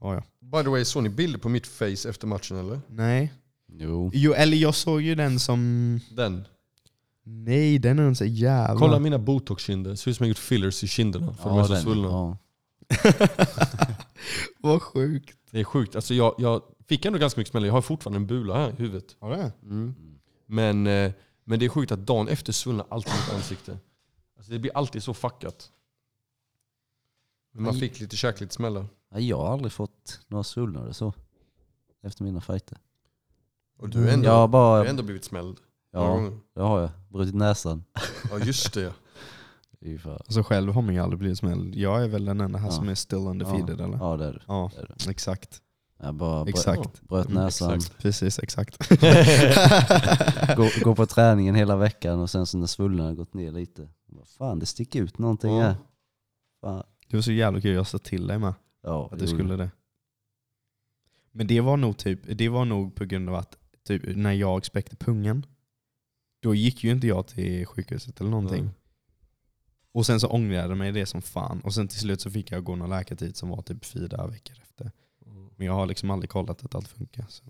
Ja, 0.00 0.14
ja. 0.14 0.22
By 0.38 0.64
the 0.64 0.68
way, 0.68 0.84
såg 0.84 1.02
ni 1.02 1.08
bilder 1.08 1.38
på 1.38 1.48
mitt 1.48 1.66
face 1.66 2.08
efter 2.08 2.26
matchen 2.26 2.56
eller? 2.56 2.80
Nej. 2.88 3.32
Jo. 3.66 4.10
Jo, 4.14 4.32
eller 4.32 4.56
jag 4.56 4.74
såg 4.74 5.02
ju 5.02 5.14
den 5.14 5.40
som... 5.40 6.00
Den. 6.10 6.44
Nej, 7.22 7.78
den 7.78 7.98
är 7.98 8.08
inte 8.08 8.18
så 8.18 8.24
jävla... 8.24 8.78
Kolla 8.78 8.98
mina 8.98 9.18
botox-kinder. 9.18 9.94
Ser 9.94 10.10
ut 10.10 10.16
som 10.16 10.24
jag 10.24 10.28
gjort 10.28 10.38
fillers 10.38 10.84
i 10.84 10.86
kinderna. 10.86 11.34
För 11.34 11.50
de 11.50 11.58
är 11.58 11.64
så 11.64 11.76
svullna. 11.76 12.08
ja. 12.08 12.38
Vad 14.58 14.82
sjukt. 14.82 15.38
Det 15.50 15.60
är 15.60 15.64
sjukt. 15.64 15.96
Alltså 15.96 16.14
jag, 16.14 16.34
jag 16.38 16.62
fick 16.86 17.04
ändå 17.04 17.18
ganska 17.18 17.40
mycket 17.40 17.50
smäll. 17.50 17.64
Jag 17.64 17.72
har 17.72 17.82
fortfarande 17.82 18.16
en 18.16 18.26
bula 18.26 18.54
här 18.54 18.68
i 18.70 18.72
huvudet. 18.72 19.16
Har 19.20 19.30
det? 19.30 19.52
Mm. 19.62 19.94
Men, 20.46 20.86
eh, 20.86 21.12
men 21.44 21.58
det 21.58 21.64
är 21.64 21.68
sjukt 21.68 21.92
att 21.92 22.06
dagen 22.06 22.28
efter 22.28 22.52
svullnar 22.52 22.86
alltid 22.90 23.12
mitt 23.12 23.34
ansikte. 23.34 23.78
Alltså 24.36 24.52
det 24.52 24.58
blir 24.58 24.76
alltid 24.76 25.02
så 25.02 25.14
fuckat. 25.14 25.70
Men 27.52 27.62
man 27.64 27.74
Aj. 27.74 27.80
fick 27.80 28.00
lite 28.00 28.16
käka 28.16 28.40
lite 28.44 28.54
smällar. 28.54 28.86
Nej, 29.10 29.28
Jag 29.28 29.36
har 29.38 29.52
aldrig 29.52 29.72
fått 29.72 30.20
några 30.28 30.44
svullnader 30.44 30.92
så. 30.92 31.12
Efter 32.02 32.24
mina 32.24 32.40
fighter. 32.40 32.78
Och 33.78 33.88
du 33.88 34.00
har 34.04 34.08
ändå, 34.08 34.26
Jag 34.28 34.32
har 34.34 34.46
du 34.48 34.50
bara, 34.52 34.78
har 34.78 34.84
ändå 34.86 35.02
blivit 35.02 35.24
smälld. 35.24 35.56
några 35.92 36.06
ja, 36.08 36.12
gånger. 36.14 36.38
det 36.54 36.60
har 36.60 36.80
jag. 36.80 36.90
Brutit 37.08 37.34
näsan. 37.34 37.84
Ja 38.30 38.38
just 38.38 38.74
det. 38.74 38.94
Alltså 40.04 40.42
själv 40.42 40.72
har 40.72 40.82
man 40.82 40.94
ju 40.94 41.00
aldrig 41.00 41.18
blivit 41.18 41.38
smälld. 41.38 41.74
Jag 41.74 42.04
är 42.04 42.08
väl 42.08 42.24
den 42.24 42.40
enda 42.40 42.58
här 42.58 42.66
Ja. 42.68 42.72
som 42.72 42.88
är 42.88 42.94
still 42.94 43.18
undefeated 43.18 43.80
eller? 43.80 43.98
Ja 43.98 44.16
det 44.16 44.24
är 44.26 44.32
du. 44.32 44.40
Ja, 44.48 44.70
Det 44.74 44.80
är 44.80 44.94
du. 45.04 45.10
exakt. 45.10 45.62
Jag 45.98 46.14
bara 46.14 46.48
Exakt. 46.48 47.02
bröt 47.02 47.26
Mm, 47.26 47.42
näsan, 47.44 47.74
exakt. 47.74 47.98
Precis, 47.98 48.38
exakt. 48.38 48.88
gå, 50.56 50.68
gå 50.84 50.94
på 50.94 51.06
träningen 51.06 51.54
hela 51.54 51.76
veckan 51.76 52.20
och 52.20 52.30
sen 52.30 52.46
så 52.46 52.58
när 52.58 52.66
svullnaden 52.66 53.06
har 53.10 53.16
gått 53.16 53.34
ner 53.34 53.52
lite. 53.52 53.88
Vad 54.06 54.28
Fan 54.28 54.58
det 54.58 54.66
sticker 54.66 55.02
ut 55.02 55.18
någonting 55.18 55.56
Ja. 55.56 55.62
här. 55.62 55.76
Fan. 56.60 56.82
Det 57.08 57.16
var 57.16 57.22
så 57.22 57.32
jävla 57.32 57.60
kul, 57.60 57.74
jag 57.74 57.86
sa 57.86 57.98
till 57.98 58.26
dig 58.26 58.38
med 58.38 58.54
Ja, 58.82 59.08
att 59.12 59.18
du 59.18 59.26
skulle 59.26 59.56
det. 59.56 59.70
Men 61.32 61.46
det 61.46 61.60
var 61.60 61.76
nog 61.76 61.96
typ, 61.96 62.20
det 62.38 62.48
var 62.48 62.64
nog 62.64 62.94
på 62.94 63.04
grund 63.04 63.28
av 63.28 63.34
att 63.34 63.58
typ, 63.84 64.02
när 64.16 64.32
jag 64.32 64.64
spräckte 64.64 64.96
pungen, 64.96 65.46
då 66.42 66.54
gick 66.54 66.84
ju 66.84 66.90
inte 66.90 67.06
jag 67.06 67.26
till 67.26 67.66
sjukhuset 67.66 68.20
eller 68.20 68.30
någonting. 68.30 68.64
Nej. 68.64 68.74
Och 69.92 70.06
sen 70.06 70.20
så 70.20 70.28
ångrade 70.28 70.68
jag 70.68 70.78
mig 70.78 70.92
det 70.92 71.06
som 71.06 71.22
fan. 71.22 71.60
Och 71.60 71.74
sen 71.74 71.88
till 71.88 71.98
slut 71.98 72.20
så 72.20 72.30
fick 72.30 72.50
jag 72.50 72.64
gå 72.64 72.76
någon 72.76 72.90
läkartid 72.90 73.36
som 73.36 73.48
var 73.48 73.62
typ 73.62 73.84
fyra 73.84 74.26
veckor 74.26 74.56
efter. 74.62 74.92
Men 75.56 75.66
jag 75.66 75.74
har 75.74 75.86
liksom 75.86 76.10
aldrig 76.10 76.30
kollat 76.30 76.64
att 76.64 76.74
allt 76.74 76.88
funkar. 76.88 77.26
Så. 77.28 77.44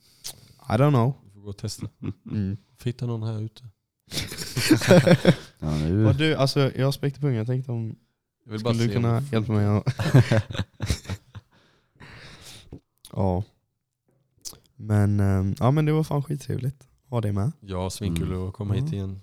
I 0.69 0.73
don't 0.73 0.91
know. 0.91 1.15
Du 1.25 1.31
får 1.31 1.41
gå 1.41 1.49
och 1.49 1.57
testa. 1.57 1.89
Mm. 2.31 2.57
Får 2.79 2.85
hitta 2.85 3.07
någon 3.07 3.23
här 3.23 3.41
ute. 3.43 3.65
Ja, 5.59 5.71
nu. 5.79 6.05
Vad 6.05 6.19
du, 6.19 6.35
alltså, 6.35 6.61
jag 6.77 6.85
har 6.85 6.93
spräckt 6.93 7.17
på 7.17 7.21
pungen, 7.21 7.37
jag 7.37 7.47
tänkte 7.47 7.73
om 7.73 7.97
Jag 8.45 8.53
vill 8.53 8.63
bara 8.63 8.75
skulle 8.75 8.89
du 8.89 8.95
kunna 8.95 9.17
om- 9.19 9.25
hjälpa 9.33 9.53
mig? 9.53 9.67
att- 9.67 9.85
ja. 13.13 13.43
Men, 14.77 15.21
ehm, 15.21 15.55
ja 15.59 15.71
men 15.71 15.85
det 15.85 15.93
var 15.93 16.05
fan 16.05 16.23
skittrevligt 16.23 16.81
att 17.05 17.11
ha 17.11 17.21
dig 17.21 17.33
med. 17.33 17.53
Ja, 17.61 17.91
svinkul 17.91 18.27
Mm. 18.33 18.49
att 18.49 18.55
komma 18.55 18.75
hit 18.75 18.93
igen. 18.93 19.21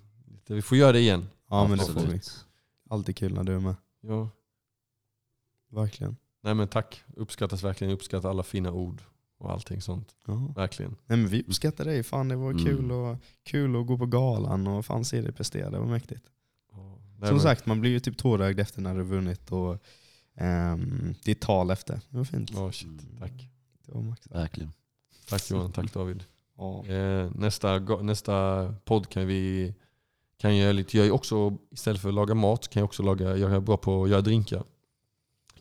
Vi 0.47 0.61
får 0.61 0.77
göra 0.77 0.91
det 0.91 0.99
igen. 0.99 1.27
Ja 1.49 1.67
men 1.67 1.77
det 1.77 1.85
får 1.85 2.01
vi. 2.01 2.19
Alltid 2.89 3.15
kul 3.17 3.33
när 3.33 3.43
du 3.43 3.55
är 3.55 3.59
med. 3.59 3.75
Ja. 4.01 4.29
Verkligen. 5.71 6.15
Nej 6.43 6.53
men 6.55 6.67
tack. 6.67 7.03
Uppskattas 7.15 7.63
verkligen. 7.63 7.93
Uppskattar 7.93 8.29
alla 8.29 8.43
fina 8.43 8.71
ord 8.71 9.01
och 9.37 9.51
allting 9.51 9.81
sånt. 9.81 10.15
Ja. 10.27 10.53
Verkligen. 10.55 10.95
Nej 11.05 11.17
men 11.17 11.27
vi 11.27 11.41
uppskattar 11.47 11.85
dig, 11.85 12.03
fan 12.03 12.27
det 12.27 12.35
var 12.35 12.51
Mm. 12.51 12.65
kul, 12.65 12.91
och, 12.91 13.17
kul 13.43 13.75
att 13.81 13.87
gå 13.87 13.97
på 13.97 14.05
galan 14.05 14.67
och 14.67 14.85
fan 14.85 15.05
se 15.05 15.21
dig 15.21 15.31
prestera, 15.31 15.69
det 15.69 15.79
var 15.79 15.85
mäktigt. 15.85 16.23
Ja. 16.71 16.97
Nej, 17.19 17.27
Som 17.27 17.35
men- 17.37 17.43
sagt, 17.43 17.65
man 17.65 17.81
blir 17.81 17.91
ju 17.91 17.99
typ 17.99 18.17
tårögd 18.17 18.59
efter 18.59 18.81
när 18.81 18.95
du 18.95 19.03
vunnit 19.03 19.51
och 19.51 19.83
um, 20.41 21.15
ditt 21.25 21.41
tal 21.41 21.71
efter. 21.71 21.99
Det 22.09 22.17
var 22.17 22.23
fint. 22.25 22.51
Ja, 22.53 22.71
shit. 22.71 22.87
Mm. 22.87 23.17
Tack. 23.19 23.49
Det 23.85 23.91
var 23.93 24.01
max. 24.01 24.27
Verkligen. 24.31 24.73
Tack 25.29 25.51
Johan, 25.51 25.71
tack 25.71 25.93
David. 25.93 26.23
Ja. 26.57 26.85
Eh, 26.85 27.31
nästa, 27.35 27.79
nästa 27.79 28.67
podd 28.85 29.09
kan 29.09 29.27
vi 29.27 29.73
kan 30.37 30.57
jag, 30.57 30.75
lite, 30.75 30.97
jag 30.97 31.07
är 31.07 31.11
också, 31.11 31.57
istället 31.71 32.01
för 32.01 32.09
att 32.09 32.15
laga 32.15 32.33
mat, 32.35 32.67
kan 32.67 32.79
jag 32.79 32.85
också 32.85 33.03
laga, 33.03 33.37
jag 33.37 33.51
är 33.51 33.59
bra 33.59 33.77
på 33.77 34.03
att 34.03 34.09
göra 34.09 34.21
drinkar. 34.21 34.63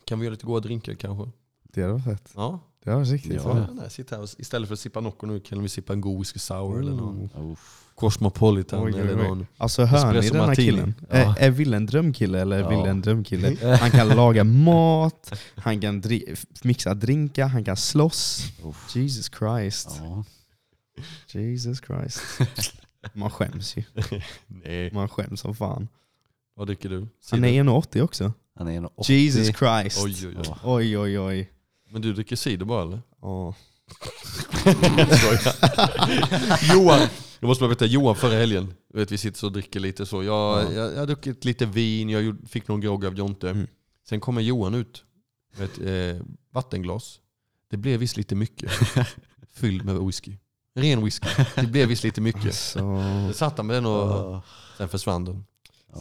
Kan 0.05 0.19
vi 0.19 0.25
göra 0.25 0.31
lite 0.31 0.45
goda 0.45 0.59
drinkar 0.59 0.93
kanske? 0.93 1.31
Det 1.73 1.81
hade 1.81 1.93
varit 1.93 2.03
fett. 2.03 2.31
Ja. 2.35 2.59
Det 2.83 2.91
var 2.91 3.05
riktigt 3.05 3.33
Ja. 3.33 3.57
ja. 3.59 3.67
Nej, 3.73 3.89
sitta 3.89 4.15
här 4.15 4.23
och, 4.23 4.29
istället 4.37 4.67
för 4.67 4.73
att 4.73 4.79
sippa 4.79 4.99
Nocco 5.01 5.25
nu 5.27 5.39
kan 5.39 5.61
vi 5.61 5.69
sippa 5.69 5.93
en 5.93 6.01
god 6.01 6.19
whisky 6.19 6.39
sour 6.39 6.79
eller 6.79 6.91
någon 6.91 7.29
Oh. 7.35 7.51
Uff. 7.51 7.79
Cosmopolitan 7.95 8.83
Oj, 8.83 8.91
oj, 8.95 8.99
eller 9.01 9.15
någon. 9.23 9.47
Alltså 9.57 9.83
hör 9.83 10.13
ni 10.13 10.29
den 10.29 10.41
här 10.41 10.55
killen? 10.55 10.93
Ja. 11.09 11.15
Är, 11.15 11.35
är 11.39 11.49
Ville 11.51 11.77
en 11.77 11.85
drömkille 11.85 12.39
eller 12.41 12.57
är 12.57 12.71
Ja. 12.71 12.87
En 12.87 13.01
drömkille? 13.01 13.77
Han 13.81 13.91
kan 13.91 14.07
laga 14.07 14.43
mat, 14.43 15.33
han 15.55 15.81
kan 15.81 16.01
dri- 16.01 16.45
mixa 16.63 16.93
drinkar, 16.93 17.47
han 17.47 17.63
kan 17.63 17.77
slåss. 17.77 18.45
Uff. 18.63 18.95
Jesus 18.95 19.31
Christ. 19.37 19.89
Ja. 19.99 20.23
Jesus 21.27 21.81
Christ. 21.87 22.21
Man 23.13 23.29
skäms 23.29 23.77
ju. 23.77 23.83
Nej, 24.47 24.91
Man 24.93 25.09
skäms 25.09 25.39
som 25.39 25.55
fan. 25.55 25.87
vad 26.55 26.67
dricker 26.67 26.89
du? 26.89 27.07
Han 27.31 27.43
är 27.43 27.63
1,80 27.63 28.01
också. 28.01 28.33
Han 28.55 28.67
är 28.67 28.71
en 28.77 28.85
80. 28.95 29.13
Jesus 29.13 29.47
Christ. 29.57 30.03
Oj, 30.03 30.27
oj, 30.27 30.35
oj. 30.37 30.43
Ja. 30.45 30.57
Oj 30.63 30.97
oj 30.97 31.19
oj. 31.19 31.51
Men 31.89 32.01
du 32.01 32.13
dricker 32.13 32.35
cider 32.35 32.65
bara 32.65 32.83
eller? 32.83 33.01
Ja. 33.21 33.55
Johan, 36.73 36.99
jag 37.39 37.47
måste 37.47 37.61
bara 37.61 37.67
berätta, 37.67 37.85
Johan 37.85 38.15
förra 38.15 38.33
helgen, 38.33 38.73
du 38.93 38.99
vet, 38.99 39.11
vi 39.11 39.17
sitter 39.17 39.39
så 39.39 39.45
och 39.47 39.53
dricker 39.53 39.79
lite 39.79 40.05
så. 40.05 40.23
Jag, 40.23 40.63
Ja. 40.63 40.71
jag, 40.73 40.93
jag 40.93 40.99
har 40.99 41.05
druckit 41.05 41.45
lite 41.45 41.65
vin, 41.65 42.09
jag 42.09 42.37
fick 42.49 42.67
någon 42.67 42.81
grogg 42.81 43.05
av 43.05 43.15
Jonte. 43.17 43.49
Mm. 43.49 43.67
Sen 44.09 44.19
kommer 44.19 44.41
Johan 44.41 44.73
ut 44.73 45.03
med 45.57 45.65
ett 45.65 45.79
eh, 46.17 46.21
vattenglas. 46.53 47.19
Det 47.71 47.77
blev 47.77 47.99
visst 47.99 48.17
lite 48.17 48.35
mycket. 48.35 48.71
Fylld 49.53 49.85
med 49.85 49.95
whisky. 49.95 50.37
Ren 50.75 51.03
whisky. 51.03 51.27
Det 51.55 51.67
blev 51.67 51.87
visst 51.87 52.03
lite 52.03 52.21
mycket. 52.21 52.55
Så, 52.55 52.79
Sen 52.79 53.33
satt 53.33 53.57
han 53.57 53.67
med 53.67 53.75
den 53.75 53.85
och 53.85 53.91
Ja. 54.09 54.41
sen 54.77 54.89
försvann 54.89 55.25
den. 55.25 55.45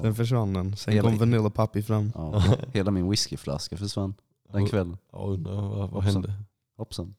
Sen 0.00 0.14
försvann 0.14 0.52
den. 0.52 0.76
Sen 0.76 0.94
Hela- 0.94 1.08
kom 1.08 1.18
Vanilla 1.18 1.50
Puppy 1.50 1.82
fram. 1.82 2.12
Ja. 2.14 2.42
Hela 2.72 2.90
min 2.90 3.10
whiskyflaska 3.10 3.76
försvann 3.76 4.14
den 4.52 4.66
kvällen. 4.66 4.96
Ja, 5.12 5.18
undrar 5.18 5.52
vad, 5.54 5.70
vad 5.70 5.90
Hoppsan. 5.90 6.12
hände? 6.12 6.32
Hoppsan. 6.76 7.14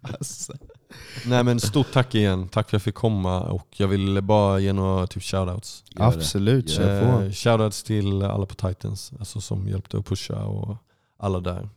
Alltså. 0.00 0.52
Nej 1.26 1.44
men 1.44 1.60
stort 1.60 1.92
tack 1.92 2.14
igen. 2.14 2.48
Tack 2.48 2.70
för 2.70 2.76
att 2.76 2.80
jag 2.80 2.82
fick 2.82 2.94
komma 2.94 3.40
och 3.42 3.68
jag 3.76 3.88
vill 3.88 4.22
bara 4.22 4.58
ge 4.58 4.72
några 4.72 5.06
typ 5.06 5.22
shoutouts. 5.22 5.84
Gör 5.90 5.98
det. 6.10 6.16
Absolut, 6.16 6.70
kör 6.70 7.00
på. 7.18 7.22
Eh, 7.24 7.30
shoutouts 7.32 7.82
till 7.82 8.22
alla 8.22 8.46
på 8.46 8.54
Titans 8.54 9.12
alltså 9.18 9.40
som 9.40 9.68
hjälpte 9.68 9.98
att 9.98 10.06
pusha 10.06 10.44
och 10.44 10.76
alla 11.18 11.40
där. 11.40 11.68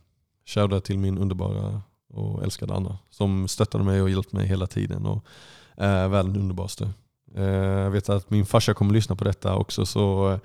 Shoutout 0.46 0.84
till 0.84 0.98
min 0.98 1.18
underbara 1.18 1.82
och 2.08 2.42
älskade 2.42 2.74
Anna 2.74 2.98
som 3.10 3.48
stöttade 3.48 3.84
mig 3.84 4.02
och 4.02 4.10
hjälpte 4.10 4.36
mig 4.36 4.46
hela 4.46 4.66
tiden 4.66 5.06
och 5.06 5.24
är 5.76 6.08
världens 6.08 6.36
underbaraste. 6.36 6.90
Eh, 7.34 7.44
jag 7.44 7.90
vet 7.90 8.08
att 8.08 8.30
min 8.30 8.46
farsa 8.46 8.74
kommer 8.74 8.92
lyssna 8.92 9.16
på 9.16 9.24
detta 9.24 9.56
också 9.56 9.86
så 9.86 10.30
eh, 10.32 10.38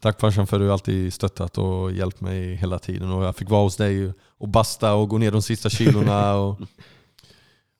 tack 0.00 0.20
farsan 0.20 0.46
för 0.46 0.56
att 0.56 0.62
du 0.62 0.72
alltid 0.72 1.12
stöttat 1.12 1.58
och 1.58 1.92
hjälpt 1.92 2.20
mig 2.20 2.54
hela 2.54 2.78
tiden 2.78 3.10
och 3.12 3.24
jag 3.24 3.36
fick 3.36 3.50
vara 3.50 3.62
hos 3.62 3.76
dig 3.76 4.12
och 4.38 4.48
basta 4.48 4.94
och 4.94 5.08
gå 5.08 5.18
ner 5.18 5.30
de 5.32 5.42
sista 5.42 5.70
kilorna 5.70 6.34
och, 6.36 6.60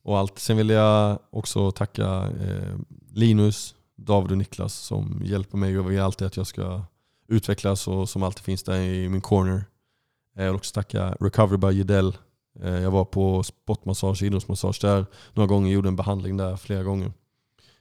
och 0.03 0.19
allt. 0.19 0.39
Sen 0.39 0.57
vill 0.57 0.71
jag 0.71 1.19
också 1.31 1.71
tacka 1.71 2.05
eh, 2.41 2.77
Linus, 3.13 3.75
David 3.97 4.31
och 4.31 4.39
Niklas 4.39 4.75
som 4.75 5.21
hjälper 5.25 5.59
mig 5.59 5.79
och 5.79 5.91
vill 5.91 6.01
alltid 6.01 6.27
att 6.27 6.37
jag 6.37 6.47
ska 6.47 6.83
utvecklas 7.29 7.89
och 7.89 8.09
som 8.09 8.23
alltid 8.23 8.45
finns 8.45 8.63
där 8.63 8.77
i 8.81 9.09
min 9.09 9.21
corner. 9.21 9.65
Jag 10.37 10.45
vill 10.45 10.55
också 10.55 10.75
tacka 10.75 11.17
Recovery 11.21 11.59
by 11.59 11.71
Gidell. 11.71 12.17
Eh, 12.63 12.81
Jag 12.81 12.91
var 12.91 13.05
på 13.05 13.43
sportmassage, 13.43 14.23
idrottsmassage 14.23 14.79
där 14.81 15.07
några 15.35 15.47
gånger, 15.47 15.73
gjorde 15.73 15.89
en 15.89 15.97
behandling 15.97 16.37
där 16.37 16.57
flera 16.57 16.83
gånger. 16.83 17.13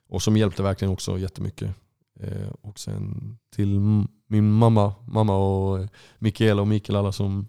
Och 0.10 0.22
som 0.23 0.38
hjälpte 0.38 0.64
verkligen 0.64 0.91
också 0.94 1.18
jättemycket. 1.19 1.76
Eh, 2.19 2.49
Och 2.61 2.80
sen 2.80 3.38
till 3.56 3.80
min 4.27 4.52
mamma, 4.52 4.95
mamma 5.07 5.38
och 5.38 5.88
Mikaela 6.19 6.61
och 6.61 6.68
Mikael 6.68 6.95
alla 6.98 7.11
som 7.11 7.48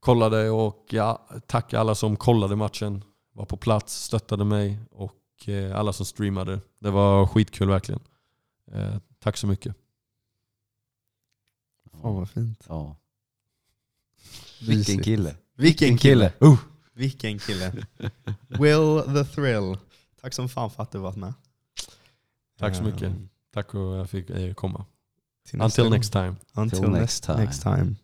kollade 0.00 0.50
och 0.50 0.86
ja, 0.90 1.28
tack 1.46 1.74
alla 1.74 1.94
som 1.94 2.16
kollade 2.16 2.56
matchen, 2.56 3.04
var 3.32 3.44
på 3.44 3.56
plats, 3.56 4.04
stöttade 4.04 4.44
mig 4.44 4.78
och 4.90 5.48
eh, 5.48 5.76
alla 5.78 5.92
som 5.92 6.06
streamade. 6.06 6.60
Det 6.78 6.90
var 6.90 7.26
skitkul 7.26 7.68
verkligen. 7.68 8.00
Eh, 8.72 8.96
Tack 9.18 9.36
så 9.36 9.46
mycket. 9.46 9.76
Fan 12.02 12.14
vad 12.14 12.30
fint. 12.30 12.64
Ja. 12.68 12.96
Vilken 14.66 15.02
kille. 15.02 15.36
Vilken 15.56 15.98
kille. 15.98 16.32
Uh. 16.44 16.58
Vilken 16.92 17.38
kille. 17.38 17.72
Will 18.48 19.02
the 19.14 19.24
thrill. 19.34 19.76
Tack 20.20 20.34
som 20.34 20.48
fan 20.48 20.70
för 20.70 20.82
att 20.82 20.90
du 20.92 20.98
varit 20.98 21.16
med. 21.16 21.34
Tack 22.60 22.76
så 22.76 22.82
mycket. 22.82 23.02
Ehm, 23.02 23.28
Tack 23.54 23.70
för 23.70 23.92
att 23.92 23.98
jag 23.98 24.10
fick 24.10 24.30
eh, 24.30 24.54
komma. 24.54 24.84
Until 25.54 25.90
next 25.90 26.12
time. 26.12 26.34
Until 26.54 26.88
next 26.90 27.24
time. 27.62 27.94